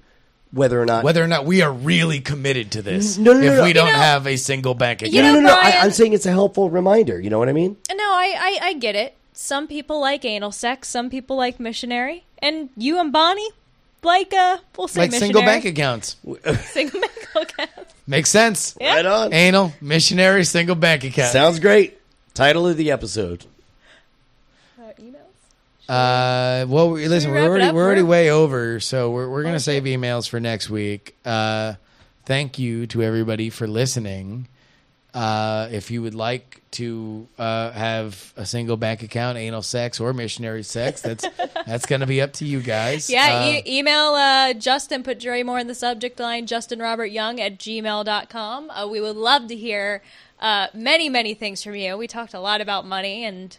whether 0.52 0.80
or 0.80 0.86
not 0.86 1.04
whether 1.04 1.22
or 1.22 1.26
not 1.26 1.44
we 1.44 1.62
are 1.62 1.72
really 1.72 2.20
committed 2.20 2.72
to 2.72 2.82
this. 2.82 3.18
No, 3.18 3.32
no, 3.32 3.40
no, 3.40 3.46
if 3.46 3.58
no. 3.58 3.64
we 3.64 3.72
don't 3.72 3.88
know- 3.88 3.94
have 3.94 4.26
a 4.26 4.36
single 4.36 4.74
bank 4.74 5.02
account. 5.02 5.14
You 5.14 5.22
no, 5.22 5.34
know, 5.34 5.40
no, 5.40 5.48
no. 5.48 5.54
I, 5.54 5.62
Brian- 5.70 5.84
I'm 5.84 5.90
saying 5.90 6.12
it's 6.12 6.24
a 6.24 6.30
helpful 6.30 6.70
reminder. 6.70 7.20
You 7.20 7.30
know 7.30 7.38
what 7.38 7.48
I 7.48 7.52
mean? 7.52 7.76
No, 7.90 7.96
I, 8.04 8.34
I, 8.38 8.66
I 8.68 8.72
get 8.74 8.94
it. 8.94 9.16
Some 9.32 9.66
people 9.66 10.00
like 10.00 10.24
anal 10.24 10.52
sex. 10.52 10.88
Some 10.88 11.10
people 11.10 11.36
like 11.36 11.60
missionary. 11.60 12.24
And 12.38 12.70
you 12.76 12.98
and 13.00 13.12
Bonnie 13.12 13.50
like 14.07 14.32
uh, 14.32 14.57
we'll 14.78 14.88
say 14.88 15.00
like 15.02 15.11
missionary. 15.11 15.26
single 15.34 15.42
bank 15.42 15.64
accounts. 15.66 16.16
Single 16.72 17.00
bank 17.00 17.12
accounts. 17.36 17.94
Makes 18.07 18.30
sense. 18.30 18.76
Yeah. 18.80 18.94
Right 18.94 19.04
on. 19.07 19.32
Anal, 19.34 19.72
missionary, 19.80 20.44
single 20.44 20.76
bank 20.76 21.04
account. 21.04 21.32
Sounds 21.32 21.59
great. 21.61 21.98
Title 22.34 22.66
of 22.66 22.76
the 22.76 22.90
episode. 22.92 23.44
Uh, 24.78 24.82
emails. 25.00 25.14
Uh, 25.88 26.66
well, 26.68 26.90
we, 26.90 27.09
listen, 27.09 27.30
we 27.32 27.36
we're 27.38 27.46
already 27.48 27.72
we're 27.72 27.84
already 27.84 28.00
Bert? 28.02 28.09
way 28.11 28.30
over, 28.30 28.80
so 28.80 29.11
we're 29.11 29.28
we're 29.28 29.42
gonna 29.42 29.57
Okay. 29.57 29.62
save 29.62 29.82
emails 29.84 30.28
for 30.28 30.40
next 30.40 30.70
week. 30.70 31.14
Uh, 31.24 31.74
thank 32.24 32.59
you 32.59 32.86
to 32.88 33.02
everybody 33.02 33.50
for 33.50 33.66
listening. 33.66 34.48
Uh, 35.16 35.68
if 35.72 35.90
you 35.90 36.02
would 36.02 36.14
like 36.14 36.60
to 36.72 37.26
uh, 37.38 37.70
have 37.70 38.34
a 38.36 38.44
single 38.44 38.76
bank 38.76 39.02
account, 39.02 39.38
anal 39.38 39.62
sex 39.62 39.98
or 39.98 40.12
missionary 40.12 40.62
sex, 40.62 41.00
that's 41.00 41.24
that's 41.66 41.86
gonna 41.86 42.06
be 42.06 42.20
up 42.20 42.34
to 42.34 42.44
you 42.44 42.60
guys. 42.60 43.08
Yeah, 43.08 43.40
Uh, 43.46 43.52
e- 43.66 43.78
email 43.78 44.12
uh, 44.14 44.52
Justin, 44.52 45.02
put 45.02 45.18
Jury 45.18 45.42
More 45.42 45.58
in 45.58 45.68
the 45.68 45.74
subject 45.74 46.20
line, 46.20 46.46
Justin 46.46 46.80
Robert 46.80 47.06
Young 47.06 47.40
at 47.40 47.58
gmail.com. 47.58 48.70
Uh, 48.70 48.86
we 48.86 49.00
would 49.00 49.16
love 49.16 49.46
to 49.48 49.56
hear 49.56 50.02
uh, 50.38 50.66
many, 50.74 51.08
many 51.08 51.32
things 51.32 51.64
from 51.64 51.76
you. 51.76 51.96
We 51.96 52.06
talked 52.06 52.34
a 52.34 52.40
lot 52.40 52.60
about 52.60 52.84
money 52.86 53.24
and 53.24 53.56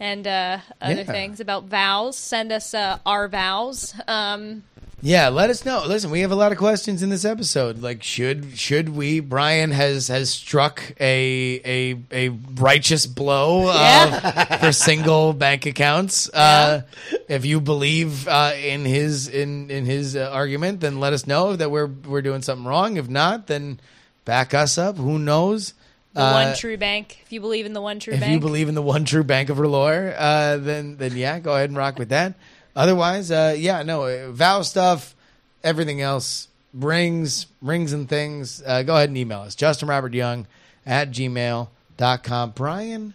and 0.00 0.26
uh, 0.26 0.58
other 0.80 0.94
Yeah. 0.94 1.02
things 1.04 1.40
about 1.40 1.64
vows. 1.64 2.16
Send 2.16 2.52
us 2.52 2.74
uh, 2.74 2.98
our 3.06 3.28
vows. 3.28 3.94
Um, 4.08 4.64
Yeah, 5.02 5.28
let 5.28 5.50
us 5.50 5.64
know. 5.64 5.84
Listen, 5.86 6.10
we 6.10 6.22
have 6.22 6.32
a 6.32 6.34
lot 6.34 6.52
of 6.52 6.58
questions 6.58 7.02
in 7.02 7.10
this 7.10 7.24
episode. 7.26 7.82
Like, 7.82 8.02
should 8.02 8.58
should 8.58 8.88
we? 8.88 9.20
Brian 9.20 9.70
has 9.70 10.08
has 10.08 10.30
struck 10.30 10.82
a 10.98 11.60
a 11.64 11.96
a 12.10 12.28
righteous 12.54 13.06
blow 13.06 13.66
Yeah. 13.66 14.20
uh, 14.50 14.56
for 14.56 14.72
single 14.72 15.34
bank 15.34 15.66
accounts. 15.66 16.30
Uh, 16.32 16.82
if 17.28 17.44
you 17.44 17.60
believe 17.60 18.26
uh, 18.26 18.52
in 18.56 18.84
his 18.86 19.28
in 19.28 19.70
in 19.70 19.84
his 19.84 20.16
uh, 20.16 20.30
argument, 20.32 20.80
then 20.80 20.98
let 20.98 21.12
us 21.12 21.26
know 21.26 21.54
that 21.56 21.70
we're 21.70 21.86
we're 22.08 22.22
doing 22.22 22.40
something 22.42 22.66
wrong. 22.66 22.96
If 22.96 23.08
not, 23.08 23.46
then 23.48 23.78
back 24.24 24.54
us 24.54 24.78
up. 24.78 24.96
Who 24.96 25.18
knows? 25.18 25.74
The 26.16 26.22
Uh, 26.22 26.32
one 26.32 26.56
true 26.56 26.76
bank. 26.78 27.18
If 27.24 27.30
you 27.32 27.40
believe 27.40 27.66
in 27.66 27.72
the 27.74 27.80
one 27.82 28.00
true 28.00 28.14
if 28.14 28.20
bank. 28.20 28.32
you 28.32 28.40
believe 28.40 28.68
in 28.68 28.74
the 28.74 28.82
one 28.82 29.04
true 29.04 29.22
bank 29.22 29.50
of 29.50 29.58
R'hllor, 29.58 30.14
uh, 30.18 30.56
then 30.56 30.96
then 30.96 31.14
yeah, 31.16 31.38
go 31.38 31.54
ahead 31.54 31.68
and 31.70 31.76
rock 31.76 31.98
with 31.98 32.08
that. 32.08 32.34
Otherwise, 32.74 33.30
uh, 33.30 33.54
yeah, 33.56 33.82
no 33.82 34.04
uh, 34.04 34.32
vow 34.32 34.62
stuff, 34.62 35.14
everything 35.62 36.00
else, 36.00 36.48
rings, 36.74 37.46
rings 37.60 37.92
and 37.92 38.08
things. 38.08 38.62
Uh, 38.66 38.82
go 38.82 38.96
ahead 38.96 39.10
and 39.10 39.16
email 39.18 39.40
us, 39.42 39.54
Justin 39.54 39.88
Robert 39.88 40.14
Young 40.14 40.46
at 40.86 41.10
gmail.com. 41.10 42.50
Brian, 42.54 43.14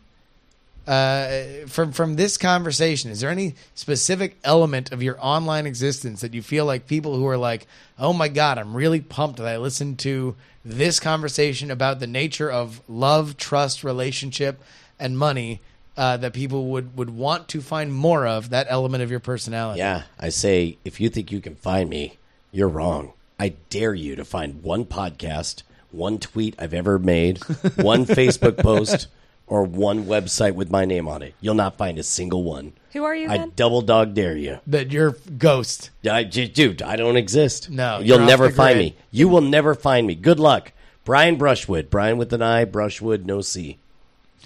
uh, 0.87 1.67
from 1.67 1.91
from 1.91 2.15
this 2.15 2.37
conversation, 2.37 3.11
is 3.11 3.19
there 3.19 3.29
any 3.29 3.55
specific 3.75 4.37
element 4.43 4.91
of 4.91 5.03
your 5.03 5.17
online 5.19 5.65
existence 5.65 6.21
that 6.21 6.33
you 6.33 6.41
feel 6.41 6.65
like 6.65 6.87
people 6.87 7.15
who 7.15 7.27
are 7.27 7.37
like, 7.37 7.67
oh 7.99 8.13
my 8.13 8.27
god, 8.27 8.57
I'm 8.57 8.75
really 8.75 8.99
pumped 8.99 9.37
that 9.37 9.47
I 9.47 9.57
listened 9.57 9.99
to 9.99 10.35
this 10.65 10.99
conversation 10.99 11.71
about 11.71 11.99
the 11.99 12.07
nature 12.07 12.49
of 12.49 12.81
love, 12.87 13.37
trust, 13.37 13.83
relationship, 13.83 14.61
and 14.99 15.17
money 15.17 15.61
uh, 15.97 16.17
that 16.17 16.33
people 16.33 16.67
would 16.67 16.97
would 16.97 17.09
want 17.09 17.47
to 17.49 17.61
find 17.61 17.93
more 17.93 18.25
of 18.25 18.49
that 18.49 18.67
element 18.69 19.03
of 19.03 19.11
your 19.11 19.19
personality? 19.19 19.79
Yeah, 19.79 20.03
I 20.19 20.29
say 20.29 20.77
if 20.83 20.99
you 20.99 21.09
think 21.09 21.31
you 21.31 21.41
can 21.41 21.55
find 21.55 21.89
me, 21.89 22.17
you're 22.51 22.67
wrong. 22.67 23.13
I 23.39 23.53
dare 23.69 23.93
you 23.93 24.15
to 24.15 24.25
find 24.25 24.63
one 24.63 24.85
podcast, 24.85 25.63
one 25.91 26.19
tweet 26.19 26.55
I've 26.59 26.73
ever 26.73 26.99
made, 26.99 27.39
one 27.75 28.05
Facebook 28.07 28.57
post, 28.57 29.07
or 29.51 29.63
one 29.63 30.05
website 30.05 30.55
with 30.55 30.71
my 30.71 30.85
name 30.85 31.09
on 31.09 31.21
it. 31.21 31.35
You'll 31.41 31.55
not 31.55 31.75
find 31.77 31.99
a 31.99 32.03
single 32.03 32.41
one. 32.41 32.71
Who 32.93 33.03
are 33.03 33.13
you 33.13 33.27
I 33.29 33.35
again? 33.35 33.51
double 33.57 33.81
dog 33.81 34.13
dare 34.13 34.37
you. 34.37 34.59
That 34.65 34.93
you're 34.93 35.17
ghost. 35.37 35.89
I, 36.09 36.23
j- 36.23 36.47
dude, 36.47 36.81
I 36.81 36.95
don't 36.95 37.17
exist. 37.17 37.69
No, 37.69 37.97
you'll 37.97 38.05
you're 38.07 38.21
off 38.21 38.27
never 38.29 38.47
the 38.47 38.53
find 38.53 38.75
grid. 38.77 38.85
me. 38.93 38.95
You 39.11 39.27
will 39.27 39.41
never 39.41 39.75
find 39.75 40.07
me. 40.07 40.15
Good 40.15 40.39
luck, 40.39 40.71
Brian 41.03 41.35
Brushwood. 41.35 41.89
Brian 41.89 42.17
with 42.17 42.31
an 42.31 42.41
I, 42.41 42.63
Brushwood, 42.63 43.25
no 43.25 43.41
C. 43.41 43.77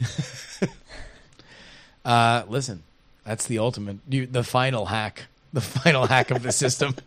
Uh, 2.03 2.43
listen, 2.47 2.83
that's 3.23 3.47
the 3.47 3.57
ultimate, 3.57 3.97
you, 4.07 4.27
the 4.27 4.43
final 4.43 4.85
hack, 4.85 5.23
the 5.53 5.61
final 5.61 6.05
hack 6.05 6.29
of 6.31 6.43
the 6.43 6.51
system. 6.51 6.95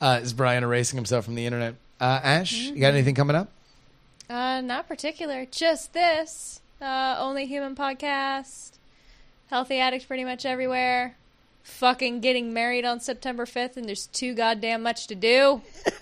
Uh, 0.00 0.18
is 0.22 0.32
Brian 0.32 0.62
erasing 0.64 0.96
himself 0.96 1.26
from 1.26 1.34
the 1.34 1.44
internet? 1.44 1.74
Uh, 2.00 2.20
Ash, 2.22 2.54
you 2.54 2.80
got 2.80 2.94
anything 2.94 3.14
coming 3.14 3.36
up? 3.36 3.50
Uh, 4.30 4.62
not 4.62 4.88
particular. 4.88 5.44
Just 5.44 5.92
this. 5.92 6.59
Uh, 6.80 7.16
only 7.18 7.46
human 7.46 7.74
podcast. 7.76 8.72
Healthy 9.50 9.78
addict 9.78 10.06
pretty 10.06 10.24
much 10.24 10.46
everywhere. 10.46 11.16
fucking 11.62 12.20
getting 12.20 12.52
married 12.52 12.84
on 12.84 13.00
September 13.00 13.44
5th 13.44 13.76
and 13.76 13.86
there's 13.86 14.06
too 14.08 14.34
goddamn 14.34 14.82
much 14.82 15.06
to 15.08 15.14
do. 15.14 15.62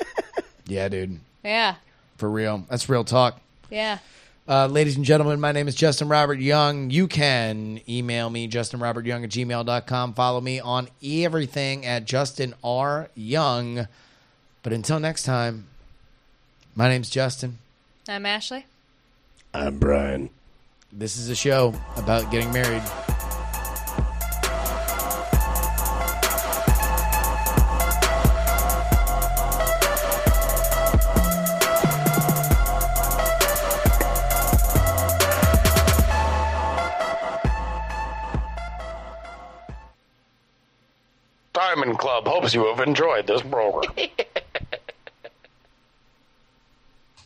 Yeah, 0.66 0.88
dude. 0.88 1.18
Yeah. 1.42 1.76
For 2.18 2.28
real. 2.28 2.66
That's 2.68 2.90
real 2.90 3.02
talk. 3.02 3.40
Yeah. 3.70 3.98
Uh, 4.46 4.66
ladies 4.66 4.96
and 4.96 5.04
gentlemen, 5.04 5.40
my 5.40 5.50
name 5.50 5.66
is 5.66 5.74
Justin 5.74 6.08
Robert 6.10 6.40
Young. 6.40 6.90
You 6.90 7.08
can 7.08 7.80
email 7.88 8.28
me, 8.28 8.48
justinrobertyoung 8.48 9.24
at 9.24 9.30
gmail.com. 9.30 10.12
Follow 10.12 10.42
me 10.42 10.60
on 10.60 10.88
everything 11.02 11.86
at 11.86 12.04
Justin 12.04 12.54
R. 12.62 13.08
Young. 13.14 13.88
But 14.62 14.74
until 14.74 15.00
next 15.00 15.22
time, 15.22 15.66
my 16.74 16.88
name's 16.90 17.08
Justin. 17.08 17.56
I'm 18.06 18.26
Ashley. 18.26 18.66
I'm 19.54 19.78
Brian. 19.78 20.28
This 20.90 21.18
is 21.18 21.28
a 21.28 21.36
show 21.36 21.74
about 21.96 22.30
getting 22.30 22.50
married. 22.50 22.82
Diamond 41.52 41.98
Club 41.98 42.26
hopes 42.26 42.54
you 42.54 42.64
have 42.64 42.80
enjoyed 42.80 43.26
this 43.26 43.42
program. 43.42 43.92